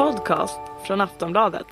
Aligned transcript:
podcast 0.00 0.60
från 0.86 1.00
Aftonbladet. 1.00 1.66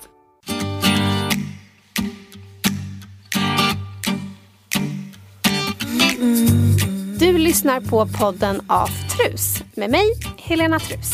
Du 7.19 7.37
lyssnar 7.37 7.81
på 7.81 8.07
podden 8.07 8.61
Aftrus 8.67 9.63
med 9.73 9.89
mig, 9.89 10.05
Helena 10.37 10.79
Trus. 10.79 11.11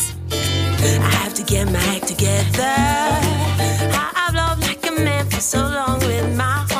I 0.84 0.98
have 0.98 1.30
to 1.36 1.42
get 1.54 1.70
my 1.70 1.78
act 1.96 2.08
together. 2.08 2.76
I- 3.90 4.28
I've 4.28 4.34
loved 4.34 4.68
like 4.68 4.88
a 4.88 5.04
man 5.04 5.30
for 5.30 5.40
so 5.40 5.58
long 5.58 5.98
with 6.08 6.36
my 6.36 6.75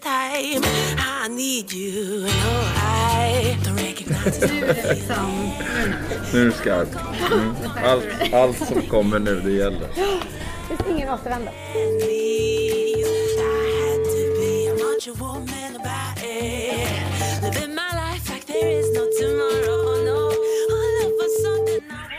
this 0.00 0.10
time. 0.10 0.62
I 0.98 1.28
need 1.28 1.72
you. 1.72 2.22
No, 2.22 2.28
I 2.76 3.56
don't 3.62 3.76
recognize 3.76 4.42
it. 4.42 4.50
Nu 6.32 6.40
är 6.40 6.44
du 6.44 6.52
skarp. 6.52 6.88
Mm. 7.32 7.54
Allt, 7.84 8.34
allt 8.34 8.68
som 8.68 8.82
kommer 8.82 9.18
nu, 9.18 9.40
det 9.40 9.50
gäller. 9.50 9.88
Det 9.88 10.76
finns 10.76 10.90
ingen 10.90 11.08
återvändo. 11.08 11.50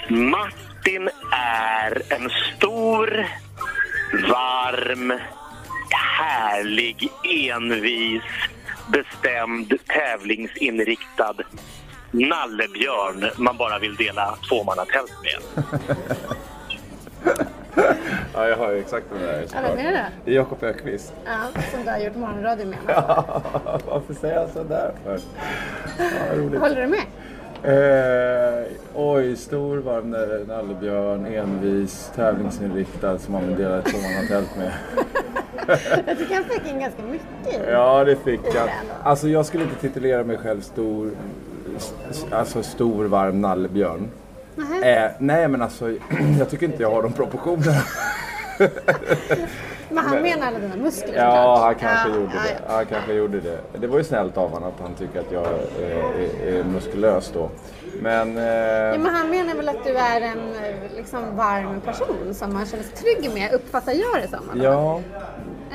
I 0.10 0.14
Martin 0.14 1.10
är 1.32 2.02
en 2.10 2.30
stor, 2.30 3.28
varm, 4.30 5.14
härlig, 5.94 7.10
envis, 7.24 8.24
bestämd, 8.88 9.74
tävlingsinriktad 9.88 11.36
nallebjörn 12.12 13.32
man 13.38 13.58
bara 13.58 13.80
vill 13.80 13.96
dela 13.96 14.38
tvåmannatält 14.50 15.12
med. 15.24 15.64
Ja, 18.34 18.48
jag 18.48 18.58
har 18.58 18.72
ju 18.72 18.80
exakt 18.80 19.06
den 19.10 19.22
där 19.22 19.46
Ja, 19.54 19.60
vem 19.62 19.86
är 19.86 19.92
det? 19.92 20.06
Det 20.26 20.32
är 20.32 20.36
Jakob 20.36 20.64
Ökvist. 20.64 21.14
Ja, 21.26 21.62
som 21.72 21.84
du 21.84 21.90
har 21.90 22.00
gjort 22.00 22.16
morgonradio 22.16 22.66
med. 22.66 22.78
Varför 23.86 24.14
säger 24.14 24.36
jag 24.36 24.50
sådär 24.50 24.92
för? 25.04 25.20
Ja, 25.98 26.36
roligt. 26.36 26.62
Håller 26.62 26.82
du 26.82 26.88
med? 26.88 27.04
Eh, 27.64 28.64
oj, 28.96 29.36
stor, 29.36 29.78
varm 29.78 30.10
nallebjörn, 30.48 31.26
envis, 31.26 32.12
tävlingsinriktad 32.16 33.20
som 33.20 33.34
man 33.34 33.48
vill 33.48 33.58
dela 33.58 33.80
ett 33.80 33.86
tvåmannatält 33.86 34.58
med. 34.58 34.72
Jag 36.08 36.18
tycker 36.18 36.36
han 36.36 36.44
fick 36.44 36.72
in 36.72 36.80
ganska 36.80 37.04
mycket. 37.04 37.70
Ja, 37.70 38.04
det 38.04 38.16
fick 38.16 38.46
ändå. 38.46 38.72
Alltså 39.04 39.28
jag 39.28 39.46
skulle 39.46 39.64
inte 39.64 39.76
titulera 39.76 40.24
mig 40.24 40.38
själv 40.38 40.62
stor, 40.62 41.12
alltså 42.32 42.64
stor, 42.64 43.06
varm 43.06 43.42
nallebjörn. 43.42 44.10
Eh, 44.84 45.12
nej, 45.18 45.48
men 45.48 45.62
alltså 45.62 45.90
jag 46.40 46.50
tycker 46.50 46.66
inte 46.66 46.82
jag 46.82 46.92
har 46.92 47.04
de 47.04 47.14
proportionerna. 47.14 47.82
Men 49.94 50.04
han 50.06 50.22
menar 50.22 50.48
alla 50.48 50.60
dina 50.60 50.76
muskler 50.76 51.16
Ja, 51.16 51.60
han 51.66 51.76
kanske 51.76 52.10
Ja, 52.10 52.16
gjorde 52.16 52.32
ja, 52.36 52.42
det. 52.42 52.62
ja. 52.68 52.74
Han 52.76 52.86
kanske 52.86 53.14
gjorde 53.14 53.40
det. 53.40 53.60
Det 53.78 53.88
var 53.88 53.98
ju 53.98 54.04
snällt 54.04 54.38
av 54.38 54.50
honom 54.52 54.70
att 54.70 54.82
han 54.82 54.94
tycker 54.94 55.20
att 55.20 55.32
jag 55.32 55.46
är, 55.46 55.84
är, 55.84 56.60
är 56.60 56.64
muskulös 56.64 57.32
då. 57.34 57.50
Men... 58.02 58.38
Eh, 58.38 58.44
Ja, 58.44 58.98
men 58.98 59.16
han 59.16 59.30
menar 59.30 59.56
väl 59.56 59.70
att 59.70 59.84
du 59.84 59.98
är 59.98 60.22
en 60.22 60.40
eh, 60.40 60.96
liksom, 60.98 61.36
varm 61.36 61.82
person 61.82 62.34
som 62.34 62.54
man 62.54 62.66
känner 62.66 62.84
sig 62.84 62.94
trygg 62.94 63.32
med, 63.34 63.54
uppfattar 63.54 63.92
jag 63.94 64.22
det 64.22 64.28
som. 64.28 64.62
ja, 64.62 65.02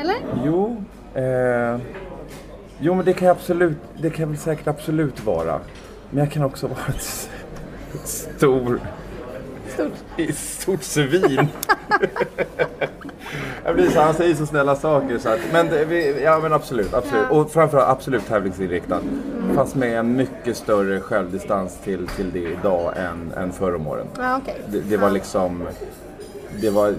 Eller? 0.00 0.16
jo. 0.44 0.84
Eh, 1.14 1.78
jo, 2.78 2.94
men 2.94 3.04
det 3.04 3.12
kan, 3.12 3.28
jag 3.28 3.36
absolut, 3.36 3.76
det 3.98 4.10
kan 4.10 4.28
väl 4.28 4.38
säkert 4.38 4.66
absolut 4.66 5.24
vara. 5.24 5.60
Men 6.10 6.24
jag 6.24 6.32
kan 6.32 6.44
också 6.44 6.66
vara 6.66 6.78
ett 6.88 7.02
stor... 8.08 8.80
Stort. 9.68 9.92
i 10.16 10.32
stort 10.32 10.82
svin. 10.82 11.48
jag 13.64 13.74
blir 13.74 13.90
så, 13.90 14.00
han 14.00 14.14
säger 14.14 14.34
så 14.34 14.46
snälla 14.46 14.76
saker 14.76 15.18
så 15.18 15.28
att, 15.28 15.38
men, 15.52 15.66
det, 15.68 15.84
vi, 15.84 16.22
ja 16.22 16.38
men 16.42 16.52
absolut, 16.52 16.94
absolut. 16.94 17.30
Och 17.30 17.50
framförallt 17.50 17.88
absolut 17.88 18.26
tävlingsinriktad. 18.26 19.00
Fast 19.54 19.74
med 19.74 19.98
en 19.98 20.16
mycket 20.16 20.56
större 20.56 21.00
självdistans 21.00 21.78
till, 21.84 22.06
till 22.06 22.30
det 22.32 22.38
idag 22.60 22.92
än, 22.96 23.42
än 23.42 23.52
förr 23.52 23.74
om 23.74 23.86
åren. 23.86 24.06
Ja, 24.18 24.38
okej. 24.42 24.60
Det, 24.68 24.80
det 24.80 24.96
var 24.96 25.10
liksom, 25.10 25.62
det 26.60 26.70
var, 26.70 26.94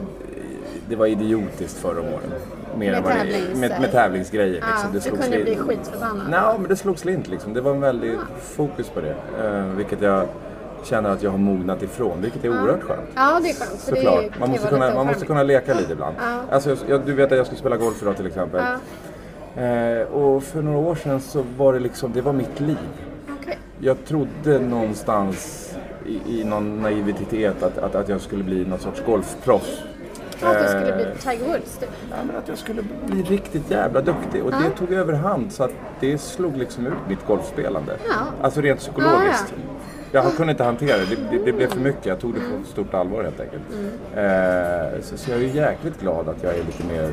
det 0.90 0.96
var 0.96 1.06
idiotiskt 1.06 1.78
förr 1.78 2.00
om 2.00 2.06
åren. 2.06 2.32
Mer 2.78 2.92
Med 2.92 3.04
det- 3.04 3.10
tävlings- 3.10 3.56
med, 3.60 3.82
med 3.82 3.92
tävlingsgrejer. 3.92 4.54
Liksom. 4.54 4.72
Ja, 4.84 4.90
du 4.94 5.02
slogs 5.02 5.22
kunde 5.22 5.38
in- 5.38 5.44
bli 5.44 5.56
skitförbannad. 5.56 6.28
Nej, 6.30 6.60
men 6.60 6.70
det 6.70 6.76
slog 6.76 7.00
slint 7.00 7.28
liksom. 7.28 7.54
Det 7.54 7.62
var 7.62 7.72
en 7.72 7.80
väldig 7.82 8.18
fokus 8.42 8.90
på 8.90 9.02
det. 9.02 9.16
Eh, 9.48 9.64
vilket 9.66 10.02
jag 10.02 10.28
känner 10.84 11.10
att 11.10 11.24
jag 11.24 11.32
har 11.32 11.38
mognat 11.38 11.84
ifrån, 11.84 12.22
vilket 12.22 12.46
är 12.46 12.50
oerhört 12.50 12.84
skönt. 12.84 13.10
Ja, 13.16 13.40
det 13.44 13.50
är 13.50 13.54
skönt. 13.54 13.80
Såklart. 13.80 14.32
kan 14.32 14.40
Man 14.40 14.50
måste, 14.50 14.68
kunna, 14.68 14.94
man 14.94 15.08
måste 15.08 15.26
kunna 15.26 15.44
leka 15.44 15.74
lite 15.74 15.94
ibland. 15.94 16.16
Ja. 16.20 16.40
Alltså, 16.52 16.78
jag, 16.88 17.02
du 17.06 17.14
vet 17.14 17.32
att 17.32 17.38
jag 17.38 17.46
skulle 17.46 17.60
spela 17.60 17.78
golf 17.78 18.02
idag 18.02 18.18
till 18.18 18.28
exempel. 18.28 18.62
Eh, 19.56 20.08
och 20.08 20.44
för 20.44 20.62
några 20.62 20.78
år 20.78 20.96
sedan 20.96 21.22
så 21.22 21.44
var 21.58 21.74
det 21.74 21.80
liksom, 21.80 22.14
det 22.14 22.22
var 22.22 22.34
mitt 22.34 22.60
liv. 22.60 22.78
Okej. 23.42 23.58
Jag 23.80 24.06
trodde 24.06 24.60
någonstans 24.60 25.70
i, 26.06 26.40
i 26.40 26.44
någon 26.44 26.82
naivitet 26.82 27.64
att, 27.64 27.78
att, 27.78 27.96
att 27.96 28.10
jag 28.10 28.22
skulle 28.22 28.44
bli 28.44 28.66
någon 28.66 28.80
sorts 28.80 29.02
golfproffs. 29.06 29.84
Att 30.42 30.60
du 30.60 30.68
skulle 30.68 30.90
Eh, 30.90 30.96
bli 30.96 31.06
Tiger 31.22 31.46
Woods. 31.46 31.80
Ja, 31.82 32.16
men 32.28 32.36
att 32.36 32.48
jag 32.48 32.58
skulle 32.58 32.84
bli 33.06 33.24
riktigt 33.24 33.72
jävla 33.72 34.02
duktig. 34.02 34.44
Och 34.44 34.52
det 34.52 34.70
tog 34.70 34.92
överhand 34.94 35.52
så 35.52 35.64
att 35.64 35.74
det 36.00 36.18
slog 36.18 36.58
liksom 36.58 36.88
ut 36.88 36.94
mitt 37.08 37.28
golfspelande. 37.28 37.98
Ja. 38.10 38.16
Alltså 38.42 38.62
rent 38.62 38.80
psykologiskt. 38.80 39.54
Ja, 39.56 39.64
Jag 40.24 40.36
kunde 40.36 40.52
inte 40.52 40.64
hantera 40.64 40.98
det. 40.98 41.06
det. 41.06 41.38
Det, 41.38 41.46
det 41.46 41.52
blev 41.54 41.68
för 41.68 41.80
mycket. 41.80 42.06
Jag 42.06 42.20
tog 42.20 42.34
det 42.34 42.40
på 42.40 42.68
stort 42.72 42.94
allvar 42.94 43.24
helt 43.24 43.40
enkelt. 43.40 43.64
Mm. 43.74 44.96
Eh, 44.96 45.02
så, 45.02 45.18
så 45.18 45.32
jag 45.32 45.40
är 45.40 45.44
jäkligt 45.44 46.00
glad 46.02 46.30
att 46.30 46.44
jag 46.44 46.54
är 46.54 46.64
lite 46.64 46.84
mer 46.84 47.12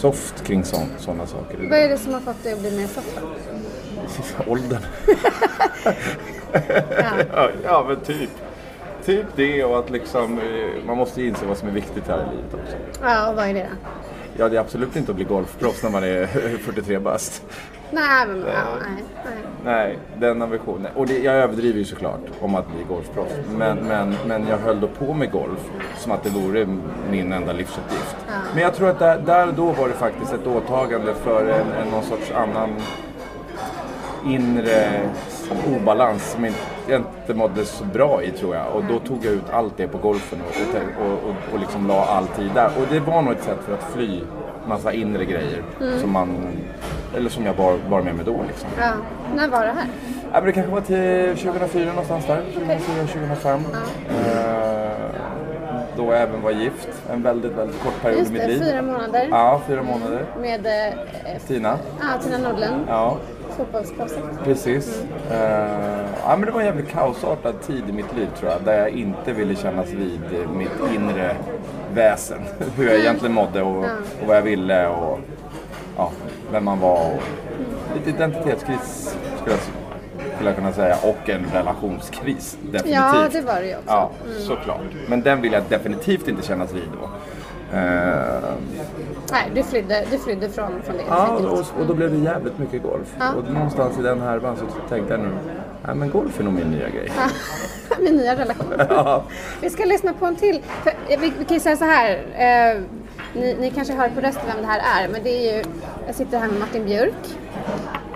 soft 0.00 0.44
kring 0.44 0.64
sådana 0.64 1.26
saker. 1.26 1.58
Vad 1.70 1.78
är 1.78 1.88
det 1.88 1.98
som 1.98 2.12
har 2.14 2.20
fått 2.20 2.42
dig 2.44 2.52
att 2.52 2.60
bli 2.60 2.70
mer 2.76 2.86
soft? 2.86 3.20
Åldern. 4.46 4.82
Ja. 5.82 5.92
Ja, 7.34 7.48
ja, 7.64 7.84
men 7.88 8.00
typ. 8.00 8.30
Typ 9.04 9.26
det 9.36 9.64
och 9.64 9.78
att 9.78 9.90
liksom, 9.90 10.38
eh, 10.38 10.84
man 10.86 10.96
måste 10.96 11.22
inse 11.22 11.46
vad 11.46 11.56
som 11.56 11.68
är 11.68 11.72
viktigt 11.72 12.06
här 12.08 12.18
i 12.18 12.36
livet 12.36 12.54
också. 12.54 12.76
ja, 13.02 13.30
och 13.30 13.36
vad 13.36 13.46
är 13.46 13.54
det 13.54 13.60
då? 13.60 13.88
Ja, 14.38 14.48
det 14.48 14.56
är 14.56 14.60
absolut 14.60 14.96
inte 14.96 15.10
att 15.12 15.16
bli 15.16 15.24
golfproffs 15.24 15.82
när 15.82 15.90
man 15.90 16.04
är 16.04 16.26
43 16.64 16.98
bast. 16.98 17.42
Nej, 17.92 18.26
men 18.26 18.40
ja, 18.46 18.62
nej, 18.80 19.04
nej. 19.24 19.34
Nej, 19.64 19.98
den 20.18 20.42
ambitionen. 20.42 20.92
Och 20.96 21.06
det, 21.06 21.18
jag 21.18 21.34
överdriver 21.34 21.78
ju 21.78 21.84
såklart 21.84 22.20
om 22.40 22.54
att 22.54 22.66
bli 22.68 22.84
golfproffs. 22.88 23.32
Men, 23.58 23.78
men, 23.78 24.14
men 24.26 24.46
jag 24.48 24.58
höll 24.58 24.80
då 24.80 24.88
på 24.88 25.14
med 25.14 25.30
golf 25.30 25.70
som 25.96 26.12
att 26.12 26.22
det 26.22 26.30
vore 26.30 26.66
min 27.10 27.32
enda 27.32 27.52
livsuppgift. 27.52 28.16
Men 28.54 28.62
jag 28.62 28.74
tror 28.74 28.88
att 28.90 28.98
där, 28.98 29.18
där 29.18 29.52
då 29.56 29.64
var 29.72 29.88
det 29.88 29.94
faktiskt 29.94 30.32
ett 30.32 30.46
åtagande 30.46 31.14
för 31.14 31.44
en, 31.46 31.72
en 31.82 31.88
någon 31.92 32.02
sorts 32.02 32.32
annan 32.32 32.68
inre 34.26 35.00
obalans 35.76 36.30
som 36.30 36.44
inte- 36.44 36.58
jag 36.88 37.00
inte 37.00 37.34
mådde 37.34 37.64
så 37.64 37.84
bra 37.84 38.22
i 38.22 38.30
tror 38.30 38.54
jag. 38.54 38.66
Och 38.74 38.84
då 38.84 38.98
tog 38.98 39.24
jag 39.24 39.32
ut 39.32 39.50
allt 39.52 39.76
det 39.76 39.88
på 39.88 39.98
golfen 39.98 40.38
och, 40.48 41.02
och, 41.06 41.12
och, 41.12 41.34
och 41.54 41.60
liksom 41.60 41.86
la 41.86 42.04
all 42.04 42.26
tid 42.26 42.50
där. 42.54 42.66
Och 42.66 42.86
det 42.90 43.00
var 43.00 43.22
nog 43.22 43.32
ett 43.32 43.42
sätt 43.44 43.58
för 43.66 43.74
att 43.74 43.92
fly 43.92 44.20
massa 44.68 44.92
inre 44.92 45.24
grejer 45.24 45.62
som 46.00 46.10
man, 46.12 46.36
eller 47.16 47.30
som 47.30 47.46
jag 47.46 47.56
bar, 47.56 47.78
bar 47.90 48.02
med 48.02 48.14
mig 48.14 48.24
då 48.24 48.40
liksom. 48.48 48.68
Ja. 48.78 48.92
När 49.36 49.48
var 49.48 49.60
det 49.66 49.72
här? 49.72 49.86
Ja, 50.32 50.36
men 50.38 50.44
det 50.44 50.52
kanske 50.52 50.72
var 50.72 50.80
till 50.80 51.42
2004 51.42 51.88
någonstans 51.88 52.26
där. 52.26 52.42
2004, 52.54 52.78
2005. 53.06 53.60
Eh, 54.08 54.90
då 55.96 56.04
jag 56.12 56.22
även 56.22 56.42
var 56.42 56.50
gift. 56.50 56.88
En 57.12 57.22
väldigt, 57.22 57.52
väldigt 57.52 57.82
kort 57.82 58.02
period 58.02 58.18
Just 58.18 58.30
i 58.30 58.34
mitt 58.34 58.46
liv. 58.46 58.58
fyra 58.64 58.82
månader. 58.82 59.26
Ja, 59.30 59.60
fyra 59.66 59.82
månader. 59.82 60.24
Med 60.40 60.66
eh, 60.66 61.40
Tina. 61.46 61.78
ja, 62.00 62.06
Tina 62.22 62.38
Nordlund, 62.38 62.84
Ja, 62.88 63.16
fotbollsproffset. 63.50 64.24
precis. 64.44 65.02
Eh, 65.30 66.06
ja, 66.24 66.36
men 66.36 66.40
det 66.40 66.50
var 66.50 66.60
en 66.60 66.66
jävligt 66.66 66.88
kaosartad 66.88 67.54
tid 67.66 67.82
i 67.88 67.92
mitt 67.92 68.16
liv 68.16 68.28
tror 68.38 68.50
jag. 68.50 68.62
Där 68.64 68.78
jag 68.78 68.90
inte 68.90 69.32
ville 69.32 69.56
kännas 69.56 69.88
vid 69.88 70.20
mitt 70.56 70.94
inre 70.94 71.36
väsen. 71.94 72.38
Hur 72.76 72.86
jag 72.88 72.98
egentligen 72.98 73.34
mådde 73.34 73.62
och, 73.62 73.84
och 74.20 74.26
vad 74.26 74.36
jag 74.36 74.42
ville 74.42 74.86
och 74.88 75.18
ja, 75.96 76.10
vem 76.52 76.64
man 76.64 76.80
var. 76.80 77.14
Och, 77.14 77.22
lite 77.94 78.10
identitetskris 78.10 79.16
skulle 79.40 79.56
jag, 79.56 79.60
skulle 80.34 80.48
jag 80.50 80.56
kunna 80.56 80.72
säga. 80.72 80.96
Och 81.02 81.28
en 81.28 81.46
relationskris. 81.52 82.58
Definitivt. 82.62 82.94
Ja, 82.94 83.28
det 83.32 83.40
var 83.40 83.60
det 83.60 83.66
ju 83.66 83.74
också. 83.76 83.86
Ja, 83.86 84.10
såklart. 84.38 84.80
Men 85.08 85.22
den 85.22 85.40
vill 85.40 85.52
jag 85.52 85.62
definitivt 85.68 86.28
inte 86.28 86.42
kännas 86.42 86.72
vid 86.72 86.88
då. 87.00 87.08
Eh, 87.74 88.54
Nej, 89.32 89.50
du 89.54 89.62
flydde, 89.62 90.04
du 90.10 90.18
flydde 90.18 90.48
från, 90.48 90.82
från 90.82 90.96
det. 90.96 91.02
Ja, 91.08 91.28
och, 91.28 91.58
och 91.80 91.86
då 91.86 91.94
blev 91.94 92.10
det 92.10 92.16
jävligt 92.16 92.58
mycket 92.58 92.82
golf. 92.82 93.14
Ja. 93.18 93.32
Och 93.34 93.52
någonstans 93.52 93.98
i 93.98 94.02
den 94.02 94.20
härvan 94.20 94.56
så 94.56 94.64
tänkte 94.88 95.12
jag 95.14 95.20
nu, 95.20 95.28
nej 95.86 95.94
men 95.94 96.10
golf 96.10 96.40
är 96.40 96.44
nog 96.44 96.52
min 96.52 96.70
nya 96.70 96.88
grej. 96.88 97.12
Min 98.00 98.16
nya 98.16 98.36
relation. 98.36 98.66
Ja. 98.88 99.22
Vi 99.60 99.70
ska 99.70 99.84
lyssna 99.84 100.12
på 100.12 100.26
en 100.26 100.36
till. 100.36 100.62
För, 100.82 100.92
vi, 101.08 101.32
vi 101.38 101.44
kan 101.44 101.54
ju 101.54 101.60
säga 101.60 101.76
så 101.76 101.84
här. 101.84 102.10
Eh, 102.34 102.82
ni, 103.34 103.56
ni 103.60 103.70
kanske 103.70 103.94
hör 103.94 104.08
på 104.08 104.20
rösten 104.20 104.42
vem 104.46 104.60
det 104.62 104.66
här 104.68 105.04
är, 105.04 105.08
men 105.08 105.22
det 105.22 105.30
är 105.30 105.56
ju, 105.56 105.64
jag 106.06 106.14
sitter 106.14 106.38
här 106.38 106.48
med 106.48 106.60
Martin 106.60 106.84
Björk. 106.84 107.36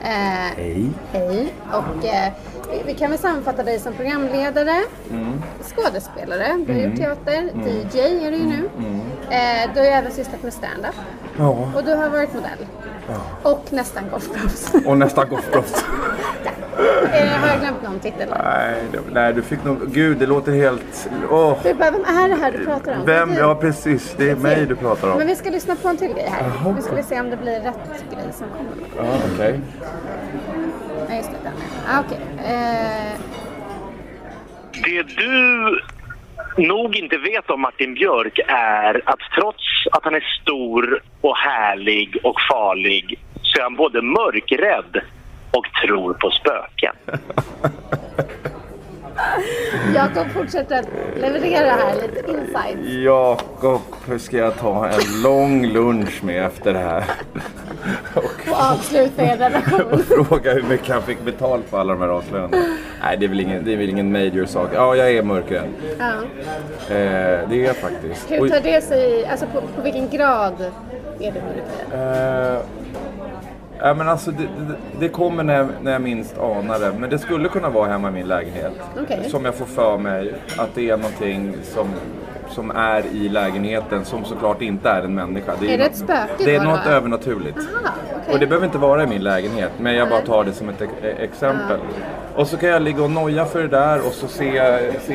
Eh, 0.03 0.09
Hej. 0.57 0.91
Hej. 1.13 1.55
Och 1.69 2.05
eh, 2.07 2.33
vi, 2.71 2.83
vi 2.87 2.95
kan 2.95 3.11
väl 3.11 3.19
sammanfatta 3.19 3.63
dig 3.63 3.79
som 3.79 3.93
programledare, 3.93 4.83
Mm. 5.11 5.34
Skådespelare, 5.65 6.59
du 6.67 6.73
har 6.73 6.81
gjort 6.81 6.97
teater, 6.97 7.43
DJ 7.67 7.99
är 8.27 8.31
du 8.31 8.37
ju 8.37 8.45
nu. 8.47 8.69
Mm. 8.79 9.01
Eh, 9.31 9.71
du 9.75 9.81
har 9.81 9.87
ju 9.87 9.93
även 9.93 10.13
sysslat 10.13 10.43
med 10.43 10.53
stand-up 10.53 10.95
Ja. 11.39 11.69
och 11.77 11.85
du 11.85 11.95
har 11.95 12.09
varit 12.09 12.35
modell. 12.35 12.67
Och 13.43 13.65
nästan 13.71 14.05
golfproffs. 14.11 14.73
Och 14.87 14.99
nästa 14.99 15.25
golfproffs. 15.25 15.75
eh, 17.13 17.29
har 17.29 17.49
jag 17.49 17.61
glömt 17.61 17.83
någon 17.83 17.99
titel? 18.01 18.29
nej, 18.45 18.75
det- 18.93 19.01
nej, 19.13 19.33
du 19.35 19.43
fick 19.43 19.65
nog... 19.65 19.93
Gud, 19.93 20.19
det 20.19 20.27
låter 20.27 20.53
helt... 20.53 21.09
Åh. 21.31 21.57
Du 21.63 21.75
bara, 21.75 21.91
vem 21.91 22.05
är 22.05 22.29
det 22.29 22.35
här 22.35 22.53
du 22.53 22.65
pratar 22.65 22.93
om? 23.01 23.07
Vem? 23.07 23.35
Ja, 23.35 23.55
precis. 23.55 24.15
Det 24.17 24.31
är 24.31 24.37
mig 24.37 24.67
du 24.67 24.77
pratar 24.77 25.09
Men 25.09 25.21
om. 25.21 25.27
vi 25.27 25.37
ska 25.37 25.51
lyssna 25.51 25.77
på 25.77 25.89
en 25.89 25.97
till 25.97 26.09
grej 26.13 26.29
här. 26.31 26.81
Ska 26.81 26.95
vi 26.97 27.03
se 27.03 27.21
om 27.21 27.31
det 27.31 27.37
blir 27.37 27.61
rätt 27.61 28.05
grej 28.11 28.25
som 28.33 28.47
kommer. 28.49 28.89
Ja, 29.11 29.17
okej. 29.35 29.61
Nej, 31.09 31.17
just 31.19 31.31
det. 31.31 31.37
Den. 31.43 31.53
Ah, 31.89 32.01
Okej. 32.07 32.21
Eh, 32.55 33.13
det 34.83 35.03
du 35.03 35.81
nog 36.57 36.97
inte 36.97 37.17
vet 37.17 37.51
om 37.51 37.61
Martin 37.61 37.95
Björk 37.95 38.41
är 38.49 39.03
att 39.05 39.21
trots 39.39 39.87
att 39.93 40.05
han 40.05 40.15
är 40.15 40.25
stor 40.43 41.03
och 41.21 41.37
härlig 41.37 42.17
och 42.23 42.41
farlig 42.51 43.19
så 43.43 43.59
är 43.59 43.63
han 43.63 43.77
både 43.77 44.03
mörkrädd 44.03 45.01
och 45.51 45.67
tror 45.85 46.15
på 46.15 46.31
spöken. 46.31 46.95
Jakob 49.95 50.27
fortsätter 50.35 50.79
att 50.79 50.89
leverera 51.21 51.71
här 51.71 51.95
lite 51.95 52.31
insight. 52.31 53.03
Jakob 53.05 53.81
ska 54.21 54.37
jag 54.37 54.57
ta 54.59 54.89
en 54.89 55.23
lång 55.23 55.67
lunch 55.67 56.25
med 56.25 56.45
efter 56.47 56.73
det 56.73 56.79
här. 56.79 57.05
Och 58.15 58.53
avsluta 58.73 59.23
er 59.23 59.37
relation. 59.37 60.03
Fråga 60.29 60.53
hur 60.53 60.63
mycket 60.63 60.89
han 60.89 61.03
fick 61.03 61.25
betalt 61.25 61.65
för 61.71 61.79
alla 61.81 61.93
de 61.93 62.03
här 62.03 62.09
avslöjandena. 62.09 62.65
Nej, 63.03 63.17
det 63.17 63.25
är 63.27 63.29
väl 63.29 63.41
ingen, 63.41 63.65
det 63.65 63.73
är 63.73 63.77
väl 63.77 63.89
ingen 63.89 64.13
major 64.13 64.47
sak. 64.47 64.71
Ja, 64.75 64.97
jag 64.97 65.11
är 65.13 65.23
mörkrädd. 65.23 65.69
Ja. 65.99 66.13
Eh, 66.95 67.49
det 67.49 67.55
är 67.55 67.65
jag 67.67 67.77
faktiskt. 67.77 68.31
Hur 68.31 68.41
Och- 68.41 68.49
tar 68.49 68.61
det 68.61 68.81
sig, 68.85 69.27
alltså 69.27 69.47
på, 69.47 69.61
på 69.61 69.83
vilken 69.83 70.09
grad 70.09 70.61
är 71.21 71.33
det 71.33 71.43
mörkrädd? 71.43 72.55
Eh, 72.55 72.61
ja, 73.79 73.95
men 73.95 74.09
alltså, 74.09 74.31
det, 74.31 74.43
det, 74.43 74.75
det 75.01 75.09
kommer 75.09 75.43
när 75.43 75.55
jag, 75.55 75.69
när 75.83 75.93
jag 75.93 76.03
minst 76.03 76.39
anar 76.39 76.79
det. 76.81 76.93
Men 76.99 77.11
det 77.11 77.19
skulle 77.19 77.49
kunna 77.49 77.69
vara 77.69 77.89
hemma 77.89 78.09
i 78.09 78.13
min 78.13 78.27
lägenhet. 78.29 78.73
Okej. 79.03 79.31
Som 79.31 79.45
jag 79.45 79.55
får 79.55 79.67
för 79.67 79.99
mig 79.99 80.35
att 80.59 80.75
det 80.75 80.91
är 80.91 80.97
någonting 80.97 81.57
som, 81.63 81.89
som 82.49 82.71
är 82.71 83.07
i 83.07 83.29
lägenheten 83.29 84.05
som 84.05 84.25
såklart 84.25 84.63
inte 84.63 84.89
är 84.91 85.03
en 85.03 85.15
människa. 85.15 85.53
Är 85.53 85.57
det 85.61 85.77
något- 85.77 85.87
ett 85.87 85.97
spöke 85.97 86.45
Det 86.45 86.57
är 86.57 86.65
något 86.65 86.87
övernaturligt. 86.87 87.59
Aha, 87.59 87.95
okej. 88.23 88.35
Och 88.35 88.39
det 88.41 88.47
behöver 88.47 88.67
inte 88.67 88.79
vara 88.79 89.03
i 89.03 89.07
min 89.07 89.23
lägenhet, 89.23 89.71
men 89.81 89.95
jag 89.95 90.09
bara 90.09 90.21
tar 90.21 90.45
det 90.45 90.53
som 90.53 90.69
ett 90.69 90.83
e- 90.83 90.87
exempel. 91.19 91.79
Och 92.35 92.47
så 92.49 92.57
kan 92.57 92.69
jag 92.69 92.83
ligga 92.83 93.03
och 93.05 93.11
noja 93.11 93.45
för 93.45 93.63
det 93.63 93.69
där 93.69 94.07
och 94.07 94.13
så 94.13 94.29
ser 94.29 94.55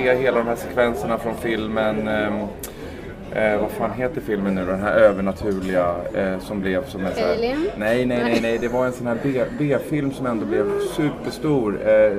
jag 0.06 0.16
hela 0.16 0.38
de 0.38 0.48
här 0.48 0.56
sekvenserna 0.56 1.18
från 1.18 1.36
filmen. 1.36 2.08
ehm, 2.08 2.34
Eh, 3.36 3.58
vad 3.62 3.72
fan 3.72 3.92
heter 3.98 4.22
filmen 4.22 4.56
nu? 4.56 4.66
Den 4.66 4.82
här 4.82 4.92
övernaturliga 4.92 5.96
eh, 6.14 6.40
som 6.40 6.62
blev 6.62 6.86
som 6.86 7.06
en 7.06 7.14
sån 7.14 7.24
här... 7.24 7.34
Alien? 7.34 7.68
Nej, 7.78 8.06
nej, 8.06 8.24
nej, 8.24 8.40
nej. 8.42 8.58
Det 8.58 8.68
var 8.68 8.86
en 8.86 8.92
sån 8.94 9.08
här 9.08 9.18
B-film 9.60 10.12
som 10.12 10.26
ändå 10.26 10.46
blev 10.46 10.66
superstor. 10.96 11.80
Eh, 11.90 12.18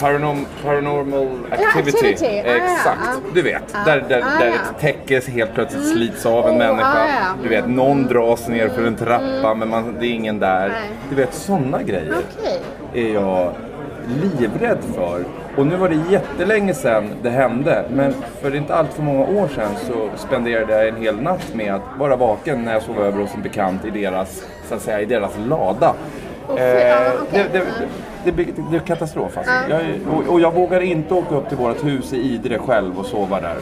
Paranorm, 0.00 0.46
paranormal 0.64 1.28
activity. 1.50 1.98
Activity. 1.98 2.26
Ah, 2.26 2.48
ja, 2.56 2.56
Exakt. 2.74 3.00
ja. 3.04 3.20
Du 3.34 3.42
vet. 3.42 3.62
Ah, 3.74 3.84
Där, 3.84 4.04
där, 4.08 4.22
ah, 4.22 4.38
där 4.40 4.46
ja. 4.46 4.52
ett 4.54 4.80
täcke 4.80 5.20
helt 5.30 5.54
plötsligt 5.54 5.86
slits 5.88 6.26
av 6.26 6.46
en 6.48 6.54
Oh, 6.54 6.58
människa. 6.58 6.86
ah, 6.88 7.06
ja. 7.08 7.34
Du 7.42 7.48
vet, 7.48 7.68
någon 7.68 8.06
dras 8.06 8.48
ner 8.48 8.68
för 8.68 8.86
en 8.86 8.96
trappa 8.96 9.54
men 9.54 9.68
man, 9.68 9.96
det 10.00 10.06
är 10.06 10.10
ingen 10.10 10.38
där. 10.38 10.68
Nej. 10.68 10.90
Du 11.10 11.14
vet, 11.16 11.34
sådana 11.34 11.82
grejer 11.82 12.14
Okej. 12.38 13.08
är 13.08 13.14
jag 13.14 13.52
livrädd 14.08 14.78
för. 14.94 15.24
Och 15.56 15.66
nu 15.66 15.76
var 15.76 15.88
det 15.88 16.10
jättelänge 16.10 16.74
sedan 16.74 17.10
det 17.22 17.30
hände. 17.30 17.84
Men 17.90 18.14
för 18.40 18.54
inte 18.54 18.74
allt 18.74 18.92
för 18.92 19.02
många 19.02 19.24
år 19.24 19.48
sedan 19.48 19.70
så 19.86 20.26
spenderade 20.26 20.72
jag 20.72 20.88
en 20.88 20.96
hel 20.96 21.20
natt 21.20 21.54
med 21.54 21.74
att 21.74 21.82
vara 21.98 22.16
vaken 22.16 22.64
när 22.64 22.72
jag 22.72 22.82
sov 22.82 22.98
över 22.98 23.20
hos 23.20 23.34
en 23.34 23.42
bekant 23.42 23.84
i 23.84 23.90
deras, 23.90 24.44
så 24.68 24.74
att 24.74 24.82
säga, 24.82 25.00
i 25.00 25.04
deras 25.04 25.32
lada. 25.48 25.94
Eh, 26.48 26.56
det, 26.56 27.52
det, 27.52 27.66
det, 28.24 28.30
det, 28.70 28.76
är 28.76 28.80
katastrof 28.80 29.38
alltså. 29.38 29.52
Jag, 29.70 29.82
och, 30.12 30.32
och 30.32 30.40
jag 30.40 30.54
vågar 30.54 30.80
inte 30.80 31.14
åka 31.14 31.34
upp 31.34 31.48
till 31.48 31.58
vårt 31.58 31.84
hus 31.84 32.12
i 32.12 32.16
Idre 32.16 32.58
själv 32.58 32.98
och 32.98 33.06
sova 33.06 33.40
där. 33.40 33.56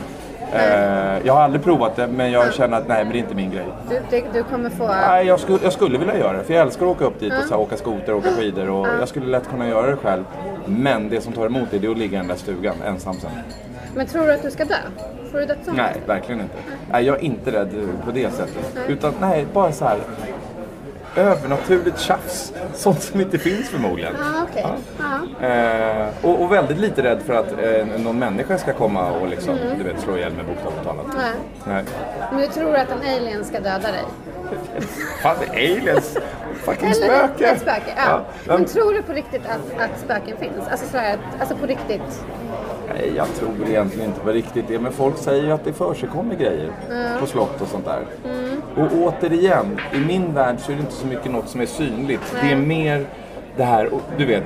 Eh, 0.54 1.26
jag 1.26 1.32
har 1.34 1.40
aldrig 1.43 1.64
provat 1.64 1.96
det 1.96 2.06
men 2.06 2.31
jag 2.31 2.54
känner 2.54 2.76
att 2.76 2.88
nej 2.88 3.04
men 3.04 3.12
det 3.12 3.19
är 3.19 3.20
inte 3.20 3.34
min 3.34 3.50
grej. 3.50 3.66
Du, 3.88 4.00
du, 4.10 4.25
du 4.32 4.43
kommer 4.43 4.70
få... 4.70 4.87
Nej, 4.88 5.26
jag 5.26 5.40
skulle, 5.40 5.58
jag 5.62 5.72
skulle 5.72 5.99
vilja 5.99 6.19
göra 6.19 6.32
det. 6.37 6.44
För 6.44 6.54
jag 6.54 6.62
älskar 6.62 6.87
att 6.87 6.93
åka 6.93 7.04
upp 7.04 7.20
dit 7.20 7.32
och 7.38 7.44
så 7.44 7.54
här, 7.54 7.60
åka 7.60 7.76
skoter 7.76 8.12
och 8.12 8.19
åka 8.19 8.31
skidor. 8.31 8.70
Och 8.70 8.87
Jag 9.00 9.08
skulle 9.08 9.26
lätt 9.26 9.49
kunna 9.50 9.69
göra 9.69 9.87
det 9.87 9.96
själv. 9.96 10.25
Men 10.66 11.08
det 11.08 11.20
som 11.20 11.32
tar 11.32 11.46
emot 11.46 11.69
det, 11.70 11.78
det 11.78 11.87
är 11.87 11.90
att 11.90 11.99
ligga 11.99 12.14
i 12.14 12.20
den 12.20 12.28
där 12.28 12.37
stugan 12.37 12.75
ensam 12.87 13.14
sen. 13.14 13.31
Men 13.94 14.06
tror 14.06 14.26
du 14.26 14.32
att 14.32 14.43
du 14.43 14.50
ska 14.50 14.64
dö? 14.64 14.75
Får 15.31 15.38
du 15.38 15.46
dödsångest? 15.46 15.76
Nej, 15.76 15.96
verkligen 16.06 16.40
inte. 16.40 16.55
Nej, 16.93 17.05
jag 17.05 17.16
är 17.16 17.25
inte 17.25 17.52
rädd 17.52 17.70
på 18.05 18.10
det 18.10 18.31
sättet. 18.32 18.76
Utan 18.88 19.12
nej, 19.20 19.46
bara 19.52 19.72
så 19.72 19.84
här 19.84 19.98
övernaturligt 21.17 21.99
tjafs. 22.00 22.53
Sånt 22.75 23.03
som 23.03 23.20
inte 23.20 23.38
finns 23.38 23.69
förmodligen. 23.69 24.14
Ja, 24.19 24.47
okej. 24.50 24.67
Ja. 25.41 25.47
Eh, 25.47 26.06
och, 26.23 26.43
och 26.43 26.53
väldigt 26.53 26.79
lite 26.79 27.03
rädd 27.03 27.23
för 27.26 27.35
att 27.35 27.53
eh, 27.53 27.87
någon 28.03 28.19
människa 28.19 28.59
ska 28.59 28.73
komma 28.73 29.11
och 29.12 29.29
liksom, 29.29 29.55
du 29.79 29.85
vet, 29.85 30.00
slå 30.00 30.17
ihjäl 30.17 30.32
mig 30.32 30.44
bokstavligt 30.44 30.85
talat. 30.85 31.06
Nej. 31.17 31.32
Nej. 31.67 31.85
Men 32.32 32.41
du 32.41 32.47
tror 32.47 32.75
att 32.75 32.91
en 32.91 33.17
alien 33.17 33.44
ska 33.44 33.61
döda 33.61 33.79
dig? 33.93 34.05
Fan, 35.23 35.37
aliens! 35.53 36.19
Fucking 36.55 36.88
Eller 36.91 36.94
spöke! 37.29 37.47
ett 37.47 37.61
spöke, 37.61 37.93
ja. 37.97 38.03
Ja. 38.06 38.20
Men 38.44 38.65
tror 38.65 38.94
du 38.94 39.03
på 39.03 39.12
riktigt 39.12 39.43
att, 39.47 39.82
att 39.82 40.00
spöken 40.00 40.37
finns? 40.37 40.69
Alltså, 40.70 40.87
så 40.91 40.99
här, 40.99 41.15
att- 41.15 41.41
alltså 41.41 41.56
på 41.56 41.67
riktigt? 41.67 42.25
Nej, 42.88 43.12
jag 43.17 43.26
tror 43.34 43.69
egentligen 43.69 44.08
inte 44.08 44.20
på 44.20 44.31
riktigt 44.31 44.69
det. 44.69 44.79
Men 44.79 44.93
folk 44.93 45.19
säger 45.19 45.44
ju 45.44 45.52
att 45.52 45.64
det 45.64 45.73
försigkommer 45.73 46.34
grejer 46.34 46.70
på 47.20 47.26
slott 47.26 47.61
och 47.61 47.69
sånt 47.69 47.84
där. 47.84 48.02
Och 48.76 48.88
återigen, 48.99 49.81
i 49.94 49.99
min 49.99 50.34
värld 50.34 50.56
så 50.58 50.73
är 50.73 50.76
det 50.76 50.81
inte 50.81 50.93
så 50.93 51.06
mycket 51.06 51.32
något 51.32 51.49
som 51.49 51.61
är 51.61 51.67
synligt. 51.67 52.37
Det 52.43 52.52
är 52.52 52.56
mer 52.56 53.06
det 53.56 53.64
här, 53.64 53.90
du 54.17 54.26
vet, 54.26 54.44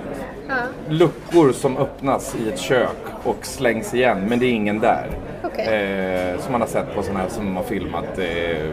luckor 0.88 1.52
som 1.52 1.76
öppnas 1.76 2.36
i 2.36 2.48
ett 2.48 2.58
kök 2.58 2.96
och 3.24 3.46
slängs 3.46 3.94
igen, 3.94 4.26
men 4.28 4.38
det 4.38 4.46
är 4.46 4.52
ingen 4.52 4.80
där. 4.80 5.06
Okej. 5.44 5.66
Eh, 5.66 6.40
som 6.40 6.52
man 6.52 6.60
har 6.60 6.68
sett 6.68 6.94
på 6.94 7.02
sådana 7.02 7.20
här 7.20 7.28
som 7.28 7.56
har 7.56 7.62
filmat 7.62 8.18
eh, 8.18 8.70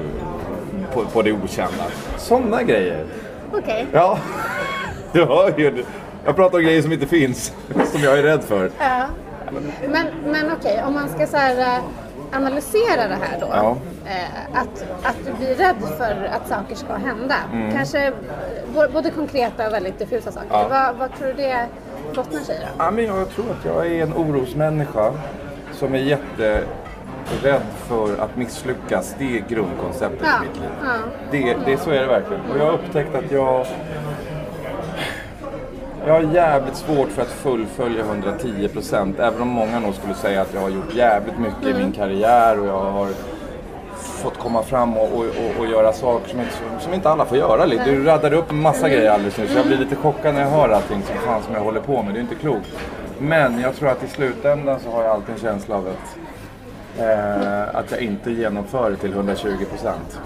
på, 0.94 1.06
på 1.06 1.22
det 1.22 1.32
okända. 1.32 1.84
Sådana 2.18 2.64
grejer. 2.64 3.06
Okej. 3.54 3.86
Ja, 3.94 4.18
du 5.12 5.26
hör 5.26 5.60
ju. 5.60 5.84
Jag 6.26 6.36
pratar 6.36 6.58
om 6.58 6.64
grejer 6.64 6.82
som 6.82 6.94
inte 6.94 7.08
finns, 7.08 7.54
som 7.92 8.02
jag 8.02 8.20
är 8.20 8.24
rädd 8.24 8.44
för. 8.44 8.72
Ja. 8.80 9.06
Men, 9.88 10.06
men 10.32 10.52
okej, 10.52 10.84
om 10.88 10.94
man 10.94 11.10
ska 11.10 11.28
så 11.28 11.38
här, 11.38 11.60
eh, 11.60 11.84
analysera 12.38 13.08
det 13.08 13.18
här 13.22 13.40
då. 13.40 13.48
Ja. 13.52 13.78
Eh, 14.06 14.60
att, 14.62 14.86
att 15.04 15.16
du 15.26 15.34
blir 15.34 15.56
rädd 15.56 15.76
för 15.98 16.30
att 16.36 16.48
saker 16.50 16.76
ska 16.76 16.94
hända. 16.94 17.36
Mm. 17.54 17.72
Kanske 17.72 18.08
eh, 18.08 18.14
både 18.94 19.10
konkreta 19.10 19.68
och 19.68 19.74
väldigt 19.74 20.00
diffusa 20.00 20.32
saker. 20.32 20.48
Ja. 20.52 20.68
Vad, 20.70 20.96
vad 20.96 21.18
tror 21.18 21.28
du 21.28 21.34
det 21.34 21.68
bottnar 22.16 22.40
sig 22.42 22.56
i? 22.56 22.60
Ja, 22.78 22.92
men 22.92 23.06
jag 23.06 23.30
tror 23.30 23.46
att 23.60 23.66
jag 23.66 23.88
är 23.88 24.04
en 24.04 24.14
orosmänniska 24.14 25.14
som 25.74 25.96
är 25.96 26.00
jätterädd 26.00 27.62
för 27.88 28.18
att 28.18 28.36
misslyckas. 28.38 29.16
Det 29.20 29.38
är 29.38 29.44
grundkonceptet 29.50 30.22
Ja, 30.28 30.44
i 30.44 30.48
mitt 30.48 30.56
liv. 30.62 30.70
ja. 30.84 30.90
Det, 31.32 31.58
det, 31.72 31.78
så 31.78 31.90
är 31.90 32.00
det 32.02 32.08
verkligen. 32.08 32.42
Och 32.52 32.58
jag 32.58 32.66
har 32.66 32.74
upptäckt 32.74 33.16
att 33.16 33.32
jag... 33.32 33.66
Jag 36.06 36.14
har 36.14 36.34
jävligt 36.34 36.76
svårt 36.76 37.10
för 37.10 37.22
att 37.22 37.28
fullfölja 37.32 38.02
110 38.06 38.68
procent. 38.68 39.20
Även 39.20 39.42
om 39.42 39.48
många 39.48 39.80
nog 39.80 39.96
skulle 39.96 40.14
säga 40.14 40.42
att 40.42 40.54
jag 40.54 40.62
har 40.62 40.70
gjort 40.70 40.94
jävligt 40.96 41.40
mycket 41.40 41.66
i 41.66 41.74
min 41.74 41.92
karriär 41.92 42.60
och 42.60 42.68
jag 42.68 42.92
har 42.92 43.08
fått 43.98 44.38
komma 44.38 44.64
fram 44.64 44.98
och, 44.98 45.14
och, 45.14 45.20
och, 45.20 45.60
och 45.60 45.68
göra 45.68 45.94
saker 45.94 46.30
som 46.30 46.40
inte, 46.40 46.54
som 46.80 46.94
inte 46.94 47.10
alla 47.10 47.26
får 47.26 47.38
göra. 47.38 47.66
Du 47.66 48.04
raddade 48.04 48.36
upp 48.36 48.52
en 48.52 48.62
massa 48.62 48.90
grejer 48.90 49.12
alldeles 49.12 49.38
nyss. 49.38 49.56
Jag 49.56 49.68
blir 49.68 49.78
lite 49.78 49.96
chockad 49.96 50.34
när 50.34 50.42
jag 50.42 50.50
hör 50.50 50.70
allting 50.70 51.02
som 51.04 51.16
fan 51.16 51.44
som 51.44 51.54
jag 51.54 51.62
håller 51.62 51.82
på 51.82 52.04
med. 52.04 52.14
Det 52.14 52.20
är 52.20 52.22
inte 52.22 52.36
klokt. 52.36 52.70
Men 53.20 53.60
jag 53.60 53.76
tror 53.76 53.90
att 53.90 54.04
i 54.04 54.08
slutändan 54.08 54.80
så 54.80 54.92
har 54.92 55.04
jag 55.04 55.12
alltid 55.12 55.36
en 55.36 55.42
känsla 55.42 55.76
av 55.76 55.88
att, 55.88 56.18
eh, 57.00 57.76
att 57.76 57.92
jag 57.92 58.02
inte 58.02 58.32
genomför 58.32 58.90
det 58.92 58.98
till 58.98 59.14
120 59.14 59.66
procent. 59.70 60.20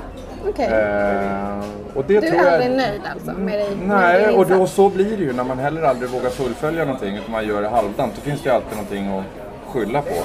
Okej. 0.50 0.65
Eh, 0.65 1.60
och 1.96 2.03
det 2.08 2.20
du 2.20 2.27
tror 2.27 2.39
är 2.39 2.44
jag... 2.44 2.53
aldrig 2.53 2.72
nöjd 2.72 3.01
alltså 3.12 3.32
med 3.32 3.60
dig? 3.60 3.75
med 3.75 3.88
Nej, 3.88 4.25
din 4.25 4.36
och, 4.36 4.50
insats? 4.50 4.74
så 4.74 4.89
blir 4.89 5.17
det 5.17 5.24
ju 5.24 5.34
när 5.34 5.44
man 5.44 5.60
heller 5.60 5.82
aldrig 5.82 6.10
vågar 6.10 6.29
fullfölja 6.29 6.86
någonting 6.86 7.15
utan 7.15 7.32
man 7.32 7.48
gör 7.48 7.62
det 7.62 7.67
halvdant. 7.67 8.15
Då 8.15 8.22
finns 8.22 8.41
det 8.41 8.50
ju 8.50 8.56
alltid 8.56 8.72
någonting 8.77 9.17
att 9.20 9.25
skylla 9.74 10.01
på. 10.01 10.15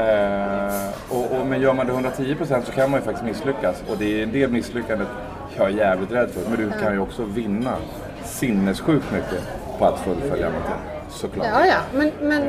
Eh, 0.00 0.88
och, 1.10 1.40
och, 1.40 1.46
men 1.46 1.60
gör 1.60 1.72
man 1.74 1.86
det 1.86 1.92
110% 1.92 2.62
så 2.64 2.72
kan 2.72 2.90
man 2.90 3.00
ju 3.00 3.04
faktiskt 3.04 3.24
misslyckas. 3.24 3.82
Och 3.90 3.96
det 3.98 4.22
är 4.22 4.26
del 4.26 4.50
misslyckandet 4.50 5.08
jag 5.56 5.66
är 5.66 5.70
jävligt 5.70 6.12
rädd 6.12 6.30
för. 6.30 6.50
Men 6.50 6.58
du 6.58 6.70
kan 6.82 6.92
ju 6.92 6.98
också 7.00 7.24
vinna 7.24 7.76
sinnessjukt 8.24 9.12
mycket 9.12 9.42
på 9.78 9.84
att 9.84 10.00
fullfölja 10.00 10.46
någonting. 10.46 10.74
såklart. 11.10 11.46
Ja, 11.52 11.66
ja. 11.66 11.78
Men, 11.94 12.10
men 12.20 12.42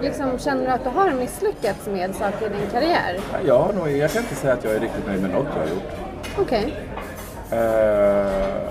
liksom, 0.00 0.38
känner 0.38 0.64
du 0.64 0.70
att 0.70 0.84
du 0.84 0.90
har 0.90 1.10
misslyckats 1.10 1.86
med 1.86 2.14
saker 2.14 2.46
i 2.46 2.48
din 2.48 2.70
karriär? 2.72 3.18
Jag, 3.46 3.74
nog, 3.74 3.90
jag 3.90 4.10
kan 4.10 4.22
inte 4.22 4.34
säga 4.34 4.52
att 4.54 4.64
jag 4.64 4.74
är 4.74 4.80
riktigt 4.80 5.06
nöjd 5.06 5.22
med 5.22 5.30
något 5.30 5.46
jag 5.54 5.62
har 5.62 5.68
gjort. 5.68 6.01
Okej. 6.38 6.74
Eh, 7.50 8.62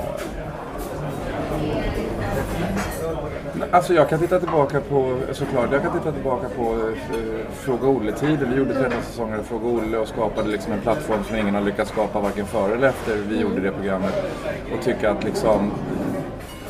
Alltså 3.74 3.94
jag 3.94 4.10
kan 4.10 4.20
titta 4.20 4.40
tillbaka 4.40 4.82
på, 4.82 5.16
såklart, 5.32 5.70
jag 5.72 5.82
kan 5.82 5.92
titta 6.00 6.12
tillbaka 6.12 6.48
på 6.58 6.64
eh, 6.64 7.46
Fråga 7.54 7.88
Olle-tiden. 7.88 8.50
Vi 8.52 8.56
gjorde 8.58 8.74
13 8.74 8.92
säsonger 9.04 9.38
av 9.38 9.44
Fråga 9.44 9.68
Olle 9.68 9.98
och 9.98 10.08
skapade 10.08 10.50
liksom 10.50 10.74
en 10.74 10.80
plattform 10.82 11.24
som 11.24 11.36
ingen 11.36 11.56
har 11.56 11.62
lyckats 11.62 11.92
skapa 11.92 12.20
varken 12.20 12.46
före 12.46 12.74
eller 12.74 12.88
efter 12.88 13.16
vi 13.30 13.40
gjorde 13.42 13.62
det 13.62 13.72
programmet. 13.72 14.14
Och 14.78 14.84
tycka 14.84 15.12
att 15.12 15.24
liksom 15.24 15.72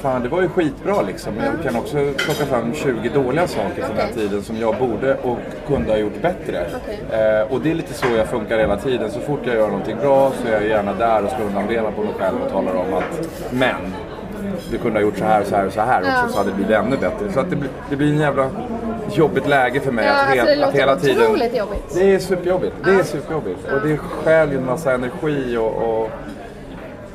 Fan, 0.02 0.22
det 0.24 0.30
var 0.30 0.42
ju 0.42 0.50
skitbra 0.50 1.02
liksom. 1.02 1.34
Men 1.34 1.46
jag 1.46 1.64
kan 1.64 1.76
också 1.82 1.96
plocka 2.18 2.46
fram 2.46 2.74
20 2.74 3.10
dåliga 3.10 3.48
saker 3.48 3.82
från 3.82 3.96
den 3.96 3.98
här 3.98 4.08
Okej. 4.12 4.24
tiden 4.28 4.44
som 4.44 4.58
jag 4.58 4.76
borde 4.78 5.16
och 5.16 5.38
kunde 5.68 5.92
ha 5.92 5.98
gjort 5.98 6.22
bättre. 6.22 6.66
Okej. 6.84 7.00
Eh, 7.22 7.54
och 7.54 7.62
det 7.62 7.72
är 7.72 7.76
lite 7.76 7.94
så 7.94 8.06
jag 8.18 8.28
funkar 8.28 8.58
hela 8.60 8.78
tiden. 8.78 9.12
Så 9.12 9.20
fort 9.20 9.40
jag 9.44 9.56
gör 9.56 9.68
någonting 9.68 9.98
bra 10.02 10.32
så 10.42 10.48
är 10.48 10.52
jag 10.52 10.68
gärna 10.68 10.94
där 10.94 11.24
och 11.24 11.30
slår 11.30 11.46
undan 11.48 11.68
benen 11.68 11.94
på 11.94 12.02
mig 12.02 12.14
själv 12.20 12.36
och 12.46 12.52
talar 12.52 12.72
om 12.76 12.94
att 12.94 13.30
men, 13.52 13.76
du 14.72 14.78
kunde 14.78 15.00
ha 15.00 15.04
gjort 15.06 15.18
så 15.18 15.26
här 15.26 15.42
och 15.42 15.48
så 15.48 15.56
här 15.56 15.66
och 15.68 15.74
så 15.74 15.82
här 15.82 16.00
också 16.02 16.12
Ja. 16.12 16.28
så 16.30 16.38
hade 16.38 16.50
det 16.50 16.56
blivit 16.56 16.76
ännu 16.76 16.98
bättre. 16.98 17.32
Så 17.34 17.40
att 17.40 17.50
det, 17.50 17.56
blir, 17.56 17.70
det 17.90 17.96
blir 17.96 18.12
en 18.12 18.20
jävla 18.20 18.50
jobbigt 19.14 19.48
läge 19.48 19.80
för 19.80 19.92
mig 19.92 20.06
Ja, 20.06 20.12
att, 20.12 20.40
alltså 20.40 20.46
he- 20.46 20.66
att 20.68 20.74
hela 20.76 20.96
tiden... 20.96 21.24
jobbigt. 21.58 21.96
Det 21.96 22.14
är 22.16 22.20
superjobbigt. 22.20 22.74
Det 22.86 22.92
är 22.92 23.04
superjobbigt. 23.04 23.60
Och 23.74 23.88
det 23.88 23.98
stjäl 23.98 24.52
ju 24.52 24.58
en 24.58 24.66
massa 24.66 24.94
energi 24.94 25.58
och, 25.58 25.74
och 26.02 26.10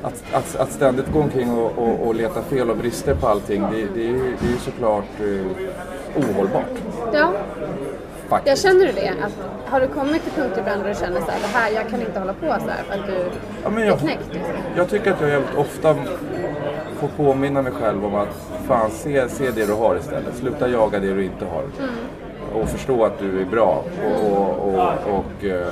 att, 0.07 0.25
att, 0.33 0.57
att 0.57 0.73
ständigt 0.73 1.13
gå 1.13 1.21
omkring 1.21 1.51
och, 1.51 1.79
och, 1.79 2.07
och 2.07 2.15
leta 2.15 2.43
fel 2.43 2.71
och 2.71 2.77
brister 2.77 3.15
på 3.15 3.29
allting, 3.29 3.63
det, 3.63 3.77
det, 3.95 4.09
är, 4.09 4.13
det 4.13 4.47
är 4.47 4.51
ju 4.51 4.59
såklart 4.59 5.21
eh, 5.21 6.25
ohållbart. 6.31 6.65
Ja, 7.13 7.33
Faktiskt. 8.29 8.65
jag 8.65 8.73
känner 8.73 8.87
du 8.87 8.93
det? 8.93 9.09
Att, 9.09 9.33
har 9.71 9.81
du 9.81 9.87
kommit 9.87 10.23
till 10.23 10.33
punkt 10.33 10.55
ibland 10.59 10.83
där 10.83 10.89
du 10.89 10.95
känner 10.95 11.21
så 11.21 11.31
här, 11.31 11.41
det 11.41 11.59
här, 11.59 11.71
jag 11.71 11.89
kan 11.89 12.01
inte 12.01 12.19
hålla 12.19 12.33
på 12.33 12.47
så 12.47 12.71
här 12.71 12.83
för 12.89 12.95
att 12.95 13.07
du 13.07 13.25
Ja, 13.63 13.71
men 13.71 13.83
är 13.83 13.87
jag, 13.87 13.99
knäckt? 13.99 14.29
Liksom. 14.33 14.53
jag 14.77 14.89
tycker 14.91 15.13
att 15.13 15.21
jag 15.21 15.31
jävligt 15.31 15.55
ofta 15.57 15.95
får 16.99 17.09
påminna 17.09 17.63
mig 17.63 17.73
själv 17.73 18.05
om 18.05 18.15
att 18.15 18.49
fan, 18.69 18.91
se, 18.91 19.29
se 19.29 19.51
det 19.51 19.67
du 19.67 19.73
har 19.73 19.97
istället. 19.97 20.37
Sluta 20.37 20.69
jaga 20.69 21.01
det 21.01 21.15
du 21.15 21.25
inte 21.25 21.45
har. 21.45 21.65
Och 22.61 22.69
förstå 22.69 23.05
att 23.05 23.19
du 23.19 23.41
är 23.41 23.45
bra 23.45 23.85
och, 24.05 24.33
och, 24.33 24.75
och, 24.75 25.19
och 25.19 25.45
eh, 25.45 25.67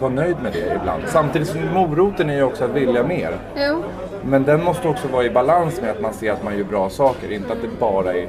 var 0.00 0.10
nöjd 0.10 0.36
med 0.42 0.52
det 0.52 0.74
ibland. 0.80 1.02
Samtidigt 1.06 1.48
som 1.48 1.60
moroten 1.74 2.30
är 2.30 2.34
ju 2.34 2.42
också 2.42 2.64
att 2.64 2.70
vilja 2.70 3.02
mer. 3.02 3.36
Jo, 3.56 3.82
Men 4.22 4.44
den 4.44 4.64
måste 4.64 4.88
också 4.88 5.08
vara 5.08 5.24
i 5.24 5.30
balans 5.30 5.80
med 5.80 5.90
att 5.90 6.00
man 6.00 6.14
ser 6.14 6.32
att 6.32 6.44
man 6.44 6.58
gör 6.58 6.64
bra 6.64 6.90
saker, 6.90 7.32
inte 7.32 7.52
att 7.52 7.62
det 7.62 7.68
bara 7.80 8.14
är, 8.14 8.28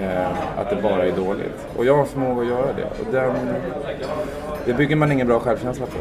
eh, 0.00 0.58
att 0.58 0.70
det 0.70 0.82
bara 0.82 1.04
är 1.06 1.12
dåligt. 1.12 1.66
Och 1.76 1.84
jag 1.84 1.96
har 1.96 2.04
förmåga 2.04 2.40
att 2.42 2.48
göra 2.48 2.72
det. 2.72 2.84
Och 2.84 3.12
den, 3.12 3.34
det 4.64 4.72
bygger 4.72 4.96
man 4.96 5.12
ingen 5.12 5.26
bra 5.26 5.40
självkänsla 5.40 5.86
på, 5.86 5.98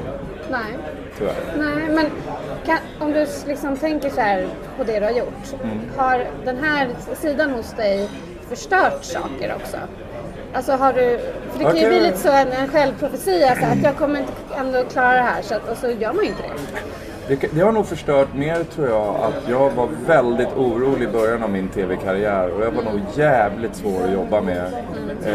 nej. 0.52 0.78
tyvärr. 1.18 1.34
Nej, 1.58 1.90
men 1.96 2.06
kan, 2.66 2.78
om 3.00 3.14
du 3.14 3.28
liksom 3.48 3.78
tänker 3.78 4.10
så 4.10 4.22
här 4.22 4.48
på 4.78 4.84
det 4.84 5.00
du 5.00 5.06
har 5.06 5.12
gjort. 5.12 5.54
Mm. 5.64 5.80
Har 5.98 6.26
den 6.46 6.58
här 6.58 6.88
sidan 7.14 7.52
hos 7.52 7.74
dig 7.74 8.10
förstört 8.50 9.04
saker 9.04 9.56
också? 9.56 9.78
Alltså 10.58 10.72
har 10.72 10.94
du, 10.94 11.20
för 11.52 11.60
det 11.60 11.64
kan 11.66 11.76
ju 11.76 11.86
Okej. 11.88 11.90
bli 11.90 12.00
lite 12.00 12.18
så 12.18 12.30
en, 12.32 12.52
en 12.52 12.68
självprofetia 12.68 13.56
så 13.56 13.66
att 13.66 13.84
jag 13.84 13.96
kommer 13.98 14.20
inte 14.20 14.32
ändå 14.58 14.84
klara 14.84 15.14
det 15.14 15.22
här 15.22 15.42
så 15.42 15.56
att, 15.56 15.70
och 15.70 15.78
så 15.78 15.88
gör 15.88 16.14
man 16.14 16.24
ju 16.24 16.30
inte 16.30 16.44
det. 17.28 17.36
Det, 17.36 17.48
det 17.52 17.62
har 17.62 17.72
nog 17.72 17.86
förstört 17.88 18.34
mer 18.36 18.64
tror 18.64 18.90
jag 18.90 19.16
att 19.16 19.50
jag 19.50 19.70
var 19.70 19.88
väldigt 20.08 20.54
orolig 20.58 21.06
i 21.10 21.12
början 21.12 21.44
av 21.44 21.50
min 21.50 21.68
tv-karriär 21.70 22.50
och 22.50 22.62
jag 22.66 22.72
var 22.72 22.84
nog 22.84 23.02
jävligt 23.16 23.76
svår 23.76 24.04
att 24.06 24.12
jobba 24.14 24.42
med. 24.42 24.58
Eh, 25.26 25.34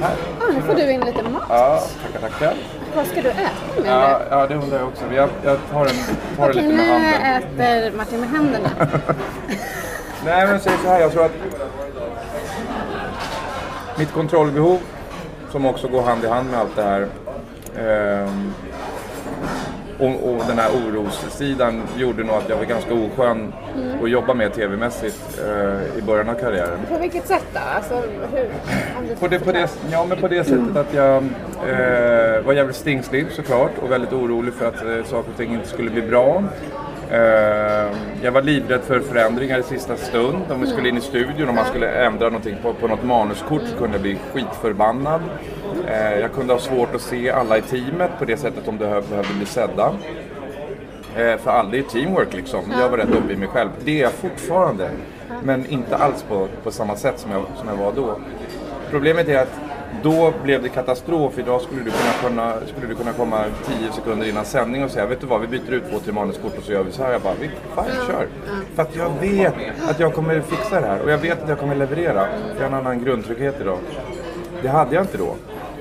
här. 0.00 0.16
Ja, 0.40 0.46
nu 0.54 0.60
får 0.62 0.74
du 0.74 0.90
in 0.92 1.00
lite 1.00 1.22
mat. 1.22 1.42
Ja, 1.48 1.82
tackar 2.12 2.28
tackar. 2.28 2.54
Vad 2.96 3.06
ska 3.06 3.22
du 3.22 3.28
äta 3.28 3.40
med 3.82 3.86
Ja, 3.92 4.18
nu? 4.18 4.24
ja, 4.30 4.46
det 4.46 4.54
undrar 4.54 4.78
jag 4.78 4.88
också. 4.88 5.04
Jag, 5.14 5.28
jag 5.44 5.58
tar, 5.72 5.80
en, 5.80 5.86
tar 6.36 6.44
det 6.46 6.50
Okej, 6.50 6.62
lite 6.62 6.76
med 6.76 6.86
nu 6.86 6.92
handen. 6.92 7.80
äter 7.80 7.96
Martin 7.96 8.20
med 8.20 8.28
händerna. 8.28 8.68
Nej 10.24 10.46
men 10.46 10.60
säg 10.60 10.72
så 10.82 10.88
här, 10.88 11.00
jag 11.00 11.12
tror 11.12 11.24
att 11.24 11.32
mitt 14.00 14.12
kontrollbehov 14.12 14.78
som 15.50 15.66
också 15.66 15.88
går 15.88 16.02
hand 16.02 16.24
i 16.24 16.26
hand 16.26 16.50
med 16.50 16.60
allt 16.60 16.76
det 16.76 16.82
här 16.82 17.06
ehm, 17.78 18.52
och, 19.98 20.32
och 20.32 20.44
den 20.48 20.58
här 20.58 20.70
orossidan 20.70 21.82
gjorde 21.96 22.24
nog 22.24 22.36
att 22.36 22.48
jag 22.48 22.56
var 22.56 22.64
ganska 22.64 22.94
oskön 22.94 23.52
att 24.02 24.10
jobba 24.10 24.34
med 24.34 24.54
tv-mässigt 24.54 25.40
eh, 25.40 25.98
i 25.98 26.02
början 26.02 26.28
av 26.28 26.34
karriären. 26.34 26.78
På 26.88 26.98
vilket 26.98 27.26
sätt 27.26 27.46
då? 27.52 27.60
Alltså, 27.76 28.02
På 29.20 29.28
det, 29.28 29.38
på, 29.38 29.52
det, 29.52 29.70
ja, 29.92 30.06
men 30.08 30.18
på 30.18 30.28
det 30.28 30.44
sättet 30.44 30.76
att 30.76 30.94
jag 30.94 31.16
eh, 31.16 32.42
var 32.44 32.52
jävligt 32.52 32.76
stingslig 32.76 33.26
såklart 33.32 33.78
och 33.82 33.90
väldigt 33.90 34.12
orolig 34.12 34.54
för 34.54 34.68
att 34.68 34.82
eh, 34.82 35.04
saker 35.04 35.30
och 35.30 35.36
ting 35.36 35.54
inte 35.54 35.68
skulle 35.68 35.90
bli 35.90 36.02
bra. 36.02 36.44
Eh, 37.10 37.96
jag 38.22 38.32
var 38.32 38.42
livrädd 38.42 38.80
för 38.80 39.00
förändringar 39.00 39.58
i 39.58 39.62
sista 39.62 39.96
stund. 39.96 40.42
Om 40.50 40.60
vi 40.60 40.66
skulle 40.66 40.88
in 40.88 40.96
i 40.96 41.00
studion, 41.00 41.48
och 41.48 41.54
man 41.54 41.64
skulle 41.64 42.04
ändra 42.04 42.24
någonting 42.24 42.56
på, 42.62 42.74
på 42.74 42.88
något 42.88 43.04
manuskort 43.04 43.62
så 43.66 43.76
kunde 43.76 43.92
jag 43.92 44.02
bli 44.02 44.18
skitförbannad. 44.32 45.20
Eh, 45.88 46.18
jag 46.18 46.32
kunde 46.32 46.52
ha 46.52 46.60
svårt 46.60 46.94
att 46.94 47.00
se 47.00 47.30
alla 47.30 47.58
i 47.58 47.62
teamet 47.62 48.10
på 48.18 48.24
det 48.24 48.36
sättet 48.36 48.66
de 48.66 48.78
behövde 48.78 49.24
bli 49.36 49.46
sedda. 49.46 49.94
Eh, 51.16 51.36
för 51.36 51.50
alla, 51.50 51.70
det 51.70 51.78
är 51.78 51.82
teamwork 51.82 52.34
liksom. 52.34 52.60
Jag 52.78 52.88
var 52.88 52.98
rätt 52.98 53.10
uppe 53.10 53.32
i 53.32 53.36
mig 53.36 53.48
själv. 53.48 53.70
Det 53.84 53.98
är 53.98 54.02
jag 54.02 54.12
fortfarande. 54.12 54.90
Men 55.42 55.66
inte 55.66 55.96
alls 55.96 56.22
på, 56.22 56.48
på 56.62 56.70
samma 56.70 56.96
sätt 56.96 57.18
som 57.18 57.30
jag, 57.30 57.44
som 57.56 57.68
jag 57.68 57.76
var 57.76 57.92
då. 57.92 58.20
Problemet 58.90 59.28
är 59.28 59.38
att 59.38 59.60
då 60.02 60.32
blev 60.44 60.62
det 60.62 60.68
katastrof. 60.68 61.38
Idag 61.38 61.60
skulle 61.60 61.82
du 61.82 61.90
kunna, 61.90 62.12
kunna, 62.28 62.52
skulle 62.66 62.86
du 62.86 62.94
kunna 62.94 63.12
komma 63.12 63.44
10 63.80 63.92
sekunder 63.92 64.28
innan 64.28 64.44
sändning 64.44 64.84
och 64.84 64.90
säga 64.90 65.06
Vet 65.06 65.20
du 65.20 65.26
vad, 65.26 65.40
vi 65.40 65.46
byter 65.46 65.70
ut 65.72 65.82
två, 65.90 65.98
tre 65.98 66.12
manuskort 66.12 66.58
och 66.58 66.62
så 66.64 66.72
gör 66.72 66.82
vi 66.82 66.92
så 66.92 67.02
här. 67.02 67.12
Jag 67.12 67.20
bara, 67.22 67.34
"Vi- 67.40 67.48
fine, 67.48 68.06
kör. 68.06 68.26
För 68.74 68.82
att 68.82 68.96
jag 68.96 69.10
vet 69.20 69.54
att 69.90 70.00
jag 70.00 70.14
kommer 70.14 70.40
fixa 70.40 70.80
det 70.80 70.86
här. 70.86 71.00
Och 71.02 71.10
jag 71.10 71.18
vet 71.18 71.42
att 71.42 71.48
jag 71.48 71.58
kommer 71.58 71.74
leverera. 71.74 72.26
Jag 72.54 72.60
har 72.60 72.66
en 72.66 72.74
annan 72.74 73.04
grundtrygghet 73.04 73.60
idag. 73.60 73.78
Det 74.62 74.68
hade 74.68 74.94
jag 74.94 75.04
inte 75.04 75.18
då. 75.18 75.34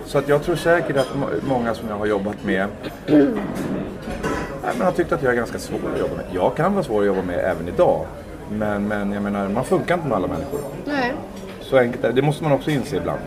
Så 0.06 0.18
att 0.18 0.28
jag 0.30 0.44
tror 0.44 0.56
säkert 0.56 0.98
att 0.98 1.16
må- 1.16 1.28
många 1.54 1.74
som 1.74 1.90
jag 1.90 1.96
har 1.96 2.06
jobbat 2.06 2.44
med 2.44 2.68
Nej, 3.08 4.72
men 4.78 4.82
har 4.86 4.92
tyckt 4.92 5.12
att 5.12 5.24
jag 5.24 5.32
är 5.32 5.38
ganska 5.38 5.60
svår 5.60 5.80
att 5.94 6.00
jobba 6.00 6.16
med. 6.16 6.26
Jag 6.32 6.56
kan 6.56 6.74
vara 6.74 6.84
svår 6.84 7.00
att 7.02 7.08
jobba 7.08 7.22
med 7.22 7.40
även 7.40 7.68
idag. 7.68 8.06
Men, 8.52 8.88
men 8.88 9.12
jag 9.12 9.24
menar, 9.24 9.48
man 9.50 9.64
funkar 9.66 9.96
inte 9.96 10.08
med 10.08 10.16
alla 10.18 10.28
människor. 10.28 10.60
Nej, 10.86 11.14
Så 11.62 11.78
enkelt 11.78 12.04
är 12.04 12.08
det. 12.08 12.14
Det 12.14 12.22
måste 12.22 12.44
man 12.44 12.52
också 12.54 12.72
inse 12.72 12.96
ibland. 12.98 13.20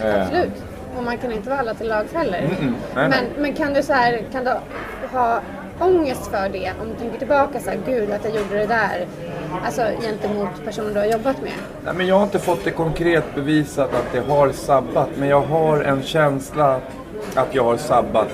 Eh, 0.00 0.22
absolut. 0.22 0.52
Och 0.96 1.04
man 1.04 1.18
kan 1.18 1.32
inte 1.32 1.48
vara 1.50 1.60
alla 1.60 1.74
till 1.74 1.88
lags 1.88 2.12
heller. 2.12 2.40
nej, 2.60 2.72
men, 2.94 3.10
nej. 3.10 3.22
men 3.38 3.54
kan 3.54 3.74
du 3.74 3.82
så 3.82 3.92
här, 3.92 4.22
kan 4.32 4.44
du 4.44 4.50
ha 5.12 5.40
ångest 5.80 6.26
för 6.26 6.48
det? 6.48 6.72
Om 6.80 6.88
du 6.88 6.94
tänker 6.94 7.18
tillbaka 7.18 7.60
så 7.60 7.70
här, 7.70 7.78
gud 7.86 8.10
att 8.10 8.24
jag 8.24 8.34
gjorde 8.36 8.58
det 8.58 8.66
där. 8.66 9.06
Alltså 9.64 9.82
gentemot 10.02 10.64
personer 10.64 10.94
du 10.94 11.00
har 11.00 11.06
jobbat 11.06 11.42
med. 11.42 11.52
Nej, 11.84 11.94
men 11.94 12.06
jag 12.06 12.16
har 12.16 12.22
inte 12.22 12.38
fått 12.38 12.64
det 12.64 12.70
konkret 12.70 13.34
bevisat 13.34 13.94
att 13.94 14.12
det 14.12 14.32
har 14.32 14.52
sabbat. 14.52 15.08
Men 15.18 15.28
jag 15.28 15.40
har 15.40 15.80
en 15.80 16.02
känsla 16.02 16.80
att 17.34 17.54
jag 17.54 17.64
har 17.64 17.76
sabbat 17.76 18.28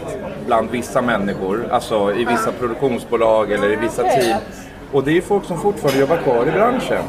bland 0.46 0.70
vissa 0.70 1.02
människor. 1.02 1.68
Alltså 1.70 2.14
i 2.14 2.24
vissa 2.24 2.52
produktionsbolag 2.52 3.52
eller 3.52 3.72
i 3.72 3.76
vissa 3.76 4.02
Okej. 4.02 4.22
team. 4.22 4.38
Och 4.92 5.04
det 5.04 5.16
är 5.16 5.20
folk 5.20 5.44
som 5.44 5.58
fortfarande 5.60 6.00
jobbar 6.00 6.16
kvar 6.16 6.46
i 6.46 6.50
branschen. 6.50 7.02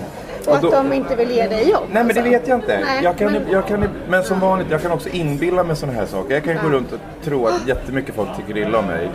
Och 0.50 0.56
att 0.56 0.62
då- 0.62 0.70
de 0.72 0.94
inte 0.94 1.16
vill 1.16 1.32
ge 1.32 1.48
dig 1.48 1.70
jobb. 1.72 1.84
Nej 1.92 2.04
men 2.04 2.08
det 2.08 2.20
alltså. 2.20 2.32
vet 2.32 2.48
jag 2.48 2.58
inte. 2.58 2.80
Nej, 2.86 3.04
jag 3.04 3.18
kan, 3.18 3.32
men- 3.34 3.46
jag 3.52 3.68
kan, 3.68 3.86
men 4.10 4.24
som 4.24 4.40
vanligt, 4.40 4.68
jag 4.72 4.82
kan 4.82 4.92
också 4.92 5.10
inbilla 5.10 5.64
mig 5.64 5.76
sådana 5.76 5.98
här 6.00 6.06
saker. 6.06 6.34
Jag 6.34 6.44
kan 6.44 6.54
ju 6.54 6.60
gå 6.62 6.70
runt 6.70 6.92
och 6.92 7.00
tro 7.24 7.48
att 7.48 7.68
jättemycket 7.68 8.16
folk 8.16 8.30
tycker 8.38 8.58
illa 8.58 8.80
om 8.80 8.86
mig. 8.86 9.10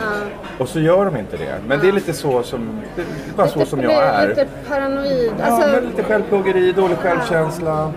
Och 0.59 0.69
så 0.69 0.81
gör 0.81 1.05
de 1.05 1.17
inte 1.17 1.37
det. 1.37 1.55
Men 1.67 1.81
det 1.81 1.89
är 1.89 1.93
lite 1.93 2.13
så 2.13 2.43
som, 2.43 2.81
det 2.97 3.03
är 3.03 3.07
bara 3.37 3.49
så 3.49 3.59
Lite- 3.59 3.71
som 3.71 3.79
det 3.81 3.85
jag 3.93 4.05
är. 4.05 4.29
Lite 4.29 4.47
paranoid. 4.69 5.33
Ja, 5.39 5.45
Alltså, 5.45 5.71
men 5.71 5.85
lite 5.85 6.03
självplågeri, 6.03 6.73
dålig 6.73 6.97
självkänsla. 6.99 7.93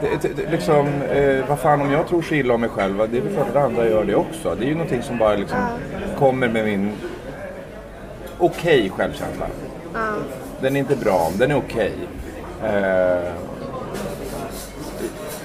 Det, 0.00 0.28
det, 0.36 0.50
liksom, 0.50 0.86
eh, 1.02 1.44
vad 1.48 1.58
fan 1.58 1.80
om 1.80 1.92
jag 1.92 2.08
tror 2.08 2.22
så 2.22 2.34
illa 2.34 2.54
om 2.54 2.60
mig 2.60 2.70
själv, 2.70 2.96
det 3.10 3.18
är 3.18 3.22
väl 3.22 3.34
klart 3.34 3.48
att 3.50 3.56
andra 3.64 3.86
gör 3.88 4.04
det 4.04 4.14
också. 4.14 4.54
Det 4.58 4.64
är 4.64 4.68
ju 4.68 4.74
någonting 4.74 5.02
som 5.02 5.18
bara 5.18 5.34
liksom 5.36 5.58
kommer 6.18 6.48
med 6.48 6.64
min 6.64 6.92
okej 8.38 8.90
självkänsla. 8.96 9.46
Den 10.60 10.76
är 10.76 10.80
inte 10.80 10.96
bra, 10.96 11.28
den 11.38 11.50
är 11.50 11.56
okej. 11.56 11.92
Eh, 12.64 13.32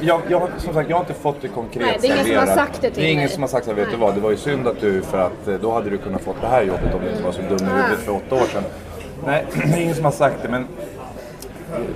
jag, 0.01 0.21
jag, 0.29 0.39
har- 0.39 0.49
som 0.57 0.73
sagt, 0.73 0.89
jag 0.89 0.95
har 0.97 1.01
inte 1.01 1.13
fått 1.13 1.41
det 1.41 1.47
konkret 1.47 1.85
Nej, 1.87 1.97
det 2.01 2.07
är 2.07 2.11
ingen 2.13 2.25
som 2.25 2.35
har 2.35 2.45
serverat. 2.45 2.57
sagt 2.67 2.81
det 2.81 2.89
till 2.89 3.03
Det 3.03 3.09
är 3.09 3.11
ingen 3.11 3.25
dig. 3.25 3.33
som 3.33 3.43
har 3.43 3.47
sagt 3.47 3.67
att 3.67 3.77
vet 3.77 3.91
du 3.91 3.97
vad, 3.97 4.15
det 4.15 4.21
var 4.21 4.31
ju 4.31 4.37
synd 4.37 4.67
att 4.67 4.81
du, 4.81 5.01
för 5.01 5.19
att 5.19 5.47
eh, 5.47 5.53
då 5.55 5.71
hade 5.71 5.89
du 5.89 5.97
kunnat 5.97 6.21
fått 6.21 6.41
det 6.41 6.47
här 6.47 6.63
jobbet 6.63 6.93
om 6.93 7.01
du 7.01 7.09
inte 7.09 7.23
var 7.23 7.31
så 7.31 7.41
dum 7.41 7.67
i 7.67 7.71
huvudet 7.71 7.99
för 8.05 8.11
åtta 8.11 8.35
år 8.35 8.47
sedan. 8.53 8.63
Nej, 9.25 9.45
det 9.53 9.77
är 9.77 9.81
ingen 9.81 9.95
som 9.95 10.05
har 10.05 10.11
sagt 10.11 10.35
det, 10.41 10.49
men 10.49 10.67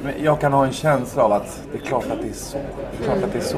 men 0.03 0.13
jag 0.23 0.39
kan 0.39 0.53
ha 0.53 0.65
en 0.65 0.71
känsla 0.71 1.23
av 1.23 1.31
att 1.33 1.61
det 1.71 1.77
är 1.77 1.81
klart 1.81 2.05
att 2.11 2.21
det 2.21 2.27
är 2.29 2.33
så. 2.33 2.57
Det 2.57 3.03
är 3.03 3.05
klart 3.05 3.23
att 3.23 3.33
det 3.33 3.39
är 3.39 3.43
så. 3.43 3.57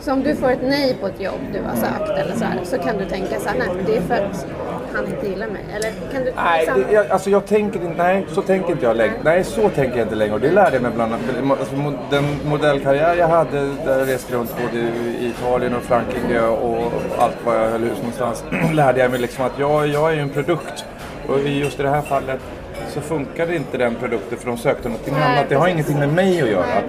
Så 0.00 0.12
om 0.12 0.22
du 0.22 0.34
får 0.36 0.50
ett 0.50 0.58
nej 0.62 0.96
på 1.00 1.06
ett 1.06 1.20
jobb 1.20 1.40
du 1.52 1.58
har 1.62 1.76
sökt 1.76 2.10
eller 2.18 2.36
så 2.36 2.44
här, 2.44 2.60
så 2.64 2.78
kan 2.78 2.98
du 2.98 3.04
tänka 3.04 3.40
så 3.40 3.48
här, 3.48 3.58
nej 3.58 3.68
men 3.76 3.84
det 3.84 3.96
är 3.96 4.00
för 4.00 4.14
att 4.14 4.46
han 4.94 5.06
inte 5.06 5.26
gillar 5.28 5.46
mig? 5.46 5.64
Eller 5.76 5.90
kan 6.12 6.24
du 6.24 6.32
Nej, 6.36 6.60
liksom- 6.66 6.84
det, 6.88 6.92
jag, 6.92 7.10
alltså 7.10 7.30
jag 7.30 7.46
tänker 7.46 7.80
inte, 7.80 8.02
nej, 8.02 8.26
så 8.28 8.42
tänker 8.42 8.72
inte 8.72 8.84
jag 8.84 8.96
längre. 8.96 9.14
Nej, 9.24 9.44
så 9.44 9.68
tänker 9.68 9.96
jag 9.98 10.04
inte 10.06 10.14
längre. 10.14 10.34
Och 10.34 10.40
det 10.40 10.50
lärde 10.50 10.76
jag 10.76 10.82
mig 10.82 10.92
bland 10.94 11.12
annat. 11.14 11.58
Alltså, 11.60 11.74
den 12.10 12.24
modellkarriär 12.48 13.14
jag 13.14 13.28
hade, 13.28 13.60
där 13.84 13.98
jag 13.98 14.08
reste 14.08 14.34
runt 14.34 14.54
både 14.66 14.78
i 14.84 15.32
Italien 15.38 15.74
och 15.74 15.82
Frankrike 15.82 16.40
och 16.40 16.92
allt 17.18 17.36
vad 17.44 17.56
jag 17.56 17.70
höll 17.70 17.80
hus 17.80 17.96
någonstans, 17.98 18.44
lärde 18.72 19.00
jag 19.00 19.10
mig 19.10 19.20
liksom 19.20 19.44
att 19.44 19.58
jag, 19.58 19.86
jag 19.86 20.10
är 20.10 20.14
ju 20.14 20.20
en 20.20 20.30
produkt. 20.30 20.84
Och 21.28 21.38
just 21.40 21.80
i 21.80 21.82
det 21.82 21.90
här 21.90 22.02
fallet 22.02 22.40
så 22.88 23.00
funkade 23.00 23.56
inte 23.56 23.78
den 23.78 23.94
produkten 23.94 24.38
för 24.38 24.46
de 24.46 24.56
sökte 24.58 24.88
någonting 24.88 25.14
Nej, 25.14 25.22
annat. 25.22 25.48
Det 25.48 25.54
har 25.54 25.62
precis. 25.66 25.74
ingenting 25.74 25.98
med 25.98 26.08
mig 26.14 26.42
att 26.42 26.48
göra. 26.48 26.66
Nej. 26.66 26.84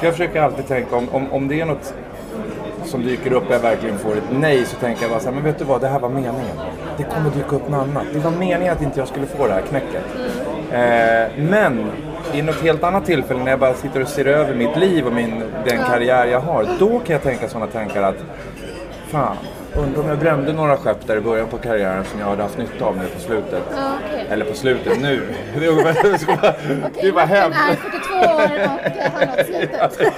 Så 0.00 0.06
jag 0.06 0.12
försöker 0.14 0.42
alltid 0.42 0.66
tänka 0.68 0.96
om, 0.96 1.08
om, 1.12 1.32
om 1.32 1.48
det 1.48 1.60
är 1.60 1.64
något 1.64 1.94
som 2.86 3.02
dyker 3.02 3.32
upp 3.32 3.48
och 3.48 3.54
jag 3.54 3.60
verkligen 3.60 3.98
får 3.98 4.16
ett 4.16 4.30
nej 4.30 4.64
så 4.64 4.76
tänker 4.76 5.02
jag 5.02 5.10
bara 5.10 5.20
så 5.20 5.26
här, 5.26 5.34
men 5.34 5.44
vet 5.44 5.58
du 5.58 5.64
vad, 5.64 5.80
det 5.80 5.88
här 5.88 5.98
var 5.98 6.08
meningen. 6.08 6.56
Det 6.96 7.04
kommer 7.04 7.30
dyka 7.30 7.56
upp 7.56 7.68
något 7.68 7.88
annat. 7.88 8.04
Det 8.12 8.18
var 8.18 8.30
meningen 8.30 8.72
att 8.72 8.82
inte 8.82 8.98
jag 8.98 9.08
skulle 9.08 9.26
få 9.26 9.46
det 9.46 9.52
här 9.52 9.62
knäcket. 9.62 10.04
Eh, 10.72 11.44
men 11.44 11.90
i 12.34 12.42
något 12.42 12.62
helt 12.62 12.84
annat 12.84 13.06
tillfälle 13.06 13.44
när 13.44 13.50
jag 13.50 13.60
bara 13.60 13.74
sitter 13.74 14.02
och 14.02 14.08
ser 14.08 14.24
över 14.24 14.54
mitt 14.54 14.76
liv 14.76 15.06
och 15.06 15.12
min, 15.12 15.42
den 15.64 15.78
karriär 15.78 16.26
jag 16.26 16.40
har, 16.40 16.66
då 16.78 16.98
kan 16.98 17.12
jag 17.12 17.22
tänka 17.22 17.48
sådana 17.48 17.66
tankar 17.66 18.02
att 18.02 18.16
fan, 19.08 19.36
undrar 19.76 20.02
om 20.02 20.08
jag 20.08 20.18
brände 20.18 20.52
några 20.52 20.76
skepp 20.76 21.06
där 21.06 21.16
i 21.16 21.20
början 21.20 21.48
på 21.48 21.58
karriären 21.58 22.04
som 22.04 22.20
jag 22.20 22.26
hade 22.26 22.42
haft 22.42 22.58
nytta 22.58 22.84
av 22.84 22.96
nu 22.96 23.02
på 23.14 23.20
slutet. 23.20 23.62
Ja, 23.76 23.92
okej. 24.08 24.26
Eller 24.30 24.44
på 24.44 24.54
slutet 24.54 25.00
nu. 25.00 25.22
Det 25.58 25.66
är 25.66 25.72
bara- 25.72 25.82
bara- 26.42 26.54
det 27.02 27.12
bara 27.12 27.24
är 27.24 27.76
42 27.76 28.14
år 28.14 28.42
och 28.42 29.20
har 29.20 29.26
nått 29.26 29.46
slutet. 29.46 30.12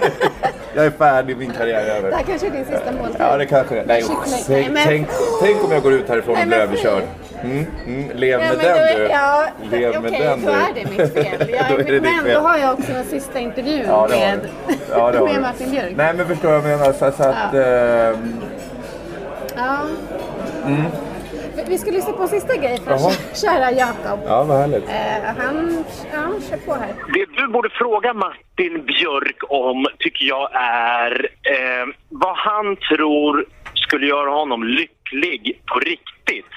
Jag 0.77 0.87
är 0.87 0.91
färdig, 0.91 1.37
min 1.37 1.51
karriär 1.51 1.85
är 1.85 1.97
över. 1.97 2.11
Det 2.11 2.17
här 2.17 2.23
kanske 2.23 2.47
är 2.47 2.51
din 2.51 2.65
sista 2.65 2.93
måltid. 2.93 3.17
Ja, 3.19 3.37
det 3.37 3.47
kanske 3.47 3.79
är. 3.81 3.85
Nej, 3.87 4.05
tänk, 4.47 4.79
tänk, 4.87 5.09
tänk 5.43 5.65
om 5.65 5.73
jag 5.73 5.83
går 5.83 5.93
ut 5.93 6.09
härifrån 6.09 6.37
och 6.41 6.47
blir 6.47 6.57
överkörd. 6.59 7.03
Mm, 7.43 7.67
mm, 7.87 8.11
lev 8.15 8.31
Ja, 8.31 8.39
med 8.39 8.49
men 8.57 8.67
den 8.67 8.77
då 8.77 8.83
är- 8.83 8.99
du. 8.99 9.05
Ja, 9.09 9.47
Lev 9.71 9.89
okej, 9.89 10.01
med 10.11 10.13
den 10.21 10.45
då 10.45 10.51
du. 10.53 10.57
är 10.57 10.75
det 10.75 10.91
mitt 11.05 11.15
fel. 11.15 11.51
Jag, 11.55 11.65
Då 11.71 11.77
det 11.93 12.01
men 12.01 12.25
fel. 12.25 12.35
då 12.35 12.41
har 12.41 12.59
jag 12.59 12.73
också 12.73 12.93
den 12.93 13.05
sista 13.05 13.39
intervjun 13.39 13.85
Ja, 13.89 14.07
med, 14.11 14.39
du. 14.69 14.75
Ja, 14.91 15.13
med 15.13 15.35
du. 15.35 15.41
Martin 15.41 15.71
Björk. 15.71 15.93
Nej, 15.97 16.15
men 16.17 16.27
förstår 16.27 16.51
jag 16.53 16.61
vad 16.61 16.71
jag 16.71 16.79
menar. 16.81 16.93
Så, 16.93 16.99
så 16.99 17.23
att, 17.23 17.55
ehm, 17.55 18.41
Ja. 19.57 19.87
Vi- 21.57 21.65
Vi 21.69 21.79
ska 21.79 21.91
lyssna 21.91 22.13
på 22.13 22.23
en 22.23 22.29
sista 22.29 22.57
grej 22.57 22.81
från 22.81 22.99
Jaha. 22.99 23.13
kära 23.35 23.73
Jakob. 23.73 24.21
ja, 24.27 24.45
vad 24.45 24.59
härligt. 24.59 24.89
Eh, 24.89 25.35
han, 25.39 25.85
ja, 26.13 26.23
kör 26.51 26.57
på 26.67 26.75
här. 26.75 26.95
Det 27.15 27.27
du 27.37 27.49
borde 27.49 27.71
fråga 27.71 28.15
Martin 28.15 28.85
Björk 28.87 29.37
om 29.49 29.87
tycker 29.99 30.25
jag 30.25 30.49
är 30.55 31.29
eh, 31.43 31.87
vad 32.09 32.37
han 32.37 32.77
tror 32.77 33.45
skulle 33.75 34.07
göra 34.07 34.31
honom 34.31 34.65
lycklig 34.65 35.61
på 35.67 35.79
riktigt. 35.79 36.53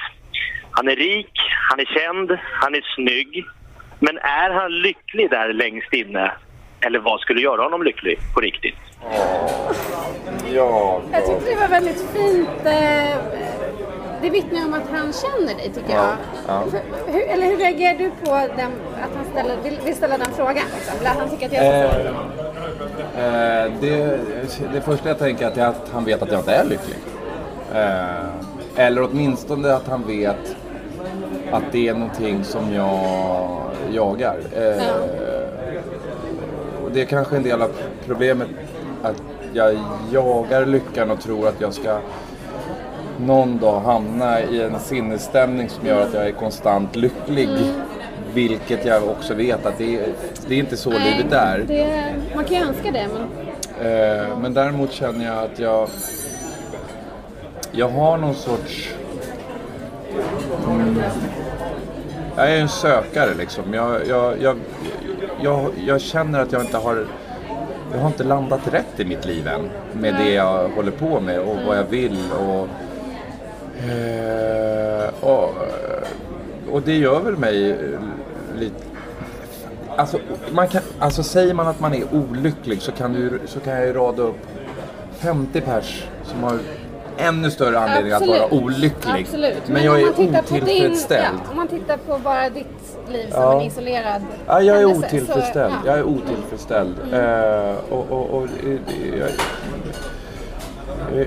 Han 0.71 0.87
är 0.87 0.95
rik, 0.95 1.31
han 1.69 1.79
är 1.79 1.85
känd, 1.85 2.37
han 2.61 2.75
är 2.75 2.81
snygg. 2.95 3.45
Men 3.99 4.17
är 4.17 4.49
han 4.53 4.71
lycklig 4.81 5.29
där 5.29 5.53
längst 5.53 5.93
inne? 5.93 6.31
Eller 6.81 6.99
vad 6.99 7.19
skulle 7.19 7.41
göra 7.41 7.61
honom 7.63 7.83
lycklig 7.83 8.19
på 8.33 8.39
riktigt? 8.41 8.75
Ja, 10.53 11.01
Jag 11.11 11.25
tyckte 11.25 11.49
det 11.49 11.55
var 11.55 11.67
väldigt 11.67 12.01
fint. 12.01 12.49
Eh, 12.65 13.17
det 14.21 14.29
vittnar 14.29 14.65
om 14.65 14.73
att 14.73 14.89
han 14.91 15.13
känner 15.13 15.55
dig 15.55 15.71
tycker 15.75 15.93
jag. 15.93 16.03
Ja, 16.47 16.63
ja. 16.73 16.79
Hur, 17.07 17.21
eller 17.21 17.45
hur 17.45 17.57
reagerar 17.57 17.97
du 17.97 18.09
på 18.09 18.31
den, 18.57 18.71
att 19.03 19.15
han 19.15 19.25
ställer, 19.31 19.57
vill, 19.63 19.79
vill 19.85 19.95
ställa 19.95 20.17
den 20.17 20.31
frågan? 20.35 20.63
Liksom? 20.75 20.99
Eller 20.99 21.09
att 21.09 21.17
han 21.17 21.29
tycker 21.29 21.45
att 21.45 21.53
jag 21.53 21.65
är 21.65 21.89
så 21.89 21.97
Eh, 23.17 23.63
eh, 23.63 23.71
det, 23.81 24.19
det 24.73 24.81
första 24.81 25.07
jag 25.07 25.19
tänker 25.19 25.51
är 25.59 25.65
att 25.65 25.89
han 25.93 26.05
vet 26.05 26.21
att 26.21 26.31
jag 26.31 26.39
inte 26.39 26.51
är 26.51 26.63
lycklig. 26.65 26.97
Eh, 27.73 28.85
eller 28.85 29.03
åtminstone 29.03 29.73
att 29.73 29.87
han 29.87 30.03
vet 30.07 30.55
att 31.51 31.63
det 31.71 31.87
är 31.87 31.93
någonting 31.93 32.43
som 32.43 32.73
jag 32.73 33.49
jagar. 33.91 34.37
Eh, 34.55 34.83
och 36.83 36.91
det 36.91 37.01
är 37.01 37.05
kanske 37.05 37.35
en 37.35 37.43
del 37.43 37.61
av 37.61 37.71
problemet 38.05 38.47
att 39.09 39.21
jag 39.53 39.77
jagar 40.11 40.65
lyckan 40.65 41.11
och 41.11 41.21
tror 41.21 41.47
att 41.47 41.61
jag 41.61 41.73
ska 41.73 41.99
någon 43.19 43.57
dag 43.57 43.79
hamna 43.79 44.41
i 44.41 44.61
en 44.61 44.79
sinnesstämning 44.79 45.69
som 45.69 45.87
gör 45.87 46.01
att 46.01 46.13
jag 46.13 46.27
är 46.27 46.31
konstant 46.31 46.95
lycklig. 46.95 47.49
Vilket 48.33 48.85
jag 48.85 49.03
också 49.03 49.33
vet 49.33 49.65
att 49.65 49.77
det 49.77 49.95
är, 49.95 50.07
det 50.47 50.55
är 50.55 50.59
inte 50.59 50.77
så 50.77 50.89
livet 50.89 51.31
är. 51.31 51.63
Det, 51.67 52.15
man 52.35 52.45
kan 52.45 52.57
ju 52.57 52.63
önska 52.63 52.91
det 52.91 53.07
men 53.13 53.27
Eh, 53.81 54.37
men 54.37 54.53
däremot 54.53 54.91
känner 54.91 55.25
jag 55.25 55.43
att 55.43 55.59
jag... 55.59 55.89
Jag 57.71 57.89
har 57.89 58.17
någon 58.17 58.35
sorts... 58.35 58.93
Mm, 60.67 61.01
jag 62.35 62.51
är 62.51 62.61
en 62.61 62.69
sökare 62.69 63.33
liksom. 63.37 63.73
Jag, 63.73 64.07
jag, 64.07 64.41
jag, 64.41 64.57
jag, 65.41 65.69
jag 65.85 66.01
känner 66.01 66.39
att 66.39 66.51
jag 66.51 66.61
inte 66.61 66.77
har... 66.77 67.05
Jag 67.97 68.01
har 68.01 68.09
inte 68.09 68.23
landat 68.23 68.73
rätt 68.73 68.99
i 68.99 69.05
mitt 69.05 69.25
liv 69.25 69.47
än. 69.47 69.69
Med 69.93 70.13
det 70.13 70.33
jag 70.33 70.69
håller 70.69 70.91
på 70.91 71.19
med 71.19 71.39
och 71.39 71.57
vad 71.67 71.77
jag 71.77 71.83
vill. 71.83 72.19
Och, 72.31 72.67
eh, 73.89 75.09
och, 75.21 75.49
och 76.71 76.81
det 76.81 76.97
gör 76.97 77.21
väl 77.21 77.37
mig 77.37 77.77
lite... 78.59 78.75
Alltså, 79.95 80.19
man 80.51 80.67
kan, 80.67 80.81
alltså 80.99 81.23
säger 81.23 81.53
man 81.53 81.67
att 81.67 81.79
man 81.79 81.93
är 81.93 82.03
olycklig 82.13 82.81
så 82.81 82.91
kan, 82.91 83.13
du, 83.13 83.39
så 83.45 83.59
kan 83.59 83.73
jag 83.73 83.85
ju 83.85 83.93
rada 83.93 84.23
upp 84.23 84.47
50 85.11 85.61
pers 85.61 86.07
som 86.23 86.43
har 86.43 86.59
ännu 87.17 87.51
större 87.51 87.79
anledning 87.79 88.13
att 88.13 88.27
vara 88.27 88.53
olycklig. 88.53 89.21
Absolut. 89.21 89.67
Men, 89.67 89.83
jag 89.83 89.93
om 89.93 89.99
är 90.01 90.09
otillfredsställd. 90.11 90.65
Din, 90.65 91.41
ja, 91.45 91.49
om 91.51 91.55
man 91.55 91.67
tittar 91.67 91.97
på 91.97 92.17
bara 92.17 92.49
ditt 92.49 92.67
liv 93.09 93.29
som 93.31 93.41
Ja. 93.41 93.61
en 93.61 93.67
isolerad 93.67 94.21
Ja, 94.47 94.61
jag 94.61 94.81
är 94.81 94.85
otillfredsställd. 94.85 95.73
Så, 95.73 95.87
ja. 95.87 95.91
Jag 95.91 95.99
är 95.99 96.03
otillfredsställd. 96.03 96.95
Eh, 97.13 97.75
och, 97.89 98.11
och, 98.11 98.29
och, 98.29 98.47
jag, 99.19 99.29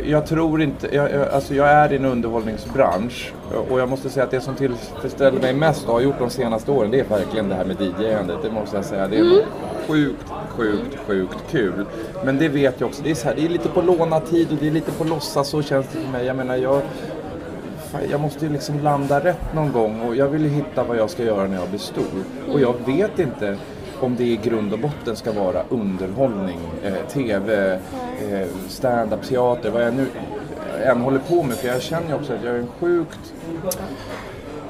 jag 0.05 0.27
tror 0.27 0.63
inte, 0.63 0.95
jag, 0.95 1.13
jag, 1.13 1.29
alltså 1.29 1.55
jag 1.55 1.69
är 1.69 1.93
i 1.93 1.97
en 1.97 2.05
underhållningsbransch 2.05 3.33
och 3.71 3.81
jag 3.81 3.89
måste 3.89 4.11
säga 4.11 4.25
att 4.25 4.31
det 4.31 4.41
som 4.41 4.55
tillfredsställer 4.55 5.41
mig 5.41 5.55
mest 5.55 5.87
och 5.87 5.93
har 5.93 6.01
gjort 6.01 6.19
de 6.19 6.31
senaste 6.31 6.71
åren 6.71 6.91
det 6.91 7.01
är 7.01 7.05
verkligen 7.05 7.49
det 7.49 7.55
här 7.55 7.65
med 7.65 7.77
DJ-andet. 7.81 8.37
Det 8.43 8.51
måste 8.51 8.77
jag 8.77 8.85
säga. 8.85 9.09
Det 9.09 9.19
är 9.19 9.45
sjukt, 9.89 10.25
sjukt, 10.49 10.99
sjukt 11.07 11.39
kul. 11.51 11.87
Men 12.25 12.39
det 12.39 12.49
vet 12.49 12.81
jag 12.81 12.89
också, 12.89 13.03
det 13.03 13.11
är, 13.11 13.15
så 13.15 13.29
här, 13.29 13.35
det 13.35 13.45
är 13.45 13.49
lite 13.49 13.69
på 13.69 13.83
lånad 13.83 14.27
tid 14.27 14.49
och 14.51 14.57
det 14.61 14.67
är 14.67 14.71
lite 14.71 14.93
på 14.93 15.05
låtsas, 15.05 15.49
så 15.49 15.63
känns 15.63 15.87
det 15.93 15.99
för 16.01 16.09
mig. 16.09 16.27
Jag 16.27 16.37
menar, 16.37 16.57
jag, 16.57 16.83
jag 18.11 18.21
måste 18.21 18.47
ju 18.47 18.53
liksom 18.53 18.81
landa 18.83 19.21
rätt 19.21 19.55
någon 19.55 19.73
gång 19.73 20.01
och 20.01 20.17
jag 20.17 20.29
vill 20.29 20.43
ju 20.43 20.49
hitta 20.49 20.85
vad 20.85 20.97
jag 20.97 21.11
ska 21.11 21.23
göra 21.23 21.47
när 21.47 21.57
jag 21.57 21.69
blir 21.69 21.79
stor. 21.79 22.25
Och 22.53 22.61
jag 22.61 22.75
vet 22.87 23.19
inte 23.19 23.57
om 24.03 24.17
det 24.17 24.25
i 24.25 24.37
grund 24.37 24.73
och 24.73 24.79
botten 24.79 25.17
ska 25.17 25.33
vara 25.33 25.63
underhållning, 25.69 26.59
eh, 26.85 26.95
TV, 27.13 27.73
eh, 27.73 28.49
stand-up, 28.69 29.23
teater, 29.23 29.71
vad 29.71 29.83
jag 29.83 29.95
nu 29.95 30.07
än 30.85 31.01
håller 31.01 31.19
på 31.19 31.43
med. 31.43 31.57
För 31.57 31.69
jag 31.69 31.83
känner 31.83 32.09
ju 32.09 32.15
också 32.15 32.33
att 32.33 32.45
jag 32.45 32.55
är 32.55 32.59
en 32.59 32.69
sjukt 32.81 33.35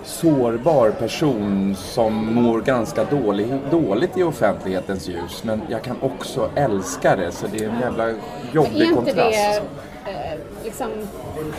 sårbar 0.04 0.90
person 0.90 1.76
som 1.78 2.34
mår 2.34 2.60
ganska 2.60 3.04
dålig, 3.04 3.46
dåligt 3.70 4.18
i 4.18 4.22
offentlighetens 4.22 5.08
ljus. 5.08 5.44
Men 5.44 5.62
jag 5.68 5.82
kan 5.82 5.96
också 6.00 6.50
älska 6.54 7.16
det, 7.16 7.32
så 7.32 7.46
det 7.46 7.64
är 7.64 7.68
en 7.68 7.80
jävla 7.80 8.10
jobbig 8.52 8.94
kontrast. 8.94 9.62
Eh, 10.06 10.38
liksom 10.64 10.88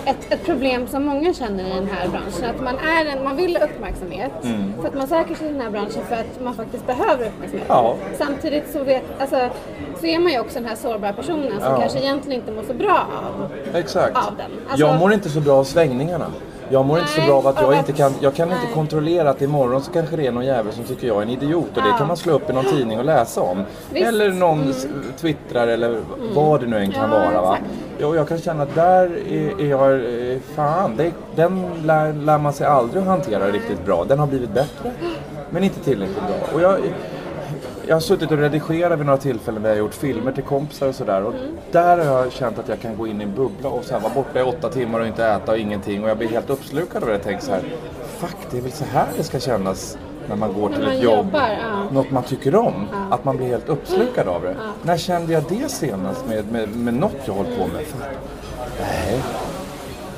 ett, 0.05 0.33
ett 0.33 0.45
problem 0.45 0.87
som 0.87 1.05
många 1.05 1.33
känner 1.33 1.63
i 1.63 1.69
den 1.73 1.89
här 1.91 2.07
branschen? 2.07 2.55
Att 2.55 2.61
man, 2.63 2.75
är 2.77 3.05
en, 3.05 3.23
man 3.23 3.35
vill 3.35 3.57
uppmärksamhet 3.61 4.31
för 4.81 4.87
att 4.87 4.93
man 4.95 5.07
söker 5.07 5.35
sig 5.35 5.47
till 5.47 5.53
den 5.53 5.61
här 5.61 5.69
branschen 5.69 6.05
för 6.09 6.15
att 6.15 6.41
man 6.43 6.53
faktiskt 6.55 6.87
behöver 6.87 7.25
uppmärksamhet. 7.27 7.67
Ja. 7.69 7.95
Samtidigt 8.17 8.71
så, 8.73 8.83
vet, 8.83 9.03
alltså, 9.19 9.49
så 9.99 10.05
är 10.05 10.19
man 10.19 10.31
ju 10.31 10.39
också 10.39 10.59
den 10.59 10.65
här 10.69 10.75
sårbara 10.75 11.13
personen 11.13 11.51
som 11.61 11.71
Ja. 11.71 11.79
kanske 11.81 11.99
egentligen 11.99 12.39
inte 12.41 12.51
mår 12.51 12.63
så 12.63 12.73
bra 12.73 13.07
av 13.15 13.51
Exakt. 13.77 14.17
av 14.17 14.35
den. 14.37 14.51
Alltså- 14.69 14.87
jag 14.87 14.99
mår 14.99 15.13
inte 15.13 15.29
så 15.29 15.39
bra 15.39 15.53
av 15.53 15.63
svängningarna. 15.63 16.25
Jag 16.71 16.85
mår 16.85 16.99
inte 16.99 17.11
så 17.11 17.21
bra 17.21 17.37
av 17.37 17.47
att 17.47 17.61
jag 17.61 17.77
inte 17.77 17.91
kan, 17.93 18.13
jag 18.19 18.35
kan 18.35 18.51
inte 18.51 18.67
kontrollera 18.73 19.29
att 19.29 19.41
imorgon 19.41 19.81
så 19.81 19.91
kanske 19.91 20.15
det 20.15 20.27
är 20.27 20.31
någon 20.31 20.45
jävel 20.45 20.73
som 20.73 20.83
tycker 20.83 21.07
jag 21.07 21.17
är 21.17 21.21
en 21.21 21.29
idiot 21.29 21.77
och 21.77 21.83
det 21.83 21.93
kan 21.97 22.07
man 22.07 22.17
slå 22.17 22.33
upp 22.33 22.49
i 22.49 22.53
någon 22.53 22.65
tidning 22.65 22.99
och 22.99 23.05
läsa 23.05 23.41
om. 23.41 23.63
Visst. 23.93 24.07
Eller 24.07 24.29
någon 24.29 24.69
s- 24.69 24.87
twittrar 25.17 25.67
eller 25.67 25.99
vad 26.35 26.59
det 26.61 26.67
nu 26.67 26.77
än 26.77 26.91
kan 26.91 27.11
Ja, 27.11 27.17
vara. 27.19 27.41
Va? 27.41 27.57
Och 28.07 28.15
jag 28.15 28.27
kan 28.27 28.37
känna 28.37 28.63
att 28.63 28.75
där 28.75 29.11
är, 29.29 29.61
är 29.61 29.65
jag, 29.69 29.93
eh, 30.31 30.37
fan, 30.55 30.95
det, 30.97 31.11
den 31.35 31.65
lär, 31.85 32.13
lär 32.13 32.37
man 32.37 32.53
sig 32.53 32.67
aldrig 32.67 33.01
att 33.01 33.07
hantera 33.07 33.47
riktigt 33.47 33.85
bra. 33.85 34.05
Den 34.07 34.19
har 34.19 34.27
blivit 34.27 34.49
bättre, 34.53 34.91
men 35.49 35.63
inte 35.63 35.79
tillräckligt 35.79 36.17
bra. 36.27 36.53
Och 36.55 36.61
jag, 36.61 36.79
jag 37.91 37.95
har 37.95 38.01
suttit 38.01 38.31
och 38.31 38.37
redigerat 38.37 38.99
vid 38.99 39.05
några 39.05 39.17
tillfällen 39.17 39.61
när 39.61 39.69
jag 39.69 39.75
har 39.75 39.79
gjort 39.79 39.93
filmer 39.93 40.31
till 40.31 40.43
kompisar 40.43 40.87
och 40.87 40.95
sådär. 40.95 41.23
Och 41.23 41.33
där 41.71 41.97
har 41.97 42.23
jag 42.23 42.31
känt 42.31 42.59
att 42.59 42.67
jag 42.67 42.81
kan 42.81 42.97
gå 42.97 43.07
in 43.07 43.21
i 43.21 43.23
en 43.23 43.35
bubbla 43.35 43.69
och 43.69 43.83
så 43.83 43.93
här, 43.93 44.01
vara 44.01 44.13
borta 44.13 44.39
i 44.39 44.43
åtta 44.43 44.69
timmar 44.69 44.99
och 44.99 45.07
inte 45.07 45.25
äta 45.25 45.51
och 45.51 45.57
ingenting. 45.57 46.03
Och 46.03 46.09
jag 46.09 46.17
blir 46.17 46.27
helt 46.27 46.49
uppslukad 46.49 47.03
av 47.03 47.09
det. 47.09 47.15
Jag 47.15 47.23
tänker 47.23 47.43
så 47.43 47.51
här, 47.51 47.63
fuck 48.17 48.35
det 48.51 48.57
är 48.57 48.61
väl 48.61 48.71
så 48.71 48.85
här 48.85 49.07
det 49.17 49.23
ska 49.23 49.39
kännas 49.39 49.97
när 50.29 50.35
man 50.35 50.53
går 50.53 50.69
till 50.69 50.83
man 50.83 50.91
ett 50.91 51.03
jobb. 51.03 51.25
jobbar, 51.25 51.49
ja. 51.61 51.89
Något 51.91 52.11
man 52.11 52.23
tycker 52.23 52.55
om. 52.55 52.87
Att 53.11 53.25
man 53.25 53.37
blir 53.37 53.47
helt 53.47 53.69
uppslukad 53.69 54.27
av 54.27 54.41
det. 54.41 54.55
När 54.83 54.97
kände 54.97 55.33
jag 55.33 55.43
det 55.49 55.71
senast 55.71 56.27
med, 56.27 56.51
med, 56.51 56.75
med 56.75 56.93
något 56.93 57.17
jag 57.25 57.33
hållit 57.33 57.57
på 57.57 57.67
med? 57.67 57.85
Fan. 57.85 58.01
Nej. 58.79 59.21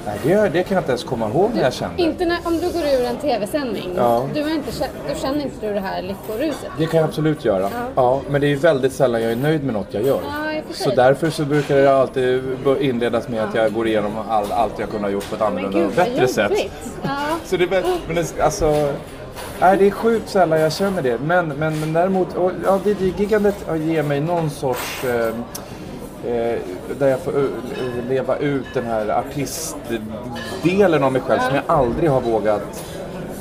Nej, 0.06 0.20
det, 0.24 0.50
det 0.50 0.64
kan 0.64 0.76
jag 0.76 0.82
inte 0.82 0.92
ens 0.92 1.04
komma 1.04 1.30
ihåg 1.30 1.52
när 1.56 1.64
jag 1.64 1.74
kände. 1.74 2.02
Inte 2.04 2.26
när, 2.26 2.38
om 2.44 2.54
du 2.60 2.70
går 2.72 2.82
ur 2.82 3.06
en 3.06 3.16
tv-sändning. 3.18 3.94
Ja. 3.98 4.28
Du, 4.34 4.40
inte, 4.54 4.72
då 5.10 5.16
känner 5.16 5.42
inte 5.42 5.68
du 5.68 5.74
det 5.74 5.80
här 5.80 6.02
lyckoruset. 6.02 6.70
Det 6.78 6.86
kan 6.86 7.00
jag 7.00 7.08
absolut 7.10 7.46
göra. 7.46 7.70
Ja. 7.96 8.22
men 8.30 8.42
det 8.42 8.48
är 8.48 8.50
ju 8.50 8.56
väldigt 8.56 8.94
sällan 8.94 9.22
jag 9.22 9.32
är 9.32 9.36
nöjd 9.36 9.64
med 9.64 9.74
något 9.74 9.88
jag 9.92 10.04
gör. 10.04 10.20
Ja, 10.44 10.54
i 10.54 10.60
och 10.62 10.76
för 10.76 10.84
Så 10.84 10.90
därför 10.96 11.30
så 11.30 11.46
brukar 11.46 11.76
det 11.76 11.96
alltid 11.98 12.44
bör- 12.64 12.82
inledas 12.82 13.28
med 13.28 13.44
att 13.44 13.56
jag 13.56 13.74
går 13.74 13.88
igenom 13.88 14.12
all, 14.30 14.52
allt 14.52 14.80
jag 14.80 14.90
kunde 14.90 15.08
ha 15.08 15.12
gjort 15.12 15.30
på 15.30 15.36
ett 15.36 15.40
Men 15.42 15.48
annorlunda 15.48 15.78
gud 15.80 15.88
och 15.88 15.94
vad 15.98 16.06
bättre 16.06 16.28
sätt. 16.28 16.50
jobbigt. 16.52 16.72
Ja. 17.04 17.10
Så 17.46 17.58
det, 17.58 17.64
är 17.64 17.68
väl- 17.68 17.84
men 18.08 18.16
det, 18.16 18.40
alltså, 18.42 18.94
nej, 19.60 19.78
det 19.78 19.88
är 19.88 19.92
sjukt 19.92 20.30
sällan 20.30 20.60
jag 20.60 20.74
känner 20.74 21.02
det. 21.02 21.18
Men, 21.26 21.48
men, 21.48 21.80
men 21.80 21.94
däremot, 21.94 22.36
och, 22.36 22.52
ja, 22.66 22.80
DJ-gigandet 22.86 23.56
ger 23.86 24.04
mig 24.04 24.20
någon 24.22 24.50
sorts... 24.50 25.04
Eh, 25.06 25.34
eh, 26.26 26.60
där 27.00 27.08
jag 27.08 27.20
får 27.20 27.32
eh, 27.38 28.10
leva 28.10 28.38
ut 28.38 28.66
den 28.74 28.86
här 28.86 29.10
artistdelen 29.10 31.04
av 31.04 31.12
mig 31.12 31.22
själv 31.22 31.40
som 31.40 31.56
jag 31.56 31.64
aldrig 31.68 32.10
har 32.10 32.22
vågat 32.22 32.84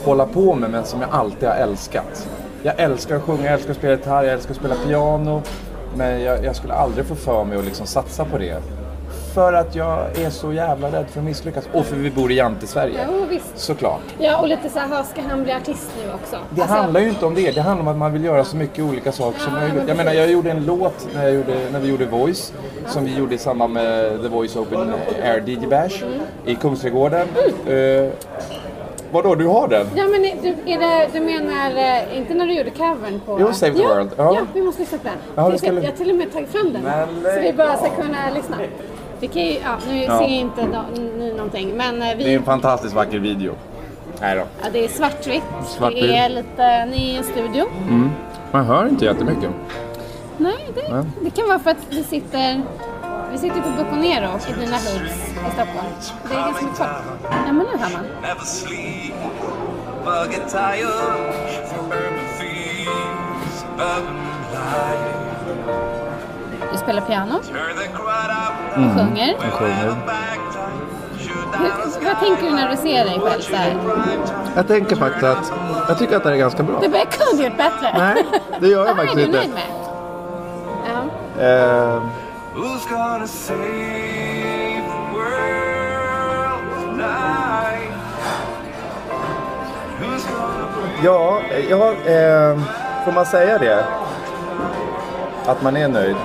hålla 0.05 0.27
på 0.27 0.55
med 0.55 0.71
men 0.71 0.85
som 0.85 1.01
jag 1.01 1.11
alltid 1.11 1.49
har 1.49 1.57
älskat. 1.57 2.29
Jag 2.63 2.75
älskar 2.81 3.17
att 3.17 3.23
sjunga, 3.23 3.45
jag 3.45 3.53
älskar 3.53 3.71
att 3.71 3.77
spela 3.77 3.93
gitarr, 3.93 4.25
jag 4.25 4.33
älskar 4.33 4.51
att 4.51 4.57
spela 4.57 4.75
piano. 4.87 5.43
Men 5.97 6.23
jag, 6.23 6.45
jag 6.45 6.57
skulle 6.57 6.75
aldrig 6.75 7.07
få 7.07 7.15
för 7.15 7.45
mig 7.45 7.59
att 7.59 7.65
liksom 7.65 7.87
satsa 7.87 8.25
på 8.25 8.39
det. 8.39 8.63
För 9.35 9.53
att 9.53 9.75
jag 9.75 10.19
är 10.19 10.31
så 10.31 10.53
jävla 10.53 10.89
rädd 10.93 11.07
för 11.11 11.21
att 11.21 11.27
misslyckas. 11.27 11.65
Och 11.73 11.87
för 11.87 11.97
vi 11.97 12.11
bor 12.11 12.33
i 12.33 12.35
Jante-Sverige. 12.35 13.07
Jo, 13.09 13.25
visst. 13.31 13.59
Såklart. 13.59 14.01
Ja, 14.19 14.41
och 14.41 14.49
lite 14.49 14.69
så 14.69 14.79
här, 14.79 15.03
ska 15.03 15.23
han 15.23 15.43
bli 15.43 15.53
artist 15.53 15.91
nu 16.05 16.13
också? 16.15 16.37
Det 16.51 16.63
Alltså, 16.63 16.77
handlar 16.77 17.01
ju 17.01 17.09
inte 17.09 17.27
om 17.27 17.35
det. 17.35 17.51
Det 17.51 17.61
handlar 17.61 17.83
om 17.83 17.89
att 17.89 17.97
man 17.97 18.13
vill 18.13 18.25
göra 18.25 18.45
så 18.45 18.57
mycket 18.57 18.85
olika 18.85 19.13
saker 19.13 19.41
som 19.41 19.53
Ja, 19.55 19.59
möjligt. 19.61 19.77
men 19.79 19.89
Jag 19.89 19.97
menar, 19.97 20.13
jag 20.13 20.31
gjorde 20.31 20.51
en 20.51 20.65
låt 20.67 21.09
när, 21.15 21.23
jag 21.23 21.35
gjorde, 21.35 21.55
när 21.73 21.81
vi 21.81 21.89
gjorde 21.89 22.07
Voice. 22.07 22.53
Som 22.87 23.05
vi 23.05 23.17
gjorde 23.19 23.35
i 23.35 23.39
samband 23.39 23.73
med 23.73 24.23
The 24.23 24.29
Voice 24.29 24.57
Open 24.57 24.93
Air 25.25 25.43
DJ 25.49 25.67
Bash 25.67 26.03
i 26.47 26.55
Kungsträdgården. 26.55 27.29
Uh, 27.71 28.11
vadå, 29.13 29.35
du 29.35 29.47
har 29.47 29.69
den? 29.69 29.87
Ja, 29.97 30.05
men 30.07 30.23
du, 30.23 30.73
är 30.73 30.79
det, 30.79 31.09
du 31.13 31.21
menar 31.21 31.71
eh, 31.77 32.19
inte 32.19 32.35
när 32.35 32.47
du 32.47 32.53
gjorde 32.55 32.71
covern 32.71 33.21
på... 33.27 33.41
Jo, 33.41 33.53
Save 33.53 33.73
the 33.73 33.83
ja, 33.83 33.89
World. 33.89 34.11
Ja. 34.17 34.35
Ja. 34.35 34.47
vi 34.55 34.63
måste 34.63 34.81
lyssna 34.81 34.99
på 34.99 35.05
den. 35.09 35.17
Ja, 35.35 35.51
jag, 35.51 35.59
ska- 35.59 35.67
jag 35.73 35.83
har 35.83 35.91
till 35.91 36.11
och 36.11 36.17
med 36.17 36.33
tagit 36.33 36.49
fram 36.49 36.73
den. 36.73 36.83
Men 36.83 37.35
så 37.35 37.41
vi 37.41 37.53
bara 37.53 37.77
ska 37.77 37.89
kunna 37.89 38.19
lyssna. 38.35 38.57
Vi 39.23 39.29
kan 39.29 39.43
ju, 39.43 39.53
ja, 39.53 39.77
nu 39.89 40.03
Ja. 40.05 40.19
ser 40.19 40.27
inte 40.27 40.67
ni 41.19 41.33
någonting, 41.33 41.77
men 41.77 42.03
eh, 42.03 42.17
vi... 42.17 42.25
Det 42.25 42.33
är 42.35 42.37
en 42.39 42.43
fantastiskt 42.45 42.95
vacker 42.95 43.19
video. 43.19 43.55
Nej 44.21 44.37
då. 44.37 44.43
Ja, 44.63 44.69
det 44.73 44.85
är 44.85 44.89
svartvitt. 44.89 45.43
Svartvitt. 45.67 46.03
Det 46.03 46.17
är 46.17 46.29
lite, 46.29 46.85
ni 46.87 47.11
är 47.11 47.15
i 47.15 47.17
en 47.17 47.25
studio. 47.25 47.65
Man 48.53 48.65
hör 48.65 48.89
inte 48.89 49.05
jättemycket. 49.05 49.51
Nej, 50.37 50.69
det, 50.75 51.05
det 51.21 51.31
kan 51.31 51.49
vara 51.49 51.59
för 51.59 51.71
att 51.71 51.77
vi 51.91 52.05
sitter, 52.05 52.63
vi 53.33 53.39
sitter 53.39 53.61
på 53.61 53.69
Buconero 53.69 54.29
i 54.49 54.61
dina 54.61 54.77
hoods 54.77 55.31
i 55.49 55.53
Stockholm. 55.55 55.87
Det 56.29 56.35
är 56.35 56.39
ganska 56.41 56.65
mycket 56.65 56.79
folk. 56.79 56.91
Ja, 57.47 57.53
men 57.53 57.59
nu 57.59 57.79
hör 57.79 57.91
man. 57.93 58.05
Du 66.73 66.79
spelar 66.79 67.01
piano, 67.03 67.35
The 68.75 68.79
crowd 68.79 68.89
up, 68.89 69.35
du 69.43 69.51
sjunger. 69.51 69.51
sjunger. 69.51 69.97
Hur, 71.59 72.05
vad 72.05 72.21
tänker 72.21 72.43
du 72.43 72.51
när 72.51 72.71
du 72.71 72.77
ser 72.77 73.05
dig 73.05 73.21
själv 73.21 73.41
så 73.41 73.57
här? 73.57 73.77
Jag 74.57 74.69
tänker 74.69 74.97
faktiskt 74.97 75.25
att 75.25 75.53
jag 75.89 75.99
tycker 75.99 76.17
att 76.17 76.25
det 76.25 76.31
är 76.31 76.37
ganska 76.37 76.63
bra. 76.63 76.81
Du 76.81 76.89
bara, 76.89 76.99
jag 76.99 77.11
kunde 77.11 77.45
gjort 77.45 77.57
bättre. 77.57 77.95
Nej, 77.99 78.25
det 78.61 78.69
gör 78.69 78.87
jag 78.87 78.97
faktiskt 78.97 79.17
är 79.17 79.21
du 79.21 79.25
inte. 79.25 79.39
nöjd 79.39 79.51
med? 79.51 79.63
Gonna 82.91 83.27
ja, 91.05 91.41
ja 91.71 91.93
eh, 91.93 92.59
får 93.05 93.13
man 93.13 93.27
säga 93.27 93.59
det? 93.59 93.85
Att 95.47 95.63
man 95.63 95.77
är 95.77 95.89
nöjd? 95.89 96.17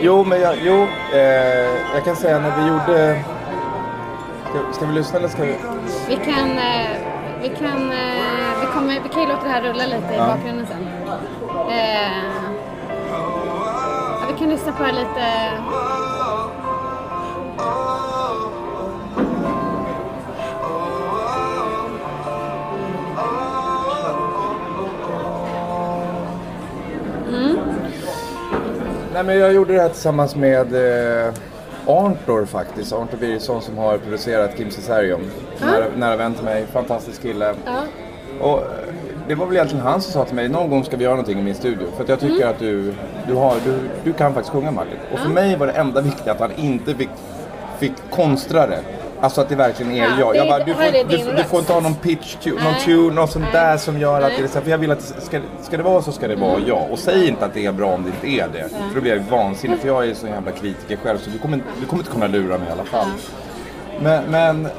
Jo, 0.00 0.24
men 0.24 0.40
jag, 0.40 0.54
jo, 0.64 0.86
eh, 1.12 1.94
jag 1.94 2.04
kan 2.04 2.16
säga 2.16 2.38
när 2.38 2.62
vi 2.62 2.68
gjorde... 2.68 3.24
Ska, 4.50 4.72
ska 4.72 4.86
vi 4.86 4.92
lyssna 4.92 5.18
eller 5.18 5.28
ska 5.28 5.42
vi... 5.42 5.56
Vi 6.08 6.16
kan, 6.16 6.50
eh, 6.50 6.88
vi 7.42 7.48
kan, 7.48 7.90
eh, 7.92 8.60
vi 8.60 8.66
kommer, 8.66 9.00
vi 9.02 9.08
kan 9.08 9.22
ju 9.22 9.28
låta 9.28 9.42
det 9.44 9.50
här 9.50 9.62
rulla 9.62 9.86
lite 9.86 10.14
i 10.14 10.18
bakgrunden 10.18 10.66
sen. 10.66 10.86
Eh, 11.70 12.22
ja, 14.20 14.26
vi 14.32 14.38
kan 14.38 14.48
lyssna 14.50 14.72
på 14.72 14.82
det 14.82 14.92
lite. 14.92 15.50
Nej, 29.18 29.24
men 29.26 29.38
jag 29.38 29.52
gjorde 29.52 29.72
det 29.74 29.80
här 29.80 29.88
tillsammans 29.88 30.36
med 30.36 30.74
eh, 30.74 31.34
Arntor 31.86 32.44
faktiskt. 32.44 32.92
Arntor 32.92 33.18
Birgersson 33.18 33.62
som 33.62 33.78
har 33.78 33.98
producerat 33.98 34.56
Kim 34.56 34.70
Cesarium. 34.70 35.20
Nära, 35.60 35.84
nära 35.96 36.16
vän 36.16 36.34
till 36.34 36.44
mig, 36.44 36.66
fantastisk 36.72 37.22
kille. 37.22 37.54
Ja. 37.64 37.82
Och 38.40 38.58
eh, 38.58 38.64
det 39.28 39.34
var 39.34 39.46
väl 39.46 39.56
egentligen 39.56 39.84
han 39.84 40.00
som 40.00 40.12
sa 40.12 40.24
till 40.24 40.34
mig, 40.34 40.48
någon 40.48 40.70
gång 40.70 40.84
ska 40.84 40.96
vi 40.96 41.04
göra 41.04 41.14
någonting 41.14 41.38
i 41.38 41.42
min 41.42 41.54
studio. 41.54 41.86
För 41.96 42.02
att 42.02 42.08
jag 42.08 42.20
tycker 42.20 42.34
Mm. 42.36 42.48
att 42.48 42.58
du, 42.58 42.94
du, 43.26 43.34
har, 43.34 43.54
du, 43.64 43.78
du 44.04 44.12
kan 44.12 44.34
faktiskt 44.34 44.52
sjunga 44.52 44.70
Martin. 44.70 44.98
Och 45.12 45.18
för 45.18 45.28
mig 45.28 45.56
var 45.56 45.66
det 45.66 45.72
enda 45.72 46.00
viktiga 46.00 46.32
att 46.32 46.40
han 46.40 46.52
inte 46.56 46.94
fick, 46.94 47.10
fick 47.78 47.92
konstra 48.10 48.66
det. 48.66 48.80
Alltså 49.20 49.40
att 49.40 49.48
det 49.48 49.54
verkligen 49.56 49.92
är 49.92 49.96
Ja, 49.96 50.08
jag. 50.18 50.36
jag 50.36 50.48
bara, 50.48 50.64
du, 50.64 50.74
får, 50.74 51.08
du, 51.08 51.36
du 51.36 51.44
får 51.44 51.58
inte 51.60 51.72
ha 51.72 51.80
någon 51.80 51.94
pitch, 51.94 52.34
tu, 52.34 52.50
någon 52.50 52.74
tune, 52.84 53.14
något 53.14 53.30
sånt 53.32 53.52
där 53.52 53.76
som 53.76 53.98
gör 53.98 54.20
att 54.22 54.32
det 54.38 54.44
är 54.44 54.48
så 54.48 54.60
För 54.60 54.70
jag 54.70 54.78
vill 54.78 54.90
att, 54.90 55.14
det 55.16 55.20
ska, 55.20 55.40
ska 55.62 55.76
det 55.76 55.82
vara 55.82 56.02
så 56.02 56.12
ska 56.12 56.28
det 56.28 56.36
vara 56.36 56.60
jag. 56.66 56.90
Och 56.90 56.98
säg 56.98 57.28
inte 57.28 57.44
att 57.44 57.54
det 57.54 57.66
är 57.66 57.72
bra 57.72 57.94
om 57.94 58.02
det 58.04 58.08
inte 58.28 58.44
är 58.44 58.48
det. 58.52 58.68
För 58.68 58.94
då 58.94 59.00
blir 59.00 59.14
jag 59.16 59.22
vansinnig. 59.22 59.78
För 59.78 59.88
jag 59.88 60.08
är 60.08 60.14
så 60.14 60.26
jävla 60.26 60.50
kritiker 60.50 60.96
själv 60.96 61.18
så 61.18 61.30
du 61.30 61.38
kommer, 61.38 61.60
du 61.80 61.86
kommer 61.86 62.02
inte 62.02 62.12
kunna 62.12 62.26
lura 62.26 62.58
mig 62.58 62.68
i 62.68 62.72
alla 62.72 62.84
fall. 62.84 63.06
Men, 64.02 64.24
men 64.30 64.66
eh, 64.66 64.72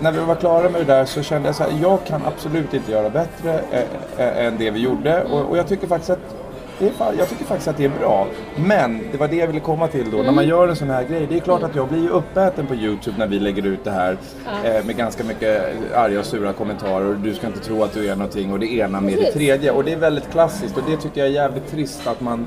när 0.00 0.12
vi 0.12 0.18
var 0.18 0.34
klara 0.34 0.68
med 0.68 0.80
det 0.80 0.84
där 0.94 1.04
så 1.04 1.22
kände 1.22 1.48
jag 1.48 1.54
så 1.56 1.62
här, 1.62 1.70
jag 1.82 1.98
kan 2.06 2.22
absolut 2.26 2.74
inte 2.74 2.92
göra 2.92 3.10
bättre 3.10 3.60
ä- 3.72 3.84
ä- 4.18 4.30
än 4.46 4.58
det 4.58 4.70
vi 4.70 4.80
gjorde. 4.80 5.24
Och, 5.24 5.40
och 5.50 5.58
jag 5.58 5.68
tycker 5.68 5.86
faktiskt 5.86 6.10
att 6.10 6.34
är, 6.80 7.14
jag 7.18 7.28
tycker 7.28 7.44
faktiskt 7.44 7.68
att 7.68 7.76
det 7.76 7.84
är 7.84 7.92
bra. 8.00 8.26
Men 8.56 9.00
det 9.12 9.18
var 9.18 9.28
det 9.28 9.36
jag 9.36 9.46
ville 9.46 9.60
komma 9.60 9.88
till 9.88 10.10
då. 10.10 10.16
När 10.16 10.32
man 10.32 10.46
gör 10.48 10.68
en 10.68 10.76
sån 10.76 10.90
här 10.90 11.04
grej. 11.04 11.26
Det 11.30 11.36
är 11.36 11.40
klart 11.40 11.62
att 11.62 11.74
jag 11.74 11.88
blir 11.88 12.02
ju 12.02 12.08
uppäten 12.08 12.66
på 12.66 12.74
Youtube 12.74 13.18
när 13.18 13.26
vi 13.26 13.38
lägger 13.38 13.66
ut 13.66 13.84
det 13.84 13.90
här. 13.90 14.16
Eh, 14.64 14.84
med 14.84 14.96
ganska 14.96 15.24
mycket 15.24 15.62
arga 15.94 16.18
och 16.18 16.26
sura 16.26 16.52
kommentarer. 16.52 17.06
Och 17.06 17.16
du 17.16 17.34
ska 17.34 17.46
inte 17.46 17.60
tro 17.60 17.82
att 17.82 17.92
du 17.94 18.08
är 18.08 18.16
någonting. 18.16 18.52
Och 18.52 18.58
det 18.58 18.72
ena 18.72 19.00
med 19.00 19.12
det 19.12 19.16
Precis. 19.16 19.34
tredje. 19.34 19.70
Och 19.70 19.84
det 19.84 19.92
är 19.92 19.96
väldigt 19.96 20.30
klassiskt. 20.30 20.76
Och 20.76 20.82
det 20.90 20.96
tycker 20.96 21.20
jag 21.20 21.28
är 21.28 21.32
jävligt 21.32 21.70
trist 21.70 22.06
att 22.06 22.20
man 22.20 22.46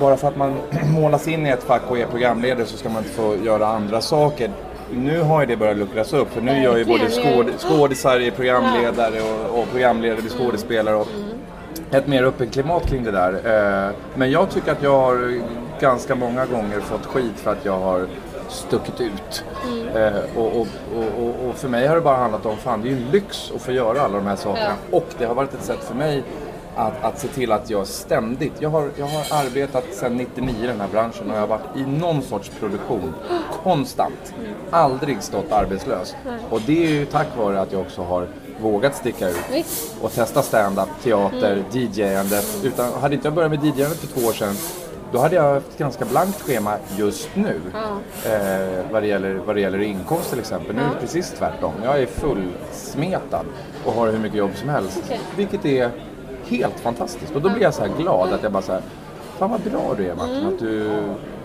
bara 0.00 0.16
för 0.16 0.28
att 0.28 0.36
man 0.36 0.54
målas 0.94 1.28
in 1.28 1.46
i 1.46 1.50
ett 1.50 1.62
fack 1.62 1.82
och 1.90 1.98
är 1.98 2.06
programledare 2.06 2.66
så 2.66 2.76
ska 2.76 2.88
man 2.88 3.02
inte 3.02 3.14
få 3.14 3.36
göra 3.44 3.66
andra 3.66 4.00
saker. 4.00 4.50
Nu 4.92 5.20
har 5.20 5.40
ju 5.40 5.46
det 5.46 5.56
börjat 5.56 5.76
luckras 5.76 6.12
upp 6.12 6.32
för 6.32 6.40
nu 6.40 6.62
gör 6.62 6.76
ju 6.76 6.84
både 6.84 7.10
skåd, 7.10 7.46
skådisar 7.58 8.20
är 8.20 8.30
programledare 8.30 9.20
och, 9.20 9.60
och 9.60 9.70
programledare 9.70 10.20
blir 10.20 10.30
skådespelare. 10.30 10.96
Och 10.96 11.08
ett 11.98 12.06
mer 12.06 12.22
öppen 12.24 12.50
klimat 12.50 12.86
kring 12.86 13.04
det 13.04 13.10
där. 13.10 13.32
Eh, 13.88 13.92
Men 14.14 14.30
jag 14.30 14.50
tycker 14.50 14.72
att 14.72 14.82
jag 14.82 14.98
har 15.00 15.40
ganska 15.80 16.14
många 16.14 16.46
gånger 16.46 16.80
fått 16.80 17.06
skit 17.06 17.32
för 17.36 17.52
att 17.52 17.64
jag 17.64 17.78
har 17.78 18.06
stuckit 18.48 19.00
ut. 19.00 19.44
Eh, 19.94 20.12
Och, 20.36 20.46
och, 20.46 20.66
och, 20.96 21.48
och, 21.48 21.54
för 21.56 21.68
mig 21.68 21.86
har 21.86 21.94
det 21.94 22.00
bara 22.00 22.16
handlat 22.16 22.46
om, 22.46 22.56
fan 22.56 22.82
det 22.82 22.88
är 22.88 22.90
ju 22.90 22.96
en 22.96 23.10
lyx 23.10 23.52
att 23.56 23.62
få 23.62 23.72
göra 23.72 24.00
alla 24.02 24.16
de 24.16 24.26
här 24.26 24.36
sakerna. 24.36 24.72
Och 24.90 25.06
det 25.18 25.24
har 25.24 25.34
varit 25.34 25.54
ett 25.54 25.62
sätt 25.64 25.84
för 25.84 25.94
mig 25.94 26.22
att, 26.76 27.04
att 27.04 27.18
se 27.18 27.28
till 27.28 27.52
att 27.52 27.70
jag 27.70 27.86
ständigt, 27.86 28.52
jag 28.58 28.70
har, 28.70 28.88
jag 28.96 29.06
har 29.06 29.38
arbetat 29.44 29.84
sedan 29.94 30.16
99 30.16 30.54
i 30.64 30.66
den 30.66 30.80
här 30.80 30.88
branschen 30.88 31.30
och 31.30 31.36
jag 31.36 31.40
har 31.40 31.46
varit 31.46 31.76
i 31.76 31.86
någon 31.86 32.22
sorts 32.22 32.50
produktion 32.60 33.14
konstant. 33.62 34.34
Aldrig 34.70 35.22
stått 35.22 35.52
arbetslös. 35.52 36.14
Och 36.50 36.60
det 36.66 36.84
är 36.84 36.90
ju 36.90 37.04
tack 37.06 37.26
vare 37.38 37.60
att 37.60 37.72
jag 37.72 37.80
också 37.80 38.02
har 38.02 38.26
vågat 38.64 38.96
sticka 38.96 39.28
ut 39.28 39.36
Visst. 39.52 39.96
och 40.00 40.12
testa 40.12 40.42
stand-up, 40.42 40.88
teater, 41.02 41.64
DJ-andet. 41.72 42.60
Utan, 42.64 42.92
hade 42.92 43.14
inte 43.14 43.26
jag 43.26 43.34
börjat 43.34 43.50
med 43.50 43.64
DJ-andet 43.64 43.98
för 43.98 44.06
två 44.06 44.26
år 44.26 44.32
sedan 44.32 44.54
då 45.12 45.20
hade 45.20 45.36
jag 45.36 45.56
ett 45.56 45.78
ganska 45.78 46.04
blankt 46.04 46.40
schema 46.40 46.76
just 46.96 47.28
nu. 47.34 47.60
Eh, 48.26 48.92
vad, 48.92 49.02
det 49.02 49.06
gäller, 49.06 49.34
vad 49.34 49.56
det 49.56 49.60
gäller 49.60 49.82
inkomst 49.82 50.30
till 50.30 50.38
exempel. 50.38 50.76
Nu 50.76 50.82
är 50.82 50.88
det 50.88 51.00
precis 51.00 51.30
tvärtom. 51.30 51.72
Jag 51.84 52.02
är 52.02 52.06
fullsmetad 52.06 53.46
och 53.84 53.92
har 53.92 54.08
hur 54.08 54.18
mycket 54.18 54.38
jobb 54.38 54.50
som 54.54 54.68
helst. 54.68 55.00
Okej. 55.04 55.20
Vilket 55.36 55.64
är 55.64 55.90
helt 56.46 56.80
fantastiskt. 56.80 57.34
Och 57.34 57.42
då 57.42 57.48
blir 57.50 57.62
jag 57.62 57.74
så 57.74 57.82
här 57.82 57.90
glad 57.98 58.32
att 58.32 58.42
jag 58.42 58.52
bara 58.52 58.62
så 58.62 58.72
här, 58.72 58.82
Fan 59.38 59.50
vad 59.50 59.60
bra 59.60 59.94
du 59.96 60.06
är 60.06 60.14
Martin. 60.14 60.46
Att 60.46 60.58
du 60.58 60.90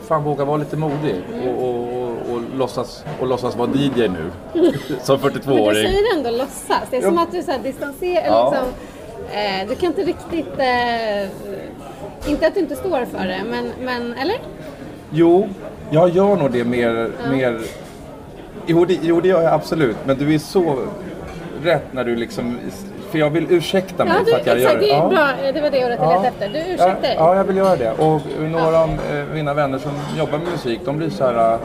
fan 0.07 0.23
vågar 0.23 0.45
vara 0.45 0.57
lite 0.57 0.77
modig 0.77 1.23
och, 1.45 1.69
och, 1.69 2.08
och, 2.33 2.57
låtsas, 2.57 3.03
och 3.19 3.27
låtsas 3.27 3.55
vara 3.55 3.69
DJ 3.73 4.07
nu. 4.07 4.31
Som 5.03 5.19
Men 5.21 5.33
du 5.33 5.39
42-åring. 5.39 5.73
säger 5.87 6.17
ändå 6.17 6.29
låtsas. 6.31 6.81
Det 6.91 6.97
är 6.97 7.01
Ja. 7.01 7.07
som 7.07 7.17
att 7.17 7.31
du 7.31 7.43
så 7.43 7.51
här 7.51 7.59
distanserar, 7.59 8.25
Ja. 8.27 8.49
liksom, 8.51 8.67
eh, 9.31 9.67
du 9.69 9.75
kan 9.75 9.85
inte 9.87 10.01
riktigt, 10.03 10.59
eh, 10.59 12.29
inte 12.31 12.47
att 12.47 12.53
du 12.53 12.59
inte 12.59 12.75
står 12.75 13.05
för 13.05 13.27
det, 13.27 13.41
men, 13.51 13.71
men 13.85 14.13
eller? 14.13 14.35
Jo, 15.11 15.49
jag 15.89 16.09
gör 16.09 16.35
nog 16.35 16.51
det 16.51 16.63
mer... 16.63 17.09
mer 17.31 17.59
jo, 18.65 18.85
det, 18.85 18.99
jo, 19.01 19.21
det 19.21 19.27
gör 19.27 19.41
jag 19.41 19.53
absolut. 19.53 19.97
Men 20.05 20.17
du 20.17 20.33
är 20.33 20.39
så 20.39 20.75
rätt 21.63 21.93
när 21.93 22.03
du 22.03 22.15
liksom... 22.15 22.57
För 23.11 23.19
jag 23.19 23.29
vill 23.29 23.45
ursäkta 23.49 24.05
mig 24.05 24.13
Ja, 24.17 24.23
du, 24.25 24.31
för 24.31 24.39
att 24.39 24.47
jag 24.47 24.57
exakt, 24.57 24.73
gör 24.73 24.79
det 24.81 24.91
är 24.91 24.97
Ja. 24.97 25.09
bra. 25.09 25.51
Det 25.53 25.61
var 25.61 25.69
det 25.69 25.85
ordet 25.85 25.99
jag 25.99 26.11
Ja. 26.13 26.21
letade 26.21 26.27
efter. 26.27 26.49
Du 26.49 26.57
Ja, 26.59 26.65
ursäktar 26.65 27.01
dig. 27.01 27.15
ja, 27.19 27.35
jag 27.35 27.43
vill 27.43 27.57
göra 27.57 27.75
det. 27.75 27.91
Och 27.91 28.21
några 28.39 28.79
av 28.83 28.89
eh, 28.89 29.25
mina 29.33 29.53
vänner 29.53 29.77
som 29.77 29.91
jobbar 30.17 30.37
med 30.37 30.47
musik, 30.51 30.79
de 30.85 30.97
blir 30.97 31.09
så 31.09 31.23
här... 31.25 31.57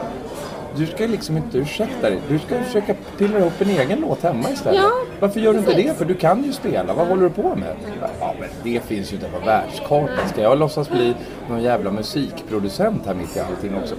Du 0.77 0.85
ska 0.85 1.07
liksom 1.07 1.37
inte 1.37 1.57
ursäkta 1.57 2.09
dig. 2.09 2.19
Du 2.29 2.39
ska 2.39 2.63
försöka 2.63 2.95
pilla 3.17 3.39
ihop 3.39 3.61
en 3.61 3.69
egen 3.69 3.99
låt 3.99 4.23
hemma 4.23 4.49
istället. 4.49 4.81
Ja, 4.81 4.91
Varför 5.19 5.39
gör 5.39 5.53
du 5.53 5.59
inte 5.59 5.73
det? 5.73 5.97
För 5.97 6.05
du 6.05 6.15
kan 6.15 6.43
ju 6.43 6.53
spela. 6.53 6.93
Vad 6.93 7.07
håller 7.07 7.23
du 7.23 7.29
på 7.29 7.55
med? 7.55 7.75
Ja, 8.19 8.33
men 8.39 8.49
det 8.63 8.83
finns 8.83 9.11
ju 9.11 9.15
inte 9.15 9.27
på 9.29 9.45
världskartan. 9.45 10.29
Ska 10.29 10.41
jag 10.41 10.59
låtsas 10.59 10.89
bli 10.89 11.15
någon 11.49 11.63
jävla 11.63 11.91
musikproducent 11.91 13.05
här 13.05 13.13
mitt 13.13 13.37
i 13.37 13.39
allting 13.39 13.75
också? 13.75 13.95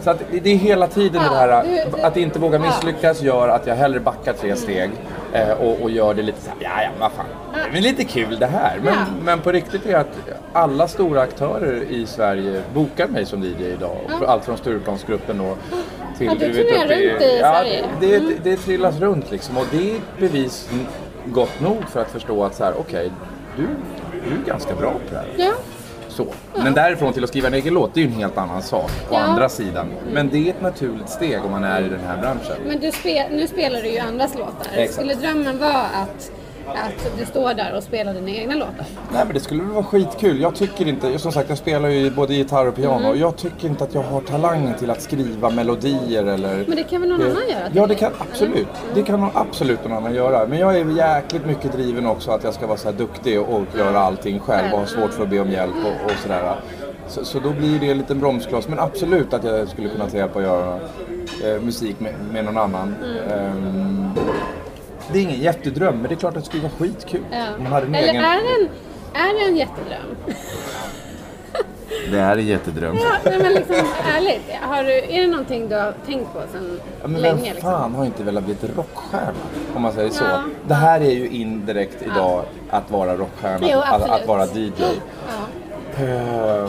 Så 0.00 0.10
att 0.10 0.22
det 0.42 0.50
är 0.50 0.56
hela 0.56 0.86
tiden 0.86 1.22
det 1.22 1.36
här 1.36 1.64
att 2.02 2.16
inte 2.16 2.38
våga 2.38 2.58
misslyckas 2.58 3.22
gör 3.22 3.48
att 3.48 3.66
jag 3.66 3.74
hellre 3.74 4.00
backar 4.00 4.32
tre 4.32 4.56
steg 4.56 4.90
eh, 5.32 5.50
och, 5.50 5.82
och 5.82 5.90
gör 5.90 6.14
det 6.14 6.22
lite 6.22 6.40
så 6.40 6.50
här, 6.50 6.56
ja 6.60 6.82
ja, 6.82 6.90
vad 7.00 7.12
fan. 7.12 7.26
Det 7.72 7.78
är 7.78 7.82
lite 7.82 8.04
kul 8.04 8.38
det 8.38 8.46
här. 8.46 8.78
Men, 8.82 8.94
men 9.24 9.40
på 9.40 9.52
riktigt 9.52 9.86
är 9.86 9.96
att 9.96 10.18
alla 10.52 10.88
stora 10.88 11.20
aktörer 11.20 11.82
i 11.82 12.06
Sverige 12.06 12.62
bokar 12.74 13.08
mig 13.08 13.26
som 13.26 13.42
DJ 13.42 13.64
idag. 13.64 13.96
Allt 14.26 14.44
från 14.44 14.56
Stureplansgruppen 14.56 15.40
och 15.40 15.58
till... 16.18 16.26
Ja, 16.26 16.34
du 16.34 16.52
turnerar 16.52 16.88
runt 16.88 17.22
i 17.22 17.38
ja, 17.40 17.52
Sverige. 17.52 17.84
Det, 18.00 18.16
Mm. 18.16 18.28
det, 18.44 18.50
det 18.50 18.56
trillas 18.56 18.98
runt 19.00 19.30
liksom 19.30 19.56
och 19.58 19.66
det 19.70 19.90
är 19.90 19.94
ett 19.96 20.18
bevis 20.18 20.68
gott 21.26 21.60
nog 21.60 21.76
för 21.88 22.00
att 22.00 22.10
förstå 22.10 22.44
att 22.44 22.54
så 22.54 22.64
här, 22.64 22.74
okej, 22.78 23.10
du, 23.56 23.62
du 24.24 24.42
är 24.42 24.46
ganska 24.46 24.74
bra 24.74 24.90
på 24.92 24.98
det 25.10 25.16
här. 25.16 25.26
Ja. 25.36 25.52
Så. 26.08 26.26
Men 26.54 26.74
därifrån 26.74 27.12
till 27.12 27.24
att 27.24 27.28
skriva 27.30 27.48
en 27.48 27.54
egen 27.54 27.74
låt, 27.74 27.94
det 27.94 28.00
är 28.00 28.02
ju 28.04 28.08
en 28.12 28.16
helt 28.18 28.38
annan 28.38 28.62
sak. 28.62 28.90
Å 29.10 29.12
Ja. 29.14 29.18
andra 29.18 29.48
sidan. 29.48 29.86
Men 30.12 30.28
det 30.28 30.46
är 30.46 30.50
ett 30.50 30.62
naturligt 30.62 31.08
steg 31.08 31.44
om 31.44 31.50
man 31.50 31.64
är 31.64 31.80
i 31.80 31.88
den 31.88 32.00
här 32.06 32.16
branschen. 32.16 32.56
Men 32.66 32.80
du 32.80 32.92
spel, 32.92 33.26
nu 33.30 33.46
spelar 33.46 33.82
du 33.82 33.88
ju 33.88 33.98
andras 33.98 34.34
låtar. 34.34 34.66
Exakt. 34.74 34.94
Skulle 34.94 35.14
drömmen 35.14 35.58
vara 35.58 35.72
att, 35.82 36.30
att 36.74 37.18
du 37.18 37.26
står 37.26 37.54
där 37.54 37.76
och 37.76 37.82
spelar 37.82 38.14
dina 38.14 38.30
egna 38.30 38.54
låtar? 38.54 38.86
Nej 39.12 39.24
men 39.24 39.34
det 39.34 39.40
skulle 39.40 39.62
väl 39.62 39.72
vara 39.72 39.84
skitkul. 39.84 40.40
Jag 40.40 40.54
tycker 40.54 40.88
inte, 40.88 41.18
som 41.18 41.32
sagt 41.32 41.48
jag 41.48 41.58
spelar 41.58 41.88
ju 41.88 42.10
både 42.10 42.34
gitarr 42.34 42.66
och 42.66 42.76
piano. 42.76 43.06
Mm. 43.06 43.20
Jag 43.20 43.36
tycker 43.36 43.68
inte 43.68 43.84
att 43.84 43.94
jag 43.94 44.02
har 44.02 44.20
talangen 44.20 44.74
till 44.74 44.90
att 44.90 45.02
skriva 45.02 45.50
melodier 45.50 46.24
eller... 46.24 46.64
Men 46.66 46.76
det 46.76 46.82
kan 46.82 47.00
väl 47.00 47.10
någon 47.10 47.22
Eh, 47.22 47.26
annan 47.26 47.48
göra? 47.48 47.68
Ja 47.72 47.86
det 47.86 47.94
kan 47.94 48.12
absolut. 48.18 48.68
Det 48.94 49.02
kan 49.02 49.30
absolut 49.34 49.84
någon 49.84 49.92
annan 49.92 50.14
göra. 50.14 50.46
Men 50.46 50.58
jag 50.58 50.76
är 50.78 50.96
jäkligt 50.96 51.46
mycket 51.46 51.72
driven 51.72 52.06
också 52.06 52.30
att 52.30 52.44
jag 52.44 52.54
ska 52.54 52.66
vara 52.66 52.78
så 52.78 52.90
här 52.90 52.98
duktig 52.98 53.40
och 53.40 53.64
göra 53.78 53.98
allting 53.98 54.40
själv 54.40 54.72
och 54.72 54.78
ha 54.78 54.86
svårt 54.86 55.12
för 55.12 55.22
att 55.22 55.30
be 55.30 55.40
om 55.40 55.50
hjälp 55.50 55.74
och, 55.84 56.04
och 56.04 56.18
sådär. 56.22 56.56
Så, 57.08 57.24
så 57.24 57.40
då 57.40 57.50
blir 57.50 57.80
det 57.80 57.90
en 57.90 57.98
liten 57.98 58.20
bromskloss. 58.20 58.68
Men 58.68 58.78
absolut 58.78 59.34
att 59.34 59.44
jag 59.44 59.68
skulle 59.68 59.88
kunna 59.88 60.06
ta 60.08 60.16
hjälp 60.16 60.36
att 60.36 60.42
göra 60.42 60.78
eh, 61.44 61.60
musik 61.62 62.00
med, 62.00 62.14
med 62.32 62.44
någon 62.44 62.58
annan. 62.58 62.94
Mm. 63.04 63.16
Ehm, 63.28 64.10
det 65.12 65.18
är 65.18 65.22
ingen 65.22 65.40
jättedröm, 65.40 65.94
men 65.98 66.08
det 66.08 66.14
är 66.14 66.16
klart 66.16 66.36
att 66.36 66.42
det 66.42 66.46
skulle 66.48 66.62
vara 66.62 66.72
skitkul. 66.78 67.20
Ja. 67.32 67.44
Om 67.56 67.62
man 67.62 67.72
hade 67.72 67.86
en 67.86 67.94
Eller 67.94 68.08
egen... 68.08 68.24
är 68.24 68.36
det 68.42 68.64
en, 68.64 68.68
är 69.22 69.40
det 69.40 69.44
en 69.50 69.56
jättedröm? 69.56 70.16
Det 72.10 72.18
är 72.18 72.36
en 72.38 72.46
jättedröm. 72.46 72.96
Ja, 73.02 73.10
nej, 73.24 73.38
men 73.42 73.52
liksom 73.52 73.76
ärligt. 74.16 74.42
Har 74.62 74.82
du, 74.84 74.92
är 74.92 75.20
det 75.20 75.26
någonting 75.26 75.68
du 75.68 75.74
har 75.76 75.94
tänkt 76.06 76.32
på 76.32 76.40
sedan 76.52 76.80
Ja, 77.02 77.08
men 77.08 77.20
länge? 77.22 77.34
vem 77.34 77.44
Liksom? 77.44 77.62
fan 77.72 77.94
har 77.94 78.04
inte 78.04 78.22
velat 78.22 78.44
bli 78.44 78.52
ett 78.52 78.76
rockstjärna? 78.76 79.32
Om 79.74 79.82
man 79.82 79.92
säger 79.92 80.10
så. 80.10 80.24
Ja. 80.24 80.42
Det 80.68 80.74
här 80.74 81.00
är 81.00 81.10
ju 81.10 81.28
indirekt 81.28 82.02
idag 82.02 82.44
att 82.70 82.90
vara 82.90 83.16
rockstjärna, 83.16 83.66
Jo, 83.70 83.78
att, 83.78 83.92
absolut. 83.94 84.20
att 84.22 84.26
vara 84.28 84.44
DJ. 84.46 84.72
Ja. 84.78 86.04
Eh, 86.04 86.68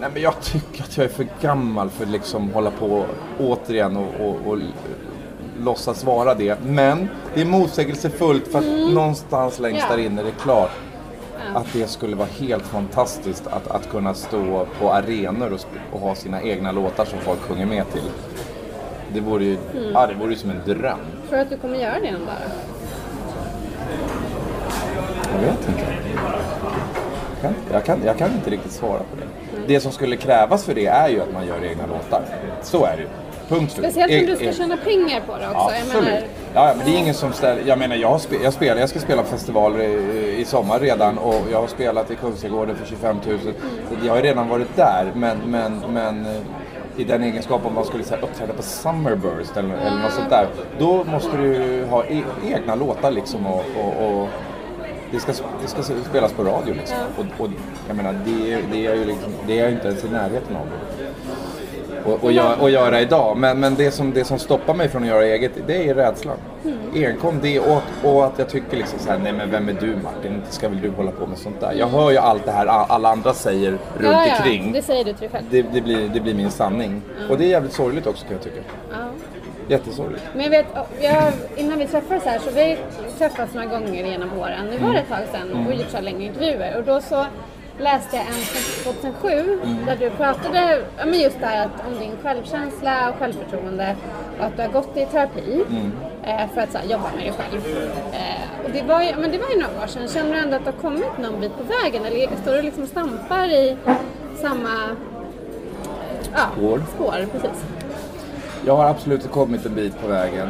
nej 0.00 0.10
men 0.12 0.22
jag 0.22 0.40
tycker 0.40 0.82
att 0.82 0.96
jag 0.96 1.04
är 1.04 1.10
för 1.10 1.26
gammal 1.40 1.90
för 1.90 2.04
att 2.04 2.10
liksom 2.10 2.52
hålla 2.52 2.70
på 2.70 3.04
återigen 3.40 3.96
och, 3.96 4.26
och, 4.26 4.36
och 4.46 4.58
låtsas 5.62 6.04
vara 6.04 6.34
det. 6.34 6.56
Men 6.66 7.08
det 7.34 7.40
är 7.40 7.44
motsägelsefullt 7.46 8.48
för 8.48 8.58
att 8.58 8.94
någonstans 8.94 9.58
längst 9.58 9.84
Mm. 9.84 9.90
Ja. 9.90 9.96
där 9.96 10.02
inne 10.10 10.20
är 10.20 10.24
det 10.24 10.42
klart 10.42 10.70
att 11.54 11.66
det 11.72 11.86
skulle 11.90 12.16
vara 12.16 12.28
helt 12.40 12.64
fantastiskt 12.64 13.46
att, 13.46 13.68
att 13.70 13.88
kunna 13.90 14.14
stå 14.14 14.66
på 14.80 14.92
arenor 14.92 15.52
och, 15.52 15.60
och 15.92 16.00
ha 16.00 16.14
sina 16.14 16.42
egna 16.42 16.72
låtar 16.72 17.04
som 17.04 17.18
folk 17.18 17.40
sjunger 17.40 17.66
med 17.66 17.92
till. 17.92 18.10
Det 19.14 19.20
vore 19.20 19.44
ju, 19.44 19.56
Mm. 19.76 19.92
ja, 19.94 20.06
det 20.06 20.14
vore 20.14 20.30
ju 20.30 20.36
som 20.36 20.50
en 20.50 20.60
dröm. 20.66 20.98
Tror 21.28 21.36
du 21.36 21.42
att 21.42 21.50
du 21.50 21.56
kommer 21.56 21.76
göra 21.76 22.00
det 22.00 22.12
någon 22.12 22.26
dag? 22.26 22.34
Jag 25.34 25.40
vet 25.40 25.68
inte. 25.68 25.82
Jag 27.42 27.52
kan, 27.52 27.54
jag, 27.72 27.84
kan, 27.84 27.98
jag 28.04 28.18
kan 28.18 28.32
inte 28.32 28.50
riktigt 28.50 28.72
svara 28.72 28.98
på 28.98 29.16
det. 29.16 29.26
Det 29.74 29.80
som 29.80 29.92
skulle 29.92 30.16
krävas 30.16 30.64
för 30.64 30.74
det 30.74 30.86
är 30.86 31.08
ju 31.08 31.20
att 31.22 31.32
man 31.32 31.46
gör 31.46 31.64
egna 31.64 31.86
låtar. 31.86 32.22
Så 32.62 32.84
är 32.84 32.96
det 32.96 33.02
ju. 33.02 33.08
Punkt. 33.56 33.72
Speciellt 33.72 34.12
om 34.12 34.26
du 34.26 34.36
ska 34.36 34.52
tjäna 34.52 34.76
pengar 34.76 35.20
på 35.26 35.38
det 35.38 35.46
också. 35.48 35.58
Absolut. 35.80 36.04
menar, 36.04 36.22
Ja, 36.54 36.68
ja, 36.68 36.74
men 36.76 36.86
det 36.86 36.92
är 36.96 36.98
ingen 36.98 37.14
som 37.14 37.32
ställer... 37.32 37.62
Jag 37.66 37.78
menar, 37.78 37.96
jag, 37.96 38.20
spe, 38.20 38.36
jag, 38.42 38.52
spelar, 38.52 38.80
jag 38.80 38.88
ska 38.88 38.98
spela 39.00 39.22
på 39.22 39.28
festival 39.28 39.80
i, 39.80 40.34
i 40.38 40.44
sommar 40.44 40.80
redan 40.80 41.18
och 41.18 41.34
jag 41.52 41.60
har 41.60 41.66
spelat 41.66 42.10
i 42.10 42.14
Kungsträdgården 42.14 42.76
för 42.76 42.86
25 42.86 43.16
000. 43.26 43.38
Så 43.40 44.06
jag 44.06 44.14
har 44.14 44.22
redan 44.22 44.48
varit 44.48 44.76
där, 44.76 45.12
men, 45.14 45.38
men, 45.46 45.82
men 45.92 46.26
eh, 46.26 46.32
i 46.96 47.04
den 47.04 47.22
egenskapen 47.22 47.66
om 47.66 47.74
man 47.74 47.84
skulle 47.84 48.04
så 48.04 48.14
här, 48.14 48.22
uppträda 48.22 48.52
på 48.52 48.62
Summerburst 48.62 49.56
eller, 49.56 49.74
eller 49.74 50.02
något 50.02 50.12
sånt 50.12 50.30
där. 50.30 50.46
Då 50.78 51.04
måste 51.04 51.36
du 51.36 51.84
ha 51.90 52.04
e, 52.04 52.22
egna 52.46 52.74
låtar 52.74 53.10
liksom 53.10 53.46
och, 53.46 53.64
och, 53.80 54.06
och 54.22 54.28
det 55.10 55.20
ska, 55.20 55.32
det 55.62 55.68
ska 55.68 55.82
spelas 56.10 56.32
på 56.32 56.44
radio 56.44 56.74
liksom. 56.74 56.96
Och, 57.16 57.44
och 57.44 57.50
jag 57.88 57.96
menar, 57.96 58.14
det, 58.24 58.52
är- 58.52 58.62
det 58.72 58.86
är 58.86 58.94
ju 58.94 59.04
liksom, 59.04 59.32
det 59.46 59.58
är 59.58 59.62
jag 59.62 59.72
inte 59.72 59.88
ens 59.88 60.04
i 60.04 60.08
närheten 60.08 60.56
av. 60.56 60.66
Och, 62.04 62.24
och, 62.24 62.62
och 62.62 62.70
göra 62.70 63.00
idag. 63.00 63.36
Men, 63.36 63.60
men 63.60 63.74
det, 63.74 63.90
som, 63.90 64.12
det 64.12 64.24
som 64.24 64.38
stoppar 64.38 64.74
mig 64.74 64.88
från 64.88 65.02
att 65.02 65.08
göra 65.08 65.24
eget, 65.24 65.52
det 65.66 65.88
är 65.88 65.94
rädslan. 65.94 66.36
Enkom 66.94 67.38
det 67.42 67.60
och, 67.60 67.82
och 68.02 68.24
att 68.26 68.38
jag 68.38 68.48
tycker 68.48 68.76
liksom 68.76 68.98
så 68.98 69.10
här, 69.10 69.18
nej 69.18 69.32
men 69.32 69.50
vem 69.50 69.68
är 69.68 69.72
du 69.72 69.96
Martin? 70.02 70.34
Inte 70.34 70.52
ska 70.52 70.68
väl 70.68 70.80
du 70.80 70.90
hålla 70.90 71.10
på 71.10 71.26
med 71.26 71.38
sånt 71.38 71.60
där? 71.60 71.72
Jag 71.72 71.86
hör 71.86 72.10
ju 72.10 72.18
allt 72.18 72.44
det 72.44 72.50
här 72.50 72.66
alla 72.66 73.08
andra 73.08 73.34
säger 73.34 73.70
runt 73.70 73.80
ja, 74.02 74.26
ja, 74.26 74.36
omkring. 74.36 74.72
det 74.72 74.82
säger 74.82 75.04
du 75.04 75.12
till 75.12 75.20
dig 75.20 75.28
själv. 75.28 75.44
Det, 75.50 75.62
det, 75.62 75.80
blir, 75.80 76.08
det 76.08 76.20
blir 76.20 76.34
min 76.34 76.50
sanning. 76.50 77.02
Och 77.30 77.38
det 77.38 77.44
är 77.44 77.48
jävligt 77.48 77.72
sorgligt 77.72 78.06
också 78.06 78.24
kan 78.24 78.32
jag 78.32 78.42
tycka. 78.42 78.60
Ja. 78.90 78.96
Jättesorgligt. 79.68 80.22
Men 80.34 80.42
jag 80.42 80.50
vet, 80.50 80.66
jag, 81.00 81.32
innan 81.56 81.78
vi 81.78 81.86
träffades 81.86 82.24
här 82.24 82.38
så 82.38 82.50
vi 82.50 82.78
träffats 83.18 83.54
några 83.54 83.66
gånger 83.66 84.06
genom 84.06 84.38
åren. 84.38 84.66
Nu 84.70 84.86
var 84.86 84.92
det 84.92 84.98
ett 84.98 85.08
tag 85.08 85.18
sedan 85.32 85.66
och 85.66 85.74
gjort 85.74 85.90
så 85.90 85.96
här 85.96 86.04
längre 86.04 86.22
intervjuer. 86.22 86.76
Och 86.78 86.84
då 86.84 87.00
så 87.00 87.26
läste 87.82 88.16
jag 88.16 88.26
en 88.26 88.32
från 88.32 88.94
2007 88.94 89.60
där 89.86 89.96
du 89.96 90.10
pratade 90.10 90.84
men 90.96 91.20
just 91.20 91.40
det 91.40 91.46
här 91.46 91.66
att, 91.66 91.86
om 91.86 91.98
din 91.98 92.12
självkänsla 92.22 93.10
och 93.10 93.16
självförtroende 93.18 93.96
och 94.38 94.44
att 94.44 94.56
du 94.56 94.62
har 94.62 94.68
gått 94.68 94.96
i 94.96 95.06
terapi 95.06 95.64
eh, 96.24 96.48
för 96.54 96.60
att 96.60 96.72
så 96.72 96.78
här, 96.78 96.86
jobba 96.86 97.10
med 97.16 97.24
dig 97.24 97.32
själv. 97.32 97.60
Eh, 98.12 98.64
och 98.64 98.70
det 98.72 98.82
var, 98.82 99.02
ju, 99.02 99.16
men 99.16 99.30
det 99.30 99.38
var 99.38 99.50
ju 99.50 99.60
några 99.60 99.82
år 99.82 99.86
sedan. 99.86 100.08
Känner 100.08 100.32
du 100.32 100.38
ändå 100.38 100.56
att 100.56 100.64
du 100.64 100.70
har 100.70 100.78
kommit 100.78 101.18
någon 101.18 101.40
bit 101.40 101.52
på 101.56 101.62
vägen 101.62 102.04
eller 102.04 102.36
står 102.42 102.52
du 102.52 102.62
liksom 102.62 102.82
och 102.82 102.88
stampar 102.88 103.48
i 103.48 103.76
samma 104.40 104.96
ja, 106.34 106.46
Spår. 106.56 106.82
spår 106.94 107.26
precis. 107.32 107.64
Jag 108.66 108.76
har 108.76 108.84
absolut 108.84 109.30
kommit 109.30 109.66
en 109.66 109.74
bit 109.74 110.00
på 110.00 110.06
vägen. 110.06 110.48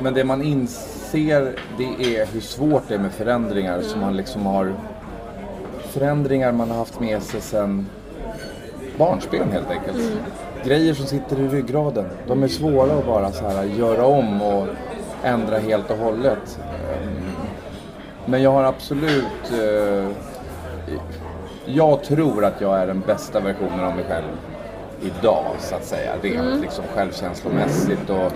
Men 0.00 0.14
det 0.14 0.24
man 0.24 0.42
inser 0.42 1.54
det 1.78 2.16
är 2.16 2.26
hur 2.26 2.40
svårt 2.40 2.82
det 2.88 2.94
är 2.94 2.98
med 2.98 3.12
förändringar 3.12 3.80
som 3.80 4.00
man 4.00 4.16
liksom 4.16 4.46
har 4.46 4.74
förändringar 5.92 6.52
man 6.52 6.70
har 6.70 6.76
haft 6.78 7.00
med 7.00 7.22
sig 7.22 7.40
sedan 7.40 7.86
barnsben 8.98 9.52
helt 9.52 9.70
enkelt. 9.70 9.96
Grejer 10.64 10.94
som 10.94 11.06
sitter 11.06 11.40
i 11.40 11.48
ryggraden. 11.48 12.06
De 12.28 12.42
är 12.42 12.48
svåra 12.48 12.92
att 12.98 13.06
bara 13.06 13.32
så 13.32 13.48
här 13.48 13.64
göra 13.64 14.06
om 14.06 14.42
och 14.42 14.66
ändra 15.24 15.58
helt 15.58 15.90
och 15.90 15.96
hållet. 15.98 16.58
Ehm, 17.02 17.32
Men 18.26 18.42
jag 18.42 18.50
har 18.50 18.64
absolut... 18.64 19.52
eh, 19.52 20.08
Jag 21.66 22.02
tror 22.02 22.44
att 22.44 22.60
jag 22.60 22.78
är 22.78 22.86
den 22.86 23.00
bästa 23.06 23.40
versionen 23.40 23.80
av 23.84 23.96
mig 23.96 24.04
själv 24.08 24.24
idag 25.02 25.44
så 25.58 25.74
att 25.74 25.84
säga. 25.84 26.12
Rent 26.22 26.60
liksom 26.60 26.84
självkänslomässigt 26.94 28.10
och 28.10 28.32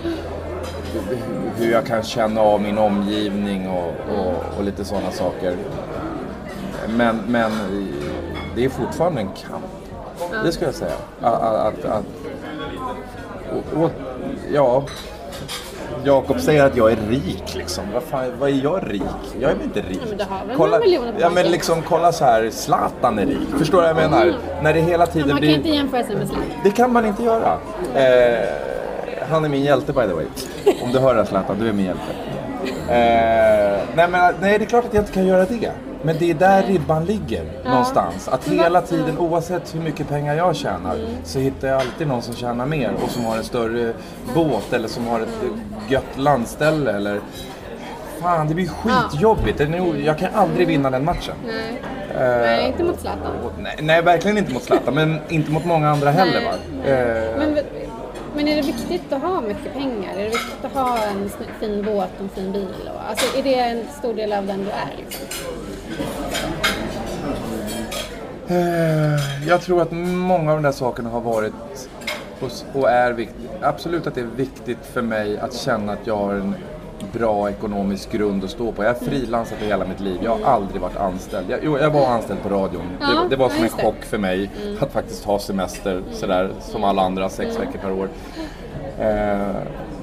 hur 1.57 1.71
jag 1.71 1.85
kan 1.85 2.03
känna 2.03 2.41
av 2.41 2.61
min 2.61 2.77
omgivning 2.77 3.69
och, 3.69 3.93
och, 4.17 4.57
och 4.57 4.63
lite 4.63 4.85
sådana 4.85 5.11
saker. 5.11 5.55
Men, 6.97 7.19
men 7.27 7.51
det 8.55 8.65
är 8.65 8.69
fortfarande 8.69 9.21
en 9.21 9.27
kamp. 9.27 9.65
Det 10.43 10.51
ska 10.51 10.65
jag 10.65 10.73
säga. 10.73 10.91
Att, 11.21 11.41
att, 11.41 11.85
att, 11.85 12.05
och, 13.51 13.83
och, 13.83 13.91
ja, 14.53 14.83
Jakob 16.03 16.39
säger 16.39 16.63
att 16.63 16.77
jag 16.77 16.91
är 16.91 16.97
rik 17.09 17.55
liksom. 17.55 17.83
Vad, 17.93 18.03
fan, 18.03 18.31
vad 18.39 18.49
är 18.49 18.63
jag 18.63 18.93
rik? 18.93 19.01
Jag 19.39 19.51
är 19.51 19.55
väl 19.55 19.63
inte 19.63 19.79
rik? 19.79 19.99
Ja, 20.01 20.07
men 20.09 20.17
du 20.17 20.23
har 20.23 20.45
väl 20.45 20.57
kolla, 20.57 20.79
miljoner 20.79 21.13
Ja 21.19 21.29
men 21.29 21.45
liksom 21.45 21.81
kolla 21.81 22.11
så 22.11 22.25
här, 22.25 22.49
Zlatan 22.49 23.19
är 23.19 23.25
rik. 23.25 23.49
Förstår 23.57 23.77
du 23.77 23.93
vad 23.93 24.03
jag 24.03 24.11
menar? 24.11 24.35
När 24.61 24.73
det 24.73 24.81
hela 24.81 25.05
tiden 25.05 25.27
Man 25.27 25.37
kan 25.37 25.41
blir... 25.41 25.55
inte 25.55 25.69
jämföra 25.69 26.03
sig 26.03 26.15
med 26.15 26.27
Zlatan. 26.27 26.45
Det 26.63 26.71
kan 26.71 26.93
man 26.93 27.05
inte 27.05 27.23
göra. 27.23 27.57
Eh, 27.95 28.47
han 29.29 29.45
är 29.45 29.49
min 29.49 29.63
hjälte 29.63 29.93
by 29.93 30.01
the 30.01 30.13
way. 30.13 30.25
Om 30.83 30.91
du 30.91 30.99
hör 30.99 31.13
det 31.13 31.21
här 31.21 31.27
Zlatan, 31.27 31.59
du 31.59 31.69
är 31.69 31.73
min 31.73 31.85
hjälte. 31.85 32.03
Eh, 32.89 33.79
nej, 33.95 34.07
men, 34.09 34.35
nej, 34.41 34.59
det 34.59 34.65
är 34.65 34.69
klart 34.69 34.85
att 34.85 34.93
jag 34.93 35.01
inte 35.01 35.13
kan 35.13 35.25
göra 35.25 35.45
det. 35.45 35.71
Men 36.01 36.15
det 36.19 36.29
är 36.29 36.33
där 36.33 36.63
ribban 36.63 37.05
ligger 37.05 37.43
någonstans. 37.65 38.27
Att 38.27 38.47
hela 38.47 38.81
tiden, 38.81 39.17
oavsett 39.17 39.75
hur 39.75 39.79
mycket 39.79 40.09
pengar 40.09 40.35
jag 40.35 40.55
tjänar, 40.55 40.97
så 41.23 41.39
hittar 41.39 41.67
jag 41.67 41.81
alltid 41.81 42.07
någon 42.07 42.21
som 42.21 42.35
tjänar 42.35 42.65
mer 42.65 42.91
och 43.03 43.09
som 43.09 43.25
har 43.25 43.37
en 43.37 43.43
större 43.43 43.93
båt 44.35 44.73
eller 44.73 44.87
som 44.87 45.07
har 45.07 45.19
ett 45.19 45.41
gött 45.89 46.17
landställe 46.17 46.91
eller... 46.91 47.19
Fan, 48.21 48.47
det 48.47 48.53
blir 48.53 48.67
skitjobbigt. 48.67 49.59
Nog- 49.69 49.99
Jag 50.05 50.17
kan 50.17 50.29
aldrig 50.35 50.67
vinna 50.67 50.89
den 50.89 51.05
matchen. 51.05 51.35
Nej. 51.45 51.81
Eh, 52.15 52.21
Nej, 52.41 52.67
inte 52.67 52.83
mot 52.83 52.99
Zlatan. 52.99 53.31
nej, 53.59 53.75
nej, 53.81 54.01
verkligen 54.01 54.37
inte 54.37 54.53
mot 54.53 54.63
Zlatan, 54.63 54.93
men 54.93 55.19
inte 55.29 55.51
mot 55.51 55.65
många 55.65 55.89
andra 55.89 56.11
heller. 56.11 56.41
Va? 56.45 56.51
Eh, 56.91 57.37
Men, 57.37 57.59
men 58.35 58.47
är 58.47 58.55
det 58.55 58.61
viktigt 58.61 59.13
att 59.13 59.21
ha 59.21 59.41
mycket 59.41 59.73
pengar? 59.73 60.13
Är 60.13 60.23
det 60.23 60.29
viktigt 60.29 60.65
att 60.65 60.71
ha 60.73 60.97
en 60.97 61.29
fin 61.59 61.83
båt 61.85 62.09
och 62.17 62.21
en 62.23 62.29
fin 62.29 62.51
bil? 62.51 62.89
Och, 62.95 63.09
alltså, 63.09 63.37
är 63.39 63.43
det 63.43 63.55
en 63.59 63.83
stor 63.99 64.13
del 64.13 64.33
av 64.33 64.45
den 64.47 64.57
du 64.65 64.69
är? 64.71 64.97
Liksom? 64.97 65.25
Eh, 68.47 69.47
Jag 69.47 69.61
tror 69.61 69.81
att 69.81 69.91
många 69.91 70.51
av 70.51 70.57
de 70.57 70.63
där 70.63 70.71
sakerna 70.71 71.09
har 71.09 71.21
varit 71.21 71.53
och- 72.73 72.89
är 72.89 73.11
viktigt. 73.11 73.49
Absolut 73.61 74.07
att 74.07 74.15
det 74.15 74.21
är 74.21 74.25
viktigt 74.35 74.77
för 74.93 75.01
mig 75.01 75.39
att 75.39 75.53
känna 75.53 75.93
att 75.93 76.07
jag 76.07 76.17
har 76.17 76.33
en 76.33 76.55
bra 77.13 77.49
ekonomisk 77.49 78.11
grund 78.11 78.43
att 78.43 78.49
stå 78.49 78.71
på. 78.71 78.83
Jag 78.83 78.93
har 78.93 78.99
frilansat 79.05 79.61
i 79.61 79.65
hela 79.65 79.85
mitt 79.85 79.99
liv. 79.99 80.17
Jag 80.23 80.37
har 80.37 80.51
aldrig 80.53 80.81
varit 80.81 80.97
anställd. 80.97 81.45
Jag, 81.49 81.59
jo, 81.63 81.77
jag 81.77 81.89
var 81.91 82.07
anställd 82.07 82.41
på 82.43 82.49
radion. 82.49 82.83
Ja, 82.99 83.07
det, 83.07 83.29
det 83.29 83.35
var 83.35 83.49
som 83.49 83.57
en. 83.63 83.69
Mm. 83.69 83.77
chock 83.85 84.03
för 84.03 84.17
mig 84.17 84.49
att 84.79 84.91
faktiskt 84.91 85.25
ha 85.25 85.39
semester 85.39 86.03
sådär 86.11 86.49
som 86.61 86.83
alla 86.83 87.01
andra, 87.01 87.29
sex 87.29 87.59
veckor 87.59 87.79
per 87.81 87.91
år. 87.91 88.09
Eh, 88.99 89.55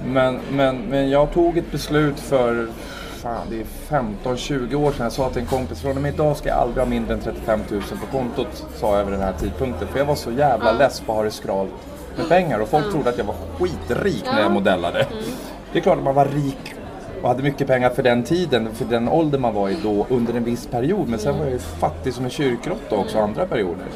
men, 0.07 0.39
men, 0.53 0.77
men 0.77 1.11
jag 1.11 1.33
tog 1.33 1.59
ett 1.59 1.71
beslut 1.71 2.21
för 2.21 2.69
fan, 3.25 3.47
det 3.51 3.61
är 3.61 3.65
15-20 4.25 4.75
år 4.75 4.93
sedan. 4.93 5.05
Jag 5.05 5.13
sa 5.13 5.31
till 5.31 5.43
en 5.43 5.47
kompis, 5.49 5.81
från 5.81 5.97
och 5.97 6.03
med 6.03 6.15
idag 6.15 6.37
ska 6.37 6.49
jag 6.49 6.59
aldrig 6.59 6.79
ha 6.79 6.91
mindre 6.91 7.15
än 7.15 7.21
35 7.21 7.61
000 7.71 7.83
på 7.83 8.19
kontot, 8.19 8.67
sa 8.75 8.99
jag 8.99 9.05
vid 9.05 9.15
den 9.15 9.23
här 9.23 9.33
tidpunkten. 9.33 9.89
För 9.89 9.99
jag 9.99 10.07
var 10.07 10.15
så 10.15 10.31
jävla 10.31 10.73
less 10.73 11.01
på 11.01 11.13
att 11.13 11.17
ha 11.17 11.25
det 11.25 11.31
skralt 11.31 11.71
med 12.17 12.29
pengar 12.29 12.59
och 12.59 12.69
folk 12.69 12.91
trodde 12.91 13.11
att 13.11 13.19
jag 13.19 13.25
var 13.25 13.35
skitrik 13.59 14.25
när 14.33 14.41
jag 14.41 14.53
modellade. 14.53 15.07
Det 15.73 15.79
är 15.79 15.83
klart 15.83 15.99
att 15.99 16.05
man 16.05 16.15
var 16.15 16.25
rik 16.25 16.75
och 17.23 17.29
hade 17.29 17.43
mycket 17.43 17.67
pengar 17.67 17.91
för 17.91 18.03
den 18.03 18.23
tiden, 18.23 18.75
för 18.75 18.85
den 18.85 19.09
ålder 19.09 19.39
man 19.39 19.55
var 19.55 19.69
i 19.69 19.77
då 19.83 20.07
under 20.09 20.35
en 20.35 20.45
viss 20.45 20.67
period. 20.67 21.09
Men 21.09 21.19
sen 21.19 21.39
var 21.39 21.45
jag 21.45 21.53
ju 21.53 21.59
fattig 21.59 22.15
som 22.15 22.25
en 22.25 22.31
kyrkråtta 22.31 22.97
också 22.97 23.19
andra 23.19 23.47
perioder. 23.47 23.87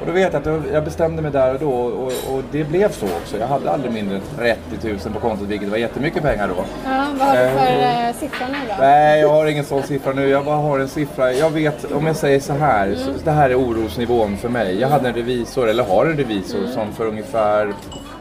Och 0.00 0.06
då 0.06 0.12
vet 0.12 0.32
jag 0.32 0.48
att 0.48 0.64
jag- 0.72 0.84
bestämde 0.84 1.22
mig 1.22 1.30
där 1.30 1.54
och 1.54 1.60
då 1.60 1.70
och, 1.70 2.12
och 2.34 2.42
det 2.52 2.64
blev 2.64 2.92
så 2.92 3.06
också. 3.06 3.38
Jag 3.38 3.46
hade 3.46 3.70
aldrig 3.70 3.92
mindre 3.92 4.16
än 4.16 4.22
30 4.70 4.88
000 4.88 4.98
på 5.14 5.20
kontot 5.20 5.48
vilket 5.48 5.68
var 5.68 5.76
jättemycket 5.76 6.22
pengar 6.22 6.48
då. 6.48 6.54
Ja, 6.84 7.06
vad 7.18 7.28
har 7.28 7.36
du 7.36 7.48
för 7.50 7.58
Eh, 7.66 8.08
eh, 8.08 8.14
siffra 8.14 8.46
nu 8.48 8.54
då? 8.68 8.74
Nej, 8.80 9.20
jag 9.20 9.28
har 9.28 9.46
ingen 9.46 9.64
sån 9.64 9.82
siffra 9.82 10.12
nu. 10.12 10.28
Jag 10.28 10.44
bara 10.44 10.56
har 10.56 10.78
en 10.78 10.88
siffra. 10.88 11.32
Jag 11.32 11.50
vet, 11.50 11.92
om 11.92 12.06
jag 12.06 12.16
säger 12.16 12.40
så 12.40 12.52
här, 12.52 12.94
så, 12.94 13.10
det 13.24 13.30
här 13.30 13.50
är 13.50 13.58
orosnivån 13.58 14.36
för 14.36 14.48
mig. 14.48 14.80
Jag 14.80 14.88
hade 14.88 15.08
en 15.08 15.14
revisor, 15.14 15.68
eller 15.68 15.84
har 15.84 16.06
en 16.06 16.16
revisor, 16.16 16.66
som 16.66 16.92
för 16.92 17.06
ungefär 17.06 17.72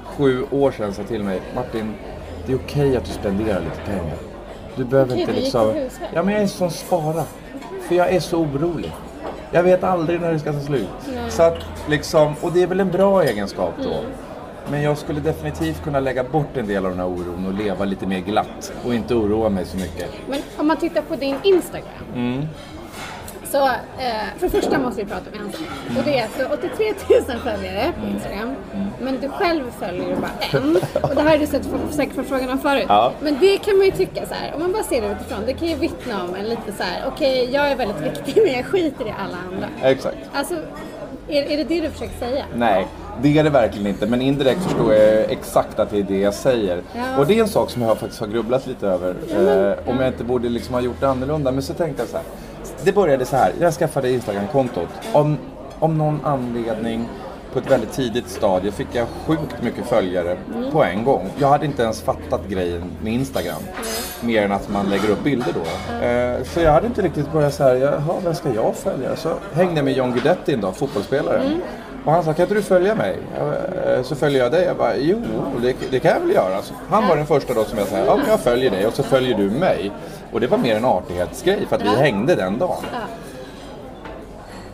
sju 0.05 0.43
år 0.51 0.71
sedan 0.71 0.93
sa 0.93 1.03
till 1.03 1.23
mig, 1.23 1.39
Martin, 1.55 1.93
det 2.45 2.51
är 2.53 2.57
okej 2.57 2.97
att 2.97 3.05
du 3.05 3.11
spenderar 3.11 3.59
lite 3.59 3.81
pengar. 3.91 4.15
Du 4.75 4.83
behöver 4.83 5.11
Okej, 5.11 5.21
inte 5.21 5.33
liksom... 5.33 5.73
Ja, 6.13 6.23
men 6.23 6.33
jag 6.33 6.43
är 6.43 6.47
sån 6.47 6.71
spara. 6.71 7.23
För 7.87 7.95
jag 7.95 8.09
är 8.13 8.19
så 8.19 8.37
orolig. 8.37 8.91
Jag 9.53 9.63
vet 9.63 9.83
aldrig 9.83 10.21
när 10.21 10.31
det 10.31 10.39
ska 10.39 10.53
ta 10.53 10.59
slut. 10.59 10.87
Så 11.29 11.43
att 11.43 11.57
liksom, 11.89 12.35
och 12.41 12.51
det 12.51 12.63
är 12.63 12.67
väl 12.67 12.79
en 12.79 12.91
bra 12.91 13.23
egenskap 13.23 13.73
då. 13.83 13.93
Mm. 13.93 14.11
Men 14.71 14.81
jag 14.81 14.97
skulle 14.97 15.19
definitivt 15.19 15.83
kunna 15.83 15.99
lägga 15.99 16.23
bort 16.23 16.57
en 16.57 16.67
del 16.67 16.85
av 16.85 16.91
den 16.91 16.99
här 16.99 17.07
oron 17.07 17.45
och 17.45 17.53
leva 17.53 17.85
lite 17.85 18.07
mer 18.07 18.19
glatt. 18.19 18.73
Och 18.85 18.95
inte 18.95 19.15
oroa 19.15 19.49
mig 19.49 19.65
så 19.65 19.77
mycket. 19.77 20.09
Men 20.29 20.39
om 20.57 20.67
man 20.67 20.77
tittar 20.77 21.01
på 21.01 21.15
din 21.15 21.35
Instagram. 21.43 21.87
Mm. 22.15 22.47
Så 23.53 23.65
eh, 23.65 23.71
för 24.37 24.47
det 24.47 24.49
första 24.49 24.79
måste 24.79 25.03
vi 25.03 25.09
prata 25.09 25.25
om 25.33 25.45
en 25.45 25.51
sak. 25.51 25.61
Och 25.97 26.03
det 26.05 26.19
är 26.19 26.27
har 26.27 26.53
83 26.53 26.93
000 27.29 27.39
följare 27.39 27.93
på 28.01 28.07
Instagram. 28.07 28.55
Men 29.01 29.19
du 29.21 29.29
själv 29.29 29.63
följer 29.79 30.09
ju 30.09 30.15
bara 30.15 30.31
en. 30.51 30.75
Och 31.03 31.15
det 31.15 31.21
här 31.21 31.29
har 31.29 31.37
du 31.37 31.47
sett 31.47 31.67
säkert 31.91 32.15
förfrågan 32.15 32.49
om 32.49 32.59
förut. 32.59 32.85
Ja. 32.87 33.11
Men 33.21 33.37
det 33.39 33.57
kan 33.57 33.77
man 33.77 33.85
ju 33.85 33.91
tycka 33.91 34.25
så 34.25 34.33
här, 34.33 34.53
om 34.55 34.61
man 34.61 34.71
bara 34.71 34.83
ser 34.83 35.01
det 35.01 35.07
utifrån. 35.11 35.39
Det 35.45 35.53
kan 35.53 35.67
ju 35.67 35.75
vittna 35.75 36.23
om 36.23 36.35
en 36.35 36.49
lite 36.49 36.71
så 36.77 36.83
här, 36.83 37.03
okej 37.07 37.49
jag 37.53 37.71
är 37.71 37.75
väldigt 37.75 38.01
viktig 38.01 38.41
men 38.45 38.53
jag 38.53 38.65
skiter 38.65 39.07
i 39.07 39.13
alla 39.19 39.37
andra. 39.51 39.89
Exakt. 39.89 40.17
Alltså, 40.33 40.53
är, 41.27 41.43
är 41.43 41.57
det 41.57 41.63
det 41.63 41.81
du 41.81 41.89
försöker 41.89 42.19
säga? 42.19 42.45
Nej, 42.55 42.87
det 43.21 43.37
är 43.37 43.43
det 43.43 43.49
verkligen 43.49 43.87
inte. 43.87 44.07
Men 44.07 44.21
indirekt 44.21 44.63
förstår 44.63 44.93
jag 44.93 45.31
exakt 45.31 45.79
att 45.79 45.89
det 45.89 45.99
är 45.99 46.03
det 46.03 46.19
jag 46.19 46.33
säger. 46.33 46.81
Ja. 46.95 47.17
Och 47.17 47.27
det 47.27 47.37
är 47.37 47.41
en 47.41 47.47
sak 47.47 47.69
som 47.69 47.81
jag 47.81 47.97
faktiskt 47.97 48.21
har 48.21 48.27
grubblat 48.27 48.67
lite 48.67 48.87
över. 48.87 49.15
eh, 49.29 49.89
om 49.89 49.99
jag 49.99 50.07
inte 50.07 50.23
borde 50.23 50.49
liksom 50.49 50.73
ha 50.73 50.81
gjort 50.81 50.99
det 50.99 51.09
annorlunda. 51.09 51.51
Men 51.51 51.61
så 51.61 51.73
tänkte 51.73 52.01
jag 52.01 52.09
så 52.09 52.17
här. 52.17 52.25
Det 52.85 52.91
började 52.95 53.25
så 53.25 53.35
här. 53.35 53.51
Jag 53.59 53.73
skaffade 53.73 54.11
Instagram-kontot. 54.11 54.87
Om, 55.13 55.37
om 55.79 55.97
någon 55.97 56.19
anledning 56.23 57.07
på 57.53 57.59
ett 57.59 57.71
väldigt 57.71 57.91
tidigt 57.91 58.29
stadie 58.29 58.71
fick 58.71 58.87
jag 58.91 59.07
sjukt 59.27 59.61
mycket 59.63 59.85
följare 59.85 60.37
på 60.71 60.83
en 60.83 61.03
gång. 61.03 61.29
Jag 61.37 61.47
hade 61.47 61.65
inte 61.65 61.83
ens 61.83 62.01
fattat 62.01 62.41
grejen 62.47 62.83
med 63.03 63.13
Instagram. 63.13 63.61
Mer 64.21 64.41
än 64.41 64.51
att 64.51 64.69
man 64.69 64.89
lägger 64.89 65.09
upp 65.09 65.23
bilder 65.23 65.53
då. 65.53 65.95
Eh, 66.05 66.43
så 66.43 66.59
jag 66.59 66.71
hade 66.71 66.87
inte 66.87 67.01
riktigt 67.01 67.31
börjat 67.31 67.53
så 67.53 67.63
här, 67.63 67.75
jaha, 67.75 68.15
vem 68.23 68.35
ska 68.35 68.49
jag 68.55 68.75
följa? 68.75 69.15
Så 69.15 69.29
hängde 69.53 69.75
jag 69.75 69.85
med 69.85 69.93
John 69.93 70.11
Guidetti 70.11 70.53
en 70.53 70.61
dag, 70.61 70.75
fotbollsspelaren. 70.75 71.61
Och 72.05 72.11
han 72.11 72.23
sa, 72.23 72.33
kan 72.33 72.43
inte 72.43 72.55
du 72.55 72.61
följa 72.61 72.95
mig? 72.95 73.17
Jag, 73.37 73.47
eh, 73.97 74.03
Så 74.03 74.15
följer 74.15 74.43
jag 74.43 74.51
dig. 74.51 74.65
Jag 74.65 74.77
bara, 74.77 74.95
jo, 74.95 75.21
det, 75.61 75.75
det 75.91 75.99
kan 75.99 76.11
jag 76.11 76.19
väl 76.19 76.31
göra. 76.31 76.61
Så 76.61 76.73
han 76.89 77.07
var 77.07 77.15
den 77.15 77.25
första 77.25 77.53
då 77.53 77.63
som 77.63 77.77
jag 77.79 77.87
sa, 77.87 77.97
ja 77.97 78.15
men 78.17 78.27
jag 78.29 78.39
följer 78.39 78.71
dig 78.71 78.87
och 78.87 78.93
så 78.93 79.03
följer 79.03 79.37
du 79.37 79.49
mig. 79.49 79.91
Och 80.33 80.39
det 80.39 80.47
var 80.47 80.57
mer 80.57 80.75
en 80.75 80.85
artighetsgrej 80.85 81.65
för 81.69 81.75
att 81.75 81.81
vi 81.81 81.95
hängde 81.95 82.35
den 82.35 82.57
dagen. 82.57 82.85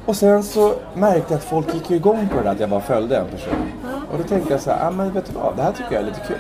Och 0.05 0.15
sen 0.15 0.43
så 0.43 0.73
märkte 0.93 1.33
jag 1.33 1.37
att 1.37 1.43
folk 1.43 1.73
gick 1.73 1.91
igång 1.91 2.27
på 2.31 2.37
det 2.37 2.43
där 2.43 2.51
att 2.51 2.59
jag 2.59 2.69
bara 2.69 2.81
följde 2.81 3.17
en 3.17 3.27
person. 3.27 3.71
Och 4.11 4.17
då 4.17 4.23
tänkte 4.23 4.53
jag 4.53 4.61
så 4.61 4.71
här, 4.71 4.87
ah, 4.87 4.91
men 4.91 5.13
vet 5.13 5.25
du 5.25 5.31
vad, 5.33 5.55
det 5.55 5.61
här 5.61 5.71
tycker 5.71 5.93
jag 5.93 6.01
är 6.01 6.05
lite 6.05 6.19
kul. 6.27 6.37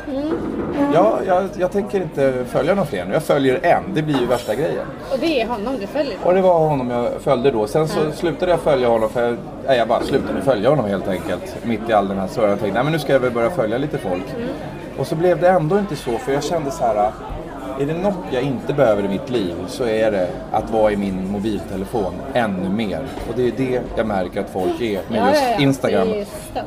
Ja, 0.93 1.19
jag, 1.27 1.49
jag 1.57 1.71
tänker 1.71 2.01
inte 2.01 2.45
följa 2.47 2.75
någon 2.75 2.85
fler 2.85 3.05
nu, 3.05 3.13
jag 3.13 3.23
följer 3.23 3.59
en, 3.65 3.83
det 3.93 4.01
blir 4.01 4.19
ju 4.19 4.25
värsta 4.25 4.55
grejen. 4.55 4.85
Och 5.11 5.19
det 5.19 5.41
är 5.41 5.47
honom 5.47 5.77
du 5.79 5.87
följer? 5.87 6.17
Och 6.23 6.33
det 6.33 6.41
var 6.41 6.59
honom 6.59 6.89
jag 6.89 7.21
följde 7.21 7.51
då. 7.51 7.67
Sen 7.67 7.87
så 7.87 8.11
slutade 8.11 8.51
jag 8.51 8.59
följa 8.59 8.87
honom 8.87 9.09
för 9.09 9.27
jag, 9.27 9.37
nej, 9.67 9.77
jag 9.77 9.87
bara 9.87 10.01
slutade 10.01 10.41
följa 10.41 10.69
honom 10.69 10.85
helt 10.85 11.07
enkelt. 11.07 11.57
Mitt 11.63 11.89
i 11.89 11.93
all 11.93 12.07
den 12.07 12.17
här 12.17 12.27
surran. 12.27 12.49
Jag 12.49 12.59
tänkte, 12.59 12.73
nej 12.73 12.83
men 12.83 12.93
nu 12.93 12.99
ska 12.99 13.13
jag 13.13 13.19
väl 13.19 13.31
börja 13.31 13.49
följa 13.49 13.77
lite 13.77 13.97
folk. 13.97 14.25
Och 14.97 15.07
så 15.07 15.15
blev 15.15 15.39
det 15.39 15.49
ändå 15.49 15.79
inte 15.79 15.95
så 15.95 16.17
för 16.17 16.31
jag 16.31 16.43
kände 16.43 16.71
så 16.71 16.83
här. 16.83 17.11
Är 17.79 17.85
det 17.85 17.93
något 17.93 18.15
jag 18.31 18.43
inte 18.43 18.73
behöver 18.73 19.03
i 19.03 19.07
mitt 19.07 19.29
liv 19.29 19.55
så 19.67 19.83
är 19.83 20.11
det 20.11 20.27
att 20.51 20.69
vara 20.69 20.91
i 20.91 20.97
min 20.97 21.31
mobiltelefon 21.31 22.13
ännu 22.33 22.69
mer. 22.69 22.99
Och 23.29 23.33
det 23.35 23.47
är 23.47 23.51
det 23.57 23.81
jag 23.95 24.07
märker 24.07 24.39
att 24.41 24.49
folk 24.49 24.81
är 24.81 25.01
med 25.09 25.19
Ja, 25.19 25.27
just 25.27 25.41
ja, 25.43 25.49
ja. 25.49 25.59
Instagram. 25.59 26.07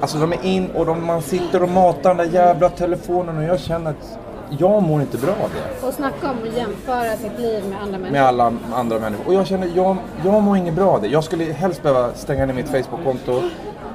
Alltså 0.01 0.19
de 0.19 0.33
är 0.33 0.45
in 0.45 0.71
och 0.71 0.87
de, 0.87 1.07
man 1.07 1.23
sitter 1.23 1.63
och 1.63 1.69
matar 1.69 2.15
den 2.15 2.17
där 2.17 2.35
jävla 2.35 2.69
telefonen 2.69 3.37
och 3.39 3.45
jag 3.45 3.61
känner 3.61 3.91
att 3.91 4.19
jag 4.59 4.83
mår 4.83 5.01
inte 5.01 5.19
bra 5.19 5.31
av 5.31 5.51
det 5.81 5.87
Och 5.87 5.95
snacka 5.95 6.31
om 6.31 6.37
att 6.49 6.57
jämföra 6.57 7.17
sitt 7.17 7.39
liv 7.39 7.65
med 7.71 7.83
andra 7.83 7.99
människor. 7.99 8.13
med 8.13 8.23
alla 8.23 8.53
andra 8.75 8.99
människor. 8.99 9.27
Och 9.27 9.35
jag 9.35 9.47
känner, 9.47 9.71
jag, 9.75 9.97
jag 10.25 10.43
mår 10.43 10.57
inget 10.57 10.75
bra 10.75 10.91
av 10.91 11.03
det. 11.03 11.09
Jag 11.09 11.25
skulle 11.25 11.45
helst 11.45 11.83
behöva 11.83 12.15
stänga 12.15 12.47
ner 12.47 12.55
mitt 12.55 12.69
Facebook-konto. 12.69 13.43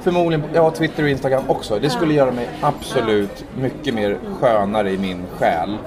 Förmodligen, 0.01 0.43
ja 0.53 0.71
Twitter 0.71 1.03
och 1.03 1.09
Instagram 1.09 1.43
också. 1.47 1.79
Det 1.79 1.89
skulle 1.89 2.13
göra 2.13 2.31
mig 2.31 2.49
absolut 2.61 3.45
mycket 3.57 3.93
mer 3.93 4.17
skönare 4.39 4.91
i 4.91 4.97
min 4.97 5.23
själ. 5.39 5.77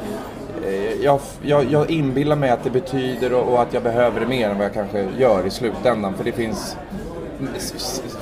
Eh, 0.71 1.03
Jag, 1.05 1.21
jag, 1.43 1.65
jag 1.73 1.91
inbillar 1.91 2.37
mig 2.37 2.51
att 2.51 2.65
det 2.65 2.71
betyder 2.71 3.33
och, 3.35 3.53
och 3.53 3.63
att 3.63 3.75
jag 3.75 3.83
behöver 3.83 4.21
det 4.21 4.27
mer 4.27 4.49
än 4.51 4.57
vad 4.59 4.65
jag 4.67 4.75
kanske 4.75 5.07
gör 5.19 5.47
i 5.47 5.51
slutändan. 5.51 6.15
För 6.15 6.25
det 6.25 6.33
finns 6.33 6.77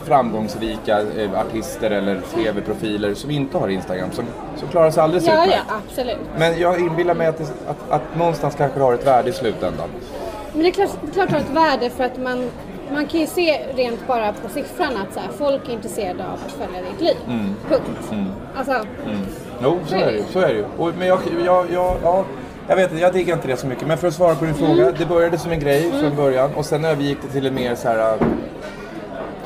framgångsrika 0.04 1.00
eh, 1.00 1.40
artister 1.40 1.90
eller 1.90 2.20
tv-profiler 2.34 3.14
som 3.14 3.30
inte 3.30 3.58
har 3.58 3.68
Instagram 3.68 4.11
som, 4.12 4.24
som 4.56 4.68
klarar 4.68 4.90
sig 4.90 5.02
alldeles 5.02 5.26
Ja, 5.26 5.32
utmärkt. 5.44 5.62
ja, 5.68 5.74
absolut. 5.88 6.18
Men 6.38 6.61
jag 6.61 6.80
inbillar 6.80 7.14
mig 7.14 7.26
att, 7.26 7.38
det, 7.38 7.44
att, 7.68 7.90
att 7.90 8.16
någonstans 8.18 8.54
kanske 8.54 8.78
det 8.78 8.84
har 8.84 8.94
ett 8.94 9.06
värde 9.06 9.30
i 9.30 9.32
slutändan. 9.32 9.88
Men 10.52 10.62
det 10.62 10.68
är 10.68 10.72
klart, 10.72 10.90
det 11.02 11.08
är 11.08 11.12
klart 11.12 11.28
det 11.28 11.34
har 11.34 11.40
ett 11.40 11.50
värde 11.80 11.90
för 11.90 12.04
att 12.04 12.18
man, 12.18 12.50
man 12.92 13.07
kan 13.07 13.20
ju 13.20 13.27
se 13.27 13.59
rent 13.74 14.07
bara 14.07 14.33
på 14.33 14.48
siffran 14.48 14.96
att 14.96 15.14
så 15.14 15.20
här, 15.20 15.29
folk 15.38 15.68
är 15.68 15.72
intresserade 15.72 16.24
av 16.24 16.33
att 16.46 16.53
följa 16.53 16.90
ditt 16.90 17.01
liv. 17.01 17.16
Mm. 17.27 17.55
Punkt. 17.68 18.12
Alltså, 18.57 18.85
Jo, 19.62 19.79
så 19.87 19.94
är 19.94 20.07
det 20.07 20.12
ju. 20.12 20.24
Så 20.33 20.38
är 20.38 20.48
det 20.48 20.55
ju. 20.55 20.64
Och, 20.79 20.92
men 20.98 21.09
jag, 21.09 21.20
jag, 21.44 21.66
jag, 21.72 21.96
ja, 22.03 22.24
jag 22.68 22.77
vet 22.77 22.90
inte, 22.90 23.03
jag 23.03 23.12
diggar 23.12 23.35
inte 23.35 23.48
det 23.48 23.57
så 23.57 23.66
mycket. 23.66 23.88
Men 23.88 23.98
för 23.98 24.09
att 24.09 24.14
svara 24.14 24.35
på 24.35 24.44
din 24.44 24.55
fråga. 24.55 24.92
Det 24.98 25.07
började 25.07 25.38
som 25.38 25.53
en 25.53 25.61
grej 25.61 25.90
från 26.01 26.16
början 26.16 26.51
och 26.55 26.66
sen 26.66 26.85
övergick 26.85 27.18
det 27.22 27.29
till 27.29 27.46
en 27.46 27.55
mer 27.55 27.74
så 27.74 27.88
här 27.88 28.18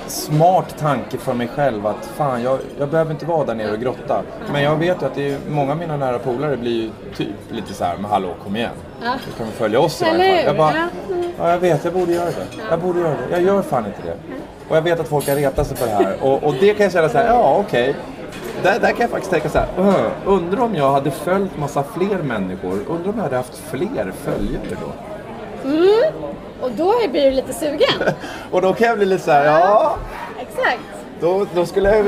smart 0.07 0.79
tanke 0.79 1.19
för 1.19 1.35
mig 1.35 1.49
själv 1.49 1.87
att 1.87 2.07
fan, 2.17 2.43
jag, 2.43 2.59
jag 2.79 2.88
behöver 2.88 3.11
inte 3.11 3.27
vara 3.27 3.44
där 3.44 3.55
nere 3.55 3.73
och 3.73 3.79
grotta. 3.81 4.23
Men 4.53 4.63
jag 4.63 4.77
vet 4.77 5.03
ju 5.03 5.07
att 5.07 5.15
det 5.15 5.31
är, 5.33 5.38
många 5.48 5.73
av 5.73 5.79
mina 5.79 5.96
nära 5.96 6.19
polare 6.19 6.57
blir 6.57 6.83
ju 6.83 6.90
typ 7.17 7.29
lite 7.50 7.75
så 7.75 7.85
här, 7.85 7.96
men 7.96 8.11
hallå 8.11 8.29
kom 8.44 8.57
igen. 8.57 8.71
Ja. 9.03 9.13
Du 9.27 9.33
kan 9.37 9.46
väl 9.46 9.55
följa 9.55 9.81
oss 9.81 10.03
i 10.03 10.05
varje 10.05 10.37
fall. 10.37 10.44
Jag 10.46 10.57
bara, 10.57 10.73
Ja. 10.77 11.17
ja 11.38 11.50
jag 11.50 11.59
vet, 11.59 11.85
jag 11.85 11.92
borde 11.94 12.13
göra 12.13 12.25
det. 12.27 12.46
Jag 12.71 12.81
borde 12.81 13.00
göra 13.00 13.11
det. 13.11 13.31
Jag 13.31 13.42
gör 13.42 13.63
fan 13.63 13.87
inte 13.87 13.98
det. 14.05 14.17
Och 14.69 14.77
jag 14.77 14.83
vet 14.83 15.00
att 15.00 15.09
folk 15.09 15.29
har 15.29 15.37
retat 15.37 15.67
sig 15.67 15.77
på 15.77 15.85
det 15.85 15.90
här. 15.90 16.17
Och, 16.23 16.42
och 16.44 16.55
det 16.61 16.75
kan 16.75 16.85
jag 16.85 16.92
känna 16.92 17.09
så 17.09 17.19
här, 17.19 17.27
ja 17.27 17.57
okej. 17.67 17.94
Där, 18.63 18.79
där 18.81 18.88
kan 18.88 19.00
jag 19.00 19.11
faktiskt 19.11 19.31
tänka 19.31 19.48
så 19.48 19.59
här, 19.59 19.69
"Öh, 19.79 19.94
undrar 20.27 20.61
om 20.61 20.75
jag 20.75 20.92
hade 20.92 21.11
följt 21.11 21.59
massa 21.59 21.83
fler 21.83 22.19
människor, 22.23 22.73
undrar 22.88 23.09
om 23.11 23.17
jag 23.17 23.23
hade 23.23 23.37
haft 23.37 23.57
fler 23.71 24.13
följare 24.25 24.77
då? 24.81 24.92
Och 26.63 26.71
då 26.77 26.94
blir 27.10 27.25
du 27.25 27.31
lite 27.31 27.52
sugen. 27.52 28.15
Och 28.50 28.63
då 28.63 28.73
kan 28.73 28.88
jag 28.88 28.96
bli 28.96 29.06
lite 29.06 29.25
så 29.25 29.31
här, 29.31 29.44
ja, 29.44 29.96
Exakt. 30.40 30.81
då, 31.21 31.46
då 31.54 31.67
skulle 31.67 31.96
jag 31.96 32.02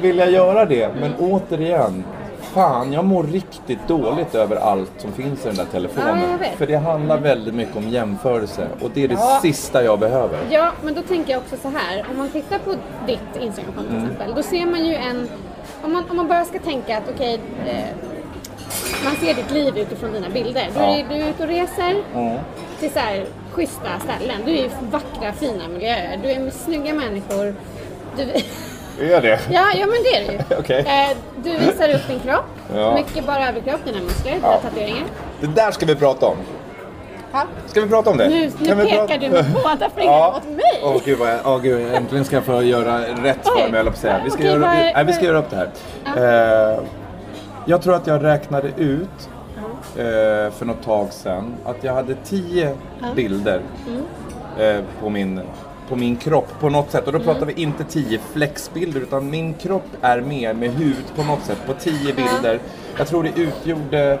vilja 0.00 0.30
göra 0.30 0.64
det. 0.64 0.90
Men 1.00 1.14
återigen, 1.18 2.04
fan 2.40 2.92
jag 2.92 3.04
mår 3.04 3.22
riktigt 3.22 3.88
dåligt 3.88 4.34
över 4.34 4.56
allt 4.56 4.90
som 4.98 5.12
finns 5.12 5.44
i 5.44 5.48
den 5.48 5.56
där 5.56 5.64
telefonen. 5.64 6.38
Ja. 6.40 6.46
För 6.56 6.66
det 6.66 6.76
handlar 6.76 7.18
väldigt 7.18 7.54
mycket 7.54 7.76
om 7.76 7.88
jämförelse 7.88 8.66
och 8.80 8.90
det 8.94 9.04
är 9.04 9.08
det 9.08 9.14
Ja. 9.14 9.38
sista 9.42 9.84
jag 9.84 9.98
behöver. 9.98 10.38
Ja, 10.50 10.70
men 10.82 10.94
då 10.94 11.02
tänker 11.02 11.32
jag 11.32 11.40
också 11.42 11.56
så 11.62 11.68
här. 11.68 12.04
Om 12.10 12.18
man 12.18 12.28
tittar 12.28 12.58
på 12.58 12.70
ditt 13.06 13.42
Instagramkonto 13.42 13.90
till 13.90 13.98
exempel. 14.02 14.34
Då 14.36 14.42
ser 14.42 14.66
man 14.66 14.84
ju 14.86 14.94
en... 14.94 15.28
Om 15.84 15.92
man, 15.92 16.04
om 16.10 16.16
man 16.16 16.28
bara 16.28 16.44
ska 16.44 16.58
tänka 16.58 16.96
att 16.98 17.04
okej, 17.14 17.40
eh, 17.66 17.84
man 19.04 19.16
ser 19.16 19.34
ditt 19.34 19.50
liv 19.50 19.78
utifrån 19.78 20.12
dina 20.12 20.28
bilder. 20.28 20.68
Du, 20.74 20.80
Ja. 20.80 21.04
du 21.08 21.14
är 21.14 21.28
ute 21.28 21.42
och 21.42 21.48
reser 21.48 21.96
Mm. 22.14 22.38
till 22.80 22.90
så 22.90 22.98
här 22.98 23.24
schyssta 23.52 23.88
ställen. 24.04 24.36
Du 24.44 24.50
är 24.52 24.56
i 24.64 24.70
vackra, 24.90 25.32
fina 25.32 25.68
miljöer. 25.68 26.18
Du 26.22 26.30
är 26.30 26.40
med 26.40 26.52
snygga 26.52 26.94
människor. 26.94 27.54
Du, 28.16 28.22
Är 29.14 29.20
det? 29.22 29.40
ja, 29.50 29.64
ja, 29.74 29.86
men 29.86 29.96
det 30.04 30.16
är 30.16 30.26
det 30.26 30.32
ju. 30.32 30.38
Okej. 30.58 30.78
Eh, 31.10 31.16
du 31.44 31.50
visar 31.50 31.94
upp 31.94 32.08
din 32.08 32.20
kropp. 32.20 32.44
Ja. 32.74 32.94
Mycket 32.94 33.26
bara 33.26 33.48
överkropp, 33.48 33.84
dina 33.84 34.00
muskler, 34.00 34.32
dina 34.32 34.46
Ja. 34.48 34.60
tatueringar. 34.70 35.04
Det 35.40 35.46
där 35.46 35.70
ska 35.70 35.86
vi 35.86 35.94
prata 35.94 36.26
om. 36.26 36.36
Ja. 37.32 37.42
Ska 37.66 37.80
vi 37.80 37.88
prata 37.88 38.10
om 38.10 38.16
det? 38.16 38.28
Nu, 38.28 38.50
nu 38.58 38.66
Kan 38.66 38.78
vi 38.78 38.84
pekar 38.84 38.96
prata- 39.06 39.18
du 39.18 39.28
med 39.30 39.44
båda 39.64 39.90
fingrarna 39.96 40.28
åt 40.28 40.44
mig. 40.44 40.80
Åh 40.82 40.96
gud, 41.04 41.18
vad 41.18 41.28
jag, 41.30 41.38
åh, 41.44 41.58
gud, 41.60 41.94
äntligen 41.94 42.24
ska 42.24 42.36
jag 42.36 42.44
få 42.44 42.62
göra 42.62 42.98
rätt 43.00 43.38
för 43.48 43.70
mig, 43.70 43.80
jag 43.84 43.92
på 43.92 43.98
säga. 43.98 44.20
Vi 44.24 44.30
ska, 44.30 44.38
Okej, 44.38 44.50
göra, 44.52 44.74
är- 44.74 44.94
nej, 44.94 45.04
vi 45.04 45.12
ska 45.12 45.24
göra 45.24 45.38
upp 45.38 45.50
det 45.50 45.56
här. 45.56 46.72
Eh, 46.74 46.78
jag 47.64 47.82
tror 47.82 47.94
att 47.94 48.06
jag 48.06 48.24
räknade 48.24 48.68
ut 48.76 49.28
för 50.52 50.64
något 50.64 50.82
tag 50.82 51.12
sedan 51.12 51.54
att 51.64 51.84
jag 51.84 51.94
hade 51.94 52.14
tio 52.14 52.76
bilder 53.16 53.60
Mm. 53.88 54.76
eh, 54.78 54.84
på, 55.00 55.10
min, 55.10 55.40
på 55.88 55.96
min 55.96 56.16
kropp 56.16 56.48
på 56.60 56.68
något 56.68 56.90
sätt. 56.90 57.06
Och 57.06 57.12
då 57.12 57.18
pratar 57.20 57.46
vi 57.46 57.52
inte 57.52 57.84
tio 57.84 58.18
flexbilder 58.32 59.00
utan 59.00 59.30
min 59.30 59.54
kropp 59.54 59.86
är 60.02 60.20
med 60.20 60.56
med 60.56 60.70
huvudet 60.70 61.16
på 61.16 61.22
något 61.22 61.42
sätt 61.44 61.58
på 61.66 61.72
tio 61.74 62.14
bilder. 62.14 62.58
Jag 62.98 63.06
tror 63.06 63.22
det 63.22 63.40
utgjorde 63.42 64.18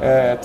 eh, 0.00 0.38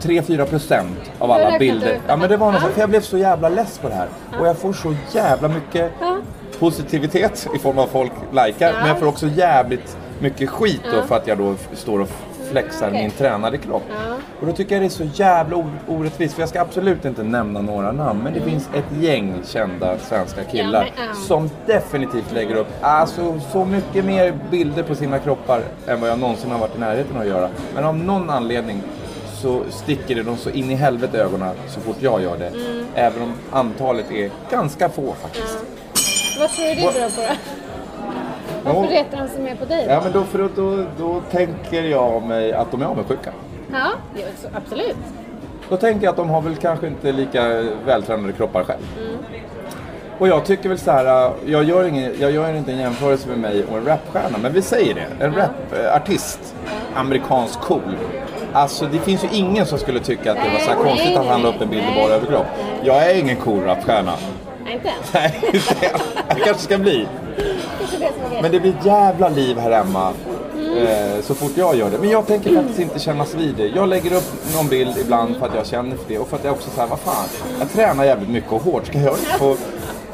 3-4 0.00 0.44
procent 0.44 0.98
av 1.18 1.30
alla 1.30 1.58
bilder. 1.58 1.98
Ja 2.08 2.16
men 2.16 2.28
det 2.28 2.36
var 2.36 2.52
något 2.52 2.62
Ja. 2.62 2.68
för 2.68 2.80
jag 2.80 2.90
blev 2.90 3.00
så 3.00 3.18
jävla 3.18 3.48
less 3.48 3.78
på 3.78 3.88
det 3.88 3.94
här. 3.94 4.08
Och 4.40 4.46
jag 4.46 4.56
får 4.58 4.72
så 4.72 4.94
jävla 5.12 5.48
mycket 5.48 5.92
Ja. 6.00 6.16
positivitet 6.58 7.46
i 7.56 7.58
form 7.58 7.78
av 7.78 7.86
folk 7.86 8.12
likar. 8.32 8.66
Ja. 8.68 8.72
Men 8.80 8.88
jag 8.88 8.98
får 8.98 9.06
också 9.06 9.26
jävligt 9.28 9.96
mycket 10.20 10.50
skit 10.50 10.80
då 10.90 10.96
Ja. 10.96 11.02
för 11.02 11.16
att 11.16 11.26
jag 11.26 11.38
då 11.38 11.54
står 11.74 12.00
och 12.00 12.08
flexar 12.50 12.88
okej. 12.88 13.02
min 13.02 13.10
tränade 13.10 13.58
kropp. 13.58 13.82
Ja. 13.90 14.16
Och 14.40 14.46
då 14.46 14.52
tycker 14.52 14.74
jag 14.74 14.82
det 14.82 14.86
är 14.86 14.88
så 14.88 15.04
jävla 15.14 15.64
orättvist. 15.86 16.34
För 16.34 16.42
jag 16.42 16.48
ska 16.48 16.60
absolut 16.60 17.04
inte 17.04 17.22
nämna 17.22 17.60
några 17.60 17.92
namn. 17.92 18.20
Men 18.24 18.32
det 18.32 18.40
finns 18.40 18.68
ett 18.74 19.02
gäng 19.02 19.34
kända 19.46 19.98
svenska 19.98 20.44
killar 20.44 20.82
Mm. 20.82 20.92
men, 20.96 21.06
ja. 21.08 21.14
som 21.14 21.50
definitivt 21.66 22.32
lägger 22.32 22.54
upp 22.54 22.68
alltså, 22.80 23.40
så 23.52 23.64
mycket 23.64 24.04
mer 24.04 24.34
bilder 24.50 24.82
på 24.82 24.94
sina 24.94 25.18
kroppar 25.18 25.60
än 25.86 26.00
vad 26.00 26.10
jag 26.10 26.18
någonsin 26.18 26.50
har 26.50 26.58
varit 26.58 26.76
i 26.76 26.80
närheten 26.80 27.16
av 27.16 27.22
att 27.22 27.28
göra. 27.28 27.48
Men 27.74 27.84
av 27.84 27.96
någon 27.96 28.30
anledning 28.30 28.82
så 29.42 29.62
sticker 29.70 30.14
det 30.14 30.22
dem 30.22 30.36
så 30.36 30.50
in 30.50 30.70
i 30.70 30.74
helvete 30.74 31.18
ögonen 31.22 31.54
så 31.68 31.80
fort 31.80 31.96
jag 32.00 32.22
gör 32.22 32.36
det. 32.36 32.48
Mm. 32.48 32.86
Även 32.94 33.22
om 33.22 33.32
antalet 33.52 34.10
är 34.12 34.30
ganska 34.50 34.88
få 34.88 35.14
faktiskt. 35.22 35.58
Vad 36.40 36.50
tror 36.50 36.64
du 36.64 36.74
det 36.74 36.80
beror 36.80 36.92
på 36.92 37.20
då? 37.20 37.65
Varför 38.66 38.88
retar 38.88 39.18
de 39.18 39.28
sig 39.28 39.42
mer 39.42 39.54
på 39.54 39.64
dig 39.64 39.84
då? 39.86 39.92
Ja 39.92 40.00
men 40.04 40.12
då, 40.12 40.24
för 40.24 40.38
då, 40.38 40.48
då, 40.56 40.84
då 40.98 41.20
tänker 41.30 41.82
jag 41.82 42.22
mig 42.22 42.52
att 42.52 42.70
de 42.70 42.82
är 42.82 42.86
avundsjuka. 42.86 43.30
Ja, 43.72 43.90
så, 44.42 44.48
absolut. 44.54 44.96
Då 45.68 45.76
tänker 45.76 46.04
jag 46.04 46.10
att 46.10 46.16
de 46.16 46.28
har 46.30 46.40
väl 46.40 46.56
kanske 46.56 46.86
inte 46.86 47.12
lika 47.12 47.62
vältränade 47.86 48.32
kroppar 48.32 48.64
själv. 48.64 48.82
Och 50.18 50.28
jag 50.28 50.44
tycker 50.44 50.68
väl 50.68 50.78
så 50.78 50.90
här, 50.90 51.26
äh, 51.26 51.32
jag 51.46 51.64
gör, 51.64 51.84
ingen, 51.84 52.14
jag 52.18 52.30
gör 52.30 52.54
inte 52.54 52.72
en 52.72 52.78
jämförelse 52.78 53.28
med 53.28 53.38
mig 53.38 53.64
och 53.64 53.78
en 53.78 53.84
rapstjärna, 53.84 54.38
men 54.38 54.52
vi 54.52 54.62
säger 54.62 54.94
det. 54.94 55.24
En 55.24 55.34
rapartist, 55.34 56.54
amerikansk 56.94 57.60
cool. 57.60 57.96
Alltså 58.52 58.86
det 58.86 58.98
finns 58.98 59.24
ju 59.24 59.28
ingen 59.32 59.66
som 59.66 59.78
skulle 59.78 60.00
tycka 60.00 60.32
att 60.32 60.38
det 60.44 60.50
var 60.52 60.58
så 60.58 60.70
här 60.70 60.76
konstigt 60.76 61.16
att 61.16 61.26
han 61.26 61.42
la 61.42 61.48
upp 61.48 61.60
en 61.60 61.68
bild 61.68 61.82
i 61.82 62.00
bara 62.00 62.14
överkropp. 62.14 62.46
Jag 62.82 63.10
är 63.10 63.18
ingen 63.18 63.36
cool 63.36 63.64
rapstjärna. 63.64 64.12
Nej, 64.64 64.74
inte 64.74 64.88
ens. 64.88 65.12
Nej, 65.14 65.40
inte 65.52 65.86
än. 65.86 66.00
Jag 66.28 66.38
kanske 66.38 66.62
ska 66.62 66.78
bli. 66.78 67.08
Men 68.42 68.52
det 68.52 68.60
blir 68.60 68.74
ett 68.80 68.86
jävla 68.86 69.28
liv 69.28 69.58
här 69.58 69.70
hemma 69.70 70.12
eh, 70.76 71.22
så 71.22 71.34
fort 71.34 71.50
jag 71.54 71.76
gör 71.76 71.90
det. 71.90 71.98
Men 71.98 72.10
jag 72.10 72.26
tänker 72.26 72.54
faktiskt 72.56 72.78
inte 72.78 72.98
kännas 72.98 73.34
vid 73.34 73.54
det. 73.54 73.66
Jag 73.66 73.88
lägger 73.88 74.12
upp 74.16 74.32
någon 74.56 74.68
bild 74.68 74.98
ibland 74.98 75.36
för 75.36 75.46
att 75.46 75.54
jag 75.54 75.66
känner 75.66 75.96
för 75.96 76.08
det 76.08 76.18
och 76.18 76.28
för 76.28 76.36
att 76.36 76.44
jag 76.44 76.52
också 76.52 76.70
säger 76.70 76.88
vad 76.88 76.98
fan, 76.98 77.24
jag 77.58 77.70
tränar 77.72 78.04
jävligt 78.04 78.28
mycket 78.30 78.52
och 78.52 78.62
hårt. 78.62 78.86
Ska 78.86 78.98
jag, 78.98 79.18
inte 79.18 79.30
få, 79.38 79.56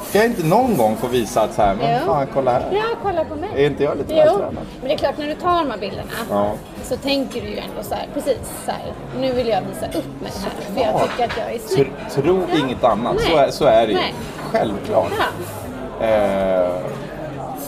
ska 0.08 0.18
jag 0.18 0.26
inte 0.26 0.46
någon 0.46 0.76
gång 0.76 0.96
få 0.96 1.06
visa 1.06 1.42
att 1.42 1.54
så 1.54 1.62
här, 1.62 1.74
men 1.74 1.98
Jo. 2.00 2.06
fan 2.12 2.26
kolla 2.34 2.52
här. 2.52 2.62
Ja, 2.72 2.82
kolla 3.02 3.24
på 3.24 3.34
mig. 3.34 3.50
Är 3.56 3.66
inte 3.66 3.82
jag 3.84 3.96
lite 3.98 4.14
vältränad? 4.14 4.54
men 4.80 4.88
det 4.88 4.94
är 4.94 4.98
klart 4.98 5.18
när 5.18 5.26
du 5.26 5.34
tar 5.34 5.58
de 5.64 5.70
här 5.70 5.78
bilderna 5.78 6.02
Ja. 6.30 6.50
så 6.84 6.96
tänker 6.96 7.40
du 7.40 7.46
ju 7.48 7.56
ändå 7.58 7.82
så 7.82 7.94
här, 7.94 8.06
precis 8.14 8.38
så 8.64 8.70
här, 8.70 8.92
nu 9.20 9.32
vill 9.32 9.48
jag 9.48 9.60
visa 9.74 9.98
upp 9.98 10.20
mig 10.22 10.32
här 10.42 10.50
för 10.74 10.80
jag 10.80 10.92
Såklart. 10.92 11.10
tycker 11.10 11.24
att 11.24 11.36
jag 11.46 11.54
är 11.54 11.58
snygg. 11.58 11.92
tro 12.24 12.42
Ja. 12.52 12.58
inget 12.66 12.84
annat, 12.84 13.20
så 13.20 13.36
är, 13.36 13.50
så 13.50 13.64
är 13.64 13.86
det 13.86 13.92
ju. 13.92 13.98
Nej. 13.98 14.14
Självklart. 14.52 15.12
Ja. 16.00 16.06
Eh, 16.06 16.70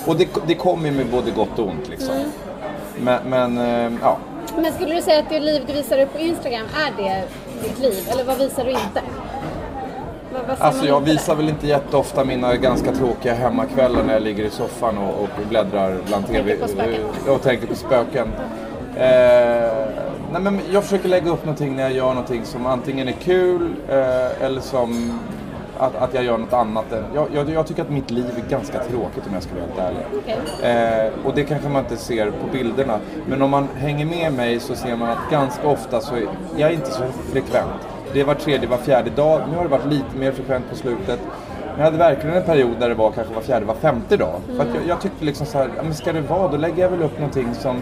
och 0.07 0.17
det, 0.17 0.29
det 0.47 0.55
kommer 0.55 0.91
med 0.91 1.07
både 1.07 1.31
gott 1.31 1.59
och 1.59 1.67
ont 1.67 1.89
liksom. 1.89 2.15
Mm. 2.15 2.29
Men, 2.99 3.21
men 3.55 3.59
eh, 3.59 3.99
ja. 4.03 4.19
Men 4.57 4.73
skulle 4.73 4.95
du 4.95 5.03
säga 5.03 5.19
att 5.19 5.29
det 5.29 5.41
liv 5.41 5.63
du 5.67 5.73
visar 5.73 6.03
upp 6.03 6.13
på 6.13 6.19
Instagram, 6.19 6.67
är 6.87 7.03
det 7.03 7.25
ditt 7.63 7.79
liv? 7.79 8.09
Eller 8.13 8.25
vad 8.25 8.39
visar 8.39 8.65
du 8.65 8.71
inte? 8.71 9.03
Vad, 10.33 10.47
vad 10.47 10.59
ser 10.59 10.65
Alltså 10.65 10.87
jag 10.87 11.01
visar 11.01 11.35
väl 11.35 11.49
inte 11.49 11.67
jätteofta 11.67 12.25
mina 12.25 12.57
ganska 12.57 12.93
tråkiga 12.93 13.35
hemmakvällar 13.35 14.03
när 14.03 14.13
jag 14.13 14.23
ligger 14.23 14.45
i 14.45 14.51
soffan 14.51 14.99
och, 14.99 15.23
och 15.23 15.29
bläddrar 15.49 15.99
bland 16.07 16.27
TV 16.27 16.53
eh, 16.53 17.33
och 17.35 17.43
tänker 17.43 17.67
på 17.67 17.75
spöken. 17.75 18.29
Eh, 18.97 19.73
nej 20.33 20.43
men 20.43 20.61
jag 20.73 20.85
försöker 20.85 21.09
lägga 21.09 21.31
upp 21.31 21.45
någonting 21.45 21.77
när 21.77 21.83
jag 21.83 21.93
gör 21.93 22.09
någonting 22.09 22.45
som 22.45 22.67
antingen 22.67 23.09
är 23.09 23.13
kul 23.13 23.75
eh, 23.89 24.43
eller 24.45 24.61
som 24.61 25.19
att, 25.79 25.95
att 25.97 26.15
jag 26.15 26.25
gör 26.25 26.39
något 26.39 26.53
annat. 26.53 26.85
Jag, 27.15 27.27
jag, 27.35 27.51
jag 27.51 27.67
tycker 27.67 27.83
att 27.83 27.91
mitt 27.91 28.11
liv 28.11 28.31
är 28.47 28.51
ganska 28.51 28.79
tråkigt 28.79 29.27
om 29.27 29.35
jag 29.35 29.43
ska 29.43 29.53
vara 29.55 29.65
helt 29.65 29.79
ärlig. 29.79 30.07
Okej. 30.23 31.07
Eh, 31.07 31.27
och 31.27 31.35
det 31.35 31.45
kanske 31.45 31.69
man 31.69 31.83
inte 31.83 31.97
ser 31.97 32.31
på 32.31 32.47
bilderna. 32.53 32.99
Men 33.27 33.43
om 33.43 33.51
man 33.51 33.69
hänger 33.77 34.07
med 34.07 34.33
mig 34.33 34.61
så 34.61 34.75
ser 34.75 34.97
man 34.97 35.09
att 35.09 35.31
ganska 35.31 35.69
ofta 35.69 36.01
så 36.01 36.15
är 36.15 36.27
jag 36.57 36.73
inte 36.73 36.91
så 36.91 37.03
frekvent. 37.33 37.89
Det 38.13 38.21
är 38.21 38.25
var 38.25 38.35
tredje, 38.35 38.69
var 38.69 38.77
fjärde 38.77 39.11
dag. 39.11 39.41
Nu 39.51 39.57
har 39.57 39.63
det 39.63 39.71
varit 39.71 39.87
lite 39.87 40.17
mer 40.17 40.33
frekvent 40.33 40.71
på 40.71 40.77
slutet. 40.77 41.21
Men 41.67 41.79
jag 41.79 41.85
hade 41.85 41.99
verkligen 41.99 42.37
en 42.37 42.43
period 42.43 42.77
där 42.81 42.89
det 42.89 42.95
var 42.95 43.11
kanske 43.11 43.35
var 43.35 43.43
fjärde, 43.43 43.67
var 43.67 43.75
femte 43.75 44.17
dag. 44.17 44.41
För 44.47 44.63
att 44.63 44.75
jag, 44.75 44.83
jag 44.89 45.01
tyckte 45.01 45.25
liksom 45.25 45.47
så 45.47 45.59
här, 45.59 45.69
ja, 45.77 45.83
men 45.83 45.95
ska 45.95 46.13
det 46.13 46.21
vara, 46.21 46.49
då 46.49 46.57
lägger 46.57 46.83
jag 46.83 46.91
väl 46.91 47.03
upp 47.03 47.19
någonting 47.19 47.55
som 47.55 47.77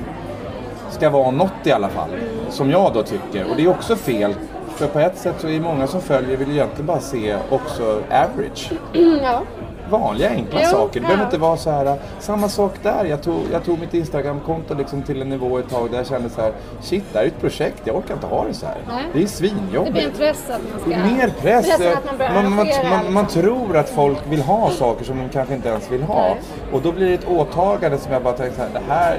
ska 0.90 1.10
vara 1.10 1.30
något 1.30 1.66
i 1.66 1.72
alla 1.72 1.88
fall. 1.88 2.08
Som 2.48 2.70
jag 2.70 2.92
då 2.94 3.02
tycker. 3.02 3.50
Och 3.50 3.56
det 3.56 3.62
är 3.62 3.68
också 3.68 3.96
fel. 3.96 4.34
För 4.76 4.86
på 4.86 4.98
ett 4.98 5.18
sätt 5.18 5.34
så 5.38 5.48
är 5.48 5.60
många 5.60 5.86
som 5.86 6.00
följer 6.00 6.36
vill 6.36 6.50
egentligen 6.50 6.86
bara 6.86 7.00
se 7.00 7.36
också 7.50 8.02
average 8.10 8.70
Ja. 9.22 9.42
vanliga 9.90 10.30
enkla 10.30 10.60
Jo, 10.62 10.68
saker. 10.70 10.94
Det 10.94 11.00
behöver 11.00 11.22
ja. 11.22 11.26
inte 11.26 11.38
vara 11.38 11.56
så 11.56 11.70
här. 11.70 11.96
Samma 12.18 12.48
sak 12.48 12.72
där. 12.82 13.04
Jag 13.04 13.22
tog, 13.22 13.40
jag 13.52 13.64
tog 13.64 13.78
mitt 13.80 13.94
Instagramkonto 13.94 14.74
liksom 14.74 15.02
till 15.02 15.22
en 15.22 15.28
nivå 15.28 15.58
ett 15.58 15.68
tag 15.70 15.90
där 15.90 15.96
jag 15.96 16.06
kände 16.06 16.30
så 16.30 16.40
här. 16.40 16.52
Shit, 16.80 17.04
det 17.12 17.18
här 17.18 17.24
är 17.24 17.28
ett 17.28 17.40
projekt. 17.40 17.82
Jag 17.84 17.96
orkar 17.96 18.14
inte 18.14 18.26
ha 18.26 18.44
det 18.44 18.54
så 18.54 18.66
här. 18.66 18.76
Nej. 18.88 19.04
Det 19.12 19.18
är 19.18 19.22
Det 19.22 19.28
svinjobbigt. 19.28 19.92
blir 19.94 20.04
en 20.04 20.10
press 20.12 20.50
att 20.50 20.60
man 20.72 20.80
ska... 20.80 21.14
Mer 21.14 21.32
press. 21.40 21.78
Man 21.78 22.34
Man, 22.34 22.50
man, 22.50 22.58
arrangera, 22.58 23.10
man, 23.10 23.24
liksom. 23.24 23.42
tror 23.42 23.76
att 23.76 23.88
folk 23.88 24.18
vill 24.30 24.42
ha 24.42 24.70
saker 24.70 25.04
som 25.04 25.18
de 25.18 25.28
kanske 25.28 25.54
inte 25.54 25.68
ens 25.68 25.90
vill 25.92 26.02
ha. 26.02 26.22
Nej. 26.22 26.36
Och 26.72 26.82
då 26.82 26.92
blir 26.92 27.08
det 27.08 27.14
ett 27.14 27.28
åtagande 27.28 27.98
som 27.98 28.12
jag 28.12 28.22
bara 28.22 28.34
tänker 28.34 28.56
så 28.56 28.62
här. 28.62 28.70
Det 28.74 28.92
här, 28.92 29.18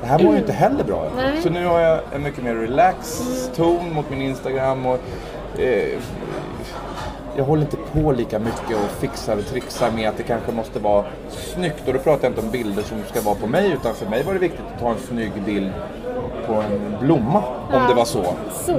det 0.00 0.06
här 0.06 0.18
mår 0.24 0.32
ju 0.32 0.38
inte 0.38 0.52
heller 0.52 0.84
bra. 0.84 1.04
Nej. 1.16 1.42
Så 1.42 1.50
nu 1.50 1.66
har 1.66 1.80
jag 1.80 2.00
en 2.14 2.22
mycket 2.22 2.44
mer 2.44 2.54
relaxed 2.54 3.54
ton 3.56 3.92
mot 3.94 4.10
min 4.10 4.22
Instagram. 4.22 4.86
Och, 4.86 4.98
eh, 5.58 5.98
jag 7.36 7.44
håller 7.44 7.62
inte 7.62 7.76
på 7.92 8.12
lika 8.12 8.38
mycket 8.38 8.76
och 8.76 8.90
fixar 9.00 9.36
och 9.36 9.46
trixar 9.46 9.90
med 9.90 10.08
att 10.08 10.16
det 10.16 10.22
kanske 10.22 10.52
måste 10.52 10.78
vara 10.78 11.04
snyggt. 11.30 11.88
Och 11.88 11.92
då 11.92 11.98
pratar 11.98 12.24
jag 12.24 12.30
inte 12.30 12.40
om 12.40 12.50
bilder 12.50 12.82
som 12.82 12.98
ska 13.10 13.20
vara 13.20 13.34
på 13.34 13.46
mig 13.46 13.72
utan 13.72 13.94
för 13.94 14.06
mig 14.06 14.22
var 14.22 14.32
det 14.32 14.38
viktigt 14.38 14.60
att 14.74 14.80
ta 14.80 14.90
en 14.90 14.98
snygg 15.08 15.32
bild 15.46 15.70
på 16.46 16.52
en 16.54 16.96
blomma 17.00 17.38
om 17.38 17.64
Ja. 17.72 17.86
det 17.88 17.94
var 17.94 18.04
så. 18.04 18.22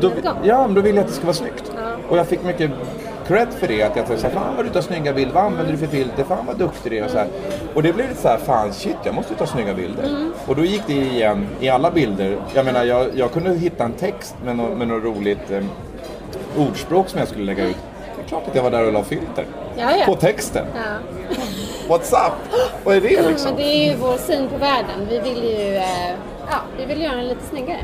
Då, 0.02 0.12
ja, 0.44 0.68
men 0.68 0.74
då 0.76 0.82
vill 0.82 0.96
jag 0.96 1.02
att 1.04 1.08
det 1.10 1.14
ska 1.16 1.26
vara 1.26 1.34
snyggt. 1.34 1.72
Ja. 1.76 1.82
Och 2.10 2.18
jag 2.18 2.28
fick 2.28 2.44
mycket 2.44 2.72
cred 3.32 3.54
för 3.54 3.68
det. 3.68 3.84
Att 3.84 3.96
jag 3.96 4.06
tänkte 4.08 4.18
såhär, 4.18 4.34
fan 4.34 4.56
vad 4.56 4.66
du 4.66 4.70
tar 4.70 4.82
snygga 4.82 5.14
bilder, 5.14 5.34
vad 5.34 5.44
använder 5.44 5.72
du 5.72 5.78
för 5.78 5.88
filter, 5.88 6.24
fan 6.24 6.46
vad 6.46 6.58
duktig 6.58 6.92
du 6.92 6.98
är 6.98 7.06
och 7.06 7.12
så 7.12 7.18
här. 7.18 7.28
Och 7.74 7.84
det 7.84 7.94
blev 7.94 8.10
lite 8.10 8.22
såhär, 8.22 8.38
fan 8.38 8.74
shit 8.74 8.96
jag 9.04 9.16
måste 9.16 9.36
ta 9.36 9.46
snygga 9.46 9.74
bilder. 9.74 10.04
Mm. 10.04 10.34
Och 10.48 10.56
då 10.56 10.66
gick 10.66 10.82
det 10.88 10.94
igen 10.94 11.48
i 11.60 11.70
alla 11.70 11.92
bilder. 11.92 12.38
Jag 12.54 12.66
menar 12.66 12.84
jag, 12.84 13.08
jag 13.16 13.32
kunde 13.32 13.54
hitta 13.54 13.84
en 13.84 13.94
text 13.94 14.36
med, 14.46 14.56
nå- 14.56 14.76
med 14.76 14.88
något 14.88 15.04
roligt 15.04 15.52
eh, 15.52 15.64
ordspråk 16.58 17.10
som 17.10 17.20
jag 17.20 17.28
skulle 17.28 17.46
lägga 17.46 17.66
ut. 17.66 17.76
Det 18.16 18.24
är 18.24 18.28
klart 18.28 18.48
att 18.48 18.56
jag 18.56 18.64
var 18.64 18.72
där 18.72 18.86
och 18.88 18.94
la 18.94 19.04
filter. 19.04 19.46
Ja, 19.78 19.92
ja. 20.00 20.06
På 20.06 20.16
texten. 20.16 20.66
Ja. 20.76 21.96
What's 21.96 22.28
up? 22.28 22.34
Vad 22.84 22.96
är 22.96 23.02
det 23.02 23.28
liksom? 23.28 23.50
Men 23.52 23.56
det 23.56 23.64
är 23.64 23.92
ju 23.92 23.96
vår 23.96 24.18
syn 24.18 24.48
på 24.48 24.58
världen. 24.58 25.08
Vi 25.10 25.20
vill 25.20 25.44
ju, 25.44 25.76
eh, 25.76 26.10
ja, 26.50 26.58
vi 26.78 26.86
vill 26.86 27.02
göra 27.02 27.16
den 27.16 27.28
lite 27.28 27.46
snyggare. 27.46 27.80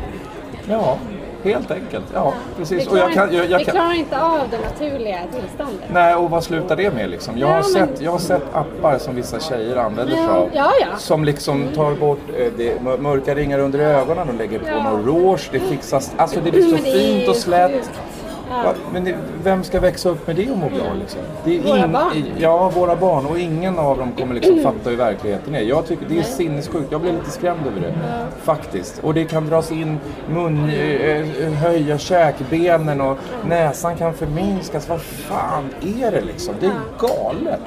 Ja. 0.69 0.97
Helt 1.43 1.71
enkelt. 1.71 2.05
Ja, 2.13 2.33
Vi 2.49 2.55
precis. 2.59 2.87
Och 2.87 2.91
klarar, 2.93 3.05
jag 3.05 3.13
kan, 3.13 3.33
jag, 3.35 3.45
jag 3.49 3.57
vi 3.59 3.65
klarar 3.65 3.93
inte 3.93 4.21
av 4.21 4.39
det 4.51 4.57
naturliga 4.57 5.17
tillståndet. 5.33 5.89
Nej, 5.91 6.15
och 6.15 6.29
vad 6.29 6.43
slutar 6.43 6.75
det 6.75 6.93
med 6.93 7.09
liksom? 7.09 7.37
Jag 7.37 7.49
Ja, 7.49 7.53
har, 7.53 7.61
men- 7.61 7.87
sett, 7.87 8.01
jag 8.01 8.11
har 8.11 8.19
sett 8.19 8.41
appar 8.53 8.97
som 8.97 9.15
vissa 9.15 9.39
tjejer 9.39 9.75
använder 9.75 10.13
sig 10.15 10.23
Ja, 10.23 10.29
av. 10.37 10.49
ja, 10.53 10.71
ja. 10.81 10.97
Som 10.97 11.23
liksom 11.25 11.67
tar 11.75 11.93
bort 11.95 12.19
eh, 12.39 12.47
det, 12.57 12.81
mör- 12.81 12.97
mörka 12.97 13.35
ringar 13.35 13.59
under 13.59 13.79
ögonen 13.79 14.29
och 14.29 14.35
lägger 14.35 14.59
på 14.59 14.67
Ja. 14.67 14.83
någon 14.83 15.05
rouge. 15.05 15.49
Det 15.51 15.59
fixas, 15.59 16.11
alltså 16.17 16.39
det 16.43 16.51
blir 16.51 16.61
så 16.63 16.75
det 16.75 16.81
fint 16.91 17.29
och 17.29 17.35
slätt. 17.35 17.71
sjukt. 17.71 17.89
Va? 18.49 18.73
Men 18.93 19.03
det, 19.03 19.15
vem 19.43 19.63
ska 19.63 19.79
växa 19.79 20.09
upp 20.09 20.27
med 20.27 20.35
det 20.35 20.51
och 20.51 20.57
må 20.57 20.69
bra 20.69 20.93
liksom? 20.99 21.19
Det 21.45 21.59
Våra 21.59 21.87
barn. 21.87 22.13
i- 22.15 22.25
Ja, 22.39 22.69
våra 22.69 22.95
barn. 22.95 23.25
Och 23.25 23.39
ingen 23.39 23.79
av 23.79 23.97
dem 23.97 24.11
kommer 24.19 24.35
liksom 24.35 24.59
fatta 24.63 24.89
hur 24.89 24.97
verkligheten 24.97 25.55
är. 25.55 25.61
Jag 25.61 25.87
tycker 25.87 26.05
det 26.09 26.19
är 26.19 26.23
sinnessjukt. 26.23 26.91
Jag 26.91 27.01
blir 27.01 27.11
lite 27.13 27.31
skrämd 27.31 27.59
över 27.67 27.81
det. 27.81 27.93
Faktiskt. 28.43 28.99
Och 29.03 29.13
det 29.13 29.25
kan 29.25 29.47
dras 29.47 29.71
in 29.71 29.99
mun, 30.29 30.69
eh, 30.69 31.45
eh, 31.45 31.51
höja 31.53 31.97
käkbenen 31.97 33.01
och 33.01 33.17
näsan 33.47 33.95
kan 33.95 34.13
förminskas. 34.13 34.89
Vad 34.89 35.01
fan 35.01 35.63
är 35.81 36.11
det 36.11 36.21
liksom? 36.21 36.55
Det 36.59 36.65
är 36.65 36.71
galet. 36.99 37.59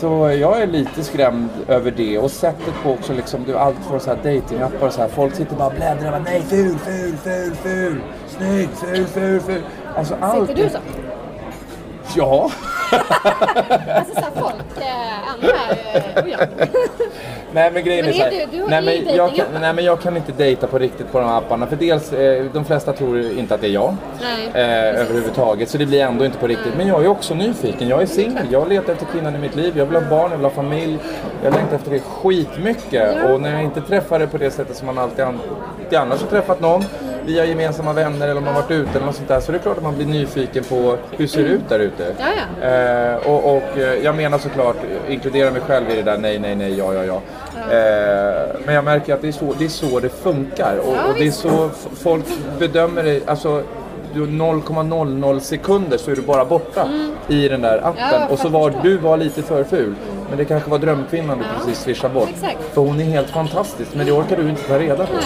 Så 0.00 0.30
jag 0.40 0.62
är 0.62 0.66
lite 0.66 1.04
skrämd 1.04 1.48
över 1.68 1.90
det 1.90 2.18
och 2.18 2.30
sättet 2.30 2.74
på 2.82 2.90
också 2.90 3.12
liksom, 3.12 3.50
är 3.50 3.54
allt 3.54 3.76
från 3.88 4.00
så 4.00 4.10
här 4.10 4.16
datingappar 4.16 4.86
och 4.86 4.92
så 4.92 5.00
här. 5.00 5.08
Folk 5.08 5.34
sitter 5.34 5.56
bara 5.56 5.66
och 5.68 5.74
bläddrar 5.74 6.06
och 6.06 6.12
bara, 6.12 6.22
nej 6.22 6.42
ful, 6.42 6.78
ful, 6.78 7.16
ful, 7.16 7.54
ful, 7.54 8.00
snygg, 8.28 8.68
ful, 8.68 9.06
ful, 9.06 9.40
ful. 9.40 9.62
Alltså 9.96 10.16
allt. 10.20 10.48
Sitter 10.48 10.64
du 10.64 10.70
så? 10.70 10.78
Ja. 12.16 12.50
Alltså 13.88 14.14
såhär 14.14 14.30
folk, 14.34 14.54
eh. 15.70 16.58
Nej 17.52 17.70
men 17.72 17.84
grejen 17.84 18.04
Men 18.04 18.14
är 18.14 18.18
är 18.18 18.22
här, 18.24 18.46
du- 18.50 18.56
du 18.56 18.62
har 18.62 18.70
nej, 18.70 19.04
men 19.06 19.16
jag 19.16 19.34
kan, 19.36 19.46
nej 19.60 19.72
men 19.72 19.84
jag 19.84 20.00
kan 20.00 20.16
inte 20.16 20.32
dejta 20.32 20.66
på 20.66 20.78
riktigt 20.78 21.12
på 21.12 21.18
de 21.18 21.28
här 21.28 21.38
apparna. 21.38 21.66
För 21.66 21.76
dels, 21.76 22.12
eh, 22.12 22.44
de 22.52 22.64
flesta 22.64 22.92
tror 22.92 23.20
inte 23.38 23.54
att 23.54 23.60
det 23.60 23.66
är 23.66 23.70
jag. 23.70 23.96
Nej, 24.22 24.64
Eh, 24.64 25.00
överhuvudtaget. 25.00 25.68
Så 25.68 25.78
det 25.78 25.86
blir 25.86 26.00
ändå 26.02 26.24
inte 26.24 26.38
på 26.38 26.46
riktigt. 26.46 26.72
Men 26.76 26.86
jag 26.88 27.04
är 27.04 27.08
också 27.08 27.34
nyfiken. 27.34 27.88
Jag 27.88 28.02
är 28.02 28.06
singel. 28.06 28.46
Jag 28.50 28.68
letar 28.68 28.92
efter 28.92 29.06
kvinnan 29.06 29.34
i 29.34 29.38
mitt 29.38 29.56
liv. 29.56 29.72
Jag 29.78 29.86
vill 29.86 29.94
ha 30.02 30.10
barn, 30.10 30.30
jag 30.30 30.36
vill 30.38 30.44
ha 30.46 30.50
familj. 30.52 30.98
Jag 31.44 31.54
längtar 31.54 31.76
efter 31.76 31.90
det 31.90 32.00
skitmycket. 32.00 33.16
Ja. 33.22 33.32
Och 33.32 33.40
när 33.40 33.52
jag 33.52 33.62
inte 33.62 33.80
träffar 33.80 34.18
det 34.18 34.26
på 34.26 34.38
det 34.38 34.50
sättet 34.50 34.76
som 34.76 34.86
man 34.86 34.98
alltid, 34.98 35.24
an- 35.24 35.40
alltid 35.84 35.98
annars 35.98 36.20
har 36.20 36.28
träffat 36.28 36.60
någon. 36.60 36.84
Via 37.28 37.44
gemensamma 37.44 37.92
vänner 37.92 38.28
eller 38.28 38.38
om 38.38 38.44
man 38.44 38.54
har 38.54 38.62
varit 38.62 38.70
ute 38.70 38.90
eller 38.90 39.06
något 39.06 39.16
sånt 39.16 39.28
där. 39.28 39.40
Så 39.40 39.52
det 39.52 39.58
är 39.58 39.62
klart 39.62 39.76
att 39.76 39.82
man 39.82 39.96
blir 39.96 40.06
nyfiken 40.06 40.64
på 40.64 40.96
hur 41.10 41.26
ser 41.26 41.42
det 41.42 41.48
ut 41.48 41.68
där 41.68 41.78
ute. 41.78 42.14
Ja, 42.18 42.26
ja. 42.60 42.68
Eh, 42.68 43.16
och, 43.16 43.56
och 43.56 43.78
eh, 43.78 44.04
jag 44.04 44.16
menar 44.16 44.38
såklart, 44.38 44.76
inkludera 45.08 45.50
mig 45.50 45.60
själv 45.60 45.90
i 45.90 45.96
det 45.96 46.02
där 46.02 46.18
nej, 46.18 46.38
nej, 46.38 46.54
nej, 46.56 46.78
ja, 46.78 46.94
ja, 46.94 47.04
ja. 47.04 47.20
Eh, 47.54 48.56
men 48.66 48.74
jag 48.74 48.84
märker 48.84 49.14
att 49.14 49.22
det 49.22 49.28
är 49.28 49.32
så 49.32 49.54
det, 49.58 49.64
är 49.64 49.68
så 49.68 50.00
det 50.00 50.08
funkar. 50.08 50.76
Och, 50.78 50.92
och 50.92 51.14
det 51.18 51.26
är 51.26 51.30
så 51.30 51.70
folk 52.02 52.24
bedömer 52.58 53.02
det. 53.02 53.28
Alltså, 53.28 53.62
du 54.14 54.26
0,00 54.26 55.40
sekunder 55.40 55.98
så 55.98 56.10
är 56.10 56.16
du 56.16 56.22
bara 56.22 56.44
borta 56.44 56.88
i 57.28 57.48
den 57.48 57.62
där 57.62 57.78
appen. 57.78 58.04
Mm. 58.04 58.20
Ja, 58.20 58.28
och 58.28 58.38
så 58.38 58.48
var 58.48 58.74
du 58.82 58.96
var 58.96 59.16
lite 59.16 59.42
för 59.42 59.64
ful. 59.64 59.94
Men 60.28 60.38
det 60.38 60.44
kanske 60.44 60.70
var 60.70 60.78
drömkvinnan 60.78 61.38
du 61.38 61.44
Ja, 61.44 61.50
precis 61.58 61.82
swishade 61.82 62.14
bort. 62.14 62.28
exakt. 62.28 62.74
För 62.74 62.80
hon 62.80 63.00
är 63.00 63.04
helt 63.04 63.30
fantastisk. 63.30 63.90
Men 63.94 64.06
det 64.06 64.12
orkar 64.12 64.36
du 64.36 64.48
inte 64.48 64.62
ta 64.62 64.78
reda 64.78 65.06
på. 65.06 65.12
Nej. 65.12 65.22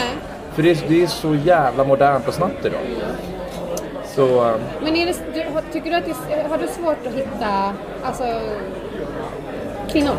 För 0.55 0.62
det 0.62 0.70
är, 0.70 0.88
det 0.88 1.03
är 1.03 1.07
så 1.07 1.34
jävla 1.34 1.84
modernt 1.84 2.28
och 2.28 2.34
snabbt 2.34 2.64
idag. 2.64 2.80
Så... 4.07 4.44
eh, 4.48 4.55
Men 4.82 4.96
är 4.96 5.07
det, 5.07 5.16
du, 5.34 5.44
tycker 5.72 5.90
du 5.90 5.96
att 5.96 6.05
det, 6.05 6.48
har 6.48 6.59
du 6.59 6.66
svårt 6.68 7.07
att 7.07 7.14
hitta 7.14 7.72
alltså, 8.05 8.24
kvinnor? 9.92 10.14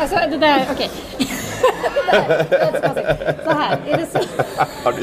Alltså 0.00 0.16
det 0.30 0.36
där, 0.36 0.66
okej. 0.72 0.90
det 1.18 2.12
där, 2.12 2.46
det 2.50 2.56
är 2.56 3.44
så 3.44 3.50
här, 3.50 3.78
är 3.86 3.96
det 3.96 4.06
så? 4.06 4.18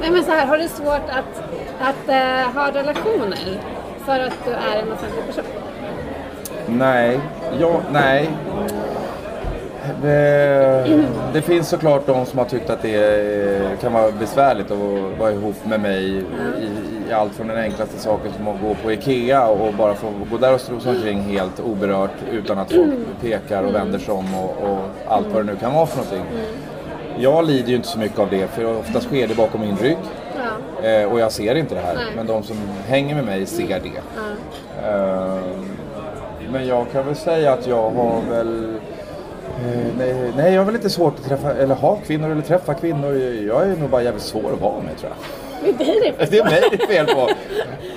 Nej 0.00 0.10
men 0.10 0.24
så 0.24 0.30
här, 0.30 0.46
har 0.46 0.58
du 0.58 0.68
svårt 0.68 1.10
att, 1.10 1.42
att 1.80 2.08
eh, 2.08 2.52
ha 2.54 2.70
relationer 2.72 3.58
för 4.04 4.20
att 4.20 4.44
du 4.44 4.50
är 4.50 4.82
en 4.82 4.92
offentlig 4.92 5.26
person? 5.26 5.44
Nej, 6.66 7.20
ja, 7.60 7.80
nej. 7.92 8.30
Det, 10.02 11.04
det 11.32 11.42
finns 11.42 11.68
såklart 11.68 12.06
de 12.06 12.26
som 12.26 12.38
har 12.38 12.46
tyckt 12.46 12.70
att 12.70 12.82
det 12.82 12.94
är- 12.94 13.76
kan 13.80 13.92
vara 13.92 14.10
besvärligt 14.10 14.70
att 14.70 14.78
vara 15.18 15.32
ihop 15.32 15.56
med 15.66 15.80
mig 15.80 16.04
i, 16.04 16.24
i 17.08 17.12
allt 17.12 17.32
från 17.34 17.48
den 17.48 17.58
enklaste 17.58 17.98
saken 17.98 18.32
som 18.36 18.48
att 18.48 18.60
gå 18.60 18.74
på 18.82 18.92
IKEA 18.92 19.46
och 19.48 19.74
bara 19.74 19.94
få 19.94 20.06
gå 20.30 20.36
där 20.36 20.54
och 20.54 20.60
strosa 20.60 20.90
omkring 20.90 21.20
helt 21.20 21.60
oberört 21.60 22.10
utan 22.32 22.58
att 22.58 22.72
folk 22.72 22.94
pekar 23.20 23.62
och 23.62 23.74
vänder 23.74 23.98
sig 23.98 24.14
om 24.14 24.34
och, 24.34 24.70
och 24.70 24.78
allt 25.08 25.26
vad 25.32 25.46
det 25.46 25.52
nu 25.52 25.58
kan 25.58 25.74
vara 25.74 25.86
för 25.86 25.96
någonting. 25.96 26.24
Jag 27.18 27.44
lider 27.46 27.68
ju 27.68 27.76
inte 27.76 27.88
så 27.88 27.98
mycket 27.98 28.18
av 28.18 28.30
det 28.30 28.46
för 28.46 28.78
oftast 28.78 29.06
sker 29.06 29.28
det 29.28 29.34
bakom 29.36 29.60
min 29.60 29.76
rygg. 29.76 29.96
Ja. 30.82 30.88
Eh, 30.88 31.12
och 31.12 31.20
jag 31.20 31.32
ser 31.32 31.54
inte 31.54 31.74
det 31.74 31.80
här. 31.80 31.94
Nej. 31.94 32.04
Men 32.16 32.26
de 32.26 32.42
som 32.42 32.56
hänger 32.86 33.14
med 33.14 33.24
mig 33.24 33.46
ser 33.46 33.80
det. 33.80 34.00
Eh, 34.88 35.38
men 36.52 36.66
jag 36.66 36.86
kan 36.92 37.06
väl 37.06 37.16
säga 37.16 37.52
att 37.52 37.66
jag 37.66 37.90
har 37.90 38.20
väl... 38.30 38.74
Eh, 39.60 39.96
nej, 39.98 40.32
nej, 40.36 40.52
jag 40.52 40.60
har 40.60 40.66
väl 40.66 40.74
inte 40.74 40.90
svårt 40.90 41.14
att 41.18 41.24
träffa, 41.24 41.54
eller 41.54 41.74
ha 41.74 41.96
kvinnor 41.96 42.30
eller 42.30 42.42
träffa 42.42 42.74
kvinnor. 42.74 43.14
Jag 43.46 43.62
är 43.62 43.76
nog 43.76 43.90
bara 43.90 44.02
jävligt 44.02 44.22
svår 44.22 44.52
att 44.52 44.60
vara 44.60 44.80
med 44.80 44.98
tror 44.98 45.12
jag. 45.12 45.18
Det 45.78 45.84
är 45.84 46.12
det. 46.18 46.30
Det 46.30 46.38
är 46.38 46.44
mig 46.44 46.62
det 46.70 46.82
är 46.82 46.86
fel 46.86 47.06
på. 47.06 47.28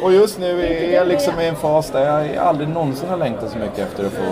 Och 0.01 0.13
just 0.13 0.39
nu 0.39 0.61
är 0.61 0.93
jag 0.95 1.07
liksom 1.07 1.39
i 1.39 1.47
en 1.47 1.55
fas 1.55 1.91
där 1.91 2.25
jag 2.25 2.37
aldrig 2.37 2.69
någonsin 2.69 3.09
har 3.09 3.17
längtat 3.17 3.51
så 3.51 3.57
mycket 3.57 3.79
efter 3.79 4.05
att 4.05 4.11
få 4.11 4.23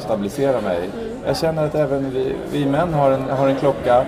stabilisera 0.00 0.60
mig. 0.60 0.78
Jag 1.26 1.36
känner 1.36 1.64
att 1.64 1.74
även 1.74 2.10
vi, 2.10 2.34
vi 2.52 2.66
män 2.66 2.94
har 2.94 3.10
en, 3.10 3.22
har 3.22 3.48
en 3.48 3.56
klocka 3.56 4.04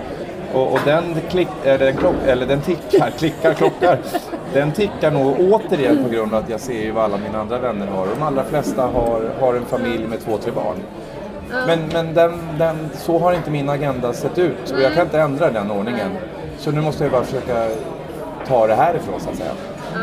och, 0.53 0.73
och 0.73 0.79
den, 0.85 1.03
klick, 1.29 1.47
eller, 1.63 1.85
den 1.85 1.97
klock, 1.97 2.15
eller 2.27 2.45
den 2.45 2.61
tickar, 2.61 3.09
klickar, 3.17 3.53
klockar. 3.53 3.99
Den 4.53 4.71
tickar 4.71 5.11
nog 5.11 5.39
återigen 5.39 6.03
på 6.03 6.09
grund 6.09 6.33
av 6.33 6.43
att 6.43 6.49
jag 6.49 6.59
ser 6.59 6.81
ju 6.83 6.91
vad 6.91 7.03
alla 7.03 7.17
mina 7.17 7.39
andra 7.39 7.59
vänner 7.59 7.87
har. 7.87 8.07
De 8.15 8.23
allra 8.23 8.43
flesta 8.43 8.81
har, 8.81 9.21
har 9.39 9.53
en 9.53 9.65
familj 9.65 10.07
med 10.07 10.19
två, 10.25 10.37
tre 10.37 10.51
barn. 10.51 10.77
Men, 11.49 11.79
men 11.93 12.13
den, 12.13 12.39
den, 12.57 12.89
så 12.93 13.19
har 13.19 13.33
inte 13.33 13.51
min 13.51 13.69
agenda 13.69 14.13
sett 14.13 14.37
ut 14.37 14.71
och 14.71 14.81
jag 14.81 14.93
kan 14.93 15.03
inte 15.03 15.19
ändra 15.19 15.51
den 15.51 15.71
ordningen. 15.71 16.11
Så 16.57 16.71
nu 16.71 16.81
måste 16.81 17.03
jag 17.03 17.11
bara 17.11 17.23
försöka 17.23 17.67
ta 18.47 18.67
det 18.67 18.75
härifrån 18.75 19.19
så 19.19 19.29
att 19.29 19.35
säga. 19.35 19.51
Ja. 19.93 19.99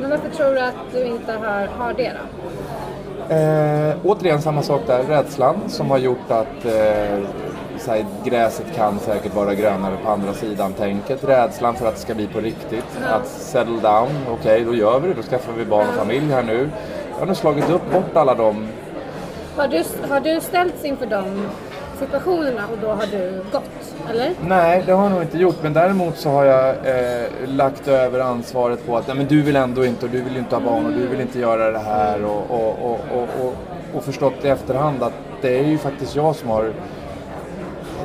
Men 0.00 0.10
varför 0.10 0.30
tror 0.30 0.54
du 0.54 0.60
att 0.60 0.74
du 0.92 1.04
inte 1.04 1.32
har, 1.32 1.66
har 1.66 1.92
det 1.92 2.12
då? 2.12 2.44
Eh, 3.34 3.96
återigen 4.04 4.42
samma 4.42 4.62
sak 4.62 4.80
där, 4.86 5.02
rädslan 5.02 5.56
som 5.68 5.90
har 5.90 5.98
gjort 5.98 6.30
att 6.30 6.64
eh, 6.64 7.18
så 7.78 7.90
här, 7.90 8.06
gräset 8.24 8.66
kan 8.76 8.98
säkert 8.98 9.34
vara 9.34 9.54
grönare 9.54 9.96
på 10.04 10.10
andra 10.10 10.32
sidan 10.32 10.72
tänket. 10.72 11.24
Rädslan 11.24 11.74
för 11.74 11.86
att 11.86 11.94
det 11.94 12.00
ska 12.00 12.14
bli 12.14 12.26
på 12.26 12.40
riktigt. 12.40 12.98
Att 13.10 13.26
settle 13.26 13.80
down, 13.80 14.08
okej 14.30 14.64
då 14.64 14.74
gör 14.74 15.00
vi 15.00 15.08
det, 15.08 15.14
då 15.14 15.22
skaffar 15.22 15.52
vi 15.52 15.64
barn 15.64 15.88
och 15.88 15.94
familj 15.94 16.32
här 16.32 16.42
nu. 16.42 16.70
Jag 17.12 17.18
har 17.18 17.26
nu 17.26 17.34
slagit 17.34 17.70
upp 17.70 17.92
bort 17.92 18.16
alla 18.16 18.34
de 18.34 18.68
Har 19.56 19.68
du, 19.68 19.84
har 20.08 20.20
du 20.20 20.40
ställts 20.40 20.84
inför 20.84 21.06
de 21.06 21.48
situationerna 21.98 22.62
och 22.72 22.78
då 22.82 22.88
har 22.88 23.06
du 23.06 23.42
gått? 23.52 23.70
Eller? 24.10 24.30
Nej, 24.46 24.82
det 24.86 24.92
har 24.92 25.02
jag 25.02 25.12
nog 25.12 25.22
inte 25.22 25.38
gjort. 25.38 25.56
Men 25.62 25.72
däremot 25.72 26.18
så 26.18 26.30
har 26.30 26.44
jag 26.44 26.68
eh, 26.68 27.28
lagt 27.46 27.88
över 27.88 28.20
ansvaret 28.20 28.86
på 28.86 28.96
att 28.96 29.06
nej, 29.06 29.16
men 29.16 29.26
du 29.26 29.42
vill 29.42 29.56
ändå 29.56 29.84
inte 29.84 30.06
och 30.06 30.12
du 30.12 30.22
vill 30.22 30.32
ju 30.32 30.38
inte 30.38 30.54
ha 30.56 30.60
barn 30.60 30.86
och 30.86 30.92
du 30.92 31.06
vill 31.06 31.20
inte 31.20 31.38
göra 31.38 31.70
det 31.70 31.78
här. 31.78 32.24
Och, 32.24 32.50
och, 32.50 32.78
och, 32.82 33.00
och, 33.12 33.28
och, 33.46 33.54
och 33.94 34.04
förstått 34.04 34.44
i 34.44 34.48
efterhand 34.48 35.02
att 35.02 35.12
det 35.42 35.58
är 35.58 35.64
ju 35.64 35.78
faktiskt 35.78 36.16
jag 36.16 36.36
som 36.36 36.48
har... 36.48 36.72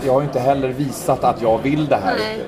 Jag 0.05 0.13
har 0.13 0.21
ju 0.21 0.27
inte 0.27 0.39
heller 0.39 0.67
visat 0.69 1.23
att 1.23 1.41
jag 1.41 1.57
vill 1.63 1.87
det 1.87 1.95
här 1.95 2.15
Nej. 2.19 2.41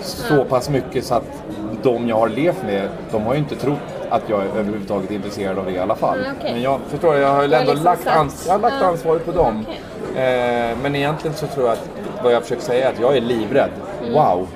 så 0.00 0.44
pass 0.44 0.70
mycket 0.70 1.04
så 1.04 1.14
att 1.14 1.42
de 1.82 2.08
jag 2.08 2.16
har 2.16 2.28
levt 2.28 2.62
med, 2.62 2.88
de 3.10 3.22
har 3.22 3.34
ju 3.34 3.38
inte 3.38 3.56
trott 3.56 3.99
att 4.10 4.22
jag 4.28 4.40
är 4.40 4.46
överhuvudtaget 4.46 5.10
intresserad 5.10 5.58
av 5.58 5.64
det 5.66 5.72
i 5.72 5.78
alla 5.78 5.94
fall. 5.94 6.18
Nej, 6.18 6.30
okej. 6.38 6.52
Men 6.52 6.62
jag 6.62 6.80
förstår, 6.88 7.16
jag 7.16 7.28
har 7.28 7.42
ju 7.42 7.54
ändå 7.54 7.72
liksom 7.72 7.84
lagt, 7.84 8.06
ans- 8.06 8.44
jag 8.46 8.52
har 8.54 8.60
lagt 8.60 8.82
ansvaret 8.82 9.24
på 9.26 9.32
dem. 9.32 9.64
Okej. 9.68 9.80
Eh, 10.70 10.76
men 10.82 10.96
egentligen 10.96 11.36
så 11.36 11.46
tror 11.46 11.66
jag 11.66 11.72
att 11.72 11.88
vad 12.22 12.32
jag 12.32 12.42
försöker 12.42 12.62
säga 12.62 12.88
är 12.88 12.92
att 12.92 13.00
jag 13.00 13.16
är 13.16 13.20
livrädd. 13.20 13.70
Mm. 14.00 14.12
Wow! 14.12 14.48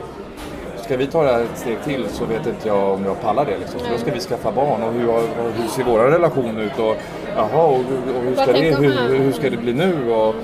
Ska 0.83 0.97
vi 0.97 1.07
ta 1.07 1.23
det 1.23 1.33
här 1.33 1.41
ett 1.41 1.59
steg 1.59 1.83
till 1.85 2.05
så 2.09 2.25
vet 2.25 2.47
inte 2.47 2.69
jag 2.69 2.91
om 2.93 3.05
jag 3.05 3.21
pallar 3.21 3.45
det. 3.45 3.59
Liksom. 3.59 3.81
För 3.81 3.93
då 3.93 3.99
ska 3.99 4.13
vi 4.13 4.21
skaffa 4.21 4.53
barn 4.53 4.83
och 4.83 4.93
hur, 4.93 5.07
hur 5.63 5.69
ser 5.69 5.85
vår 5.85 5.99
relation 5.99 6.59
ut? 6.59 6.79
Och, 6.79 6.97
jaha, 7.37 7.65
och, 7.65 7.75
och 7.77 8.23
hur, 8.23 8.35
ska 8.35 8.53
det, 8.53 8.77
hur, 8.77 9.19
hur 9.19 9.33
ska 9.33 9.51
det 9.51 9.57
bli 9.57 9.73
nu? 9.73 10.13
Och, 10.13 10.35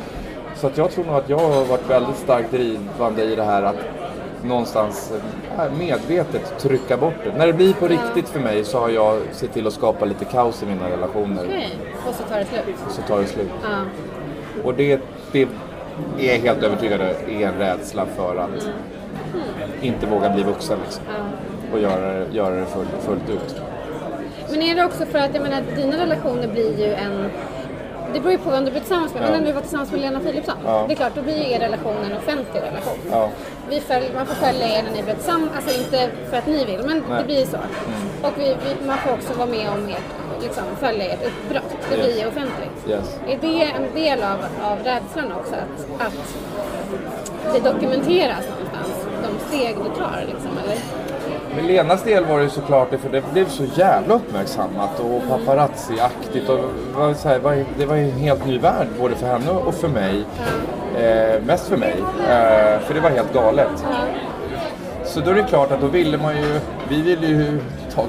så 0.57 0.67
att 0.67 0.79
jag 0.79 0.91
tror 0.91 1.05
nog 1.05 1.15
att 1.15 1.29
jag 1.29 1.39
har 1.39 1.65
varit 1.65 1.91
väldigt 1.91 2.17
starkt 2.17 2.51
drivande 2.53 3.23
i 3.25 3.37
det 3.37 3.43
här 3.45 3.63
att 3.63 3.77
någonstans 4.43 5.13
medvetet 5.79 6.59
trycka 6.59 6.97
bort 6.97 7.15
det. 7.25 7.39
När 7.39 7.47
det 7.47 7.53
blir 7.53 7.73
på 7.75 7.89
riktigt 7.89 8.29
för 8.29 8.41
mig 8.41 8.65
så 8.65 8.79
har 8.79 8.89
jag 8.89 9.19
sett 9.33 9.53
till 9.53 9.67
att 9.67 9.73
skapa 9.73 10.05
lite 10.05 10.25
kaos 10.25 10.63
i 10.63 10.67
mina 10.67 10.91
relationer. 10.91 11.45
Okej. 11.47 11.69
Och 12.09 12.15
så 12.15 12.23
tar 12.23 12.39
det 12.39 12.45
slut? 12.45 12.77
Så 12.91 13.03
tar 13.03 13.21
det 13.21 13.27
slut. 13.27 13.51
Ja. 13.63 13.79
Och 14.65 14.75
det, 14.75 15.01
det 15.33 15.43
är 15.43 15.49
jag 16.19 16.35
helt 16.39 16.63
övertygad 16.63 17.01
om 17.01 17.07
är 17.41 17.47
en 17.49 17.55
rädsla 17.59 18.07
för 18.17 18.37
att 18.37 18.69
inte 19.83 20.07
våga 20.07 20.31
bli 20.31 20.43
vuxen 20.43 20.79
liksom. 20.85 21.05
Och 21.73 21.79
göra, 21.81 22.13
det- 22.13 22.27
göra 22.33 22.55
det 22.55 22.67
fullt, 22.67 22.89
fullt 23.01 23.31
ut. 23.31 23.61
Men 24.51 24.63
är 24.63 24.75
det 24.75 24.85
också 24.85 25.07
för 25.07 25.19
att, 25.19 25.35
jag 25.35 25.43
menar, 25.43 25.63
dina 25.77 25.97
relationer 26.05 26.49
blir 26.49 26.79
ju 26.79 26.95
en 26.95 27.31
det 28.13 28.21
beror 28.21 28.33
ju 28.33 28.39
på 28.39 28.51
vem 28.51 28.65
du 28.65 28.71
blir 28.71 28.81
tillsammans 28.81 29.15
med. 29.15 29.23
Men 29.23 29.33
Ja. 29.33 29.39
när 29.39 29.47
du 29.47 29.53
var 29.53 29.61
tillsammans 29.61 29.93
med 29.93 30.01
Lena 30.01 30.21
Philipsson, 30.21 30.55
Ja. 30.67 30.85
det 30.89 30.95
är 30.95 30.97
klart, 30.97 31.13
då 31.15 31.23
blir 31.23 31.37
ju 31.37 31.53
er 31.53 31.59
relation 31.61 31.95
en 32.11 32.17
offentlig 32.17 32.61
relation. 32.63 32.99
Ja. 33.11 33.29
Vi 33.71 33.81
följ, 33.81 34.11
man 34.15 34.27
får 34.27 34.35
följa 34.35 34.67
er 34.79 34.83
när 34.83 34.91
ni 34.91 35.03
blir 35.03 35.15
tillsammans, 35.15 35.53
alltså 35.57 35.81
inte 35.81 36.11
för 36.31 36.37
att 36.37 36.47
ni 36.47 36.65
vill, 36.65 36.81
men 36.87 37.05
Nej. 37.09 37.19
det 37.19 37.25
blir 37.25 37.47
så. 37.47 37.57
Och 38.23 38.33
vi, 38.37 38.45
vi, 38.45 38.87
man 38.87 38.99
får 38.99 39.13
också 39.13 39.33
vara 39.33 39.47
med 39.49 39.69
om 39.71 39.89
ert, 39.89 40.43
liksom, 40.43 40.65
följa 40.81 41.05
ert 41.05 41.27
uppbrott. 41.27 41.77
Det 41.91 41.97
Yes. 41.97 42.07
blir 42.15 42.29
offentligt. 42.29 42.89
Yes. 42.89 43.19
Är 43.29 43.39
det 43.41 43.63
en 43.65 43.95
del 43.95 44.23
av, 44.23 44.39
av 44.63 44.79
rädslan 44.79 45.33
också? 45.33 45.55
Att, 45.55 46.15
att 47.47 47.55
det 47.55 47.71
dokumenteras 47.71 48.45
någonstans, 48.51 49.07
de 49.23 49.57
steg 49.57 49.77
du 49.77 50.01
tar 50.01 50.25
liksom, 50.27 50.51
eller? 50.65 50.77
Med 51.57 51.65
Lenas 51.65 52.03
del 52.05 52.25
var 52.25 52.39
det 52.39 52.45
ju 52.45 52.51
såklart 52.51 52.91
det, 52.91 52.99
för 52.99 53.09
det 53.11 53.33
blev 53.33 53.49
så 53.49 53.65
jävla 53.75 54.15
uppmärksammat 54.15 55.01
och 55.01 55.23
paparazzi-aktigt. 55.29 56.49
Och 56.49 56.59
var, 56.95 57.15
så 57.15 57.29
här, 57.29 57.65
det 57.79 57.87
var- 57.87 57.97
en 57.97 58.11
helt 58.11 58.47
ny 58.47 58.59
värld 58.59 58.87
både 59.01 59.15
för 59.15 59.27
henne 59.27 59.51
och 59.51 59.75
för 59.75 59.89
mig. 59.89 60.25
Eh, 60.99 61.43
mest 61.43 61.69
för 61.69 61.77
mig, 61.77 61.95
eh, 62.21 62.81
för 62.81 62.95
det 62.95 63.01
var 63.01 63.11
helt 63.11 63.33
galet. 63.35 63.85
Så 65.05 65.21
då 65.21 65.31
är 65.31 65.35
det 65.35 65.43
klart 65.43 65.73
att 65.73 65.81
då 65.81 65.87
ville 65.87 66.19
man 66.19 66.37
ju, 66.37 66.61
vi 66.89 67.03
ville 67.03 67.27
ju 67.27 67.61
ta 67.95 68.03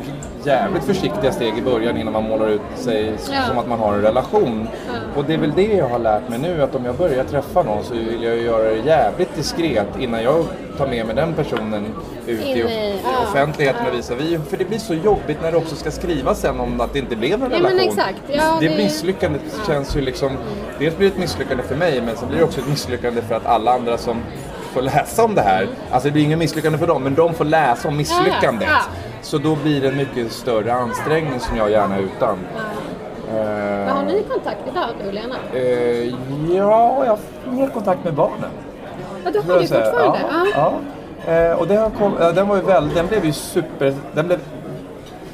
jävligt 0.43 0.83
försiktiga 0.83 1.31
steg 1.31 1.57
i 1.57 1.61
början 1.61 1.97
innan 1.97 2.13
man 2.13 2.23
målar 2.23 2.47
ut 2.49 2.61
sig 2.75 3.13
Ja. 3.33 3.41
som 3.47 3.57
att 3.57 3.67
man 3.67 3.79
har 3.79 3.93
en 3.93 4.01
relation. 4.01 4.67
Och 5.15 5.25
det 5.25 5.33
är 5.33 5.37
väl 5.37 5.51
det 5.55 5.63
jag 5.73 5.87
har 5.89 5.99
lärt 5.99 6.29
mig 6.29 6.39
nu, 6.39 6.63
att 6.63 6.75
om 6.75 6.85
jag 6.85 6.95
börjar 6.95 7.23
träffa 7.23 7.63
någon 7.63 7.83
så 7.83 7.93
vill 7.93 8.23
jag 8.23 8.37
göra 8.37 8.63
det 8.63 8.75
jävligt 8.85 9.35
diskret 9.35 9.87
innan 9.99 10.23
jag 10.23 10.45
tar 10.77 10.87
med 10.87 11.05
mig 11.05 11.15
den 11.15 11.33
personen 11.33 11.85
ut 12.27 12.41
i, 12.41 12.49
i- 12.51 12.59
i 12.61 12.95
ja. 13.03 13.09
offentligheten 13.29 13.87
och 13.91 13.97
visar 13.97 14.15
vi. 14.15 14.39
För 14.49 14.57
det 14.57 14.65
blir 14.65 14.79
så 14.79 14.93
jobbigt 14.93 15.37
när 15.41 15.51
det 15.51 15.57
också 15.57 15.75
ska 15.75 15.91
skrivas 15.91 16.39
sen 16.41 16.59
om 16.59 16.81
att 16.81 16.93
det 16.93 16.99
inte 16.99 17.15
blev 17.15 17.33
en 17.33 17.41
Ja, 17.41 17.47
men 17.49 17.71
relation. 17.71 17.87
exakt. 17.89 18.21
Ja, 18.27 18.57
det 18.59 18.67
det- 18.67 18.77
misslyckandet 18.77 19.41
känns 19.67 19.95
ju 19.97 20.01
liksom, 20.01 20.31
dels 20.79 20.97
blir 20.97 21.07
det 21.09 21.13
ett 21.15 21.19
misslyckande 21.19 21.63
för 21.63 21.75
mig 21.75 22.01
men 22.05 22.15
sen 22.15 22.27
blir 22.29 22.37
det 22.37 22.43
också 22.43 22.59
ett 22.59 22.67
misslyckande 22.69 23.21
för 23.21 23.35
att 23.35 23.45
alla 23.45 23.73
andra 23.73 23.97
som 23.97 24.17
får 24.73 24.81
läsa 24.81 25.23
om 25.23 25.35
det 25.35 25.41
här, 25.41 25.67
alltså 25.91 26.07
det 26.07 26.11
blir 26.13 26.23
ingen 26.23 26.39
misslyckande 26.39 26.77
för 26.77 26.87
dem, 26.87 27.03
men 27.03 27.15
de 27.15 27.33
får 27.33 27.45
läsa 27.45 27.87
om 27.87 27.97
misslyckandet. 27.97 28.67
Ja, 28.71 28.75
ja. 28.75 29.10
Så 29.21 29.37
då 29.37 29.55
blir 29.55 29.81
det 29.81 29.87
en 29.87 29.97
mycket 29.97 30.31
större 30.31 30.73
ansträngning 30.73 31.39
som 31.39 31.57
jag 31.57 31.71
gärna 31.71 31.95
är 31.95 32.01
utan. 32.01 32.37
Vad 33.85 33.95
har 33.95 34.03
ni 34.03 34.23
kontakt 34.23 34.59
idag, 34.71 34.87
du 35.01 35.07
och 35.07 35.13
Lena? 35.13 35.35
Eh, 35.53 36.09
ja, 36.57 37.05
jag 37.05 37.11
har 37.11 37.19
mer 37.51 37.67
kontakt 37.67 38.03
med 38.03 38.13
barnen. 38.13 38.49
Ja, 39.23 39.31
du 39.31 39.39
har 39.39 39.59
det 39.59 39.67
fortfarande? 39.67 40.19
Ja, 40.55 40.79
ja. 41.25 41.33
Eh, 41.33 41.59
och 41.59 41.67
har 41.75 41.89
kom, 41.89 42.13
ja, 42.19 42.31
den 42.31 42.47
var 42.47 42.55
ju 42.55 42.61
väl, 42.61 42.89
den 42.95 43.07
blev 43.07 43.25
ju 43.25 43.33
super, 43.33 43.93
den 44.13 44.27
blev 44.27 44.39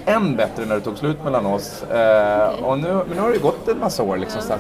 än 0.08 0.36
bättre 0.36 0.66
när 0.66 0.76
det 0.76 0.82
tog 0.82 0.98
slut 0.98 1.24
mellan 1.24 1.46
oss. 1.46 1.84
Eh, 1.84 2.64
och 2.64 2.80
nu, 2.80 2.88
men 2.94 3.16
nu 3.16 3.20
har 3.22 3.30
det 3.30 3.36
ju 3.36 3.42
gått 3.42 3.68
en 3.68 3.80
massa 3.80 4.04
år 4.04 4.18
liksom. 4.18 4.42
Så, 4.42 4.54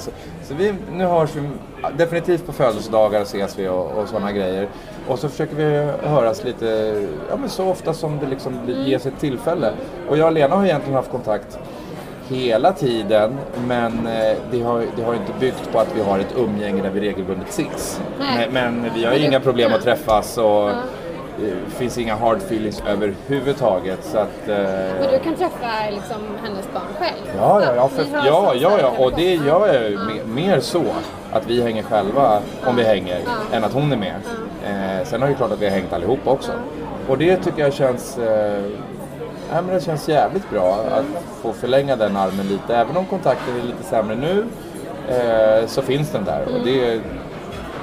så 0.43 0.53
vi, 0.53 0.73
nu 0.91 1.05
hörs 1.05 1.29
vi 1.35 1.49
definitivt 1.97 2.45
på 2.45 2.51
födelsedagar 2.53 3.21
ses 3.21 3.59
vi 3.59 3.67
och, 3.67 3.91
och 3.91 4.07
sådana 4.09 4.31
grejer. 4.31 4.67
Och 5.07 5.19
så 5.19 5.29
försöker 5.29 5.55
vi 5.55 5.91
höras 6.07 6.43
lite, 6.43 6.65
ja 7.29 7.35
men 7.37 7.49
så 7.49 7.69
ofta 7.69 7.93
som 7.93 8.19
det 8.19 8.25
liksom 8.27 8.65
blir- 8.65 8.83
ges 8.87 9.05
ett 9.05 9.19
tillfälle. 9.19 9.71
Och 10.09 10.17
jag 10.17 10.25
och 10.27 10.33
Lena 10.33 10.55
har 10.55 10.65
egentligen 10.65 10.95
haft 10.95 11.11
kontakt 11.11 11.59
hela 12.29 12.73
tiden 12.73 13.37
men 13.67 14.07
eh, 14.07 14.37
det 14.51 14.61
har, 14.61 14.83
det 14.95 15.03
har 15.03 15.13
inte 15.13 15.31
byggt 15.39 15.71
på 15.71 15.79
att 15.79 15.87
vi 15.95 16.01
har 16.01 16.19
ett 16.19 16.33
umgänge 16.37 16.81
där 16.81 16.89
vi 16.89 16.99
regelbundet 16.99 17.49
ses. 17.49 18.01
Men, 18.19 18.51
men 18.53 18.89
vi 18.95 19.05
har 19.05 19.11
du- 19.11 19.17
inga 19.25 19.39
problem 19.39 19.73
att 19.73 19.81
träffas 19.81 20.37
och 20.37 20.69
det 21.39 21.71
finns 21.75 21.97
inga 21.97 22.15
hard 22.15 22.37
feelings 22.37 22.83
överhuvudtaget. 22.87 23.99
Så 24.03 24.17
att, 24.17 24.47
eh, 24.47 24.55
Men 24.99 25.11
du 25.11 25.19
kan 25.23 25.35
träffa 25.35 25.89
liksom, 25.91 26.17
hennes 26.43 26.73
barn 26.73 26.83
själv? 26.99 27.37
Ja, 27.37 27.63
ja, 27.63 27.75
ja, 27.75 27.87
för, 27.87 28.05
ja, 28.25 28.53
ja, 28.55 28.79
ja, 28.81 28.93
och 28.97 29.11
det 29.15 29.33
gör 29.33 29.73
jag 29.73 29.89
ju 29.89 29.97
mer, 29.97 30.23
mer 30.25 30.59
så 30.59 30.83
att 31.31 31.47
vi 31.47 31.61
hänger 31.61 31.83
själva 31.83 32.41
om 32.65 32.75
vi 32.75 32.83
hänger 32.83 33.19
än 33.51 33.63
att 33.63 33.73
hon 33.73 33.91
är 33.91 33.97
med. 33.97 34.21
Eh, 34.65 35.05
sen 35.07 35.23
är 35.23 35.27
det 35.27 35.33
klart 35.33 35.51
att 35.51 35.61
vi 35.61 35.65
har 35.65 35.73
hängt 35.73 35.93
allihopa 35.93 36.31
också. 36.31 36.51
Och 37.07 37.17
det 37.17 37.37
tycker 37.37 37.61
jag 37.61 37.73
känns, 37.73 38.17
eh, 38.17 38.63
ja, 39.51 39.61
men 39.61 39.67
det 39.75 39.81
känns 39.81 40.09
jävligt 40.09 40.49
bra 40.49 40.79
att 40.91 41.23
få 41.41 41.53
förlänga 41.53 41.95
den 41.95 42.17
armen 42.17 42.47
lite. 42.47 42.75
Även 42.75 42.97
om 42.97 43.05
kontakten 43.05 43.55
är 43.59 43.63
lite 43.63 43.83
sämre 43.83 44.15
nu 44.15 44.45
eh, 45.09 45.67
så 45.67 45.81
finns 45.81 46.11
den 46.11 46.25
där 46.25 46.41
och 46.45 46.65
det 46.65 47.01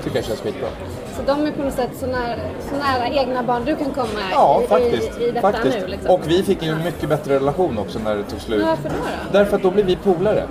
tycker 0.04 0.16
jag 0.16 0.24
känns 0.24 0.40
skitbra. 0.40 0.68
Så 1.16 1.22
de 1.26 1.46
är 1.46 1.50
på 1.52 1.62
något 1.62 1.74
sätt 1.74 1.90
så 2.00 2.06
nära, 2.06 2.36
så 2.70 2.76
nära 2.76 3.08
egna 3.08 3.42
barn 3.42 3.62
du 3.64 3.76
kan 3.76 3.90
komma 3.90 4.20
Ja, 4.32 4.60
i, 4.64 4.66
faktiskt. 4.66 5.20
i, 5.20 5.24
i 5.24 5.30
detta 5.30 5.52
faktiskt. 5.52 5.78
nu? 5.80 5.86
Liksom. 5.86 6.10
Och 6.10 6.20
vi 6.26 6.42
fick 6.42 6.62
ju 6.62 6.68
en 6.70 6.84
mycket 6.84 7.08
bättre 7.08 7.34
relation 7.34 7.78
också 7.78 7.98
när 7.98 8.16
det 8.16 8.22
tog 8.22 8.40
slut. 8.40 8.64
Varför 8.64 8.88
då? 8.88 8.94
då? 8.94 9.38
Därför 9.38 9.56
att 9.56 9.62
då 9.62 9.70
blev 9.70 9.86
vi 9.86 9.96
polare. 9.96 10.44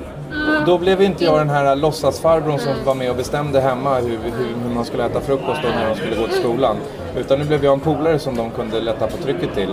Då 0.65 0.77
blev 0.77 1.01
inte 1.01 1.23
jag 1.25 1.39
den 1.39 1.49
här 1.49 1.75
låtsasfarbrorn 1.75 2.59
som 2.59 2.73
var 2.85 2.95
med 2.95 3.09
och 3.09 3.15
bestämde 3.15 3.61
hemma 3.61 3.95
hur, 3.95 4.09
hur, 4.09 4.67
hur 4.67 4.75
man 4.75 4.85
skulle 4.85 5.05
äta 5.05 5.21
frukost 5.21 5.63
och 5.63 5.69
när 5.75 5.89
de 5.89 5.95
skulle 5.95 6.15
gå 6.15 6.27
till 6.27 6.35
skolan. 6.39 6.75
Utan 7.17 7.39
nu 7.39 7.45
blev 7.45 7.63
jag 7.65 7.73
en 7.73 7.79
polare 7.79 8.19
som 8.19 8.35
de 8.35 8.51
kunde 8.51 8.79
lätta 8.81 9.07
på 9.07 9.17
trycket 9.17 9.53
till. 9.55 9.69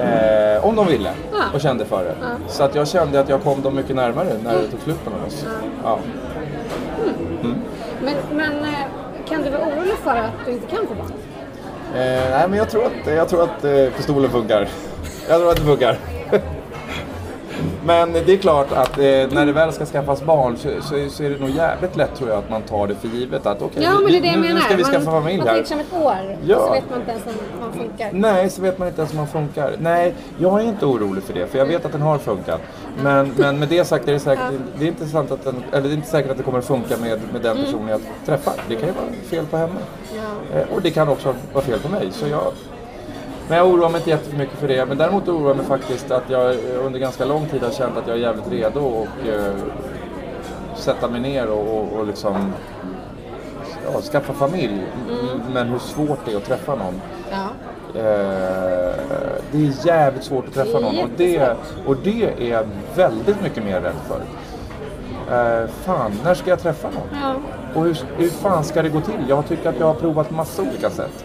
Eh, 0.00 0.66
om 0.66 0.76
de 0.76 0.86
ville 0.86 1.10
och 1.54 1.60
kände 1.60 1.84
för 1.84 2.04
det. 2.04 2.14
Så 2.48 2.62
att 2.62 2.74
jag 2.74 2.88
kände 2.88 3.20
att 3.20 3.28
jag 3.28 3.42
kom 3.42 3.62
dem 3.62 3.74
mycket 3.74 3.96
närmare 3.96 4.28
när 4.44 4.52
det 4.52 4.68
tog 4.68 4.80
slut 4.80 4.98
mellan 5.04 5.26
oss. 5.26 5.46
Ja. 5.84 5.98
Men, 8.02 8.14
men 8.32 8.52
eh, 8.64 8.74
kan 9.28 9.42
du 9.42 9.50
vara 9.50 9.62
orolig 9.62 9.93
för 10.04 10.16
att 10.16 10.46
du 10.46 10.52
inte 10.52 10.66
kan 10.66 10.86
få 10.86 10.94
barn? 10.94 11.12
Eh, 11.94 12.30
nej 12.30 12.48
men 12.48 12.58
jag 12.58 12.70
tror 12.70 12.84
att, 12.84 13.06
jag 13.06 13.28
tror 13.28 13.42
att 13.42 13.64
eh, 13.64 13.86
pistolen 13.96 14.30
funkar. 14.30 14.68
Jag 15.28 15.38
tror 15.38 15.50
att 15.50 15.56
det 15.56 15.62
funkar. 15.62 15.98
Men 17.86 18.12
det 18.12 18.32
är 18.32 18.36
klart 18.36 18.72
att 18.72 18.98
eh, 18.98 19.04
när 19.04 19.46
det 19.46 19.52
väl 19.52 19.72
ska 19.72 19.86
skaffas 19.86 20.22
barn 20.22 20.56
så, 20.56 20.68
så, 20.82 21.10
så 21.10 21.22
är 21.22 21.30
det 21.30 21.38
nog 21.40 21.50
jävligt 21.50 21.96
lätt 21.96 22.14
tror 22.16 22.28
jag 22.30 22.38
att 22.38 22.50
man 22.50 22.62
tar 22.62 22.86
det 22.86 22.94
för 22.94 23.08
givet 23.08 23.46
att 23.46 23.62
okej, 23.62 23.82
Ja, 23.82 23.90
men 24.02 24.12
det 24.12 24.18
är 24.18 24.20
det 24.20 24.26
jag 24.26 24.36
nu, 24.38 24.42
menar. 24.42 24.54
nu 24.54 24.60
ska 24.60 24.76
vi 24.76 24.82
man, 24.82 24.92
skaffa 24.92 25.10
familj 25.10 25.38
man 25.38 25.46
här. 25.46 25.54
tänker 25.54 25.68
som 25.70 25.80
ett 25.80 25.92
år, 26.04 26.36
Ja. 26.46 26.58
så 26.66 26.72
vet 26.72 26.90
man 26.90 26.98
inte 27.00 27.10
ens 27.12 27.24
om 27.26 27.32
man 27.60 27.72
funkar. 27.72 28.08
Nej, 28.12 28.50
så 28.50 28.62
vet 28.62 28.78
man 28.78 28.88
inte 28.88 29.00
ens 29.00 29.10
om 29.12 29.16
man 29.18 29.26
funkar. 29.26 29.72
Nej, 29.78 30.14
jag 30.38 30.60
är 30.60 30.64
inte 30.64 30.86
orolig 30.86 31.22
för 31.24 31.32
det, 31.34 31.46
för 31.46 31.58
jag 31.58 31.66
vet 31.66 31.84
att 31.84 31.92
den 31.92 32.02
har 32.02 32.18
funkat. 32.18 32.60
Men, 33.02 33.32
men 33.36 33.58
med 33.58 33.68
det 33.68 33.84
sagt 33.84 34.08
är 34.08 34.12
det, 34.12 34.20
säkert, 34.20 34.44
det 34.78 34.84
är 34.84 34.88
inte 34.88 35.06
sant 35.06 35.30
att 35.30 35.44
den, 35.44 35.64
eller 35.72 35.82
det 35.88 35.88
är 35.88 35.96
inte 35.96 36.08
säkert 36.08 36.30
att 36.30 36.36
det 36.36 36.42
kommer 36.42 36.60
funka 36.60 36.96
med, 36.96 37.20
med 37.32 37.42
den 37.42 37.54
Mm. 37.54 37.64
personen 37.64 37.88
jag 37.88 38.00
träffar. 38.26 38.54
Det 38.68 38.74
kan 38.74 38.88
ju 38.88 38.94
vara 38.94 39.06
fel 39.30 39.46
på 39.46 39.56
henne. 39.56 39.72
Eh, 40.54 40.74
och 40.74 40.82
det 40.82 40.90
kan 40.90 41.08
också 41.08 41.34
vara 41.52 41.64
fel 41.64 41.78
på 41.80 41.88
mig. 41.88 42.08
Så 42.12 42.28
jag, 42.28 42.42
men 43.48 43.58
jag 43.58 43.66
oroar 43.66 43.88
mig 43.88 43.98
inte 43.98 44.10
jättemycket 44.10 44.58
för 44.58 44.68
det. 44.68 44.86
Men 44.86 44.98
däremot 44.98 45.28
oroar 45.28 45.48
jag 45.48 45.56
mig 45.56 45.66
faktiskt 45.66 46.10
att 46.10 46.30
jag 46.30 46.50
eh, 46.50 46.86
under 46.86 46.98
ganska 46.98 47.24
lång 47.24 47.46
tid 47.46 47.62
har 47.62 47.70
känt 47.70 47.96
att 47.96 48.06
jag 48.06 48.16
är 48.16 48.20
jävligt 48.20 48.48
redo 48.48 48.80
och 48.80 49.28
eh, 49.28 49.54
sätta 50.76 51.08
mig 51.08 51.20
ner 51.20 51.50
och, 51.50 51.78
och, 51.78 51.98
och 51.98 52.06
liksom 52.06 52.52
ja, 53.92 54.00
skaffa 54.00 54.32
familj. 54.32 54.82
Men 55.52 55.68
hur 55.68 55.78
svårt 55.78 56.18
det 56.24 56.32
är 56.32 56.36
att 56.36 56.44
träffa 56.44 56.74
någon. 56.74 57.00
Ja. 57.30 57.48
Eh, 58.00 58.94
det 59.52 59.58
är 59.58 59.86
jävligt 59.86 60.24
svårt 60.24 60.46
att 60.48 60.54
träffa 60.54 60.80
någon 60.80 60.98
och 60.98 61.08
det, 61.16 61.56
och 61.86 61.96
det 61.96 62.24
är 62.38 62.50
jag 62.50 62.66
väldigt 62.94 63.42
mycket 63.42 63.64
mer 63.64 63.80
rädd 63.80 63.94
för. 64.08 64.20
Eh, 65.30 65.68
fan, 65.68 66.12
när 66.24 66.34
ska 66.34 66.50
jag 66.50 66.60
träffa 66.60 66.88
någon? 66.90 67.20
Ja. 67.22 67.34
Och 67.74 67.84
hur, 67.84 67.98
hur 68.16 68.28
fan 68.28 68.64
ska 68.64 68.82
det 68.82 68.88
gå 68.88 69.00
till? 69.00 69.24
Jag 69.28 69.48
tycker 69.48 69.68
att 69.68 69.78
jag 69.78 69.86
har 69.86 69.94
provat 69.94 70.30
massa 70.30 70.62
olika 70.62 70.90
sätt. 70.90 71.24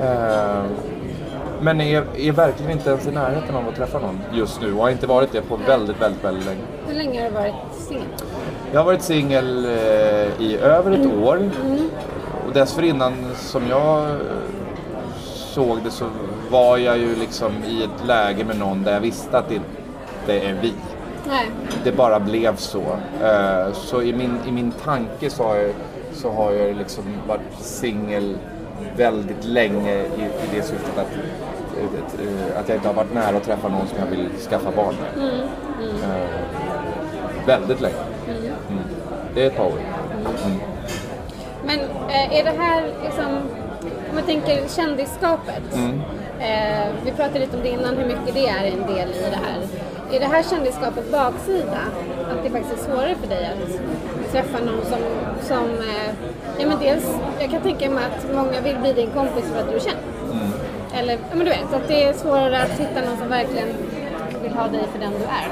Eh, 0.00 0.62
men 1.60 1.80
är, 1.80 2.04
är 2.16 2.32
verkligen 2.32 2.72
inte 2.72 2.90
ens 2.90 3.06
i 3.06 3.10
närheten 3.10 3.56
av 3.56 3.68
att 3.68 3.76
träffa 3.76 3.98
någon 3.98 4.20
just 4.32 4.60
nu 4.60 4.74
och 4.74 4.82
har 4.82 4.90
inte 4.90 5.06
varit 5.06 5.32
det 5.32 5.40
på 5.40 5.56
väldigt, 5.56 6.00
väldigt, 6.00 6.24
väldigt 6.24 6.46
länge. 6.46 6.60
Hur 6.86 6.94
länge 6.94 7.22
har 7.22 7.28
du 7.28 7.34
varit 7.34 7.54
singel? 7.88 8.06
Jag 8.72 8.80
har 8.80 8.84
varit 8.84 9.02
singel 9.02 9.64
eh, 9.64 10.42
i 10.46 10.58
över 10.62 10.90
ett 10.90 11.06
år. 11.06 11.50
Och 12.46 12.52
dessförinnan 12.52 13.12
som 13.36 13.68
jag 13.68 14.10
eh, 14.10 14.16
såg 15.24 15.78
det 15.84 15.90
så 15.90 16.04
var 16.50 16.76
jag 16.78 16.98
ju 16.98 17.16
liksom 17.16 17.52
i 17.68 17.82
ett 17.84 18.06
läge 18.06 18.44
med 18.44 18.58
någon 18.58 18.82
där 18.82 18.92
jag 18.92 19.00
visste 19.00 19.38
att 19.38 19.48
det 19.48 19.54
inte 19.54 20.46
är 20.46 20.54
vi. 20.62 20.72
Nej. 21.28 21.50
Det 21.84 21.92
bara 21.92 22.20
blev 22.20 22.56
så. 22.56 22.82
Eh, 23.22 23.72
så 23.72 24.02
i 24.02 24.12
min, 24.12 24.38
i 24.48 24.52
min 24.52 24.72
tanke 24.72 25.30
så 25.30 25.44
har 25.44 25.56
jag, 25.56 25.70
så 26.12 26.30
har 26.30 26.52
jag 26.52 26.76
liksom 26.76 27.04
varit 27.28 27.60
singel 27.60 28.36
väldigt 28.96 29.44
länge 29.44 29.94
i, 29.94 30.22
i 30.22 30.56
det 30.56 30.62
syftet 30.62 30.98
att, 30.98 31.12
eh, 32.20 32.60
att 32.60 32.68
jag 32.68 32.76
inte 32.76 32.88
har 32.88 32.94
varit 32.94 33.14
nära 33.14 33.36
att 33.36 33.44
träffa 33.44 33.68
någon 33.68 33.86
som 33.86 33.98
jag 33.98 34.06
vill 34.06 34.28
skaffa 34.50 34.70
barn 34.70 34.94
med. 34.94 35.40
Eh, 36.02 37.46
väldigt 37.46 37.80
länge. 37.80 37.94
Mm. 38.28 38.84
Det 39.34 39.42
är 39.42 39.46
ett 39.46 39.56
par 39.56 39.64
år. 39.64 39.78
Men 41.66 41.78
eh, 42.08 42.38
är 42.38 42.44
det 42.44 42.62
här 42.62 42.82
liksom, 43.04 43.26
om 44.08 44.14
man 44.14 44.24
tänker 44.24 44.68
kändisskapet. 44.68 45.74
Mm. 45.74 46.00
Eh, 46.40 46.86
vi 47.04 47.10
pratade 47.10 47.38
lite 47.38 47.56
om 47.56 47.62
det 47.62 47.68
innan, 47.68 47.96
hur 47.96 48.06
mycket 48.06 48.34
det 48.34 48.48
är 48.48 48.64
en 48.64 48.94
del 48.94 49.08
i 49.08 49.30
det 49.30 49.38
här. 49.46 49.60
Är 50.12 50.20
det 50.20 50.26
här 50.26 50.42
kändisskapet 50.42 51.12
baksida? 51.12 51.80
Att 52.30 52.44
det 52.44 52.50
faktiskt 52.50 52.72
är 52.72 52.90
svårare 52.92 53.14
för 53.14 53.28
dig 53.28 53.46
att 53.46 53.70
träffa 54.34 54.58
någon 54.64 54.84
som, 54.84 54.98
som 55.42 55.64
eh, 55.64 56.10
ja 56.58 56.66
men 56.66 56.78
dels, 56.78 57.04
jag 57.40 57.50
kan 57.50 57.62
tänka 57.62 57.90
mig 57.90 58.04
att 58.04 58.34
många 58.34 58.60
vill 58.60 58.76
bli 58.78 58.92
din 58.92 59.10
kompis 59.10 59.44
för 59.52 59.60
att 59.60 59.70
du 59.70 59.76
är 59.76 59.80
känd. 59.80 59.98
Mm. 60.32 60.50
Eller, 60.94 61.12
ja 61.12 61.36
men 61.36 61.38
du 61.38 61.50
vet, 61.50 61.72
att 61.74 61.88
det 61.88 62.04
är 62.04 62.12
svårare 62.12 62.62
att 62.62 62.70
hitta 62.70 63.00
någon 63.08 63.18
som 63.18 63.28
verkligen 63.28 63.68
vill 64.42 64.52
ha 64.52 64.68
dig 64.68 64.80
för 64.92 64.98
den 64.98 65.12
du 65.12 65.24
är. 65.24 65.48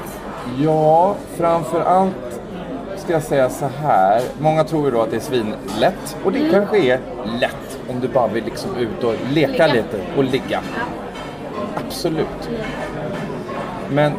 Ja, 0.63 1.15
framför 1.37 1.81
allt 1.81 2.41
ska 2.97 3.13
jag 3.13 3.23
säga 3.23 3.49
så 3.49 3.65
här. 3.65 4.21
Många 4.39 4.63
tror 4.63 4.85
ju 4.85 4.91
då 4.91 5.01
att 5.01 5.09
det 5.09 5.15
är 5.15 5.19
svinlätt. 5.19 6.17
Och 6.23 6.31
det 6.31 6.49
kanske 6.51 6.77
är 6.77 6.99
lätt 7.39 7.79
om 7.89 7.99
du 7.99 8.07
bara 8.07 8.27
vill 8.27 8.45
liksom 8.45 8.77
ut 8.77 9.03
och 9.03 9.13
leka 9.33 9.51
Ligga. 9.51 9.67
lite 9.67 9.99
och 10.17 10.23
ligga. 10.23 10.61
Absolut. 11.75 12.49
Men 13.89 14.11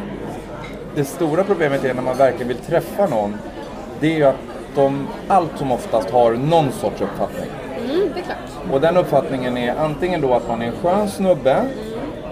det 0.95 1.05
stora 1.05 1.43
problemet 1.43 1.83
är 1.83 1.93
när 1.93 2.01
man 2.01 2.17
verkligen 2.17 2.47
vill 2.47 2.57
träffa 2.57 3.07
någon. 3.07 3.37
Det 3.99 4.07
är 4.07 4.17
ju 4.17 4.23
att 4.23 4.54
de 4.75 5.07
allt 5.27 5.51
som 5.57 5.71
oftast 5.71 6.09
har 6.09 6.31
någon 6.31 6.71
sorts 6.71 7.01
uppfattning. 7.01 7.49
Mm, 7.89 8.09
det 8.13 8.19
är 8.19 8.23
klart. 8.23 8.73
Och 8.73 8.81
den 8.81 8.97
uppfattningen 8.97 9.57
är 9.57 9.75
antingen 9.79 10.21
då 10.21 10.33
att 10.33 10.47
man 10.47 10.61
är 10.61 10.65
en 10.65 10.71
skön 10.83 11.09
snubbe. 11.09 11.63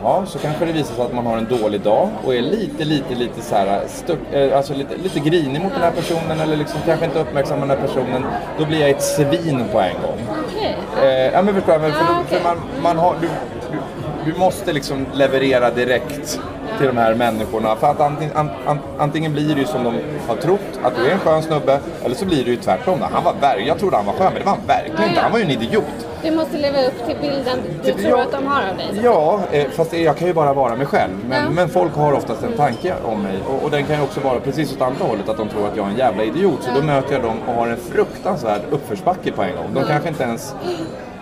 Ja, 0.05 0.23
så 0.27 0.39
kanske 0.39 0.65
det 0.65 0.71
visar 0.71 0.95
sig 0.95 1.05
att 1.05 1.13
man 1.13 1.25
har 1.25 1.37
en 1.37 1.47
dålig 1.61 1.81
dag 1.81 2.09
och 2.25 2.35
är 2.35 2.41
lite, 2.41 2.85
lite, 2.85 3.15
lite 3.15 3.41
så 3.41 3.55
här, 3.55 3.81
stuck, 3.87 4.19
eh, 4.33 4.57
alltså 4.57 4.73
lite, 4.73 4.95
lite 5.03 5.19
grinig 5.19 5.61
mot 5.61 5.73
den 5.73 5.81
här 5.81 5.91
personen 5.91 6.39
eller 6.41 6.57
liksom 6.57 6.79
kanske 6.85 7.05
inte 7.05 7.19
uppmärksammar 7.19 7.67
den 7.67 7.77
här 7.77 7.87
personen. 7.87 8.23
Då 8.59 8.65
blir 8.65 8.81
jag 8.81 8.89
ett 8.89 9.01
svin 9.03 9.63
på 9.71 9.79
en 9.79 9.93
gång. 10.01 10.19
Okej. 10.47 10.75
Eh, 11.03 11.33
ja 11.33 11.41
men 11.41 11.53
förstår 11.55 11.73
jag, 11.73 11.81
men 11.81 11.91
för, 11.91 11.99
Ja, 11.99 12.05
då- 12.09 12.21
okej. 12.25 12.37
för 12.37 12.43
man, 12.43 12.57
man 12.83 12.97
har, 12.97 13.15
du, 13.21 13.27
du, 13.71 14.31
du 14.31 14.39
måste 14.39 14.73
liksom 14.73 15.05
leverera 15.13 15.69
direkt 15.71 16.39
till 16.87 16.95
de 16.95 17.01
här 17.01 17.15
människorna. 17.15 17.75
För 17.75 17.87
att 17.87 18.01
antingen, 18.01 18.37
an, 18.37 18.49
an, 18.65 18.79
antingen 18.97 19.33
blir 19.33 19.55
det 19.55 19.61
ju 19.61 19.67
som 19.67 19.83
de 19.83 19.93
har 20.27 20.35
trott, 20.35 20.59
att 20.83 20.95
du 20.95 21.05
är 21.07 21.11
en 21.11 21.19
skön 21.19 21.41
snubbe, 21.43 21.79
eller 22.05 22.15
så 22.15 22.25
blir 22.25 22.43
det 22.45 22.49
ju 22.51 22.55
tvärtom. 22.57 22.99
Han 23.11 23.23
var 23.23 23.33
ver- 23.41 23.67
jag 23.67 23.79
trodde 23.79 23.95
han 23.97 24.05
var 24.05 24.13
skön, 24.13 24.29
men 24.33 24.39
det 24.39 24.45
var 24.45 24.51
han 24.51 24.67
verkligen 24.67 25.09
inte. 25.09 25.21
Han 25.21 25.31
var 25.31 25.39
ju 25.39 25.45
en 25.45 25.51
idiot. 25.51 25.83
Du 26.23 26.31
måste 26.31 26.57
leva 26.57 26.77
upp 26.83 27.05
till 27.07 27.15
bilden 27.21 27.59
du 27.83 27.91
tror 27.93 28.09
ja. 28.19 28.21
att 28.23 28.31
de 28.31 28.47
har 28.47 28.61
av 28.69 28.77
dig. 28.77 28.99
Ja, 29.03 29.39
eh, 29.51 29.67
fast 29.69 29.93
jag 29.93 30.17
kan 30.17 30.27
ju 30.27 30.33
bara 30.33 30.53
vara 30.53 30.75
mig 30.75 30.85
själv. 30.85 31.11
Men, 31.29 31.43
Ja. 31.43 31.49
men 31.49 31.69
folk 31.69 31.95
har 31.95 32.13
oftast 32.13 32.43
en 32.43 32.53
tanke 32.57 32.93
om 33.03 33.21
mig. 33.23 33.37
Och, 33.47 33.63
och 33.63 33.71
den 33.71 33.83
kan 33.85 33.95
ju 33.97 34.03
också 34.03 34.19
vara 34.19 34.39
precis 34.39 34.75
åt 34.75 34.81
andra 34.81 35.05
hållet, 35.05 35.29
att 35.29 35.37
de 35.37 35.49
tror 35.49 35.67
att 35.67 35.77
jag 35.77 35.85
är 35.85 35.89
en 35.91 35.97
jävla 35.97 36.23
idiot. 36.23 36.63
Så 36.63 36.69
då 36.75 36.81
möter 36.85 37.13
jag 37.13 37.21
dem 37.23 37.37
och 37.47 37.53
har 37.53 37.67
en 37.67 37.77
fruktansvärd 37.77 38.61
uppförsbacke 38.71 39.31
på 39.31 39.43
en 39.43 39.55
gång. 39.55 39.73
De 39.73 39.83
kanske 39.83 40.09
inte 40.09 40.23
ens 40.23 40.55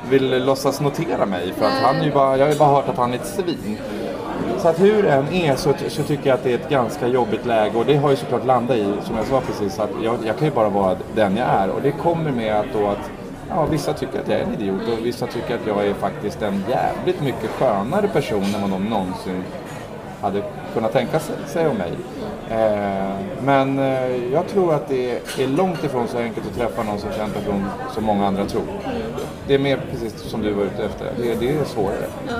vill 0.09 0.45
låtsas 0.45 0.81
notera 0.81 1.25
mig. 1.25 1.53
För 1.57 1.65
att 1.65 1.73
han 1.83 1.95
är 1.95 2.03
ju 2.05 2.11
bara, 2.11 2.37
jag 2.37 2.45
har 2.45 2.53
ju 2.53 2.59
bara 2.59 2.69
hört 2.69 2.89
att 2.89 2.97
han 2.97 3.11
är 3.13 3.15
ett 3.17 3.25
svin. 3.27 3.77
Så 4.57 4.67
att 4.67 4.79
hur 4.79 5.03
det 5.03 5.11
än 5.11 5.33
är 5.33 5.55
så, 5.55 5.73
så 5.87 6.03
tycker 6.03 6.29
jag 6.29 6.35
att 6.35 6.43
det 6.43 6.51
är 6.51 6.55
ett 6.55 6.69
ganska 6.69 7.07
jobbigt 7.07 7.45
läge 7.45 7.77
och 7.77 7.85
det 7.85 7.95
har 7.95 8.09
ju 8.09 8.15
såklart 8.15 8.45
landat 8.45 8.77
i, 8.77 8.93
som 9.03 9.15
jag 9.15 9.25
sa 9.25 9.41
precis, 9.41 9.79
att 9.79 9.89
jag, 10.03 10.17
jag 10.25 10.37
kan 10.37 10.47
ju 10.47 10.53
bara 10.53 10.69
vara 10.69 10.97
den 11.15 11.37
jag 11.37 11.47
är. 11.47 11.69
Och 11.69 11.81
det 11.81 11.91
kommer 11.91 12.31
med 12.31 12.59
att 12.59 12.65
då 12.73 12.87
att 12.87 13.11
ja, 13.49 13.65
vissa 13.65 13.93
tycker 13.93 14.19
att 14.19 14.27
jag 14.27 14.39
är 14.39 14.43
en 14.43 14.53
idiot 14.53 14.81
och 14.81 15.05
vissa 15.05 15.27
tycker 15.27 15.55
att 15.55 15.67
jag 15.67 15.87
är 15.87 15.93
faktiskt 15.93 16.41
en 16.41 16.63
jävligt 16.69 17.21
mycket 17.21 17.49
skönare 17.49 18.07
person 18.07 18.43
än 18.43 18.61
vad 18.61 18.69
de 18.69 18.85
någonsin 18.85 19.43
hade 20.21 20.41
kunnat 20.73 20.93
tänka 20.93 21.19
sig, 21.19 21.35
sig 21.47 21.67
om 21.67 21.77
mig. 21.77 21.91
Eh, 22.51 23.11
men 23.43 23.79
eh, 23.79 24.15
jag 24.33 24.47
tror 24.47 24.73
att 24.73 24.87
det 24.87 25.11
är 25.39 25.47
långt 25.47 25.83
ifrån 25.83 26.07
så 26.07 26.17
enkelt 26.17 26.47
att 26.47 26.57
träffa 26.57 26.83
någon 26.83 26.99
som 26.99 27.09
känd 27.17 27.33
person 27.33 27.65
som 27.93 28.03
många 28.03 28.27
andra 28.27 28.45
tror. 28.45 28.63
Det 29.47 29.53
är 29.55 29.59
mer 29.59 29.79
precis 29.91 30.21
som 30.21 30.41
du 30.41 30.51
var 30.53 30.63
ute 30.63 30.83
efter. 30.85 31.11
Det, 31.17 31.35
det 31.35 31.49
är 31.51 31.63
svårare. 31.65 32.05
Ja. 32.27 32.33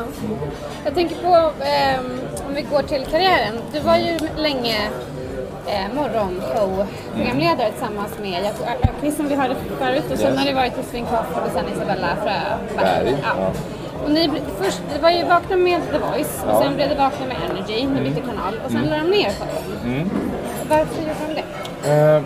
Jag 0.85 0.95
tänker 0.95 1.15
på, 1.15 1.35
ehm, 1.63 2.05
om 2.47 2.53
vi 2.55 2.61
går 2.61 2.81
till 2.81 3.05
karriären. 3.11 3.55
Du 3.73 3.79
var 3.79 3.95
ju 3.97 4.17
länge 4.37 4.77
eh, 5.67 5.95
morgonshow-programledare 5.95 7.71
tillsammans 7.71 8.11
med 8.21 8.43
Jakob 8.45 8.67
Öqvist 8.83 9.17
som 9.17 9.27
vi 9.27 9.35
hörde 9.35 9.55
förut 9.79 10.03
och 10.11 10.17
sen 10.17 10.27
Yes. 10.29 10.39
har 10.39 10.45
det 10.45 10.53
varit 10.53 10.77
Josefin 10.77 11.05
Crafoord 11.05 11.43
och 11.45 11.51
sen 11.53 11.65
Isabella 11.75 12.07
Fröberg. 12.15 13.03
Berg, 13.03 13.15
Ja. 13.23 13.33
ja. 13.37 13.51
Och 14.03 14.11
ni, 14.11 14.29
först, 14.61 14.81
det 14.93 15.01
var 15.01 15.09
ju 15.09 15.25
Vakna 15.25 15.55
med 15.55 15.81
The 15.91 15.97
Voice 15.97 16.43
och 16.43 16.49
Ja. 16.49 16.63
sen 16.63 16.75
blev 16.75 16.89
det 16.89 16.95
Vakna 16.95 17.25
med 17.25 17.37
Energy, 17.49 17.85
ni 17.87 18.01
bytte 18.09 18.21
kanal 18.21 18.53
och 18.65 18.71
sen 18.71 18.83
la 18.89 18.97
de 18.97 19.03
ner 19.09 19.29
showen. 19.31 20.09
Varför 20.69 21.01
gjorde 21.01 21.15
de 21.27 21.33
det? 21.33 21.89
Eh, 21.91 22.21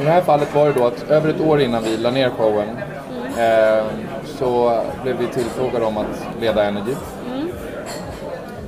I 0.00 0.04
det 0.04 0.10
här 0.10 0.20
fallet 0.20 0.54
var 0.54 0.66
det 0.66 0.72
då 0.72 0.86
att 0.86 1.10
över 1.10 1.28
ett 1.30 1.40
år 1.40 1.60
innan 1.60 1.82
vi 1.82 1.96
la 1.96 2.10
ner 2.10 2.30
showen 2.30 2.68
eh, 3.38 3.84
så 4.38 4.80
blev 5.02 5.16
vi 5.18 5.26
tillfrågade 5.26 5.84
om 5.84 5.96
att 5.96 6.06
leda 6.40 6.64
Energy. 6.64 6.94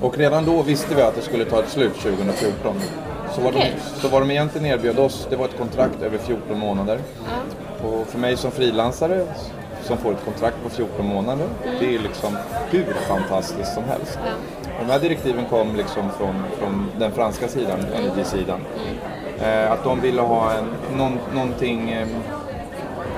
Och 0.00 0.18
redan 0.18 0.44
då 0.44 0.62
visste 0.62 0.94
vi 0.94 1.02
att 1.02 1.14
det 1.14 1.20
skulle 1.22 1.44
ta 1.44 1.58
ett 1.58 1.68
slut 1.68 1.94
2014. 1.94 2.74
Så 3.34 3.40
vad, 3.40 3.54
Okej. 3.54 3.72
de, 3.94 4.00
så 4.00 4.08
vad 4.08 4.22
de 4.22 4.30
egentligen 4.30 4.66
erbjöd 4.66 4.98
oss, 4.98 5.26
det 5.30 5.36
var 5.36 5.44
ett 5.44 5.58
kontrakt 5.58 6.02
över 6.02 6.18
14 6.18 6.58
månader. 6.58 6.98
Och 7.84 8.06
för 8.06 8.18
mig 8.18 8.36
som 8.36 8.50
frilansare 8.50 9.26
som 9.82 9.98
får 9.98 10.12
ett 10.12 10.24
kontrakt 10.24 10.56
på 10.62 10.70
14 10.70 11.06
månader, 11.06 11.46
det 11.80 11.94
är 11.94 11.98
liksom 11.98 12.36
hur 12.70 12.84
fantastiskt 13.08 13.74
som 13.74 13.84
helst. 13.84 14.18
De 14.80 14.92
här 14.92 14.98
direktiven 14.98 15.44
kom 15.50 15.76
liksom 15.76 16.10
från, 16.18 16.34
från 16.58 16.88
den 16.98 17.12
franska 17.12 17.48
sidan, 17.48 17.78
Energy-sidan. 17.94 18.60
Eh, 19.40 19.72
att 19.72 19.84
de 19.84 20.00
ville 20.00 20.22
ha 20.22 20.52
en, 20.52 20.64
någon, 20.96 21.18
någonting, 21.34 21.90
eh, 21.90 22.08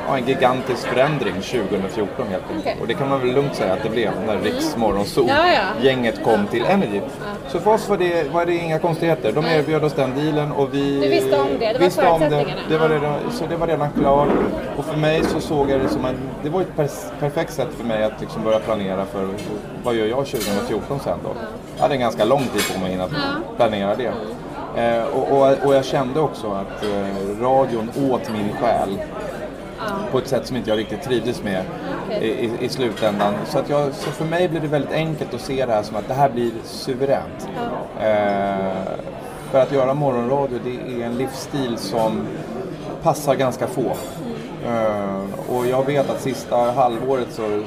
ja, 0.09 0.19
en 0.19 0.27
gigantisk 0.27 0.87
förändring 0.87 1.35
2014 1.35 2.27
helt 2.31 2.43
enkelt. 2.43 2.61
Okej. 2.61 2.77
Och 2.81 2.87
det 2.87 2.95
kan 2.95 3.09
man 3.09 3.21
väl 3.21 3.33
lugnt 3.35 3.55
säga 3.55 3.73
att 3.73 3.83
det 3.83 3.89
blev 3.91 4.11
när 4.27 4.39
Riks 4.39 4.77
Morgonzoo 4.77 5.27
Ja, 5.29 5.35
ja. 5.53 5.83
gänget 5.83 6.25
kom 6.25 6.47
till 6.47 6.65
Energy. 6.65 7.01
Så 7.49 7.61
för 7.61 7.71
oss 7.71 7.89
var 7.89 7.97
det, 7.97 8.33
var 8.33 8.47
det 8.47 8.55
inga 8.55 8.79
konstigheter. 8.79 9.33
De 9.33 9.45
erbjöd 9.47 9.85
oss 9.85 9.93
den 9.93 10.11
dealen 10.15 10.53
och 10.53 10.75
vi 10.75 11.01
Du 11.01 11.09
visste 11.09 11.39
om 11.41 11.47
det, 11.59 11.67
det 11.67 11.73
var 11.73 11.79
visste 11.85 12.07
om 12.09 12.21
det. 12.21 12.29
förutsättningarna. 12.31 12.61
det 12.69 12.79
var 12.79 12.89
redan, 12.89 13.19
Så 13.33 13.45
det 13.47 13.57
var 13.57 13.67
redan 13.67 13.89
klart. 14.01 14.29
Och 14.77 14.85
för 14.85 14.97
mig 14.97 15.25
så 15.25 15.41
såg 15.41 15.71
jag 15.71 15.81
det 15.81 15.89
som 15.89 16.05
en, 16.05 16.15
det 16.43 16.49
var 16.51 16.61
ett 16.61 16.77
per, 16.77 16.89
perfekt 17.21 17.53
sätt 17.53 17.69
för 17.79 17.85
mig 17.85 18.05
att 18.05 18.21
liksom 18.21 18.45
börja 18.45 18.59
planera 18.59 19.05
för 19.05 19.29
vad 19.85 19.95
gör 19.95 20.07
jag 20.07 20.27
2014 20.27 21.01
sen 21.05 21.19
då. 21.25 21.31
Jag 21.77 21.83
hade 21.83 21.95
en 21.95 22.01
ganska 22.01 22.25
lång 22.25 22.43
tid 22.43 22.63
på 22.75 22.81
mig 22.81 23.01
att 23.01 23.11
planera 23.57 23.95
det. 23.95 24.13
Eh, 24.77 25.05
och, 25.05 25.33
och, 25.39 25.67
och 25.67 25.75
jag 25.75 25.85
kände 25.85 26.21
också 26.21 26.47
att 26.47 26.85
eh, 26.85 27.43
radion 27.43 27.91
åt 28.11 28.31
min 28.33 28.49
själ 28.61 28.99
på 30.13 30.19
ett 30.19 30.29
sätt 30.29 30.47
som 30.47 30.57
inte 30.57 30.71
jag 30.71 30.79
riktigt 30.79 31.03
trivdes 31.03 31.43
med 31.43 31.65
i, 32.21 32.27
i, 32.27 32.51
i 32.61 32.69
slutändan. 32.69 33.35
Så, 33.47 33.59
att 33.59 33.69
jag, 33.69 33.95
så 33.95 34.11
för 34.11 34.25
mig 34.25 34.49
blir 34.49 34.61
det 34.61 34.69
väldigt 34.69 34.93
enkelt 34.93 35.35
att 35.35 35.41
se 35.41 35.67
det 35.67 35.73
här 35.73 35.83
som 35.83 35.97
att 35.97 36.09
det 36.09 36.15
här 36.15 36.31
blir 36.31 36.51
suveränt. 36.65 37.49
Eh, 38.01 38.73
för 39.51 39.59
att 39.63 39.73
göra 39.73 39.95
morgonradio, 39.95 40.59
det 40.65 41.03
är 41.03 41.07
en 41.07 41.19
livsstil 41.19 41.79
som 41.79 42.27
passar 43.03 43.35
ganska 43.35 43.67
få. 43.67 43.97
Eh, 44.67 45.55
och 45.57 45.67
jag 45.67 45.87
vet 45.87 46.11
att 46.11 46.21
sista 46.21 46.57
halvåret 46.57 47.29
så, 47.33 47.63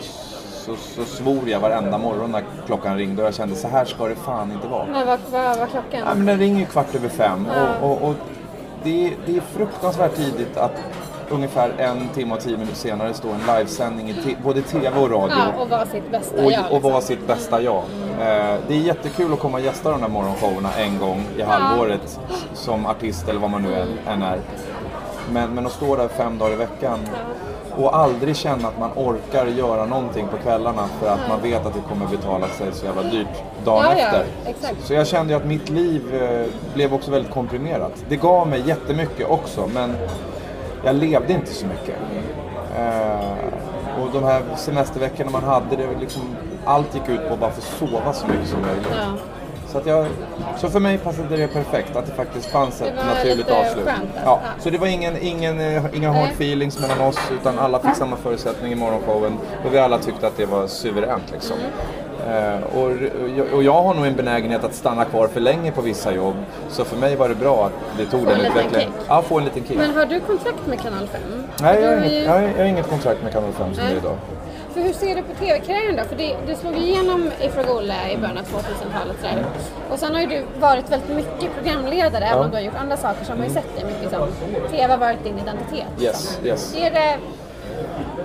så, 0.51 0.75
så 0.75 1.05
svor 1.05 1.49
jag 1.49 1.59
varenda 1.59 1.97
morgon 1.97 2.31
när 2.31 2.43
klockan 2.65 2.97
ringde 2.97 3.21
och 3.21 3.27
jag 3.27 3.35
kände 3.35 3.55
så 3.55 3.67
här 3.67 3.85
ska 3.85 4.07
det 4.07 4.15
fan 4.15 4.51
inte 4.51 4.67
vara. 4.67 4.85
Men 4.85 5.07
vad, 5.07 5.19
vad 5.31 5.57
var 5.57 5.67
klockan? 5.67 5.99
Ja, 6.05 6.15
men 6.15 6.25
den 6.25 6.39
ringer 6.39 6.65
kvart 6.65 6.95
över 6.95 7.09
fem 7.09 7.47
och, 7.81 7.91
och, 7.91 8.09
och 8.09 8.15
det, 8.83 9.13
det 9.25 9.37
är 9.37 9.41
fruktansvärt 9.41 10.15
tidigt 10.15 10.57
att 10.57 10.75
ungefär 11.29 11.71
en 11.77 12.09
timme 12.09 12.33
och 12.33 12.39
tio 12.41 12.57
minuter 12.57 12.75
senare 12.75 13.13
stå 13.13 13.27
en 13.29 13.55
livesändning 13.57 14.09
i 14.09 14.37
både 14.43 14.61
tv 14.61 14.99
och 14.99 15.11
radio 15.11 15.35
Ja, 15.37 15.61
och 15.61 15.69
var 15.69 15.85
sitt 15.85 16.11
bästa 16.11 16.43
och, 16.43 16.51
jag. 16.51 16.71
och 16.71 16.81
vara 16.81 16.95
liksom. 16.95 17.15
sitt 17.15 17.27
bästa 17.27 17.61
jag. 17.61 17.83
Eh, 18.19 18.55
det 18.67 18.73
är 18.73 18.79
jättekul 18.79 19.33
att 19.33 19.39
komma 19.39 19.57
och 19.57 19.63
gästa 19.63 19.91
de 19.91 20.01
där 20.01 20.07
morgonshowerna 20.07 20.73
en 20.73 20.99
gång 20.99 21.23
i 21.37 21.41
halvåret 21.41 22.19
som 22.53 22.85
artist 22.85 23.29
eller 23.29 23.39
vad 23.39 23.49
man 23.49 23.61
nu 23.61 23.87
än, 24.07 24.21
är. 24.21 24.39
Men, 25.31 25.53
men 25.55 25.65
att 25.65 25.71
stå 25.71 25.95
där 25.95 26.07
fem 26.07 26.37
dagar 26.37 26.53
i 26.53 26.55
veckan 26.55 26.99
och 27.77 27.97
aldrig 27.97 28.35
känna 28.35 28.67
att 28.67 28.79
man 28.79 28.91
orkar 28.95 29.45
göra 29.45 29.85
någonting 29.85 30.27
på 30.27 30.37
kvällarna 30.37 30.87
för 30.99 31.07
att 31.09 31.19
man 31.29 31.41
vet 31.41 31.65
att 31.65 31.73
det 31.73 31.79
kommer 31.89 32.07
betala 32.07 32.47
sig 32.47 32.67
så 32.73 32.85
jävla 32.85 33.03
dyrt 33.03 33.27
dagen 33.65 33.85
Ja, 33.85 33.97
ja, 33.97 34.05
efter. 34.05 34.25
exakt. 34.45 34.75
Så 34.87 34.93
jag 34.93 35.07
kände 35.07 35.33
ju 35.33 35.39
att 35.39 35.45
mitt 35.45 35.69
liv 35.69 36.15
eh, 36.21 36.45
blev 36.73 36.93
också 36.93 37.11
väldigt 37.11 37.31
komprimerat. 37.31 37.91
Det 38.09 38.15
gav 38.15 38.47
mig 38.47 38.63
jättemycket 38.67 39.29
också 39.29 39.69
men 39.73 39.95
jag 40.83 40.95
levde 40.95 41.33
inte 41.33 41.53
så 41.53 41.65
mycket. 41.65 41.95
Eh, 42.77 44.01
och 44.01 44.09
de 44.13 44.23
här 44.23 44.41
semesterveckorna 44.55 45.31
man 45.31 45.43
hade, 45.43 45.75
det 45.75 45.87
var 45.87 45.95
liksom, 45.99 46.21
allt 46.65 46.95
gick 46.95 47.09
ut 47.09 47.27
på 47.27 47.33
att 47.33 47.39
bara 47.39 47.51
få 47.51 47.61
sova 47.61 48.13
så 48.13 48.27
mycket 48.27 48.47
som 48.47 48.61
möjligt. 48.61 48.87
Ja. 48.91 49.13
Så, 49.67 49.77
att 49.77 49.85
jag, 49.85 50.07
så 50.57 50.69
för 50.69 50.79
mig 50.79 50.97
passade 50.97 51.37
det 51.37 51.47
perfekt 51.47 51.95
att 51.95 52.05
det 52.05 52.11
faktiskt 52.11 52.45
fanns 52.51 52.81
ett 52.81 52.95
naturligt 52.95 53.49
avslut. 53.49 53.85
där. 53.85 53.99
Ja, 54.25 54.39
så 54.59 54.69
det 54.69 54.77
var 54.77 54.87
ingen, 54.87 55.17
ingen, 55.21 55.59
eh, 55.59 55.83
inga 55.93 56.11
hard 56.11 56.29
feelings 56.29 56.79
mellan 56.79 57.01
oss 57.01 57.19
utan 57.41 57.59
alla 57.59 57.79
fick 57.79 57.95
samma 57.95 58.15
förutsättning 58.15 58.71
i 58.71 58.75
morgonshowen 58.75 59.37
och 59.65 59.73
vi 59.73 59.77
alla 59.79 59.97
tyckte 59.99 60.27
att 60.27 60.37
det 60.37 60.45
var 60.45 60.67
suveränt 60.67 61.31
liksom. 61.31 61.57
Eh, 61.57 62.06
och, 62.75 62.83
och, 62.83 63.53
och 63.53 63.63
jag 63.63 63.83
har 63.83 63.93
nog 63.93 64.05
en 64.05 64.15
benägenhet 64.15 64.63
att 64.63 64.73
stanna 64.75 65.05
kvar 65.05 65.27
för 65.27 65.39
länge 65.39 65.71
på 65.71 65.81
vissa 65.81 66.13
jobb. 66.13 66.35
Så 66.69 66.85
för 66.85 66.97
mig 66.97 67.15
var 67.15 67.29
det 67.29 67.35
bra 67.35 67.65
att 67.65 67.97
det 67.97 68.05
tog 68.05 68.23
Få 68.23 68.29
den 68.29 68.39
utvecklingen. 68.45 68.91
Ja, 69.07 69.21
få 69.21 69.37
en 69.39 69.43
liten 69.45 69.63
kick. 69.67 69.77
Men 69.77 69.95
har 69.95 70.05
du 70.05 70.19
kontrakt 70.19 70.67
med 70.67 70.81
Kanal 70.81 71.07
5? 71.07 71.21
Nej, 71.61 71.81
jag 71.81 71.89
har, 71.91 71.97
inget, 71.97 72.11
ju- 72.11 72.17
jag, 72.23 72.31
har, 72.33 72.41
jag 72.41 72.57
har 72.57 72.63
inget 72.65 72.89
kontrakt 72.89 73.23
med 73.23 73.33
Kanal 73.33 73.51
5 73.51 73.73
som 73.73 73.75
det 73.75 73.81
är 73.81 73.85
Nej. 73.85 73.97
idag. 73.97 74.15
För 74.73 74.81
hur 74.81 74.93
ser 74.93 75.15
du 75.15 75.21
på 75.21 75.33
TV-karriären 75.39 75.95
då? 75.95 76.03
För 76.03 76.15
det, 76.15 76.35
du 76.47 76.55
slog 76.55 76.77
igenom 76.77 77.31
i 77.41 77.49
Fråga 77.49 77.73
Olle 77.73 78.11
i 78.13 78.17
början 78.17 78.37
av 78.37 78.43
2000-talet. 78.43 79.15
sådär. 79.21 79.45
Och 79.91 79.99
sen 79.99 80.13
har 80.15 80.21
ju 80.21 80.27
du 80.27 80.43
varit 80.59 80.91
väldigt 80.91 81.15
mycket 81.15 81.55
programledare, 81.55 82.25
även 82.25 82.43
om 82.43 82.49
du 82.49 82.55
har 82.55 82.61
gjort 82.63 82.75
andra 82.81 82.97
saker 82.97 83.25
så 83.25 83.31
har 83.31 83.37
man 83.37 83.47
ju 83.47 83.53
sett 83.53 83.75
dig 83.75 83.85
mycket 83.85 84.09
som 84.11 84.27
TV 84.71 84.91
har 84.93 84.97
varit 84.97 85.23
din 85.23 85.39
identitet. 85.39 85.87
Yes, 86.01 86.39
yes. 86.43 86.75
Är 86.77 86.91
det, 86.91 87.17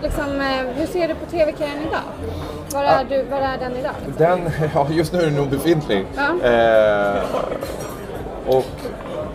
liksom, 0.02 0.40
eh, 0.40 0.66
hur 0.76 0.86
ser 0.86 1.08
du 1.08 1.14
på 1.14 1.26
TV-karriären 1.30 1.82
idag? 1.88 2.00
Var 2.74 2.84
är, 2.84 3.04
du, 3.04 3.22
var 3.22 3.38
är 3.38 3.58
den 3.58 3.76
idag? 3.76 3.92
Liksom? 4.06 4.26
Den, 4.26 4.50
ja 4.74 4.86
just 4.90 5.12
nu 5.12 5.18
är 5.18 5.24
den 5.24 5.34
nog 5.34 5.48
befintlig. 5.48 6.06
Ja. 6.16 6.48
Eh, 6.48 7.22
och 8.46 8.66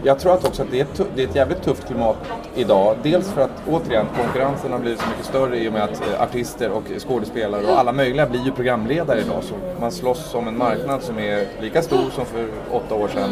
jag 0.04 0.20
tror 0.20 0.34
att 0.34 0.46
också 0.46 0.62
att 0.62 0.72
det 0.72 0.80
är, 0.80 0.84
ett, 0.84 1.02
det 1.16 1.24
är 1.24 1.28
ett 1.28 1.36
jävligt 1.36 1.62
tufft 1.62 1.88
klimat 1.88 2.16
idag. 2.56 2.96
Dels 3.04 3.32
för 3.32 3.42
att 3.42 3.64
återigen 3.68 4.06
konkurrensen 4.22 4.72
har 4.72 4.80
blivit 4.80 5.02
så 5.02 5.08
mycket 5.10 5.26
större 5.26 5.58
i 5.58 5.70
och 5.70 5.74
med 5.74 5.84
att 5.84 6.02
eh, 6.02 6.22
artister 6.22 6.72
och 6.72 6.84
skådespelare 7.08 7.66
och 7.66 7.80
alla 7.80 7.92
möjliga 7.92 8.28
blir 8.28 8.46
ju 8.46 8.52
programledare 8.52 9.20
idag. 9.20 9.44
Så 9.44 9.54
man 9.80 9.92
slåss 9.92 10.36
om 10.36 10.48
en 10.48 10.58
marknad 10.58 11.04
som 11.04 11.20
är 11.20 11.48
lika 11.62 11.82
stor 11.82 12.10
som 12.16 12.26
för 12.26 12.48
åtta 12.72 12.96
år 12.96 13.08
sedan. 13.08 13.30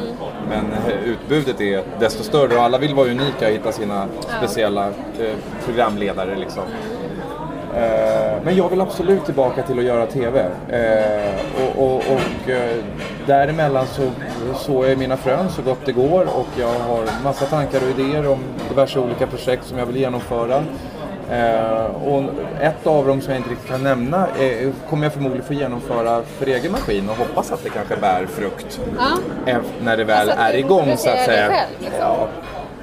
Men 0.50 0.66
eh, 0.72 1.04
utbudet 1.04 1.62
är 1.62 1.84
desto 2.00 2.24
större 2.24 2.56
och 2.56 2.64
alla 2.64 2.78
vill 2.78 2.96
vara 2.96 3.08
unika 3.08 3.48
och 3.48 3.54
hitta 3.54 3.72
sina 3.72 4.08
speciella 4.38 4.90
programledare 5.66 6.36
liksom. 6.36 6.64
Eh, 7.76 8.34
Men 8.44 8.56
jag 8.56 8.70
vill 8.70 8.82
absolut 8.82 9.26
tillbaka 9.26 9.64
till 9.64 9.80
att 9.80 9.86
göra 9.86 10.06
TV. 10.06 10.46
Eh, 10.70 11.34
och 11.62 11.84
och, 11.86 11.96
och 11.96 12.50
eh, 12.50 12.76
däremellan 13.28 13.86
så 13.88 14.02
såg 14.56 14.86
jag 14.86 14.98
mina 14.98 15.18
frön 15.18 15.50
så 15.50 15.62
gott 15.62 15.80
det 15.86 15.92
går 15.92 16.22
och 16.22 16.48
jag 16.60 16.68
har 16.68 17.24
massa 17.24 17.46
tankar 17.46 17.80
och 17.84 18.00
idéer 18.00 18.28
om 18.32 18.40
diverse 18.70 19.00
olika 19.00 19.28
projekt 19.28 19.66
som 19.66 19.78
jag 19.78 19.86
vill 19.86 19.96
genomföra. 19.98 20.64
Och 22.06 22.24
ett 22.62 22.88
av 22.88 23.08
dem 23.08 23.22
som 23.22 23.32
jag 23.34 23.40
inte 23.40 23.50
riktigt 23.50 23.70
kan 23.70 23.84
nämna 23.84 24.28
kommer 24.90 25.04
jag 25.06 25.14
förmodligen 25.14 25.46
få 25.46 25.54
genomföra 25.54 26.22
för 26.24 26.46
egen 26.46 26.72
maskin 26.72 27.10
och 27.10 27.16
hoppas 27.16 27.52
att 27.52 27.64
det 27.64 27.70
kanske 27.70 27.96
bär 27.96 28.26
frukt 28.26 28.80
Ja. 29.46 29.58
när 29.84 29.98
det 29.98 30.04
väl 30.04 30.30
Alltså 30.30 30.44
är 30.44 30.56
igång 30.56 30.86
så 30.98 31.10
att 31.10 31.20
säga. 31.26 31.48
själv, 31.48 31.70
liksom. 31.80 32.00
Ja, 32.00 32.28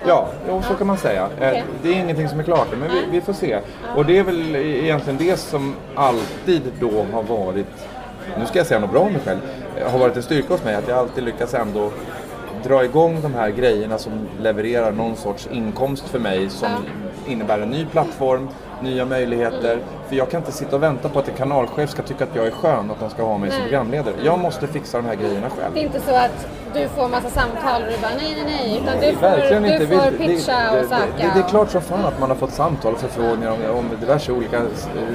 Ja, 0.07 0.29
jo, 0.49 0.63
så 0.63 0.75
kan 0.75 0.87
man 0.87 0.97
säga. 0.97 1.23
Eh, 1.41 1.49
Okej. 1.49 1.65
Det 1.83 1.89
är 1.89 2.01
ingenting 2.01 2.29
som 2.29 2.41
är 2.41 2.45
klart 2.45 2.69
men 2.81 2.91
vi, 2.91 3.05
vi 3.11 3.21
får 3.21 3.33
se. 3.33 3.59
Och 3.97 4.07
det 4.07 4.19
är 4.19 4.23
väl 4.23 4.57
egentligen 4.57 5.19
det 5.19 5.37
som 5.37 5.75
alltid 5.95 6.63
då 6.81 7.05
har 7.13 7.23
varit, 7.23 7.67
nu 8.39 8.47
ska 8.47 8.59
jag 8.59 8.67
säga 8.67 8.81
något 8.81 8.91
bra 8.91 9.01
om 9.01 9.13
mig 9.13 9.23
själv, 9.25 9.41
eh, 9.77 9.91
har 9.91 9.99
varit 9.99 10.17
en 10.17 10.23
styrka 10.23 10.55
hos 10.55 10.65
mig 10.65 10.75
att 10.75 10.89
jag 10.89 10.99
alltid 10.99 11.25
lyckats 11.25 11.55
ändå 11.55 11.91
dra 12.65 12.85
igång 12.85 13.21
de 13.23 13.35
här 13.35 13.51
grejerna 13.51 13.99
som 13.99 14.13
levererar 14.41 14.93
någon 14.93 15.17
sorts 15.17 15.49
inkomst 15.53 16.09
för 16.09 16.19
mig 16.19 16.51
som 16.51 16.69
innebär 17.27 17.59
en 17.59 17.71
ny 17.71 17.87
plattform, 17.87 18.49
nya 18.83 19.05
möjligheter. 19.05 19.79
För 20.09 20.17
jag 20.17 20.31
kan 20.31 20.41
inte 20.41 20.53
sitta 20.53 20.77
och 20.77 20.83
vänta 20.83 21.09
på 21.09 21.19
att 21.19 21.29
en 21.29 21.35
kanalchef 21.35 21.91
ska 21.91 22.03
tycka 22.03 22.25
att 22.25 22.37
jag 22.37 22.47
är 22.47 22.51
skön 22.51 22.91
och 22.91 22.97
att 22.97 23.01
de 23.01 23.11
ska 23.11 23.23
ha 23.23 23.39
mig 23.39 23.51
som 23.51 23.59
Nej. 23.59 23.69
programledare. 23.69 24.15
Jag 24.25 24.39
måste 24.39 24.67
fixa 24.67 24.97
de 24.97 25.07
här 25.07 25.15
grejerna 25.15 25.51
själv. 25.51 25.75
Det 25.75 25.81
är 25.81 25.85
inte 25.85 26.01
så 26.01 26.15
att 26.15 26.47
du 26.75 26.89
får 26.89 27.09
massa 27.09 27.31
samtal 27.31 27.83
och 27.83 27.89
du 27.93 27.99
bara 28.03 28.13
nej, 28.17 28.35
nej, 28.37 28.45
nej. 28.45 28.81
Utan 28.83 29.01
du 29.01 29.17
får, 29.17 29.61
du 29.61 29.73
inte. 29.73 29.87
får 29.87 30.11
pitcha 30.11 30.73
det, 30.73 30.81
och 30.81 30.89
söka. 30.89 31.07
Det, 31.17 31.23
det, 31.23 31.31
det 31.35 31.41
är 31.41 31.49
klart 31.49 31.71
som 31.71 31.83
fan 31.83 32.05
att 32.05 32.21
man 32.21 32.29
har 32.29 32.37
fått 32.37 32.53
samtal 32.53 32.93
och 32.93 33.01
förfrågningar 33.01 33.51
om, 33.51 33.79
om 33.79 33.85
diverse 34.01 34.33
olika 34.33 34.63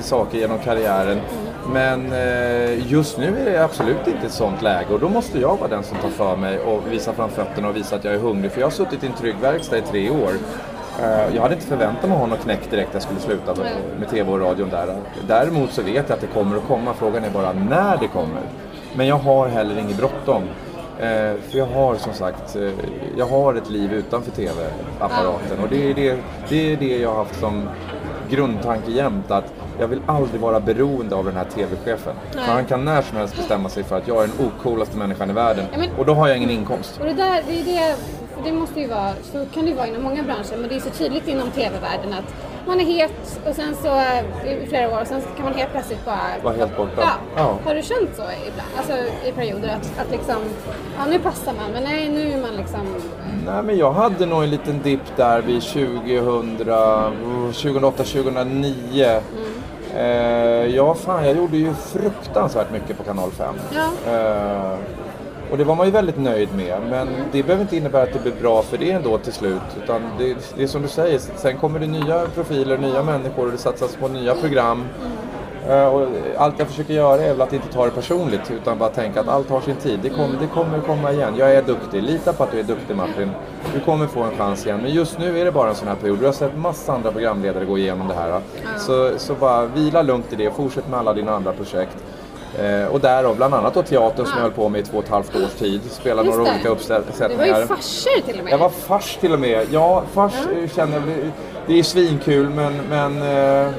saker 0.02 0.38
genom 0.38 0.60
karriären. 0.60 1.20
Men 1.74 2.12
eh, 2.14 2.92
just 2.92 3.18
nu 3.18 3.38
är 3.40 3.46
det 3.46 3.64
absolut 3.64 4.08
inte 4.08 4.26
ett 4.26 4.32
sånt 4.32 4.62
läge 4.62 4.94
och 4.94 5.00
då 5.00 5.10
måste 5.10 5.40
jag 5.40 5.58
vara 5.58 5.70
den 5.70 5.84
som 5.84 5.98
tar 5.98 6.10
för 6.10 6.36
mig 6.36 6.60
och 6.60 6.92
visa 6.92 7.14
fram 7.14 7.30
fötterna 7.30 7.68
och 7.68 7.76
visa 7.76 7.96
att 7.96 8.04
jag 8.04 8.14
är 8.14 8.20
hungrig. 8.20 8.52
För 8.52 8.60
jag 8.60 8.66
har 8.66 8.72
suttit 8.72 9.04
i 9.04 9.08
en 9.08 9.14
trygg 9.14 9.36
verkstad 9.42 9.78
i 9.78 9.82
tre 9.82 10.10
år. 10.10 10.32
Eh, 11.04 11.36
Jag 11.36 11.42
hade 11.42 11.54
inte 11.56 11.68
förväntat 11.68 12.04
mig 12.04 12.12
att 12.14 12.20
ha 12.20 12.28
något 12.28 12.44
knäck 12.44 12.72
direkt 12.72 12.90
när 12.90 12.96
jag 12.96 13.02
skulle 13.04 13.20
sluta 13.20 13.56
med, 14.00 14.10
TV 14.10 14.32
och 14.32 14.40
radion 14.42 14.70
där. 14.70 14.96
Däremot 15.28 15.72
så 15.72 15.82
vet 15.82 15.96
jag 16.10 16.12
att 16.16 16.22
det 16.22 16.28
kommer 16.28 16.58
att 16.58 16.68
komma. 16.68 16.94
Frågan 16.94 17.24
är 17.24 17.30
bara 17.30 17.54
när 17.54 17.98
det 17.98 18.08
kommer. 18.08 18.42
Men 18.96 19.08
jag 19.08 19.16
har 19.18 19.48
heller 19.48 19.78
inget 19.80 19.98
bråttom. 19.98 20.44
Eh, 21.00 21.06
för 21.50 21.58
jag 21.58 21.66
har 21.66 21.96
som 21.96 22.14
sagt, 22.14 22.56
eh, 22.56 22.70
jag 23.18 23.26
har 23.26 23.54
ett 23.54 23.70
liv 23.70 23.94
utanför 23.94 24.32
TV-apparaten 24.32 25.60
och 25.64 25.70
det 25.70 25.90
är 25.90 25.94
det, 25.94 26.18
det 26.50 26.74
är 26.74 26.78
det 26.78 26.98
jag 26.98 27.10
har 27.10 27.16
haft 27.18 27.40
som 27.40 27.70
grundtanke 28.30 28.92
jämt 28.92 29.32
att 29.32 29.54
jag 29.80 29.88
vill 29.88 30.02
aldrig 30.06 30.42
vara 30.42 30.60
beroende 30.60 31.16
av 31.16 31.26
den 31.26 31.36
här 31.36 31.44
TV-chefen. 31.56 32.14
För 32.32 32.40
han 32.40 32.66
kan 32.66 32.86
när 32.86 33.02
som 33.02 33.18
helst 33.18 33.38
bestämma 33.38 33.70
sig 33.70 33.84
för 33.84 33.98
att 33.98 34.08
jag 34.08 34.24
är 34.24 34.28
den 34.28 34.48
ocoolaste 34.48 34.98
människan 34.98 35.30
i 35.30 35.34
världen 35.34 35.66
Ja, 35.72 35.78
men- 35.78 35.90
och 35.98 36.06
då 36.06 36.14
har 36.14 36.28
jag 36.28 36.38
ingen 36.38 36.50
inkomst. 36.50 36.98
Och 37.00 37.06
det 37.06 37.14
där, 37.14 37.44
det 37.48 37.60
är 37.62 37.66
det, 37.66 37.96
det 38.44 38.52
måste 38.52 38.80
ju 38.80 38.88
vara, 38.88 39.14
så 39.32 39.46
kan 39.54 39.64
det 39.64 39.70
ju 39.70 39.76
vara 39.76 39.88
inom 39.88 40.04
många 40.04 40.24
branscher, 40.24 40.58
men 40.58 40.70
det 40.70 40.76
är 40.76 40.80
så 40.80 40.90
tydligt 40.90 41.28
inom 41.28 41.52
TV-världen 41.52 42.14
att 42.14 42.34
man 42.68 42.80
är 42.80 42.86
het 42.86 43.40
och 43.50 43.56
sen 43.56 43.76
så 43.76 43.88
eh, 43.88 44.64
i 44.64 44.66
flera 44.70 44.98
år 44.98 45.02
och 45.02 45.08
sen 45.08 45.22
så 45.22 45.28
kan 45.28 45.46
man 45.46 45.54
helt 45.54 45.72
plötsligt 45.72 46.06
bara 46.06 46.20
Var 46.44 46.54
helt 46.54 46.78
borta. 46.78 47.02
Ja. 47.02 47.12
Ja. 47.36 47.58
Har 47.66 47.76
du 47.76 47.82
känt 47.82 48.10
så 48.16 48.24
ibland? 48.48 48.70
Alltså 48.78 48.94
i 49.28 49.32
perioder 49.32 49.70
att, 49.70 50.00
att 50.00 50.12
liksom, 50.12 50.36
ja 50.98 51.06
nu 51.10 51.20
passar 51.20 51.54
man, 51.54 51.72
men 51.74 51.84
nej 51.84 52.10
nu 52.10 52.32
är 52.32 52.42
man 52.42 52.56
liksom, 52.58 52.96
Nej 53.46 53.64
men 53.64 53.78
jag 53.78 53.92
hade 53.92 54.26
nog 54.26 54.44
en 54.44 54.50
liten 54.50 54.82
dipp 54.82 55.16
där 55.16 55.42
vid 55.42 55.62
2000, 55.62 56.58
2008-2009. 57.54 59.22
Eh, 59.96 60.76
ja 60.76 60.94
fan, 60.96 61.26
jag 61.26 61.38
gjorde 61.38 61.58
ju 61.58 61.74
fruktansvärt 61.74 62.72
mycket 62.72 62.98
på 62.98 63.04
kanal 63.04 63.32
5. 63.32 63.56
Ja. 63.76 64.12
Eh, 64.14 64.78
och 65.52 65.58
det 65.58 65.64
var 65.64 65.76
man 65.76 65.86
ju 65.86 65.92
väldigt 65.92 66.18
nöjd 66.18 66.50
med. 66.56 66.78
Men 66.90 67.08
det 67.32 67.44
behöver 67.44 67.62
inte 67.62 67.78
innebära 67.78 68.04
att 68.04 68.14
det 68.14 68.20
blir 68.20 68.42
bra 68.42 68.62
för 68.62 68.78
det 68.78 68.92
ändå 68.92 69.18
till 69.18 69.34
slut. 69.34 69.62
Utan 69.84 70.02
det, 70.18 70.36
det 70.58 70.64
är 70.64 70.68
som 70.68 70.82
du 70.82 70.88
säger, 70.88 71.20
sen 71.20 71.58
kommer 71.58 71.80
det 71.80 71.88
nya 71.88 72.26
profiler, 72.26 72.78
nya 72.78 73.04
människor 73.04 73.46
och 73.46 73.52
det 73.52 73.58
satsas 73.58 73.96
på 73.96 74.08
nya 74.08 74.36
program. 74.36 74.86
Eh, 75.70 75.86
och 75.86 76.08
allt 76.38 76.60
jag 76.60 76.68
försöker 76.68 76.94
göra 76.94 77.22
är 77.22 77.32
väl 77.32 77.42
att 77.42 77.54
inte 77.54 77.68
ta 77.68 77.86
det 77.86 77.92
personligt 77.92 78.52
utan 78.52 78.78
bara 78.78 78.90
tänka 78.90 79.20
att 79.20 79.28
allt 79.28 79.50
har 79.50 79.62
sin 79.62 79.76
tid. 79.76 80.00
Det 80.04 80.10
kommer, 80.10 80.40
det 80.40 80.48
kommer 80.48 80.80
komma 80.80 81.12
igen. 81.12 81.34
Jag 81.38 81.56
är 81.56 81.62
duktig. 81.62 82.04
Lita 82.04 82.34
på 82.34 82.44
att 82.44 82.52
du 82.52 82.60
är 82.60 82.64
duktig 82.64 82.96
Martin. 82.96 83.32
Du 83.74 83.80
kommer 83.80 84.08
få 84.08 84.24
en 84.24 84.38
chans 84.38 84.66
igen. 84.66 84.80
Men 84.82 84.92
just 84.92 85.20
nu 85.20 85.40
är 85.40 85.46
det 85.46 85.52
bara 85.52 85.70
en 85.70 85.76
sån 85.76 85.88
här 85.88 85.96
period. 85.96 86.20
Du 86.20 86.26
har 86.26 86.34
sett 86.34 86.58
massa 86.58 86.94
andra 86.94 87.12
programledare 87.12 87.66
gå 87.66 87.78
igenom 87.78 88.08
det 88.08 88.14
här. 88.14 88.42
Så, 88.78 89.12
så 89.18 89.34
bara 89.34 89.66
vila 89.66 90.02
lugnt 90.02 90.34
i 90.34 90.36
det. 90.36 90.52
Fortsätt 90.52 90.90
med 90.90 91.00
alla 91.00 91.14
dina 91.14 91.32
andra 91.36 91.54
projekt. 91.54 91.98
Eh, 92.60 92.88
och 92.88 93.00
därav 93.00 93.36
bland 93.36 93.54
annat 93.54 93.74
då 93.74 93.82
teatern 93.84 94.26
som 94.26 94.36
jag 94.36 94.42
höll 94.44 94.52
på 94.52 94.70
med 94.70 94.82
i 94.82 94.84
två 94.84 94.98
och 94.98 95.04
ett 95.04 95.10
halvt 95.10 95.36
års 95.36 95.54
tid. 95.60 95.82
Spela 95.92 96.24
Just 96.24 96.38
några 96.38 96.50
det. 96.50 96.56
olika 96.56 96.64
det 96.64 96.70
var 96.70 97.00
uppsättningar. 97.00 97.60
ju 97.60 97.66
farser 97.68 98.22
till 98.26 98.38
och 98.40 98.44
med. 98.44 98.54
Jag 98.54 98.58
var 98.58 98.70
fars 98.70 99.18
till 99.22 99.34
och 99.34 99.40
med. 99.40 99.68
Ja, 99.72 100.04
fars 100.14 100.34
eh, 100.64 100.70
känner 100.70 100.94
jag. 100.94 101.04
Det 101.68 101.80
är 101.80 101.84
svinkul 101.84 102.50
men, 102.50 102.74
men 102.90 103.22
eh, 103.22 103.70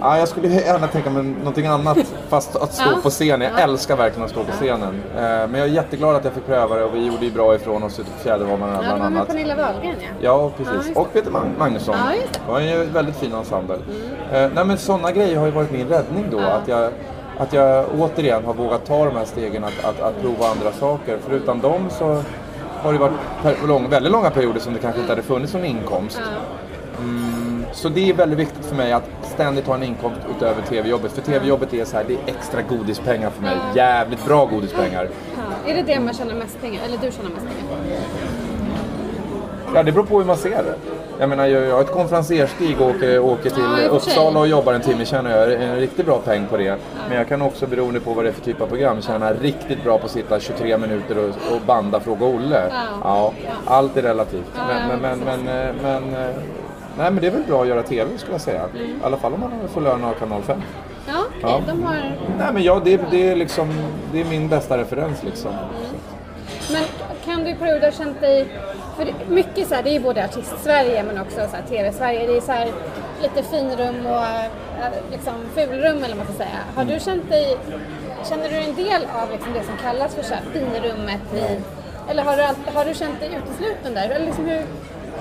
ja, 0.00 0.18
jag 0.18 0.28
skulle 0.28 0.48
gärna 0.66 0.86
tänka 0.86 1.10
mig 1.10 1.22
någonting 1.22 1.66
annat 1.66 1.98
fast 2.28 2.56
att 2.56 2.74
stå 2.74 2.90
Ja. 2.90 2.98
på 3.02 3.10
scen. 3.10 3.40
Jag 3.40 3.60
älskar 3.60 3.96
verkligen 3.96 4.24
att 4.24 4.30
stå 4.30 4.44
på 4.44 4.52
scenen. 4.52 5.02
Eh, 5.16 5.20
men 5.22 5.54
jag 5.54 5.62
är 5.62 5.66
jätteglad 5.72 6.16
att 6.16 6.24
jag 6.24 6.32
fick 6.32 6.46
pröva 6.46 6.76
det 6.76 6.84
och 6.84 6.94
vi 6.94 7.06
gjorde 7.06 7.24
ju 7.24 7.30
bra 7.30 7.54
ifrån 7.54 7.82
oss 7.82 7.98
ute 8.00 8.10
på 8.10 8.18
Fjäderholmarna 8.22 8.72
Ja, 8.72 8.78
bland 8.80 8.90
var 9.02 9.10
med 9.10 9.18
annat. 9.18 9.28
Pernilla 9.28 9.54
Wahlgren 9.56 9.94
ja. 10.00 10.06
Ja, 10.20 10.50
Ja, 10.58 10.64
precis. 10.64 10.96
och 10.96 11.12
Peter 11.12 11.30
Mag- 11.30 11.58
Magnusson. 11.58 11.94
Ja, 12.06 12.14
just 12.14 12.32
det. 12.32 12.40
det 12.46 12.52
var 12.52 12.60
en 12.60 12.92
väldigt 12.92 13.16
fin 13.16 13.32
ensemble. 13.34 13.74
Eh, 14.32 14.48
nej, 14.54 14.64
men 14.64 14.78
sådana 14.78 15.12
grejer 15.12 15.36
har 15.38 15.46
ju 15.46 15.52
varit 15.52 15.70
min 15.72 15.88
räddning 15.88 16.26
då. 16.30 16.38
Att, 16.38 16.68
jag, 16.68 16.90
att 17.40 17.52
jag 17.52 17.86
återigen 17.98 18.44
har 18.44 18.54
vågat 18.54 18.86
ta 18.86 19.04
de 19.04 19.16
här 19.16 19.24
stegen 19.24 19.64
att, 19.64 19.84
att, 19.84 20.00
att 20.00 20.20
prova 20.20 20.46
andra 20.46 20.72
saker. 20.72 21.18
För 21.18 21.34
utan 21.34 21.60
dem 21.60 21.90
så 21.90 22.22
har 22.82 22.92
det 22.92 22.98
varit 22.98 23.68
lång, 23.68 23.88
väldigt 23.88 24.12
långa 24.12 24.30
perioder 24.30 24.60
som 24.60 24.72
det 24.72 24.78
kanske 24.78 25.00
inte 25.00 25.12
hade 25.12 25.22
funnits 25.22 25.54
någon 25.54 25.64
inkomst. 25.64 26.20
Mm, 26.98 27.64
så 27.72 27.88
det 27.88 28.10
är 28.10 28.14
väldigt 28.14 28.38
viktigt 28.38 28.64
för 28.64 28.76
mig 28.76 28.92
att 28.92 29.08
ständigt 29.22 29.66
ha 29.66 29.74
en 29.74 29.82
inkomst 29.82 30.20
utöver 30.36 30.62
TV-jobbet. 30.62 31.12
För 31.12 31.22
TV-jobbet 31.22 31.74
är 31.74 31.84
så 31.84 31.96
här, 31.96 32.04
det 32.08 32.14
är 32.14 32.20
extra 32.26 32.62
godispengar 32.62 33.30
för 33.30 33.42
mig. 33.42 33.56
Jävligt 33.74 34.24
bra 34.24 34.44
godispengar. 34.46 35.08
Är 35.66 35.74
det 35.74 35.82
det 35.82 36.00
man 36.00 36.14
tjänar 36.14 36.34
mest 36.34 36.60
pengar, 36.60 36.80
eller 36.86 36.96
du 36.98 37.10
tjänar 37.10 37.30
mest 37.30 37.46
pengar? 37.46 38.29
Ja, 39.74 39.82
det 39.82 39.92
beror 39.92 40.04
på 40.04 40.18
hur 40.18 40.24
man 40.24 40.36
ser 40.36 40.50
det. 40.62 40.74
Jag 41.18 41.28
menar, 41.28 41.46
jag 41.46 41.66
jag 41.66 41.74
har 41.74 41.80
ett 41.80 41.92
konferenserstig 41.92 42.80
och 42.80 42.88
åker, 42.90 43.18
åker 43.20 43.50
till 43.50 43.62
Ja. 43.82 43.88
Uppsala 43.88 44.40
och 44.40 44.48
jobbar 44.48 44.72
en 44.72 44.80
timme 44.80 45.04
tjänar 45.04 45.30
jag 45.30 45.52
en 45.52 45.76
riktigt 45.76 46.06
bra 46.06 46.18
peng 46.18 46.46
på 46.46 46.56
det. 46.56 46.76
Men 47.08 47.18
jag 47.18 47.28
kan 47.28 47.42
också, 47.42 47.66
beroende 47.66 48.00
på 48.00 48.12
vad 48.14 48.24
det 48.24 48.28
är 48.28 48.32
för 48.32 48.40
typ 48.40 48.60
av 48.60 48.66
program, 48.66 49.02
tjäna 49.02 49.32
riktigt 49.32 49.84
bra 49.84 49.98
på 49.98 50.04
att 50.04 50.10
sitta 50.12 50.40
23 50.40 50.78
minuter 50.78 51.18
och, 51.18 51.54
och 51.54 51.60
banda 51.66 52.00
Fråga 52.00 52.26
Olle. 52.26 52.62
Ja. 52.70 53.32
Ja, 53.44 53.50
allt 53.64 53.96
är 53.96 54.02
relativt. 54.02 54.52
Men, 54.68 54.88
men, 54.88 55.00
men, 55.00 55.18
men, 55.44 55.68
eh, 55.68 55.74
men, 55.82 56.14
eh, 56.14 56.30
nej, 56.98 57.10
men 57.10 57.16
det 57.16 57.26
är 57.26 57.30
väl 57.30 57.42
bra 57.48 57.62
att 57.62 57.68
göra 57.68 57.82
TV 57.82 58.10
skulle 58.18 58.32
jag 58.34 58.40
säga. 58.40 58.62
Mm. 58.74 58.86
I 58.86 58.94
alla 59.02 59.16
fall 59.16 59.34
om 59.34 59.40
man 59.40 59.50
får 59.72 59.80
lön 59.80 60.04
av 60.04 60.12
kanal 60.12 60.42
5. 60.42 60.62
Ja, 61.08 61.14
okej, 61.28 61.40
Ja. 61.42 61.60
de 61.66 61.82
har... 61.82 61.94
Nej 62.38 62.48
men 62.52 62.62
ja, 62.62 62.80
det, 62.84 63.00
det, 63.10 63.28
är 63.28 63.36
liksom, 63.36 63.68
det 64.12 64.20
är 64.20 64.24
min 64.24 64.48
bästa 64.48 64.78
referens 64.78 65.22
liksom. 65.22 65.50
Men 66.72 66.82
kan 67.24 67.44
du 67.44 67.50
i 67.50 67.54
perioder 67.54 67.90
ha 67.90 67.92
känt 67.92 68.20
dig... 68.20 68.46
För 68.96 69.04
det, 69.04 69.14
mycket 69.28 69.68
så 69.68 69.74
här, 69.74 69.82
det 69.82 69.90
är 69.90 69.92
ju 69.92 70.00
både 70.00 70.24
artist-Sverige 70.24 71.02
men 71.02 71.18
också 71.18 71.36
så 71.36 71.56
här, 71.56 71.62
TV-Sverige. 71.68 72.26
Det 72.26 72.36
är 72.36 72.40
så 72.40 72.52
här, 72.52 72.72
lite 73.22 73.42
finrum 73.42 74.06
och 74.06 74.24
eh, 74.82 74.92
liksom 75.10 75.34
fulrum 75.54 76.04
eller 76.04 76.16
vad 76.16 76.16
man 76.16 76.26
ska 76.26 76.44
säga. 76.44 76.60
Har 76.74 76.84
du 76.84 77.00
känt 77.00 77.30
dig... 77.30 77.56
Känner 78.28 78.48
du 78.48 78.56
en 78.56 78.74
del 78.74 79.02
av 79.22 79.30
liksom 79.32 79.52
det 79.52 79.64
som 79.64 79.76
kallas 79.76 80.14
för 80.14 80.22
så 80.22 80.34
här, 80.34 80.42
finrummet 80.52 81.34
i... 81.34 81.60
Eller 82.10 82.22
har 82.22 82.36
du, 82.36 82.42
har 82.72 82.84
du 82.84 82.94
känt 82.94 83.20
dig 83.20 83.28
utesluten 83.28 83.94
där? 83.94 84.10
Eller 84.10 84.26
liksom 84.26 84.44
hur... 84.44 84.62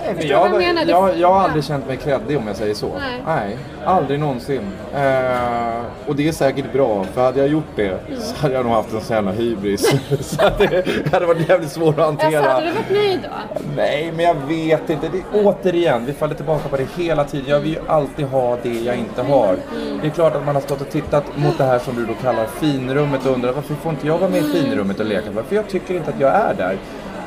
Förstår 0.06 0.32
jag, 0.32 0.40
vad 0.40 0.62
jag 0.64 0.76
menar? 0.76 0.86
Jag, 0.86 1.18
jag 1.18 1.34
har 1.34 1.40
aldrig 1.42 1.64
känt 1.64 1.88
mig 1.88 1.98
kreddig 1.98 2.38
om 2.38 2.48
jag 2.48 2.56
säger 2.56 2.74
så. 2.74 2.92
Nej. 3.26 3.58
aldrig 3.86 4.20
någonsin. 4.20 4.62
Eh, 4.96 5.82
och 6.08 6.16
det 6.16 6.28
är 6.28 6.32
säkert 6.32 6.74
bra, 6.74 7.04
för 7.14 7.22
hade 7.24 7.40
jag 7.40 7.48
gjort 7.48 7.64
det 7.76 7.90
Mm. 7.90 8.20
så 8.22 8.36
hade 8.42 8.54
jag 8.54 8.66
nog 8.66 8.74
haft 8.74 8.94
en 8.94 9.02
sån 9.02 9.16
jävla 9.16 9.32
hybris. 9.32 9.94
så 10.20 10.50
det 10.58 11.12
hade 11.12 11.26
varit 11.26 11.50
jävligt 11.50 11.72
svårt 11.72 12.00
att 12.00 12.06
Alltså, 12.08 12.24
hantera. 12.26 12.52
hade 12.52 12.66
du 12.66 12.72
varit 12.72 12.90
nöjd 12.92 13.20
då? 13.24 13.60
Nej, 13.76 14.12
men 14.16 14.26
jag 14.26 14.36
vet 14.48 14.90
inte. 14.90 15.08
Det, 15.10 15.40
återigen, 15.40 16.06
vi 16.06 16.14
faller 16.14 16.36
tillbaka 16.36 16.70
på 16.70 16.78
det 16.78 16.88
hela 16.98 17.24
tiden. 17.24 17.46
Jag 17.50 17.60
vill 17.60 17.72
ju 17.74 17.80
alltid 17.88 18.26
ha 18.26 18.58
det 18.64 18.70
jag 18.80 18.96
inte 18.96 19.22
har. 19.22 19.56
Det 20.02 20.08
är 20.08 20.12
klart 20.12 20.36
att 20.36 20.46
man 20.46 20.56
har 20.56 20.62
stått 20.62 20.82
och 20.82 20.90
tittat 20.90 21.24
mot 21.38 21.58
det 21.58 21.64
här 21.64 21.80
som 21.80 21.96
du 21.96 22.06
då 22.06 22.14
kallar 22.22 22.46
finrummet 22.46 23.26
och 23.26 23.34
undrar 23.34 23.52
varför 23.52 23.74
får 23.76 23.92
inte 23.92 24.08
jag 24.08 24.18
vara 24.18 24.30
med 24.30 24.40
i 24.40 24.44
finrummet 24.44 25.00
och 25.00 25.06
leka? 25.06 25.32
För 25.48 25.56
jag 25.56 25.68
tycker 25.68 25.94
inte 25.96 26.10
att 26.10 26.20
jag 26.20 26.32
är 26.36 26.54
där. 26.58 26.78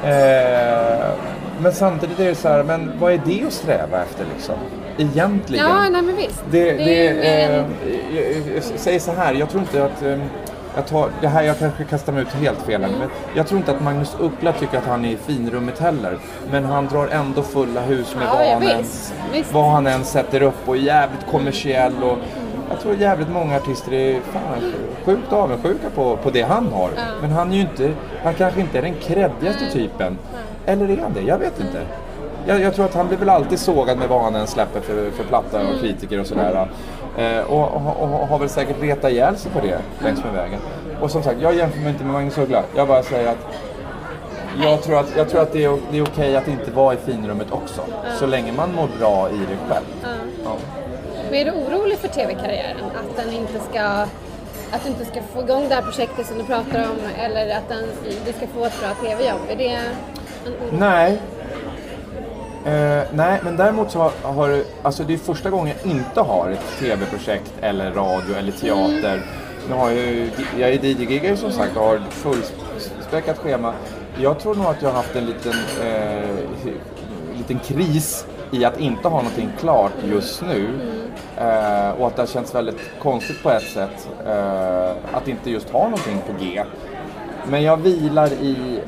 Eh, 0.05 1.09
men 1.61 1.73
samtidigt 1.73 2.21
är 2.21 2.25
det 2.25 2.35
så 2.35 2.49
här, 2.49 2.63
men 2.63 2.93
vad 3.01 3.13
är 3.13 3.21
det 3.27 3.45
att 3.47 3.53
sträva 3.53 4.03
efter 4.03 4.25
liksom? 4.35 4.55
Egentligen. 4.99 5.67
Ja, 5.67 5.89
nej 5.91 6.03
men 6.03 6.17
visst. 6.17 6.45
Det, 6.51 6.73
Det 6.73 6.85
det, 6.85 7.43
eh, 7.43 7.59
en- 7.59 8.79
säger 8.79 8.99
så 9.01 9.13
här, 9.13 9.35
jag 9.35 9.51
tror 9.51 9.63
inte 9.63 9.85
att... 9.85 10.03
Eh, 10.03 10.19
jag 10.77 10.87
tar, 10.87 11.09
det 11.21 11.29
här 11.29 11.43
jag 11.43 11.59
kanske 11.59 11.85
kastar 11.85 12.13
mig 12.13 12.23
ut 12.23 12.29
helt 12.29 12.63
fel 12.63 12.83
här, 12.83 12.91
men 12.99 13.09
jag 13.35 13.47
tror 13.47 13.59
inte 13.59 13.73
att 13.73 13.83
Magnus 13.83 14.17
Uggla 14.21 14.53
tycker 14.53 14.79
att 14.79 14.87
han 14.87 15.05
är 15.05 15.09
i 15.11 15.17
finrummet 15.17 15.79
heller. 15.79 16.19
Men 16.51 16.65
han 16.65 16.87
drar 16.89 17.09
ändå 17.09 17.43
fulla 17.43 17.81
hus 17.81 18.15
med 18.19 18.25
Ja, 18.27 18.35
vad, 18.35 18.47
ja, 18.47 18.53
han 18.53 18.85
Visst. 19.33 19.53
vad 19.53 19.71
han 19.71 19.87
än 19.87 20.05
sätter 20.05 20.43
upp 20.43 20.69
och 20.69 20.77
är 20.77 20.81
jävligt 20.81 21.27
kommersiell. 21.31 21.93
Och, 22.03 22.17
jag 22.73 22.81
tror 22.81 22.95
jävligt 22.95 23.29
många 23.29 23.57
artister 23.57 23.93
är 23.93 24.21
fan, 24.21 24.73
sjukt 25.05 25.33
avundsjuka 25.33 25.91
på, 25.95 26.17
på 26.17 26.31
det 26.31 26.43
han 26.43 26.73
har. 26.73 26.91
Men 27.21 27.31
han 27.31 27.53
är 27.53 27.55
ju 27.55 27.61
inte, 27.61 27.93
han 28.25 28.35
kanske 28.35 28.61
inte 28.61 28.79
är 28.79 28.83
den 28.83 28.95
kreddigaste 28.95 29.71
typen. 29.73 30.19
Eller 30.67 30.91
är 30.91 31.03
han 31.03 31.13
det? 31.13 31.21
Jag 31.21 31.39
vet 31.39 31.61
inte. 31.61 31.83
Jag, 32.47 32.61
jag 32.61 32.75
tror 32.75 32.85
att 32.85 32.95
han 32.95 33.09
blir 33.09 33.19
väl 33.19 33.29
alltid 33.29 33.59
sågad 33.59 33.99
med 33.99 34.09
vad 34.09 34.23
han 34.23 34.35
än 34.35 34.47
släpper 34.47 34.81
för, 34.81 35.11
för 35.11 35.25
platta 35.25 35.61
och 35.61 35.81
kritiker 35.81 36.21
och 36.21 36.27
sådär. 36.27 36.69
Eh, 37.19 37.41
och, 37.41 37.75
och, 37.75 38.21
och 38.21 38.29
har 38.29 38.39
väl 38.39 38.49
säkert 38.49 38.83
retat 38.83 39.11
ihjäl 39.11 39.37
sig 39.37 39.53
på 39.53 39.61
det 39.61 39.79
längs 40.05 40.25
med 40.25 40.33
vägen. 40.33 40.61
Och 41.01 41.11
som 41.11 41.23
sagt, 41.23 41.41
jag 41.41 41.55
jämför 41.55 41.81
mig 41.81 41.89
inte 41.89 42.05
med 42.05 42.13
Magnus 42.13 42.39
Uggla. 42.39 42.63
Jag 42.77 42.89
bara 42.89 43.03
säger 43.03 43.31
att 43.31 43.47
jag 44.63 44.83
tror 44.83 44.99
att, 44.99 45.17
jag 45.17 45.29
tror 45.29 45.41
att 45.41 45.53
det, 45.53 45.65
är, 45.65 45.79
det 45.91 45.99
är 45.99 46.03
okej 46.03 46.37
att 46.37 46.49
inte 46.49 46.71
vara 46.71 46.95
i 46.95 46.97
finrummet 46.97 47.51
också. 47.51 47.83
Så 48.19 48.27
länge 48.27 48.53
man 48.53 48.75
mår 48.75 48.89
bra 48.99 49.29
i 49.31 49.39
det 49.39 49.75
själv. 49.75 49.85
Ja. 50.45 50.82
Men 51.33 51.41
är 51.41 51.45
du 51.45 51.51
orolig 51.51 51.99
för 51.99 52.09
tv-karriären? 52.09 52.77
Att 52.85 53.17
den 53.17 53.33
inte 53.35 53.53
ska 53.71 53.81
att 54.73 54.83
du 54.85 54.89
inte 54.89 55.05
ska 55.05 55.23
få 55.23 55.41
igång 55.43 55.69
det 55.69 55.75
här 55.75 55.83
projektet 55.83 56.27
som 56.27 56.39
du 56.39 56.45
pratar 56.45 56.85
om 56.91 56.97
eller 57.19 57.57
att 57.57 57.69
den, 57.69 57.85
du 58.27 58.33
ska 58.33 58.47
få 58.47 58.65
ett 58.65 58.81
bra 58.81 58.89
tv-jobb? 59.09 59.41
Är 59.49 59.57
det 59.57 59.67
en 59.69 59.85
oro? 60.47 60.79
Nej. 60.79 61.21
Eh, 62.65 63.03
nej, 63.13 63.41
men 63.45 63.57
däremot 63.57 63.91
så 63.91 63.99
har, 63.99 64.13
har 64.23 64.49
det- 64.49 64.65
alltså 64.83 65.05
det 65.05 65.15
är 65.15 65.19
första 65.19 65.51
gången 65.51 65.75
jag 65.83 65.93
inte 65.93 66.21
har 66.21 66.51
ett 66.51 66.79
tv-projekt 66.79 67.53
eller 67.61 67.91
radio 67.93 68.35
eller 68.39 68.53
teater. 68.53 69.23
Nu 69.69 69.75
har 69.75 69.91
jag, 69.91 69.99
ju- 70.07 70.31
jag 70.59 70.71
är 70.71 70.85
DJ-giggare 70.85 71.37
som 71.37 71.53
sagt 71.53 71.77
och 71.77 71.83
har 71.83 72.01
fullspäckat 72.11 73.39
schema. 73.39 73.75
Jag 74.21 74.39
tror 74.41 74.55
nog 74.55 74.67
att 74.67 74.83
jag 74.83 74.89
har 74.89 74.97
haft 74.97 75.17
en 75.17 75.27
liten, 75.27 75.53
eh, 75.83 76.37
liten 77.39 77.59
kris 77.59 78.27
i 78.51 78.65
att 78.65 78.81
inte 78.81 79.09
ha 79.09 79.17
någonting 79.17 79.51
klart 79.61 79.93
just 80.05 80.43
nu. 80.43 80.69
Eh, 81.43 81.91
och 82.01 82.07
att 82.07 82.17
det 82.17 82.23
har 82.23 82.27
känts 82.27 82.55
väldigt 82.55 82.81
konstigt 83.03 83.43
på 83.43 83.51
ett 83.51 83.63
sätt 83.63 84.09
eh, 84.27 84.91
att 85.13 85.29
inte 85.29 85.51
just 85.51 85.71
ha 85.71 85.83
någonting 85.83 86.19
på 86.27 86.33
G. 86.45 86.63
Men 87.51 87.63
jag 87.63 87.77
vilar 87.77 88.27
i 88.33 88.81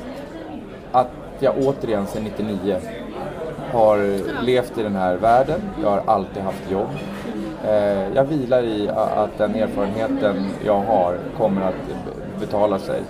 att 0.93 1.11
jag 1.39 1.55
återigen 1.59 2.07
sedan 2.07 2.25
99 2.25 2.77
har 3.73 4.21
levt 4.43 4.79
i 4.79 4.83
den 4.83 4.97
här 4.97 5.17
världen. 5.17 5.61
Jag 5.83 5.91
har 5.91 6.03
alltid 6.07 6.43
haft 6.43 6.71
jobb. 6.71 6.89
Eh, 7.67 8.15
Jag 8.15 8.25
vilar 8.25 8.63
i 8.63 8.89
att 8.89 9.39
den 9.39 9.55
erfarenheten 9.55 10.47
jag 10.65 10.81
har 10.81 11.19
kommer 11.39 11.63
att 11.63 11.75
betala 12.41 12.79
sig. 12.79 13.01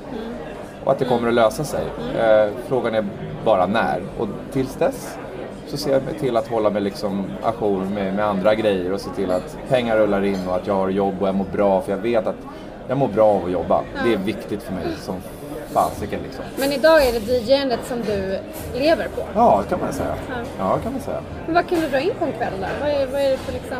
Och 0.84 0.92
att 0.92 0.99
det 0.99 1.05
kommer 1.05 1.28
att 1.28 1.34
lösa 1.34 1.64
sig. 1.64 1.84
Eh, 2.18 2.51
Frågan 2.68 2.95
är 2.95 3.05
bara 3.45 3.66
när. 3.66 4.01
Och 4.18 4.28
tills 4.53 4.74
dess 4.74 5.18
så 5.77 5.79
ser 5.79 5.93
jag 5.93 6.18
till 6.18 6.37
att 6.37 6.49
hålla 6.49 6.70
mig 6.70 6.83
liksom 6.83 7.25
ajour 7.43 7.85
med, 7.85 8.14
med 8.14 8.25
andra 8.25 8.55
grejer 8.55 8.93
och 8.93 9.01
se 9.01 9.11
till 9.11 9.31
att 9.31 9.59
pengar 9.68 9.97
rullar 9.97 10.25
in 10.25 10.49
och 10.49 10.57
att 10.57 10.66
jag 10.66 10.75
har 10.75 10.89
jobb 10.89 11.14
och 11.20 11.29
jag 11.29 11.35
mår 11.35 11.47
bra. 11.53 11.81
För 11.81 11.93
jag 11.93 11.99
vet 11.99 12.27
att 12.27 12.37
jag 12.89 12.99
mår 12.99 13.09
bra 13.09 13.27
av 13.27 13.45
att 13.45 13.51
jobba. 13.51 13.83
Det 14.05 14.12
är 14.12 14.16
viktigt 14.16 14.62
för 14.62 14.72
mig 14.72 14.87
som 15.01 15.14
fasiken 15.75 16.20
liksom. 16.22 16.45
Men 16.57 16.72
idag 16.72 17.07
är 17.07 17.12
det 17.12 17.18
DJ-andet 17.33 17.81
som 17.89 17.99
du 18.03 18.39
lever 18.79 19.09
på. 19.16 19.22
Ja, 19.35 19.61
det 19.62 19.68
kan 19.70 19.81
man 19.81 19.93
säga. 19.93 20.14
Ja, 20.59 20.75
det 20.77 20.83
kan 20.83 20.93
man 20.93 21.01
säga. 21.03 21.20
Men 21.47 21.55
vad 21.55 21.68
kan 21.68 21.81
du 21.81 21.89
dra 21.89 22.01
in 22.01 22.12
på 22.18 22.25
en 22.25 22.33
kväll 22.33 22.53
då? 22.61 22.66
Vad 22.81 22.91
är, 22.91 23.07
vad 23.07 23.20
är 23.20 23.31
det 23.31 23.37
för 23.37 23.53
liksom... 23.53 23.79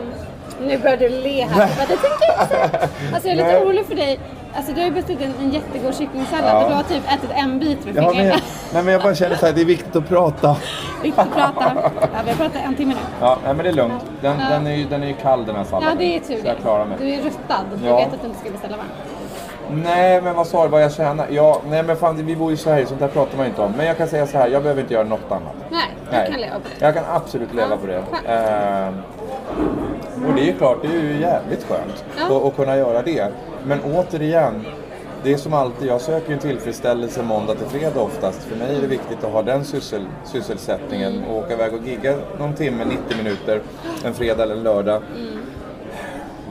Nu 0.61 0.79
börjar 0.79 0.97
du 0.97 1.09
le 1.09 1.43
här. 1.45 1.69
Det 1.79 1.87
tänker 1.87 2.27
jag 2.37 2.43
inte. 2.43 2.89
Alltså 3.15 3.29
jag 3.29 3.39
är 3.39 3.45
lite 3.45 3.59
orolig 3.65 3.87
för 3.87 3.95
dig. 3.95 4.21
Alltså 4.57 4.73
du 4.73 4.81
har 4.81 4.87
ju 4.89 4.95
beställt 4.95 5.21
en, 5.21 5.35
en 5.41 5.51
jättegod 5.51 5.95
kycklingsallad 5.97 6.51
Ja. 6.51 6.63
och 6.65 6.69
du 6.71 6.75
har 6.77 6.83
typ 6.83 7.03
ätit 7.13 7.31
en 7.31 7.59
bit 7.59 7.85
med 7.85 7.97
Ja, 7.97 8.11
fingrarna. 8.11 8.41
nej, 8.73 8.83
men 8.83 8.93
jag 8.93 9.03
bara 9.03 9.15
känner 9.15 9.37
så 9.37 9.47
här, 9.47 9.53
det 9.53 9.61
är 9.61 9.65
viktigt 9.65 9.97
att 9.97 10.09
prata. 10.09 10.57
Viktigt 11.03 11.19
att 11.19 11.35
prata. 11.35 11.73
Ja, 12.01 12.09
vi 12.25 12.31
har 12.31 12.37
pratat 12.37 12.61
en 12.65 12.75
timme 12.77 12.95
nu. 12.95 13.01
Ja, 13.21 13.39
nej, 13.45 13.55
men 13.55 13.65
det 13.65 13.71
är 13.71 13.75
lugnt. 13.75 14.03
Den, 14.21 14.37
den, 14.51 14.67
är, 14.67 14.75
ju, 14.77 14.85
den 14.85 15.03
är 15.03 15.07
ju 15.07 15.15
kall 15.15 15.47
den 15.47 15.57
här 15.57 15.65
salladen. 15.65 15.89
Ja, 16.01 16.05
det 16.07 16.17
är 16.17 16.21
tur 16.21 16.43
Så 16.43 16.47
jag 16.49 16.59
klarar 16.59 16.85
mig. 16.85 16.97
Du 17.01 17.09
är 17.15 17.17
ruttad. 17.23 17.65
Du 17.75 17.87
Ja. 17.87 17.97
vet 17.97 18.13
att 18.15 18.21
du 18.21 18.27
inte 18.27 18.41
ska 18.41 18.51
beställa 18.51 18.77
varmt. 18.77 18.91
Nej, 19.83 20.23
men 20.23 20.35
vad 20.37 20.47
sa 20.47 20.63
du? 20.63 20.69
Vad 20.69 20.83
jag 20.83 20.93
tjänar? 20.93 21.27
Ja, 21.31 21.61
nej 21.69 21.83
men 21.83 21.97
fan, 21.97 22.27
vi 22.27 22.37
bor 22.37 22.53
i 22.53 22.57
Sverige, 22.57 22.87
sånt 22.87 23.01
där 23.01 23.09
pratar 23.09 23.37
man 23.39 23.47
inte 23.47 23.63
om. 23.63 23.73
Men 23.77 23.87
jag 23.87 23.97
kan 23.97 24.09
säga 24.09 24.27
så 24.27 24.39
här, 24.39 24.49
jag 24.49 24.63
behöver 24.63 24.83
inte 24.83 24.95
göra 24.95 25.05
något 25.05 25.21
annat. 25.33 25.55
Nej, 25.71 25.81
jag 26.13 26.27
kan 26.27 26.41
leva 26.41 26.55
på 26.55 26.69
det. 26.79 26.85
Jag 26.87 26.95
kan 26.95 27.05
absolut 27.13 27.55
leva 27.55 27.69
Ja, 27.71 27.77
på 27.77 27.87
det. 27.87 28.03
Ehm, 28.33 28.95
och 30.29 30.35
det 30.35 30.41
är 30.41 30.47
ju 30.47 30.53
klart, 30.53 30.79
det 30.83 30.89
är 30.89 30.93
ju 31.03 31.21
jävligt 31.21 31.65
skönt 31.65 32.05
Ja. 32.19 32.37
att, 32.37 32.45
att 32.45 32.57
kunna 32.57 32.77
göra 32.77 33.03
det. 33.03 33.29
Men 33.65 33.79
återigen, 33.95 34.65
det 35.23 35.33
är 35.33 35.37
som 35.37 35.55
alltid, 35.55 35.89
jag 35.89 36.01
söker 36.01 36.33
en 36.33 36.39
tillfredsställelse 36.39 37.23
måndag 37.23 37.55
till 37.55 37.67
fredag 37.67 38.01
oftast. 38.01 38.43
För 38.43 38.57
mig 38.57 38.77
är 38.77 38.81
det 38.81 38.87
viktigt 38.87 39.25
att 39.25 39.33
ha 39.33 39.43
den 39.43 39.65
syssel, 39.65 40.07
sysselsättningen 40.25 41.25
och 41.31 41.39
åka 41.39 41.53
iväg 41.53 41.73
och 41.75 41.87
gigga 41.89 42.15
någon 42.39 42.55
timme, 42.55 42.85
90 42.85 43.17
minuter, 43.17 43.61
en 44.05 44.15
fredag 44.15 44.43
eller 44.43 44.55
en 44.55 44.63
lördag. 44.63 45.03
Mm. 45.17 45.34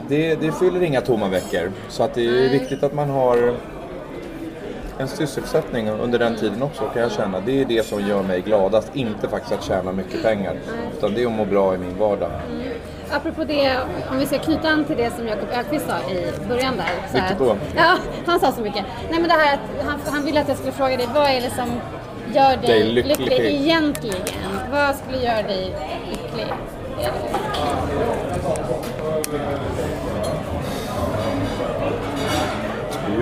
Det, 0.08 0.34
det 0.34 0.52
fyller 0.52 0.82
inga 0.82 1.00
tomma 1.00 1.28
veckor. 1.28 1.72
Så 1.88 2.02
att 2.02 2.14
det 2.14 2.26
är 2.26 2.30
Nej. 2.30 2.48
viktigt 2.58 2.82
att 2.82 2.92
man 2.94 3.10
har 3.10 3.54
en 4.98 5.08
sysselsättning 5.08 5.88
under 5.88 6.18
den 6.18 6.36
tiden 6.36 6.62
också 6.62 6.84
kan 6.92 7.02
jag 7.02 7.12
känna. 7.12 7.40
Det 7.40 7.60
är 7.60 7.64
det 7.64 7.86
som 7.86 8.06
gör 8.08 8.22
mig 8.22 8.40
gladast. 8.40 8.90
Inte 8.96 9.28
faktiskt 9.28 9.52
att 9.54 9.64
tjäna 9.64 9.92
mycket 9.92 10.22
pengar. 10.22 10.56
Utan 10.98 11.14
det 11.14 11.22
är 11.22 11.26
att 11.26 11.32
må 11.32 11.44
bra 11.44 11.74
i 11.74 11.78
min 11.78 11.98
vardag. 11.98 12.30
Apropå 13.10 13.44
det, 13.44 13.78
om 14.10 14.18
vi 14.18 14.26
ska 14.26 14.38
knyta 14.38 14.68
an 14.68 14.84
till 14.84 14.96
det 14.96 15.10
som 15.16 15.26
Jakob 15.26 15.48
Öqvist 15.52 15.86
sa 15.86 16.10
i 16.12 16.48
början 16.48 16.76
där. 16.76 17.08
Så 17.08 17.14
Vilket 17.14 17.38
då? 17.38 17.56
Ja, 17.76 17.96
han 18.26 18.40
sa 18.40 18.52
så 18.52 18.60
mycket. 18.60 18.84
Nej 19.10 19.20
men 19.20 19.28
det 19.28 19.34
här 19.34 19.54
att 19.54 19.86
han, 19.86 20.00
han 20.14 20.24
ville 20.24 20.40
att 20.40 20.48
jag 20.48 20.56
skulle 20.56 20.72
fråga 20.72 20.96
dig, 20.96 21.08
vad 21.14 21.26
är 21.30 21.40
det 21.40 21.50
som 21.50 21.80
gör 22.34 22.56
dig 22.56 22.66
Dig 22.66 22.84
lycklig. 22.92 23.18
lycklig 23.18 23.54
egentligen? 23.54 24.16
Vad 24.72 24.96
skulle 24.96 25.18
göra 25.24 25.42
dig 25.42 25.74
lycklig? 26.10 26.46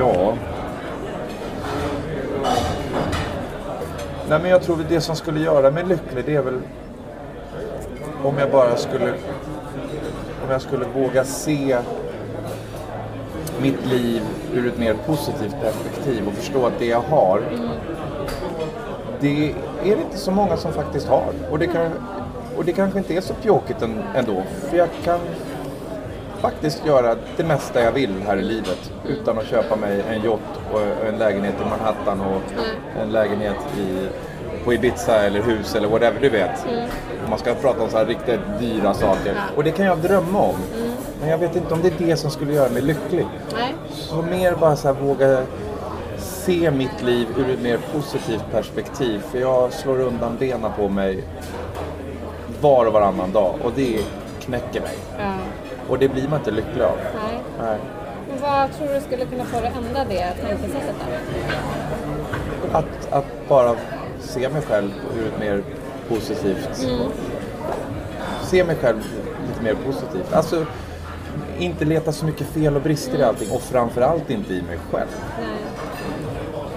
Ja. 0.03 0.35
Nej 4.29 4.39
men 4.43 4.51
jag 4.51 4.63
tror 4.63 4.81
att 4.81 4.89
det 4.89 5.01
som 5.01 5.17
skulle 5.17 5.41
göra 5.41 5.71
mig 5.71 5.85
lycklig 5.85 6.25
det 6.27 6.35
är 6.35 6.43
väl 6.43 6.61
om 8.25 8.39
jag 8.39 8.51
bara 8.51 8.77
skulle 8.77 9.13
om 10.45 10.51
jag 10.51 10.63
skulle 10.63 10.85
våga 10.85 11.25
se 11.25 11.79
mitt 13.61 13.87
liv 13.87 14.23
ur 14.55 14.69
ett 14.69 14.79
mer 14.79 14.95
positivt 15.07 15.57
perspektiv 15.63 16.29
och 16.29 16.33
förstå 16.33 16.67
att 16.67 16.79
det 16.79 16.87
jag 16.87 17.01
har 17.01 17.43
det 19.21 19.55
är 19.83 19.97
det 19.97 20.03
inte 20.03 20.19
så 20.19 20.31
många 20.31 20.57
som 20.57 20.73
faktiskt 20.73 21.09
har. 21.09 21.33
Och 21.51 21.59
det, 21.59 21.67
kan, 21.67 21.91
och 22.57 22.65
det 22.65 22.73
kanske 22.73 22.99
inte 22.99 23.15
är 23.15 23.21
så 23.21 23.35
pjåkigt 23.35 23.83
ändå. 24.15 24.43
För 24.71 24.77
jag 24.77 24.89
kan 25.05 25.21
faktiskt 26.43 26.87
göra 26.87 27.17
det 27.37 27.45
mesta 27.45 27.83
jag 27.83 27.93
vill 27.93 28.15
här 28.27 28.37
i 28.37 28.43
livet 28.43 28.93
utan 29.09 29.39
att 29.39 29.47
köpa 29.47 29.77
mig 29.77 30.03
en 30.09 30.25
yacht 30.25 30.61
och 30.73 31.07
en 31.09 31.19
lägenhet 31.19 31.55
i 31.61 31.65
Manhattan 31.71 32.21
och 32.21 32.43
en 33.03 33.13
lägenhet 33.13 33.57
i, 33.79 34.09
på 34.65 34.73
Ibiza 34.73 35.27
eller 35.27 35.43
hus 35.43 35.75
eller 35.75 35.89
whatever 35.89 36.21
du 36.21 36.29
vet. 36.29 36.67
Om 37.25 37.31
man 37.31 37.39
ska 37.39 37.55
prata 37.55 37.83
om 37.83 37.91
så 37.91 37.97
här 37.97 38.07
riktigt 38.07 38.41
dyra 38.61 38.95
saker. 38.95 39.37
Och 39.57 39.65
det 39.65 39.71
kan 39.71 39.87
jag 39.87 39.99
drömma 39.99 40.39
om. 40.39 40.57
Men 41.21 41.29
jag 41.29 41.39
vet 41.39 41.57
inte 41.57 41.75
om 41.75 41.83
det 41.83 41.89
är 41.89 42.07
det 42.07 42.17
som 42.17 42.31
skulle 42.31 42.53
göra 42.53 42.71
mig 42.71 42.83
lycklig. 42.83 43.27
nej. 43.53 43.75
Så 43.91 44.23
mer 44.23 44.55
bara 44.55 44.77
så 44.77 44.89
här 44.89 44.95
våga 44.95 45.43
se 46.19 46.71
mitt 46.71 47.03
liv 47.03 47.27
ur 47.39 47.51
ett 47.51 47.63
mer 47.63 47.79
positivt 47.95 48.45
perspektiv. 48.53 49.23
För 49.31 49.39
jag 49.39 49.73
slår 49.73 50.01
undan 50.01 50.37
benen 50.39 50.71
på 50.77 50.89
mig 50.89 51.25
var 52.61 52.87
och 52.87 52.93
varannan 52.93 53.33
dag 53.33 53.55
och 53.65 53.73
det 53.75 53.99
knäcker 54.41 54.81
mig. 54.81 54.97
Ja, 55.19 55.33
Och 55.89 55.99
det 55.99 56.09
blir 56.09 56.29
man 56.29 56.39
inte 56.39 56.51
lycklig 56.51 56.83
av. 56.83 56.97
nej. 57.15 57.43
Nej. 57.59 57.79
Men 58.29 58.41
vad 58.41 58.73
tror 58.73 58.95
du 58.95 59.01
skulle 59.01 59.25
kunna 59.25 59.45
få 59.45 59.61
dig 59.61 59.69
att 59.69 59.77
ändra 59.77 60.05
det 60.05 60.33
tankesättet 60.41 60.95
då? 60.99 62.79
Att, 62.79 63.13
att 63.13 63.49
bara 63.49 63.75
se 64.21 64.49
mig 64.49 64.63
själv 64.63 64.91
ur 65.19 65.27
ett 65.27 65.41
mer 65.41 65.63
positivt... 66.09 66.87
Se 68.43 68.65
mig 68.65 68.77
själv 68.77 68.99
lite 69.49 69.63
mer 69.63 69.75
positivt. 69.75 70.33
Alltså, 70.33 70.67
inte 71.59 71.85
leta 71.85 72.13
så 72.13 72.27
mycket 72.27 72.47
fel 72.47 72.77
och 72.77 72.83
brister 72.83 73.19
i 73.19 73.23
allting 73.23 73.51
och 73.51 73.61
framförallt 73.63 74.31
inte 74.31 74.55
i 74.55 74.63
mig 74.63 74.79
själv. 74.91 75.09
Nej. 75.39 75.49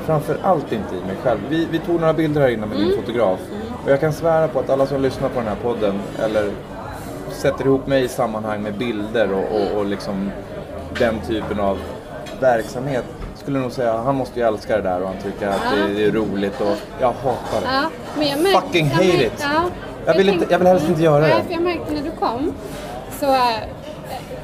Framförallt 0.06 0.72
inte 0.72 0.96
i 0.96 1.08
mig 1.08 1.16
själv. 1.24 1.40
Vi, 1.50 1.68
vi 1.72 1.80
tog 1.80 2.00
några 2.00 2.14
bilder 2.14 2.42
här 2.42 2.50
inne 2.50 2.66
med 2.66 2.78
din 2.78 2.96
fotograf. 2.96 3.40
Och 3.84 3.92
jag 3.92 4.00
kan 4.00 4.14
svära 4.14 4.48
på 4.48 4.60
att 4.60 4.70
alla 4.70 4.86
som 4.86 5.02
lyssnar 5.02 5.30
på 5.30 5.40
den 5.40 5.48
här 5.48 5.58
podden 5.64 6.00
eller 6.20 6.52
sätter 7.36 7.66
ihop 7.66 7.88
mig 7.88 8.04
i 8.04 8.08
sammanhang 8.08 8.62
med 8.62 8.74
bilder 8.74 9.34
och, 9.34 9.62
och, 9.62 9.78
och 9.80 9.86
liksom 9.86 10.32
den 11.00 11.20
typen 11.28 11.60
av 11.60 11.78
verksamhet 12.40 13.04
skulle 13.36 13.60
nog 13.60 13.72
säga 13.72 13.98
han 13.98 14.16
måste 14.16 14.40
ju 14.40 14.46
älska 14.48 14.76
det 14.76 14.82
där 14.82 15.02
och 15.02 15.08
han 15.08 15.18
tycker 15.24 15.48
att 15.48 15.60
Ja. 15.80 15.86
det, 15.96 16.06
är 16.06 16.12
roligt 16.12 16.62
och 16.62 16.78
jag 17.00 17.08
hatar 17.08 17.62
det. 17.62 17.68
Ja, 17.74 17.84
men 18.18 18.28
jag 18.28 18.40
märkte, 18.42 18.62
Fucking 18.62 18.86
jag 18.88 18.94
hate 18.96 19.08
märkte- 19.08 19.26
it. 19.26 19.34
Ja, 19.54 19.62
Jag 20.06 20.14
vill 20.18 20.30
inte- 20.30 20.46
jag 20.50 20.60
vill 20.60 20.68
helst 20.68 20.90
inte 20.90 21.02
göra 21.04 21.20
Nej, 21.20 21.36
det. 21.38 21.44
för 21.46 21.54
jag 21.54 21.62
märkte 21.64 21.94
när 21.94 22.02
du 22.02 22.12
kom 22.20 22.54
så 23.20 23.26
äh, 23.26 23.42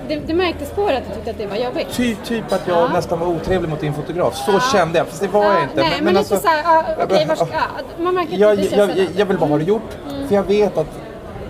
det, 0.08 0.16
det 0.28 0.34
märktes 0.34 0.70
på 0.72 0.88
dig 0.88 0.98
att 0.98 1.04
du 1.10 1.14
tyckte 1.16 1.32
att 1.32 1.38
det 1.38 1.48
var 1.48 1.56
jobbigt. 1.56 1.88
Ty, 1.92 2.16
typ 2.16 2.54
att 2.54 2.68
jag 2.68 2.78
Ja. 2.78 2.88
nästan 2.94 3.20
var 3.20 3.28
otrevlig 3.28 3.70
mot 3.70 3.80
din 3.82 3.94
fotograf. 3.94 4.36
Så 4.36 4.52
Ja. 4.52 4.60
kände 4.60 4.98
jag, 4.98 5.08
fast 5.08 5.22
det 5.22 5.28
var 5.28 5.44
jag 5.44 5.54
Ja, 5.56 5.62
inte. 5.64 5.76
Nej, 5.82 6.00
men, 6.02 6.14
lite 6.14 6.38
såhär, 6.38 6.62
ja, 6.64 6.84
okej, 7.04 7.26
vars, 7.28 7.40
ja. 7.40 7.48
ja, 7.52 8.04
man 8.04 8.16
märker 8.16 8.34
att 8.34 8.40
jag, 8.40 8.58
det 8.58 8.72
jag, 8.78 8.90
jag, 8.98 9.08
jag 9.16 9.26
vill 9.26 9.38
bara 9.38 9.50
ha 9.50 9.58
det 9.58 9.64
gjort. 9.64 9.98
Mm. 10.10 10.28
För 10.28 10.36
jag 10.36 10.44
vet 10.44 10.78
att 10.78 10.88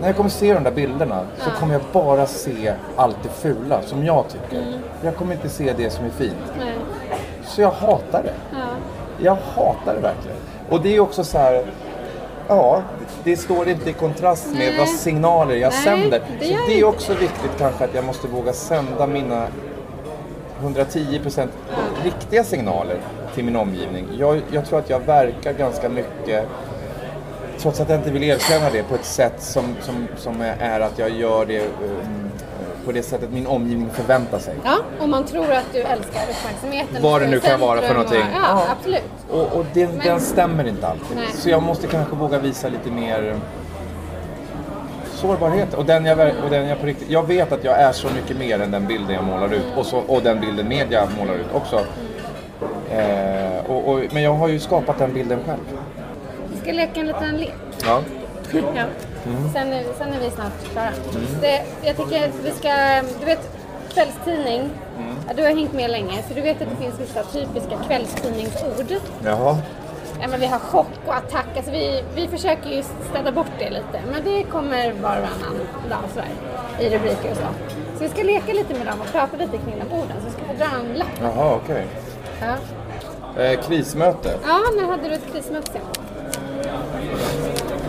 när 0.01 0.07
jag 0.07 0.15
kommer 0.17 0.29
se 0.29 0.53
de 0.53 0.63
där 0.63 0.71
bilderna 0.71 1.19
så 1.37 1.49
Ja. 1.49 1.59
kommer 1.59 1.73
jag 1.73 1.81
bara 1.91 2.25
se 2.25 2.73
allt 2.95 3.17
det 3.23 3.29
fula 3.29 3.81
som 3.81 4.05
jag 4.05 4.25
tycker. 4.29 4.61
Mm. 4.67 4.79
Jag 5.03 5.15
kommer 5.15 5.33
inte 5.33 5.49
se 5.49 5.73
det 5.77 5.89
som 5.89 6.05
är 6.05 6.09
fint. 6.09 6.35
Nej. 6.59 6.73
Så 7.45 7.61
jag 7.61 7.71
hatar 7.71 8.23
det. 8.23 8.33
Ja. 8.51 8.57
Jag 9.23 9.37
hatar 9.55 9.93
det 9.95 10.01
verkligen. 10.01 10.37
Och 10.69 10.81
det 10.81 10.95
är 10.95 10.99
också 10.99 11.23
så 11.23 11.37
här. 11.37 11.65
Ja, 12.47 12.81
det 13.23 13.37
står 13.37 13.69
inte 13.69 13.89
i 13.89 13.93
kontrast 13.93 14.47
med 14.47 14.55
Nej. 14.57 14.75
vad 14.79 14.87
signaler 14.87 15.55
jag 15.55 15.71
Nej, 15.73 15.83
sänder. 15.83 16.21
det 16.39 16.45
så 16.45 16.53
det 16.67 16.79
är 16.79 16.83
också 16.83 17.13
viktigt 17.13 17.51
kanske 17.57 17.83
att 17.83 17.95
jag 17.95 18.05
måste 18.05 18.27
våga 18.27 18.53
sända 18.53 19.07
mina 19.07 19.47
110% 20.63 21.47
riktiga 22.03 22.43
signaler 22.43 22.97
till 23.35 23.45
min 23.45 23.55
omgivning. 23.55 24.07
Jag, 24.17 24.41
jag 24.51 24.65
tror 24.65 24.79
att 24.79 24.89
jag 24.89 24.99
verkar 24.99 25.53
ganska 25.53 25.89
mycket, 25.89 26.45
trots 27.61 27.79
att 27.79 27.89
jag 27.89 27.99
inte 27.99 28.11
vill 28.11 28.23
erkänna 28.23 28.69
det, 28.69 28.83
på 28.83 28.95
ett 28.95 29.05
sätt 29.05 29.33
som, 29.37 29.75
som, 29.81 30.07
som 30.17 30.41
är 30.59 30.79
att 30.79 30.99
jag 30.99 31.09
gör 31.09 31.45
det 31.45 31.59
um, 31.61 32.31
på 32.85 32.91
det 32.91 33.03
sättet 33.03 33.31
min 33.31 33.47
omgivning 33.47 33.89
förväntar 33.93 34.39
sig. 34.39 34.55
ja, 34.63 34.77
och 34.99 35.09
man 35.09 35.25
tror 35.25 35.51
att 35.51 35.65
du 35.73 35.79
älskar 35.79 36.21
uppmärksamheten. 36.29 37.01
Vad 37.03 37.21
det 37.21 37.27
nu 37.27 37.39
kan 37.39 37.59
vara 37.59 37.81
för 37.81 37.93
någonting. 37.93 38.21
Och, 38.21 38.27
ja, 38.33 38.41
Ja. 38.43 38.63
absolut. 38.79 39.03
Och, 39.31 39.59
och 39.59 39.65
den, 39.73 39.89
Men- 39.89 40.05
den 40.05 40.19
stämmer 40.21 40.67
inte 40.67 40.87
alltid. 40.87 41.17
Nej. 41.17 41.25
Så 41.33 41.49
jag 41.49 41.63
måste 41.63 41.87
kanske 41.87 42.15
våga 42.15 42.39
visa 42.39 42.69
lite 42.69 42.89
mer 42.91 43.35
sårbarhet. 45.13 45.73
Och 45.73 45.85
den, 45.85 46.05
jag, 46.05 46.19
och 46.19 46.49
den 46.49 46.67
jag 46.67 46.79
på 46.79 46.85
riktigt... 46.85 47.09
Jag 47.09 47.27
vet 47.27 47.51
att 47.51 47.63
jag 47.63 47.79
är 47.79 47.91
så 47.91 48.07
mycket 48.15 48.37
mer 48.37 48.59
än 48.61 48.71
den 48.71 48.87
bilden 48.87 49.15
jag 49.15 49.23
målar 49.23 49.53
ut. 49.53 49.65
Och, 49.77 49.85
så, 49.85 49.97
och 50.07 50.21
den 50.21 50.39
bilden 50.39 50.67
media 50.67 51.07
målar 51.19 51.33
ut 51.33 51.47
också. 51.53 51.79
Eh, 52.91 53.71
och, 53.71 53.89
och, 53.89 53.99
men 54.11 54.23
jag 54.23 54.33
har 54.33 54.47
ju 54.47 54.59
skapat 54.59 54.97
den 54.97 55.13
bilden 55.13 55.39
själv. 55.45 55.59
Vi 56.63 56.67
ska 56.67 56.73
leka 56.73 56.99
en 56.99 57.07
liten 57.07 57.37
lek. 57.37 57.53
Ja. 57.85 58.01
Ja. 58.53 58.85
Sen, 59.53 59.73
är, 59.73 59.83
sen 59.97 60.13
är 60.13 60.19
vi 60.19 60.29
snart 60.29 60.71
klara. 60.71 60.91
Det, 61.41 61.61
jag 61.83 61.97
tycker 61.97 62.29
att 62.29 62.35
vi 62.43 62.51
ska, 62.51 63.01
du 63.19 63.25
vet 63.25 63.57
kvällstidning, 63.93 64.69
ja, 65.27 65.33
du 65.35 65.43
har 65.43 65.49
hängt 65.49 65.73
med 65.73 65.89
länge 65.89 66.23
så 66.27 66.33
du 66.33 66.41
vet 66.41 66.61
att 66.61 66.69
det 66.69 66.75
finns 66.75 66.99
vissa 66.99 67.23
typiska 67.23 67.77
kvällstidningsord. 67.87 69.01
Jaha. 69.25 69.57
Ja, 70.21 70.27
men 70.27 70.39
vi 70.39 70.45
har 70.45 70.59
chock 70.59 70.87
och 71.05 71.15
attack, 71.15 71.47
alltså 71.55 71.71
vi, 71.71 72.03
vi 72.15 72.27
försöker 72.27 72.69
ju 72.69 72.83
städa 73.09 73.31
bort 73.31 73.51
det 73.59 73.69
lite 73.69 74.01
men 74.11 74.23
det 74.23 74.43
kommer 74.43 74.91
var 74.91 74.95
och 74.95 75.01
varannan 75.01 75.59
dag 75.89 75.99
sådär, 76.13 76.29
i 76.79 76.95
rubriker 76.95 77.31
och 77.31 77.37
så. 77.37 77.43
Så 77.97 78.03
vi 78.03 78.09
ska 78.09 78.23
leka 78.23 78.53
lite 78.53 78.73
med 78.73 78.87
dem 78.87 79.01
och 79.01 79.11
prata 79.11 79.37
lite 79.37 79.57
kring 79.57 79.83
de 79.89 79.95
orden 79.95 80.17
så 80.19 80.25
vi 80.25 80.31
ska 80.31 80.41
få 80.41 80.53
dra 80.53 80.79
en 80.79 80.93
lapp. 80.97 81.07
Jaha, 81.21 81.55
okej. 81.55 81.87
Ja. 82.41 82.55
Eh, 83.41 83.59
krismöte. 83.61 84.37
ja, 84.47 84.59
när 84.77 84.87
hade 84.87 85.09
du 85.09 85.13
ett 85.13 85.31
krismöte 85.33 85.71
senast? 85.71 86.00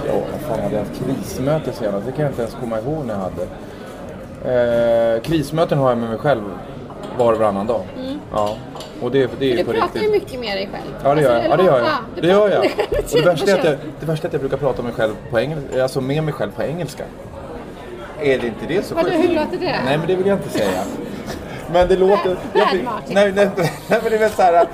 Ja, 0.06 0.14
vad 0.32 0.40
fan 0.40 0.60
hade 0.64 0.74
jag 0.76 0.84
haft 0.84 1.04
krismöte 1.04 1.72
senast? 1.72 2.06
Det 2.06 2.12
kan 2.12 2.22
jag 2.22 2.30
inte 2.30 2.42
ens 2.42 2.54
komma 2.60 2.78
ihåg 2.78 3.06
när 3.06 3.14
jag 3.14 3.20
hade. 3.20 3.46
Eh, 4.44 5.20
krismöten 5.22 5.78
har 5.78 5.88
jag 5.88 5.98
med 5.98 6.08
mig 6.08 6.18
själv 6.18 6.42
var 7.18 7.32
och 7.32 7.38
varannan 7.38 7.66
dag. 7.66 7.82
Ja. 8.32 8.56
Och 9.02 9.10
det, 9.10 9.30
det 9.38 9.44
är 9.44 9.50
ju 9.50 9.56
Du 9.56 9.64
på 9.64 9.72
pratar 9.72 9.86
riktigt. 9.86 10.02
ju 10.02 10.10
mycket 10.10 10.40
med 10.40 10.56
dig 10.56 10.68
själv. 10.72 10.94
Ja 11.04 11.14
det 11.14 11.22
gör 11.22 11.36
jag. 11.42 11.50
Ja, 11.50 11.56
det 11.56 11.64
gör 11.64 11.78
jag. 11.78 11.88
Det 12.22 12.28
gör 12.28 12.50
jag. 12.50 12.60
med 12.60 12.70
Och 13.04 13.08
det, 13.12 13.22
värsta 13.22 13.50
är 13.50 13.58
att 13.58 13.64
jag, 13.64 13.76
det 14.00 14.06
värsta 14.06 14.24
är 14.26 14.28
att 14.28 14.32
jag 14.32 14.40
brukar 14.40 14.56
prata 14.56 14.78
om 14.78 14.84
mig 14.84 14.94
själv 14.94 15.12
på 15.30 15.40
engelska, 15.40 15.82
alltså 15.82 16.00
med 16.00 16.24
mig 16.24 16.34
själv 16.34 16.50
på 16.52 16.62
engelska. 16.62 17.04
Är 18.20 18.38
det 18.38 18.46
inte 18.46 18.66
det 18.68 18.84
så 18.86 18.94
Vadå, 18.94 19.08
sjukt? 19.10 19.18
hur 19.30 19.34
låter 19.34 19.58
det? 19.58 19.76
Nej 19.84 19.98
men 19.98 20.06
det 20.06 20.14
vill 20.16 20.26
jag 20.26 20.38
inte 20.38 20.50
säga. 20.50 20.82
Men 21.72 21.88
det 21.88 21.96
låter... 21.96 22.28
Bad 22.34 22.38
jag, 22.54 22.84
Martin. 22.84 23.14
nej, 23.14 23.32
nej, 23.36 23.48
nej, 23.56 23.70
men 23.88 24.00
det 24.10 24.14
är 24.16 24.18
väl 24.18 24.30
så 24.30 24.42
här. 24.42 24.66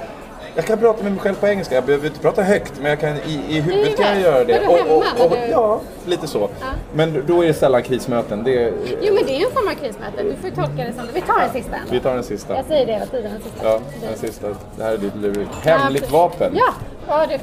Jag 0.59 0.67
kan 0.67 0.79
prata 0.79 1.03
med 1.03 1.13
mig 1.13 1.21
själv 1.21 1.35
på 1.35 1.47
engelska, 1.49 1.75
jag 1.75 1.85
behöver 1.85 2.07
inte 2.07 2.21
prata 2.21 2.43
högt 2.43 2.73
men 2.81 2.91
jag 2.91 3.01
kan, 3.01 3.17
i, 3.17 3.43
i 3.49 3.61
huvudet 3.61 3.97
kan 3.97 4.07
jag 4.07 4.21
göra 4.21 4.45
det. 4.45 4.61
Vadå, 4.67 4.77
hemma, 4.77 5.05
när 5.19 5.47
du- 5.47 5.53
ja, 5.53 5.81
lite 6.07 6.27
så. 6.27 6.49
Men 6.95 7.25
då 7.27 7.43
är 7.43 7.47
det 7.47 7.55
sällan 7.55 7.83
krismöten. 7.83 8.45
Det 8.45 8.65
är, 8.65 8.73
Jo 9.03 9.15
men 9.15 9.27
det 9.27 9.33
är 9.43 9.47
en 9.47 9.53
form 9.53 9.69
av 9.69 9.73
krismöte. 9.73 10.23
Du 10.23 10.35
får 10.35 10.57
tolka 10.57 10.85
det 10.85 10.93
som 10.97 11.05
Vi 11.15 11.21
tar 11.21 11.39
den 11.41 11.51
sista. 11.53 11.77
vi 11.91 12.01
tar 12.01 12.15
den 12.15 12.23
sista. 12.25 12.57
Jag 12.57 12.65
säger 12.65 12.87
det 12.87 12.93
hela 12.93 13.07
tiden. 13.07 13.33
Den 13.33 13.43
sista. 13.43 13.67
Ja, 13.69 13.81
den 14.09 14.19
sista. 14.19 14.47
Det 14.77 14.83
här 14.85 14.93
är 14.93 14.99
ditt 14.99 15.17
lur. 15.17 15.49
Hemligt 15.63 16.11
vapen. 16.11 16.53
Ja, 16.57 16.73
ja 17.09 17.27
det 17.27 17.41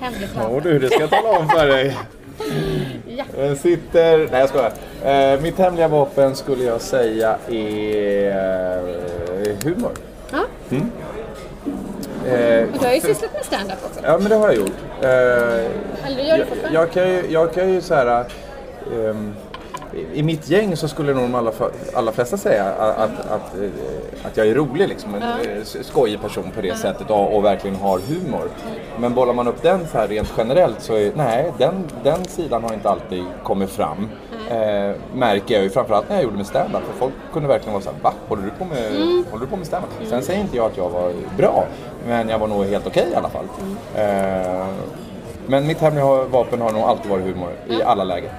Hemligt 0.04 0.30
Ja 0.36 0.42
vapen. 0.48 0.62
du, 0.62 0.78
det 0.78 0.86
ska 0.88 1.00
jag 1.00 1.10
tala 1.10 1.38
om 1.38 1.48
för 1.48 1.66
dig. 1.66 1.96
Ja. 3.16 3.24
Den 3.36 3.56
sitter... 3.56 4.18
Nej 4.18 4.40
jag 4.40 4.48
skojar. 4.48 4.72
Eh, 5.34 5.40
mitt 5.40 5.58
hemliga 5.58 5.88
vapen 5.88 6.36
skulle 6.36 6.64
jag 6.64 6.80
säga 6.80 7.36
är 7.48 8.78
eh, 9.46 9.56
humor. 9.64 9.90
Ja. 10.32 10.38
Eh, 12.26 12.64
Och 12.74 12.78
du 12.80 12.86
har 12.86 12.94
ju 12.94 13.00
sysslat 13.00 13.32
med 13.32 13.44
stand-up 13.44 13.78
också. 13.84 14.00
Ja 14.02 14.18
men 14.18 14.28
det 14.28 14.36
har 14.36 14.46
jag 14.46 14.56
gjort. 14.56 14.72
Eh, 15.00 15.08
Eller 15.08 16.16
du 16.16 16.22
gör 16.22 16.32
det 16.32 16.38
jag, 16.38 16.48
fortfarande. 16.48 16.78
jag, 16.78 16.92
kan 16.92 17.08
ju, 17.08 17.22
jag 17.30 17.52
kan 17.54 17.72
ju 17.72 17.80
så 17.80 17.94
här... 17.94 18.24
ehm, 18.94 19.34
i- 20.14 20.22
mitt 20.22 20.48
gäng 20.50 20.76
så 20.76 20.88
skulle 20.88 21.14
nog 21.14 21.22
de 21.22 21.34
allra, 21.34 21.52
allra 21.94 22.12
flesta 22.12 22.36
säga 22.36 22.64
att, 22.64 22.98
att, 22.98 23.10
att, 23.30 23.54
eh, 23.62 23.68
att 24.26 24.36
jag 24.36 24.46
är 24.46 24.54
rolig, 24.54 24.88
liksom, 24.88 25.14
en 25.14 25.20
Ja. 25.22 25.50
eh, 25.50 25.82
skojig 25.82 26.20
person 26.20 26.50
på 26.54 26.60
det 26.62 26.76
sättet 26.76 27.10
och, 27.10 27.36
och 27.36 27.44
verkligen 27.44 27.76
har 27.76 27.98
humor. 27.98 28.48
Men 28.98 29.14
bollar 29.14 29.32
man 29.34 29.48
upp 29.48 29.62
den 29.62 29.86
så 29.92 29.98
här 29.98 30.08
rent 30.08 30.32
generellt 30.38 30.80
så 30.82 30.94
är 30.94 31.12
nej, 31.14 31.52
den, 31.58 31.74
den 32.02 32.24
sidan 32.24 32.62
har 32.64 32.74
inte 32.74 32.88
alltid 32.90 33.24
kommit 33.42 33.70
fram. 33.70 34.08
Eh, 34.50 34.94
märker 35.14 35.54
jag 35.54 35.62
ju 35.64 35.70
framförallt 35.70 36.08
när 36.08 36.16
jag 36.16 36.24
gjorde 36.24 36.36
med 36.36 36.46
stand-up. 36.46 36.82
För 36.92 36.98
folk 36.98 37.12
kunde 37.32 37.48
verkligen 37.48 37.72
vara 37.72 37.82
såhär, 37.84 37.98
va? 38.02 38.12
Håller 38.28 38.42
du 38.42 38.50
på 38.50 38.64
med, 38.64 38.92
håller 39.30 39.44
du 39.44 39.50
på 39.50 39.56
med 39.56 39.66
stand-up? 39.66 39.90
Sen 40.08 40.22
säger 40.22 40.40
inte 40.40 40.56
jag 40.56 40.66
att 40.66 40.76
jag 40.76 40.90
var 40.90 41.12
bra, 41.36 41.64
men 42.06 42.28
jag 42.28 42.38
var 42.38 42.46
nog 42.48 42.64
helt 42.64 42.86
okej 42.86 43.06
i 43.12 43.14
alla 43.14 43.28
fall. 43.28 43.44
Eh, 43.96 44.66
men 45.46 45.66
mitt 45.66 45.80
hemliga 45.80 46.04
vapen 46.24 46.60
har 46.60 46.72
nog 46.72 46.82
alltid 46.82 47.10
varit 47.10 47.24
humor 47.24 47.50
i 47.68 47.82
alla 47.82 48.04
lägen. 48.04 48.30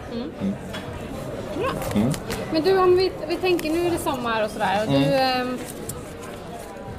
Men 2.52 2.62
du 2.64 2.80
om 2.80 2.98
vi, 2.98 3.12
vi 3.28 3.36
tänker, 3.36 3.70
nu 3.72 3.88
är 3.88 3.92
det 3.92 3.98
sommar 3.98 4.44
och 4.44 4.50
sådär. 4.52 4.82
Och 4.86 4.92
du 4.92 4.98
Mm. 4.98 5.42
ehm, 5.42 5.58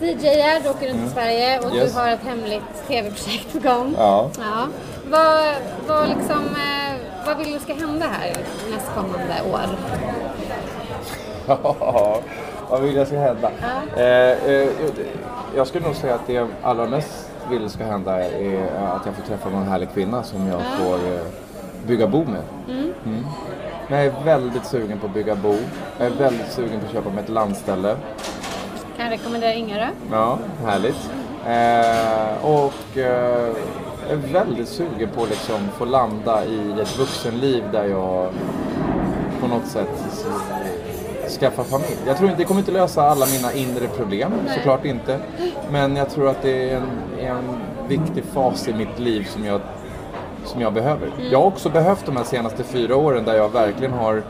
DJar, 0.01 0.63
du 0.63 0.69
åker 0.71 0.89
runt 0.89 1.07
i 1.07 1.15
Sverige 1.15 1.59
och 1.59 1.75
Yes. 1.77 1.93
du 1.95 1.99
har 2.01 2.09
ett 2.09 2.21
hemligt 2.27 2.63
tv-projekt 2.89 3.53
på 3.53 3.59
gång. 3.69 3.95
Ja. 3.99 4.31
Ja. 4.39 4.67
Vad, 5.11 5.55
vad, 5.87 6.09
liksom, 6.09 6.45
eh, 6.45 6.97
vad 7.27 7.39
vill 7.39 7.53
du 7.53 7.59
ska 7.59 7.75
hända 7.75 8.07
här 8.07 8.37
nästkommande 8.71 9.35
år? 9.53 9.61
Ja, 11.47 12.21
vad 12.71 12.81
vill 12.81 12.97
jag 12.97 13.07
ska 13.07 13.19
hända? 13.19 13.51
Ja. 13.61 14.03
Eh, 14.03 14.51
eh, 14.51 14.69
jag 15.57 15.67
skulle 15.67 15.87
nog 15.87 15.97
säga 15.97 16.15
att 16.15 16.27
det 16.27 16.49
allra 16.63 16.87
mest 16.87 17.31
vill 17.51 17.71
ska 17.71 17.85
hända 17.85 18.25
är 18.25 18.67
att 18.97 19.07
jag 19.07 19.15
får 19.15 19.23
träffa 19.23 19.49
någon 19.49 19.69
härlig 19.69 19.89
kvinna 19.95 20.23
som 20.23 20.47
jag 20.47 20.61
får 20.79 20.95
eh, 20.95 21.21
bygga 21.87 22.07
bo 22.07 22.25
med. 22.25 22.43
Mm. 22.69 23.27
Men 23.89 23.99
jag 23.99 24.07
är 24.07 24.25
väldigt 24.25 24.67
sugen 24.67 24.99
på 24.99 25.07
att 25.07 25.15
bygga 25.15 25.35
bo. 25.35 25.55
Jag 25.99 26.07
är 26.07 26.11
väldigt 26.11 26.53
sugen 26.53 26.81
på 26.81 26.87
att 26.87 26.93
köpa 26.93 27.11
mig 27.11 27.25
ett 27.25 27.31
landställe. 27.31 27.97
Kan 28.97 29.05
jag 29.07 29.13
rekommendera 29.13 29.55
Ingarö? 29.55 29.89
Ja, 30.13 30.39
härligt. 30.65 31.11
Eh, 31.47 32.45
och 32.47 32.99
är 34.11 34.17
väldigt 34.17 34.69
sugen 34.69 35.09
på 35.15 35.23
att 35.23 35.31
liksom 35.31 35.57
få 35.79 35.85
landa 35.85 36.45
i 36.45 36.81
ett 36.83 36.99
vuxenliv 36.99 37.65
där 37.73 37.85
jag 37.85 38.29
på 39.41 39.47
något 39.47 39.67
sätt 39.67 39.89
s- 40.09 40.27
skaffar 41.41 41.65
familj. 41.65 41.97
Jag 42.07 42.17
tror 42.17 42.31
inte, 42.31 42.43
det 42.43 42.47
kommer 42.47 42.61
inte 42.61 42.73
lösa 42.73 43.03
alla 43.03 43.27
mina 43.27 43.53
inre 43.53 43.89
problem, 43.89 44.33
såklart 44.55 44.85
inte. 44.85 45.19
Men 45.71 45.97
jag 45.97 46.11
tror 46.11 46.29
att 46.29 46.43
det 46.43 46.71
är 46.71 46.77
en, 46.77 46.89
en 47.27 47.45
viktig 47.89 48.25
fas 48.25 48.69
i 48.69 48.73
mitt 48.75 48.99
liv 48.99 49.25
som 49.31 49.45
jag, 49.45 49.61
som 50.45 50.61
jag 50.61 50.73
behöver. 50.73 51.09
Jag 51.31 51.39
har 51.39 51.47
också 51.47 51.69
behövt 51.71 52.07
de 52.07 52.17
här 52.17 52.25
senaste 52.25 52.65
fyra 52.65 52.97
åren 52.97 53.25
där 53.25 53.35
jag 53.35 53.49
verkligen 53.49 53.93
har 53.93 54.23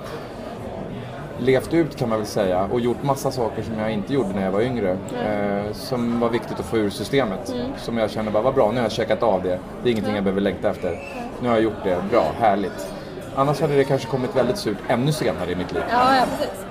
levt 1.38 1.74
ut 1.74 1.96
kan 1.96 2.08
man 2.08 2.18
väl 2.18 2.26
säga 2.26 2.68
och 2.72 2.80
gjort 2.80 3.02
massa 3.02 3.30
saker 3.30 3.62
som 3.62 3.78
jag 3.78 3.92
inte 3.92 4.12
gjorde 4.12 4.28
när 4.28 4.44
jag 4.44 4.52
var 4.52 4.60
yngre. 4.60 4.96
Eh, 5.24 5.72
som 5.72 6.20
var 6.20 6.28
viktigt 6.28 6.60
att 6.60 6.66
få 6.66 6.76
ur 6.76 6.90
systemet. 6.90 7.54
Som 7.76 7.98
jag 7.98 8.10
kände 8.10 8.30
bara, 8.30 8.42
vad 8.42 8.54
bra, 8.54 8.70
nu 8.70 8.76
har 8.76 8.82
jag 8.82 8.92
checkat 8.92 9.22
av 9.22 9.42
det. 9.42 9.58
Det 9.82 9.88
är 9.88 9.92
ingenting 9.92 10.14
jag 10.14 10.24
behöver 10.24 10.40
längta 10.40 10.70
efter. 10.70 10.98
Nu 11.40 11.48
har 11.48 11.54
jag 11.54 11.64
gjort 11.64 11.84
det, 11.84 12.02
bra, 12.10 12.32
härligt. 12.40 12.86
Annars 13.34 13.60
hade 13.60 13.76
det 13.76 13.84
kanske 13.84 14.08
kommit 14.08 14.36
väldigt 14.36 14.58
surt 14.58 14.78
ännu 14.88 15.12
senare 15.12 15.50
i 15.50 15.54
mitt 15.54 15.72
liv. 15.72 15.82
Ja, 15.90 16.16
ja 16.16 16.24
precis. 16.38 16.64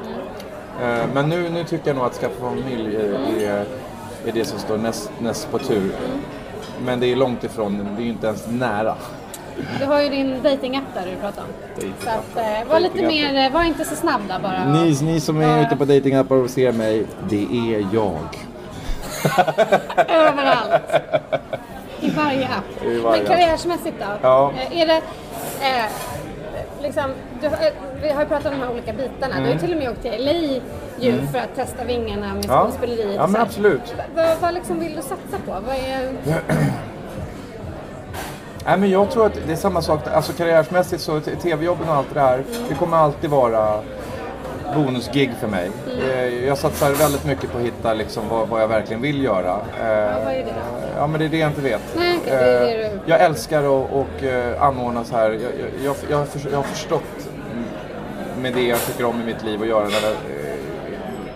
Mm. 0.81 0.99
Eh, 0.99 1.07
men 1.13 1.29
nu, 1.29 1.49
nu 1.49 1.63
tycker 1.63 1.87
jag 1.87 1.95
nog 1.95 2.05
att 2.05 2.13
skaffa 2.13 2.39
familj 2.39 2.95
är, 2.95 3.13
är, 3.39 3.65
är 4.25 4.31
det 4.33 4.45
som 4.45 4.59
står 4.59 4.77
näst, 4.77 5.11
näst 5.19 5.51
på 5.51 5.59
tur. 5.59 5.91
Men 6.85 6.99
det 6.99 7.07
är 7.07 7.15
långt 7.15 7.43
ifrån, 7.43 7.87
det 7.95 8.01
är 8.01 8.05
ju 8.05 8.11
inte 8.11 8.27
ens 8.27 8.47
nära. 8.47 8.95
Du 9.80 9.86
har 9.86 10.02
ju 10.02 10.10
din 10.10 10.44
datingapp 10.44 10.84
där 10.94 11.06
du 11.11 11.15
pratar 11.22 11.41
om. 11.41 11.48
Så 12.03 12.10
att, 12.10 12.38
eh, 12.45 12.69
var 12.69 12.80
lite 12.80 13.02
mer, 13.07 13.45
eh, 13.45 13.52
var 13.53 13.64
inte 13.64 13.86
så 13.86 13.95
snabb 13.95 14.22
där 14.27 14.40
bara. 14.40 14.65
Ni, 14.73 14.98
ni 15.02 15.19
som 15.19 15.41
är 15.41 15.61
ute 15.61 15.76
på 15.76 15.86
datingappar 15.86 16.36
och 16.36 16.49
ser 16.49 16.72
mig, 16.72 17.06
det 17.30 17.41
är 17.76 17.88
jag. 17.94 18.19
Överallt. 20.07 20.84
I 21.99 22.10
varje 22.10 22.45
app. 22.45 22.84
I 22.86 22.99
varje 22.99 23.18
Men 23.23 23.27
karriärsmässigt 23.27 23.95
då? 23.99 24.06
Ja. 24.22 24.52
Eh, 24.72 24.82
Är 24.82 24.88
det... 24.88 25.02
Eh, 25.61 25.86
liksom, 26.82 27.03
du, 27.41 27.49
vi 28.02 28.10
har 28.10 28.22
ju 28.22 28.27
pratat 28.27 28.45
om 28.53 28.60
de 28.60 28.65
här 28.65 28.72
olika 28.73 28.94
bitarna. 28.94 29.36
Du 29.36 29.41
har 29.41 29.49
ju 29.53 29.60
till 29.60 29.72
och 29.72 29.77
med 29.77 29.90
åkt 29.90 30.02
till 30.02 30.26
LA 30.26 30.61
ju 30.99 31.22
för 31.32 31.40
att 31.40 31.56
testa 31.56 31.84
vingarna 31.84 32.22
med 32.22 32.32
Mm. 32.32 32.41
Ja. 32.48 32.61
skådespeleriet. 32.61 33.15
Ja, 33.15 33.27
men 33.27 33.41
absolut. 33.41 33.95
Vad, 34.15 34.38
vad 34.41 34.53
liksom 34.53 34.80
vill 34.80 34.95
du 34.95 35.02
satsa 35.02 35.38
på? 35.45 35.52
Vad 35.52 35.76
är... 35.76 36.10
Nej, 38.65 38.77
men 38.77 38.89
jag 38.89 39.11
tror 39.11 39.25
att 39.25 39.33
det 39.47 39.51
är 39.51 39.55
samma 39.55 39.81
sak. 39.81 39.99
Alltså 40.13 40.33
karriärsmässigt 40.33 41.01
så 41.01 41.19
tv-jobben 41.19 41.89
och 41.89 41.95
allt 41.95 42.07
det 42.13 42.19
där. 42.19 42.43
Det 42.69 42.75
kommer 42.75 42.97
alltid 42.97 43.29
vara 43.29 43.79
bonusgig 44.75 45.31
för 45.39 45.47
mig. 45.47 45.71
Eh, 46.09 46.45
Jag 46.47 46.57
satsar 46.57 46.91
väldigt 46.91 47.25
mycket 47.25 47.51
på 47.51 47.57
att 47.57 47.63
hitta 47.63 47.93
liksom 47.93 48.23
vad, 48.29 48.47
vad 48.47 48.61
jag 48.61 48.67
verkligen 48.67 49.01
vill 49.01 49.23
göra. 49.23 49.51
Eh, 49.79 50.23
vad 50.25 50.33
är 50.33 50.37
det 50.37 50.43
då? 50.43 50.87
Ja, 50.97 51.07
men 51.07 51.19
det 51.19 51.25
är 51.25 51.29
det 51.29 51.37
jag 51.37 51.49
inte 51.49 51.61
vet. 51.61 51.81
Nej, 51.95 52.19
det 52.25 52.31
är 52.31 52.77
det 52.77 52.83
Eh, 52.85 52.91
du- 52.91 52.99
Jag 53.05 53.21
älskar 53.21 53.59
att 53.59 53.91
och, 53.91 54.23
anordna 54.59 55.03
så 55.03 55.15
här. 55.15 55.29
Jag, 55.29 55.41
jag, 55.41 55.83
jag, 55.85 55.95
jag, 56.09 56.17
har 56.17 56.25
förs- 56.25 56.47
jag 56.51 56.57
har 56.57 56.63
förstått 56.63 57.29
med 58.41 58.53
det 58.53 58.63
jag 58.67 58.79
tycker 58.79 59.05
om 59.05 59.21
i 59.21 59.25
mitt 59.25 59.43
liv 59.43 59.61
att 59.61 59.67
göra. 59.67 59.83
När 59.83 59.91
jag, 60.09 60.15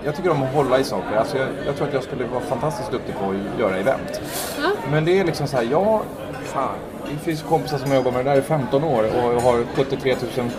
jag 0.04 0.16
tycker 0.16 0.30
om 0.32 0.44
att 0.44 0.54
hålla 0.54 0.80
i 0.80 0.84
saker. 0.84 1.16
Alltså 1.18 1.38
jag, 1.38 1.48
jag 1.68 1.76
tror 1.76 1.88
att 1.88 1.94
jag 1.94 2.04
skulle 2.04 2.26
vara 2.26 2.42
fantastiskt 2.42 2.92
duktig 2.92 3.16
på 3.16 3.26
att 3.30 3.60
göra 3.60 3.78
event. 3.78 4.22
Ja. 4.58 4.70
Men 4.92 5.06
det 5.06 5.20
är 5.20 5.24
liksom 5.24 5.48
så 5.48 5.58
här, 5.58 5.68
ja, 5.72 6.02
fan. 6.44 6.70
Det 7.10 7.18
finns 7.26 7.42
kompisar 7.42 7.78
som 7.78 7.90
har 7.90 7.96
jobbat 7.98 8.14
med 8.14 8.26
det 8.26 8.32
där 8.32 8.38
i 8.40 8.42
15 8.42 8.84
år 8.84 9.04
och 9.04 9.42
har 9.42 9.64
73 9.76 10.16
000 10.38 10.50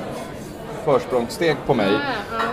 försprångssteg 0.84 1.56
på 1.66 1.74
mig. 1.74 1.90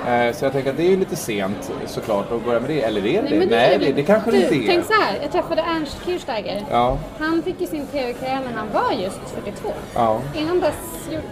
Eh, 0.07 0.34
Så 0.34 0.45
jag 0.45 0.52
tänker 0.53 0.69
att 0.72 0.78
det 0.78 0.94
är 0.94 0.98
lite 0.98 1.15
sent 1.15 1.72
såklart 1.86 2.32
att 2.32 2.45
börja 2.45 2.60
med 2.60 2.69
det. 2.69 2.82
Eller 2.84 3.06
är 3.07 3.22
det 3.24 3.30
det? 3.30 3.40
men 3.40 3.48
Nej, 3.48 3.78
det, 3.80 3.91
det 3.91 4.03
kanske 4.03 4.32
det 4.32 4.38
du, 4.38 4.44
inte 4.44 4.56
är. 4.56 4.68
Tänk 4.68 4.86
så 4.86 4.94
här, 4.94 5.19
jag 5.22 5.32
träffade 5.32 5.61
Ernst 5.61 5.98
Kirchsteiger. 6.06 6.65
Ja, 6.72 6.98
Han 7.19 7.41
fick 7.44 7.61
ju 7.61 7.68
sin 7.68 7.88
tv-karriär 7.88 8.40
när 8.49 8.57
han 8.57 8.68
var 8.74 8.91
just 9.03 9.19
42. 9.36 9.69
ja. 9.95 10.22
Innan 10.36 10.60
dess 10.60 10.76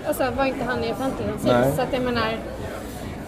alltså, 0.08 0.32
var 0.38 0.46
inte 0.46 0.64
han 0.66 0.84
i 0.84 0.92
offentligheten 0.92 1.40
Nej. 1.44 1.72
Så 1.76 1.82
att 1.82 1.94
jag 1.94 2.02
menar, 2.02 2.38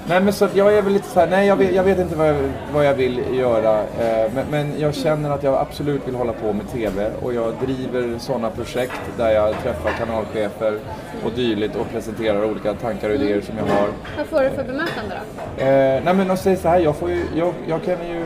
Nej 0.09 0.21
men 0.21 0.34
så 0.34 0.47
jag 0.53 0.77
är 0.77 0.81
väl 0.81 0.93
lite 0.93 1.07
så 1.07 1.19
här, 1.19 1.27
nej 1.27 1.47
jag 1.47 1.55
vet, 1.55 1.75
jag 1.75 1.84
vet 1.84 1.99
inte 1.99 2.15
vad 2.15 2.27
jag, 2.27 2.35
vad 2.73 2.85
jag 2.85 2.93
vill 2.93 3.21
göra. 3.38 3.79
Eh, 3.79 4.31
men, 4.34 4.45
men 4.51 4.79
jag 4.79 4.95
känner 4.95 5.29
att 5.29 5.43
jag 5.43 5.55
absolut 5.55 6.07
vill 6.07 6.15
hålla 6.15 6.34
på 6.34 6.53
med 6.53 6.71
TV 6.71 7.11
och 7.21 7.34
jag 7.34 7.53
driver 7.65 8.19
sådana 8.19 8.49
projekt 8.49 9.01
där 9.17 9.31
jag 9.31 9.55
träffar 9.63 9.91
kanalchefer 9.91 10.79
och 11.25 11.31
dylikt 11.31 11.75
och 11.75 11.89
presenterar 11.91 12.45
olika 12.45 12.73
tankar 12.73 13.09
och 13.09 13.15
idéer 13.15 13.41
som 13.41 13.57
jag 13.57 13.65
har. 13.65 13.88
vad 14.17 14.25
får 14.25 14.41
du 14.41 14.49
för 14.49 14.63
bemötande 14.63 15.15
då? 15.57 15.63
Eh, 15.63 16.01
nej 16.03 16.13
men 16.13 16.27
de 16.27 16.38
säger 16.38 16.57
så 16.57 16.67
här, 16.67 16.79
jag 16.79 16.95
får 16.95 17.09
ju, 17.09 17.23
jag, 17.35 17.53
jag 17.67 17.84
kan 17.84 18.07
ju, 18.07 18.25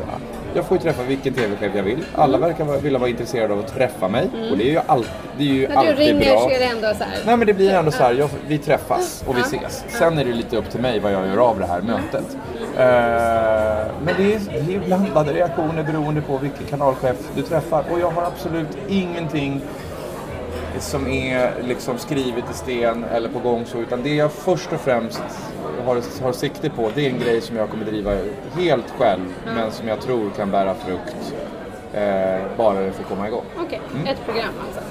jag 0.53 0.65
får 0.65 0.77
ju 0.77 0.83
träffa 0.83 1.03
vilken 1.03 1.33
TV-chef 1.33 1.71
jag 1.75 1.83
vill. 1.83 2.05
Alla 2.15 2.37
verkar 2.37 2.63
vara- 2.65 2.77
vilja 2.77 2.99
vara 2.99 3.09
intresserade 3.09 3.53
av 3.53 3.59
att 3.59 3.73
träffa 3.75 4.07
mig 4.07 4.29
och 4.51 4.57
det 4.57 4.63
är 4.63 4.71
ju, 4.71 4.79
all, 4.87 5.05
det 5.37 5.43
är 5.43 5.47
ju 5.47 5.61
När 5.61 5.69
du 5.69 5.75
alltid 5.79 5.97
ringer 5.97 6.25
bra. 6.33 6.39
så 6.41 6.49
är 6.49 6.59
det 6.59 6.65
ändå 6.65 6.87
så 6.97 7.03
här. 7.03 7.17
Nej 7.25 7.37
men 7.37 7.47
det 7.47 7.53
blir 7.53 7.73
ändå 7.73 7.91
så 7.91 8.03
här, 8.03 8.13
jag, 8.13 8.29
vi 8.47 8.57
träffas 8.57 9.23
och 9.27 9.37
vi 9.37 9.41
ses. 9.41 9.83
Sen 9.89 10.17
är 10.17 10.25
det 10.25 10.33
lite 10.33 10.57
upp 10.57 10.69
till 10.71 10.81
mig 10.81 10.99
vad 10.99 11.11
jag 11.13 11.27
gör 11.27 11.37
av 11.37 11.59
det 11.59 11.65
här 11.65 11.81
mötet. 11.81 12.37
Eh, 12.77 13.91
men 14.05 14.13
det 14.17 14.33
är, 14.33 14.39
det 14.67 14.75
är 14.75 14.79
blandade 14.85 15.33
reaktioner 15.33 15.83
beroende 15.83 16.21
på 16.21 16.37
vilken 16.37 16.65
kanalchef 16.65 17.15
du 17.35 17.41
träffar. 17.41 17.83
Och 17.91 17.99
jag 17.99 18.11
har 18.11 18.23
absolut 18.23 18.77
ingenting 18.87 19.61
som 20.79 21.07
är 21.07 21.51
liksom 21.63 21.97
skrivet 21.97 22.43
i 22.51 22.53
sten 22.53 23.05
eller 23.13 23.29
på 23.29 23.39
gång 23.39 23.65
så. 23.65 23.77
Utan 23.77 24.03
det 24.03 24.15
jag 24.15 24.31
först 24.31 24.73
och 24.73 24.79
främst 24.81 25.21
har, 25.81 26.23
har 26.23 26.31
sikte 26.33 26.69
på 26.69 26.89
det 26.95 27.05
är 27.05 27.09
en 27.09 27.19
grej 27.19 27.41
som 27.41 27.55
jag 27.55 27.69
kommer 27.69 27.85
driva 27.85 28.11
helt 28.55 28.89
själv. 28.97 29.21
Men 29.45 29.71
som 29.71 29.87
jag 29.87 30.01
tror 30.01 30.29
kan 30.37 30.51
bära 30.51 30.75
frukt. 30.75 31.33
Eh, 31.93 32.41
bara 32.57 32.79
det 32.79 32.91
får 32.91 33.03
komma 33.03 33.27
igång. 33.27 33.43
Okej, 33.65 33.81
Mm. 33.95 34.07
ett 34.07 34.25
program 34.25 34.53
alltså. 34.67 34.81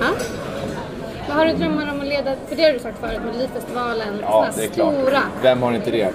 Ja. 0.00 0.06
Vad 1.28 1.36
har 1.36 1.46
du 1.46 1.52
drömmar 1.52 1.92
om 1.92 2.00
att 2.00 2.06
leda? 2.06 2.34
För 2.48 2.56
det 2.56 2.62
har 2.62 2.72
du 2.72 2.78
sagt 2.78 2.98
förut, 3.00 3.20
Melodifestivalen. 3.24 4.14
Ja, 4.22 4.46
det 4.56 4.64
är 4.64 4.68
klart. 4.68 4.94
stora. 4.94 5.18
Vem 5.42 5.62
har 5.62 5.72
inte 5.72 5.90
det? 5.90 5.98
Ja. 5.98 6.10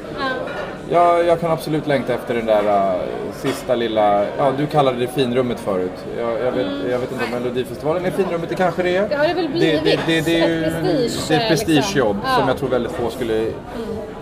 Ja, 0.91 1.20
jag 1.24 1.40
kan 1.40 1.52
absolut 1.52 1.88
längta 1.88 2.14
efter 2.14 2.34
den 2.36 2.45
där 2.45 2.64
uh, 2.64 2.95
sista 3.34 3.76
lilla, 3.76 4.26
ja 4.38 4.52
du 4.57 4.66
kallade 4.68 4.98
det 4.98 5.07
finrummet 5.07 5.60
förut. 5.60 5.91
Jag, 6.20 6.30
jag, 6.45 6.52
vet, 6.52 6.68
jag 6.91 6.99
vet 6.99 7.11
inte 7.11 7.26
om 7.26 7.32
Melodifestivalen 7.32 8.06
är 8.06 8.11
finrummet, 8.11 8.49
det 8.49 8.56
kanske 8.56 8.84
det 8.84 8.95
är. 8.95 8.98
Mm. 8.98 9.10
Det 9.10 9.16
har 9.16 9.28
det 9.28 9.34
väl 9.34 9.49
blivit. 9.49 9.84
det, 9.84 9.99
det, 10.07 10.22
det 10.26 10.40
är 10.41 10.48
ju 10.49 10.64
Ett 10.66 10.74
prestige, 10.74 10.95
ett 10.95 11.02
liksom. 11.02 11.38
prestigejobb 11.49 12.18
Ja. 12.24 12.30
som 12.40 12.48
jag 12.48 12.57
tror 12.57 12.70
väldigt 12.70 12.91
få 12.91 13.10
skulle 13.10 13.45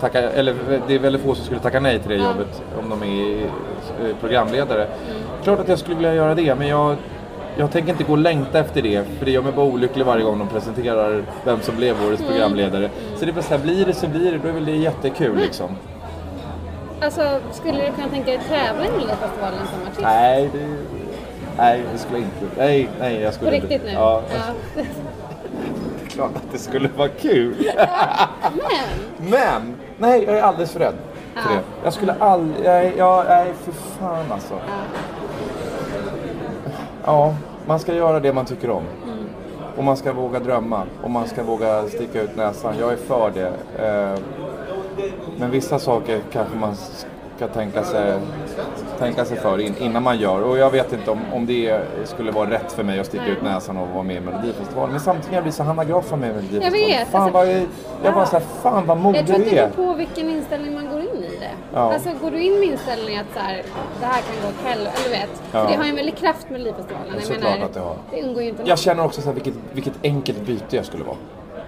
tacka, 0.00 0.18
eller 0.30 0.54
det 0.88 0.94
är 0.94 0.98
väldigt 0.98 1.22
få 1.22 1.34
som 1.34 1.44
skulle 1.44 1.60
tacka 1.60 1.80
nej 1.80 1.98
till 1.98 2.08
det 2.10 2.16
jobbet 2.16 2.62
om 2.82 2.90
de 2.90 3.02
är 3.02 3.42
eh, 3.44 4.16
programledare. 4.20 4.82
Mm. 4.84 5.22
Klart 5.44 5.60
att 5.60 5.68
jag 5.68 5.78
skulle 5.78 5.96
vilja 5.96 6.14
göra 6.14 6.34
det, 6.34 6.54
men 6.54 6.68
jag 6.68 6.96
jag 7.56 7.70
tänker 7.72 7.90
inte 7.92 8.04
gå 8.04 8.12
och 8.12 8.18
längta 8.18 8.58
efter 8.58 8.82
det, 8.82 9.04
för 9.18 9.24
det 9.24 9.30
gör 9.30 9.42
mig 9.42 9.52
bara 9.52 9.66
olycklig 9.66 10.04
varje 10.06 10.24
gång 10.24 10.38
de 10.38 10.48
presenterar 10.48 11.22
vem 11.44 11.60
som 11.60 11.76
blev 11.76 11.96
årets 12.06 12.20
Mm. 12.22 12.32
programledare. 12.32 12.90
Så 13.16 13.24
det 13.24 13.30
är 13.30 13.32
bara 13.34 13.42
så 13.42 13.54
här, 13.54 13.58
blir 13.62 13.84
det 13.84 13.92
så 13.94 14.06
blir 14.06 14.32
det, 14.32 14.38
då 14.38 14.48
är 14.48 14.52
väl 14.52 14.64
det 14.64 14.76
jättekul 14.76 15.36
liksom. 15.36 15.68
Alltså, 17.00 17.40
skulle 17.52 17.86
du 17.86 17.92
kunna 17.92 18.08
tänka 18.08 18.30
dig 18.30 18.40
tävla 18.48 18.86
i 18.86 18.90
Melodifestivalen 18.90 19.58
som 19.58 19.82
artist? 19.86 20.00
Nej, 20.00 20.50
det, 20.52 20.66
nej, 21.58 21.82
det 21.92 21.98
skulle 21.98 22.18
jag 22.18 22.24
inte. 22.26 22.56
Nej, 22.58 22.88
nej, 23.00 23.20
jag 23.20 23.30
På 23.32 23.34
skulle 23.36 23.50
riktigt 23.50 23.70
inte. 23.72 23.84
nu? 23.84 23.92
Ja, 23.92 24.22
Ja. 24.76 24.82
klart 26.08 26.36
att 26.36 26.52
det 26.52 26.58
skulle 26.58 26.88
vara 26.96 27.08
kul. 27.08 27.54
Men, 29.18 29.30
Men, 29.30 29.74
nej, 29.98 30.24
jag 30.24 30.38
är 30.38 30.42
alldeles 30.42 30.72
för 30.72 30.80
rädd 30.80 30.94
för 31.34 31.50
Ja. 31.50 31.56
det. 31.56 31.62
Jag 31.84 31.92
skulle 31.92 32.14
aldrig, 32.18 32.64
nej, 32.64 32.94
ja, 32.98 33.24
nej, 33.28 33.52
för 33.64 33.72
fan 33.72 34.32
alltså. 34.32 34.54
Ja, 37.04 37.34
man 37.66 37.78
ska 37.78 37.94
göra 37.94 38.20
det 38.20 38.32
man 38.32 38.44
tycker 38.46 38.70
om. 38.70 38.82
Mm. 39.04 39.18
Och 39.76 39.84
man 39.84 39.96
ska 39.96 40.12
våga 40.12 40.38
drömma. 40.40 40.82
Och 41.02 41.10
man 41.10 41.26
ska 41.28 41.42
våga 41.42 41.82
sticka 41.88 42.22
ut 42.22 42.36
näsan. 42.36 42.74
Jag 42.80 42.92
är 42.92 42.96
för 42.96 43.30
det. 43.34 43.52
Eh, 43.86 44.18
Men 45.36 45.50
vissa 45.50 45.78
saker 45.78 46.20
kanske 46.32 46.56
man 46.56 46.74
ska 47.36 47.48
tänka 47.48 47.84
sig, 47.84 48.18
tänka 48.98 49.24
sig 49.24 49.36
för 49.36 49.58
in, 49.60 49.74
innan 49.80 50.02
man 50.02 50.18
gör. 50.18 50.42
Och 50.42 50.58
jag 50.58 50.70
vet 50.70 50.92
inte 50.92 51.10
om, 51.10 51.18
om 51.32 51.46
det 51.46 51.80
skulle 52.04 52.30
vara 52.30 52.50
rätt 52.50 52.72
för 52.72 52.82
mig 52.82 53.00
att 53.00 53.06
sticka 53.06 53.26
ut 53.26 53.42
näsan 53.42 53.76
och 53.76 53.88
vara 53.88 54.02
med 54.02 54.16
i 54.16 54.20
Melodifestivalen. 54.20 54.90
Men 54.90 55.00
samtidigt 55.00 55.32
jag 55.32 55.42
blir 55.42 55.52
så 55.52 55.62
Hanna 55.62 55.84
Graf 55.84 56.10
var 56.10 56.18
med 56.18 56.30
i 56.30 56.32
Melodifestivalen. 56.32 56.88
Jag 56.90 56.98
vet, 56.98 57.08
Fan 57.08 57.22
alltså- 57.22 57.38
vad 57.38 57.48
jag, 57.52 57.66
jag 58.02 58.14
bara 58.14 58.26
såhär, 58.26 58.44
fan 58.62 58.86
vad 58.86 58.98
modig 58.98 59.18
jag 59.18 59.26
tror 59.26 59.36
att 59.36 59.44
du 59.44 59.50
det 59.50 59.58
är. 59.58 59.68
beror 59.68 59.86
på 59.86 59.94
vilken 59.94 60.30
inställning 60.30 60.74
man 60.74 60.88
går 60.88 61.00
in 61.00 61.24
i 61.24 61.36
det. 61.40 61.50
Ja. 61.74 61.94
Alltså, 61.94 62.10
går 62.22 62.30
du 62.30 62.40
in 62.42 62.52
med 62.60 62.68
inställningen 62.68 63.20
att 63.30 63.34
så 63.34 63.40
här, 63.40 63.62
det 64.00 64.06
här 64.06 64.22
kan 64.22 64.34
gå 64.42 64.48
åt 64.48 64.64
helvete, 64.64 64.96
eller 65.06 65.16
vet. 65.18 65.42
Ja. 65.52 65.62
För 65.64 65.70
det 65.70 65.76
har 65.76 65.84
ju 65.84 65.90
en 65.90 65.96
väldig 65.96 66.16
kraft 66.16 66.50
med 66.50 66.60
Melodifestivalen. 66.60 67.14
Jag 67.30 67.40
menar, 67.40 67.66
att 67.66 67.74
det 67.74 67.80
har. 67.80 67.96
det 68.10 68.22
undgår 68.22 68.42
ju 68.42 68.48
inte 68.48 68.62
någon. 68.62 68.68
Jag 68.68 68.78
känner 68.78 69.04
också 69.04 69.20
så 69.20 69.26
här, 69.28 69.34
vilket, 69.34 69.54
vilket 69.72 69.94
enkelt 70.02 70.40
byte 70.40 70.76
jag 70.76 70.84
skulle 70.84 71.04
vara. 71.04 71.16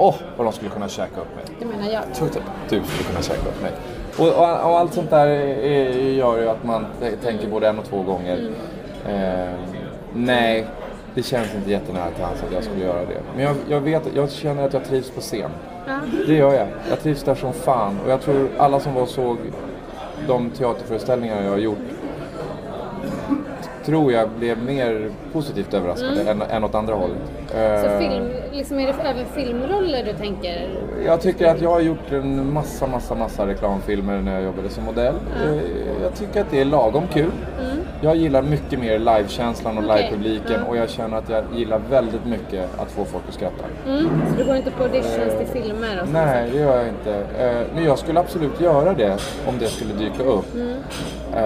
Åh, 0.02 0.14
vad 0.36 0.47
de 0.47 0.52
skulle 0.52 0.70
kunna 0.70 0.89
käka 0.89 1.20
upp 1.20 1.35
mig. 1.36 1.44
Det 1.59 1.66
menar 1.66 1.93
jag. 1.93 2.14
tror 2.14 2.28
typ 2.28 2.43
du 2.68 2.82
skulle 2.82 3.09
kunna 3.09 3.22
käka 3.22 3.48
upp 3.48 3.62
mig. 3.62 3.72
Och, 4.18 4.27
och, 4.27 4.70
och 4.70 4.78
allt 4.78 4.94
sånt 4.94 5.10
där 5.10 5.27
är, 5.27 5.90
gör 5.93 6.39
ju 6.39 6.48
att 6.48 6.64
man 6.64 6.86
tänker 7.22 7.48
både 7.48 7.68
en 7.68 7.78
och 7.78 7.85
två 7.85 8.02
gånger. 8.02 8.51
Eh, 9.09 9.55
nej, 10.14 10.66
det 11.14 11.22
känns 11.22 11.55
inte 11.55 11.70
jättenära 11.70 12.10
till 12.10 12.24
hands 12.24 12.43
att 12.43 12.52
jag 12.52 12.64
skulle 12.64 12.85
göra 12.85 13.01
det. 13.01 13.20
Men 13.35 13.44
jag, 13.44 13.56
jag 13.68 13.81
vet, 13.81 14.02
jag 14.14 14.31
känner 14.31 14.66
att 14.66 14.72
jag 14.72 14.85
trivs 14.85 15.10
på 15.10 15.20
scen. 15.20 15.51
Ja. 15.86 16.01
Det 16.27 16.35
gör 16.35 16.55
jag. 16.55 16.68
Jag 16.90 17.01
trivs 17.01 17.22
där 17.22 17.35
som 17.35 17.52
fan. 17.52 18.01
Och 18.05 18.10
jag 18.10 18.20
tror 18.20 18.48
alla 18.59 18.81
som 18.81 18.94
var 18.94 19.02
och 19.02 19.09
såg 19.09 19.36
de 20.27 20.51
teaterföreställningar 20.51 21.43
jag 21.43 21.51
har 21.51 21.59
gjort 21.59 21.78
tror 23.85 24.12
jag 24.12 24.28
blev 24.28 24.59
mer 24.62 25.11
positivt 25.32 25.74
överraskade 25.74 26.31
än, 26.31 26.43
än 26.43 26.65
åt 26.65 26.74
andra 26.74 26.94
hållet. 26.94 27.19
Så 27.51 27.57
Eh, 27.57 27.98
film, 27.98 28.28
liksom 28.52 28.78
är 28.78 28.86
det 28.86 28.94
även 29.05 29.27
filmroller 29.27 30.05
du 30.05 30.12
tänker? 30.12 30.69
jag 31.07 31.20
tycker 31.20 31.47
att 31.48 31.61
jag 31.61 31.70
har 31.70 31.81
gjort 31.81 32.12
en 32.12 32.52
massa, 32.52 32.86
massa, 32.86 33.15
massa 33.15 33.47
reklamfilmer 33.47 34.20
när 34.20 34.35
jag 34.35 34.43
jobbade 34.44 34.69
som 34.69 34.85
modell. 34.85 35.15
Eh, 35.44 35.55
Jag 36.02 36.15
tycker 36.15 36.40
att 36.40 36.51
det 36.51 36.61
är 36.61 36.65
lagom 36.65 37.02
kul. 37.12 37.31
Jag 38.02 38.16
gillar 38.16 38.43
mycket 38.43 38.78
mer 38.78 38.98
livekänslan 38.98 39.78
och 39.78 39.85
Okej. 39.85 39.97
livepubliken 40.02 40.62
och 40.62 40.77
jag 40.77 40.90
känner 40.90 41.16
att 41.16 41.28
jag 41.28 41.44
gillar 41.56 41.81
väldigt 41.90 42.24
mycket 42.27 42.81
att 42.81 42.90
få 42.90 43.05
folk 43.05 43.24
att 43.28 43.35
skratta. 43.35 43.64
Mm. 43.86 44.09
Så 44.31 44.36
du 44.39 44.44
går 44.44 44.56
inte 44.56 44.70
på 44.70 44.82
auditions 44.82 45.39
till 45.39 45.62
filmer 45.62 45.93
och 45.93 45.98
sånt? 46.01 46.12
Nej, 46.12 46.51
det 46.52 46.59
gör 46.59 46.77
jag 46.77 46.89
inte. 46.89 47.14
Eh, 47.39 47.66
Men 47.74 47.85
jag 47.85 47.98
skulle 47.98 48.20
absolut 48.20 48.60
göra 48.60 48.93
det 48.94 49.18
om 49.48 49.59
det 49.59 49.66
skulle 49.66 49.94
dyka 49.94 50.22
upp. 50.22 50.44
Eh, 51.36 51.43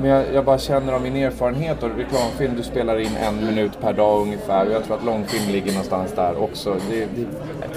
Men 0.00 0.10
jag, 0.10 0.24
jag 0.34 0.44
bara 0.44 0.58
känner 0.58 0.92
av 0.92 1.02
min 1.02 1.16
erfarenhet 1.16 1.82
och 1.82 1.88
reklamfilm, 1.98 2.54
du 2.56 2.62
spelar 2.62 2.98
in 3.00 3.16
en 3.16 3.46
minut 3.46 3.80
per 3.80 3.92
dag 3.92 4.22
ungefär. 4.22 4.66
Och 4.66 4.72
jag 4.72 4.84
tror 4.84 4.96
att 4.96 5.04
långfilm 5.04 5.52
ligger 5.52 5.70
någonstans 5.72 6.12
där 6.12 6.42
också. 6.42 6.76
Det, 6.90 7.00
det, 7.00 7.26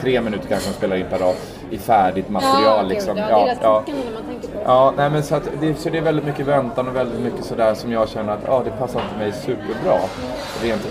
tre 0.02 0.22
minuter 0.22 0.48
kanske 0.48 0.68
man 0.70 0.74
spelar 0.74 0.96
in 0.96 1.06
per 1.10 1.20
dag 1.20 1.36
i 1.72 1.78
färdigt 1.78 2.30
material. 2.30 2.82
gud, 2.82 2.90
liksom. 2.90 3.18
ja, 3.18 3.46
det 3.86 3.92
är 3.92 4.35
Ja, 4.68 4.94
nej, 4.98 5.10
men 5.10 5.24
så, 5.24 5.36
att 5.36 5.50
det, 5.62 5.76
så 5.76 5.90
det 5.90 5.98
är 5.98 6.02
väldigt 6.02 6.26
mycket 6.26 6.48
väntan 6.48 6.88
och 6.88 6.96
väldigt 6.96 7.20
mycket 7.20 7.46
sådär 7.46 7.74
som 7.74 7.92
jag 7.92 8.10
känner 8.10 8.34
att 8.34 8.44
ja, 8.48 8.62
det 8.66 8.72
passar 8.72 9.02
inte 9.02 9.18
mig 9.18 9.32
superbra. 9.32 10.00
Rent 10.64 10.88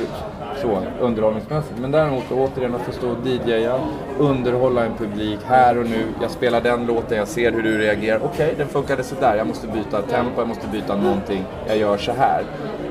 så 0.63 0.79
underhållningsmässigt. 1.01 1.79
Men 1.79 1.91
däremot 1.91 2.25
återigen 2.31 2.75
att 2.75 2.81
få 2.81 2.93
stå 2.93 3.11
och 3.11 3.27
DJa, 3.27 3.79
underhålla 4.19 4.85
en 4.85 4.95
publik 4.95 5.39
här 5.47 5.79
och 5.79 5.87
nu. 5.87 6.05
Jag 6.23 6.31
spelar 6.31 6.61
den 6.61 6.87
låten, 6.87 7.19
jag 7.19 7.29
ser 7.29 7.53
hur 7.53 7.63
du 7.63 7.79
reagerar. 7.79 8.21
Okej, 8.25 8.55
den 8.59 8.69
funkade 8.69 9.03
sådär. 9.03 9.37
Jag 9.37 9.47
måste 9.47 9.67
byta 9.67 10.03
tempo, 10.03 10.41
jag 10.41 10.49
måste 10.49 10.69
byta 10.69 10.97
någonting. 10.97 11.45
Jag 11.67 11.77
gör 11.77 11.97
så 11.97 12.13
här. 12.13 12.43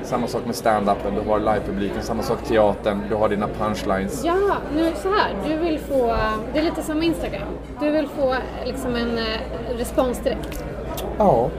samma 0.03 0.27
sak 0.27 0.45
med 0.45 0.55
stand-upen, 0.55 1.15
du 1.23 1.29
har 1.29 1.39
livepubliken, 1.39 2.01
samma 2.01 2.23
sak 2.23 2.43
teatern, 2.47 3.01
du 3.09 3.15
har 3.15 3.29
dina 3.29 3.47
punchlines. 3.47 4.23
Ja, 4.25 4.57
nu 4.75 4.91
så 4.95 5.09
här. 5.09 5.31
Du 5.47 5.57
vill 5.57 5.79
få, 5.79 6.15
det 6.53 6.59
är 6.59 6.63
lite 6.63 6.81
som 6.83 7.03
Instagram. 7.03 7.47
Du 7.79 7.89
vill 7.89 8.07
få 8.07 8.35
liksom 8.65 8.95
en 8.95 9.17
eh, 9.17 9.77
respons 9.77 10.19
direkt. 10.19 10.63
Ja. 11.17 11.49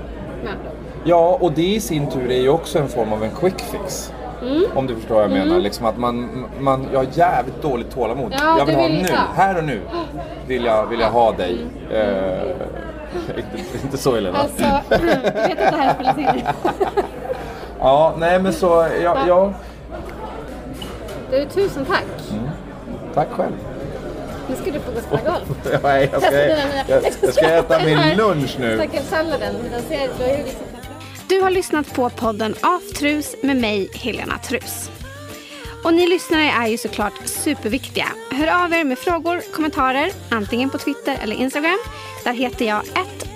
Ja, 1.04 1.38
och 1.40 1.52
det 1.52 1.74
i 1.74 1.80
sin 1.80 2.10
tur 2.10 2.30
är 2.30 2.40
ju 2.40 2.48
också 2.48 2.78
en 2.78 2.88
form 2.88 3.12
av 3.12 3.24
en 3.24 3.30
quick 3.30 3.60
fix. 3.60 4.12
Mm. 4.42 4.62
Om 4.74 4.86
du 4.86 4.94
förstår 4.94 5.14
vad 5.14 5.24
jag 5.24 5.30
menar. 5.30 5.58
Liksom 5.58 5.86
att 5.86 5.98
man, 5.98 6.46
man, 6.60 6.86
jag 6.92 6.98
har 6.98 7.06
jävligt 7.12 7.62
dåligt 7.62 7.90
tålamod. 7.90 8.34
Ja, 8.40 8.58
jag 8.58 8.66
vill 8.66 8.74
ha 8.74 8.82
vill- 8.82 9.02
nu, 9.02 9.08
ja. 9.08 9.18
här 9.34 9.58
och 9.58 9.64
nu. 9.64 9.80
Vill 10.46 10.64
jag, 10.64 10.86
vill 10.86 11.00
jag 11.00 11.10
ha 11.10 11.32
dig. 11.32 11.58
Eh, 11.92 12.42
inte, 13.36 13.78
inte 13.84 13.98
så 13.98 14.14
Helena. 14.14 14.38
Alltså, 14.38 14.64
du 15.00 15.06
vet 15.06 15.24
att 15.24 15.56
det 15.56 15.76
här 15.76 15.94
spelas 15.94 16.18
in. 16.18 16.42
Ja, 17.80 18.14
nej 18.18 18.38
men 18.42 18.52
så, 18.52 18.86
ja, 19.02 19.16
ja. 19.28 19.52
Du, 21.30 21.44
tusen 21.44 21.84
tack. 21.84 22.38
Tack 23.14 23.28
själv. 23.30 23.52
Nu 24.48 24.56
ska 24.56 24.70
du 24.70 24.80
få 24.80 24.90
gå 24.90 24.98
och 24.98 25.04
spela 25.04 25.22
golf. 25.30 25.48
Nej, 25.82 26.08
jag 26.12 26.22
ska, 26.22 26.34
jag, 26.34 27.02
jag 27.22 27.34
ska 27.34 27.46
äta 27.46 27.78
min 27.84 28.16
lunch 28.16 28.56
nu. 28.58 28.76
Stackelsalladen, 28.76 29.54
den 29.70 29.82
ser, 29.82 30.08
du 30.18 30.24
har 30.24 30.30
ju 30.38 30.44
liksom 30.44 30.66
Du 31.28 31.40
har 31.40 31.50
lyssnat 31.50 31.94
på 31.94 32.10
podden 32.10 32.54
Aftrus 32.60 33.34
med 33.42 33.56
mig, 33.56 33.88
Helena 33.94 34.38
Trus. 34.38 34.90
Och 35.84 35.94
ni 35.94 36.06
lyssnare 36.06 36.50
är 36.50 36.66
ju 36.66 36.78
såklart 36.78 37.12
superviktiga. 37.24 38.06
Hör 38.30 38.64
av 38.64 38.72
er 38.72 38.84
med 38.84 38.98
frågor, 38.98 39.40
kommentarer, 39.52 40.10
antingen 40.30 40.70
på 40.70 40.78
Twitter 40.78 41.18
eller 41.22 41.36
Instagram. 41.36 41.78
Där 42.24 42.32
heter 42.32 42.64
jag 42.64 42.82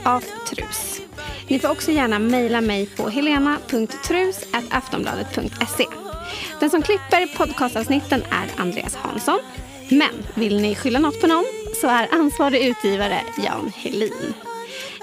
aftrus. 0.05 1.01
Ni 1.49 1.59
får 1.59 1.71
också 1.71 1.91
gärna 1.91 2.19
mejla 2.19 2.61
mig 2.61 2.87
på 2.87 3.09
helena.trus.aftonbladet.se. 3.09 5.87
Den 6.61 6.71
som 6.71 6.83
klipper 6.83 7.37
podcastavsnitten 7.37 8.23
är 8.31 8.63
Andreas 8.63 8.97
Hansson. 8.97 9.39
Men 9.91 10.27
vill 10.35 10.61
ni 10.61 10.75
skylla 10.75 10.99
något 10.99 11.21
på 11.21 11.27
någon 11.27 11.45
så 11.81 11.87
är 11.87 12.09
ansvarig 12.15 12.67
utgivare 12.67 13.21
Jan 13.45 13.73
Helin. 13.77 14.35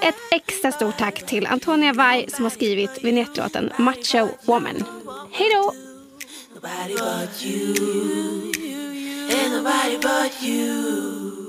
Ett 0.01 0.15
extra 0.31 0.71
stort 0.71 0.97
tack 0.97 1.25
till 1.25 1.47
Antonia 1.47 1.93
Vai 1.93 2.25
som 2.29 2.45
har 2.45 2.49
skrivit 2.49 3.03
vinjettlåten 3.03 3.71
Macho 3.77 4.27
Woman. 4.45 4.83
Hej 5.31 5.49
då! 5.53 5.73
Nobody 6.55 6.93
but 6.93 7.45
you. 7.45 7.73
Nobody 9.49 9.97
but 9.97 10.43
you. 10.43 11.44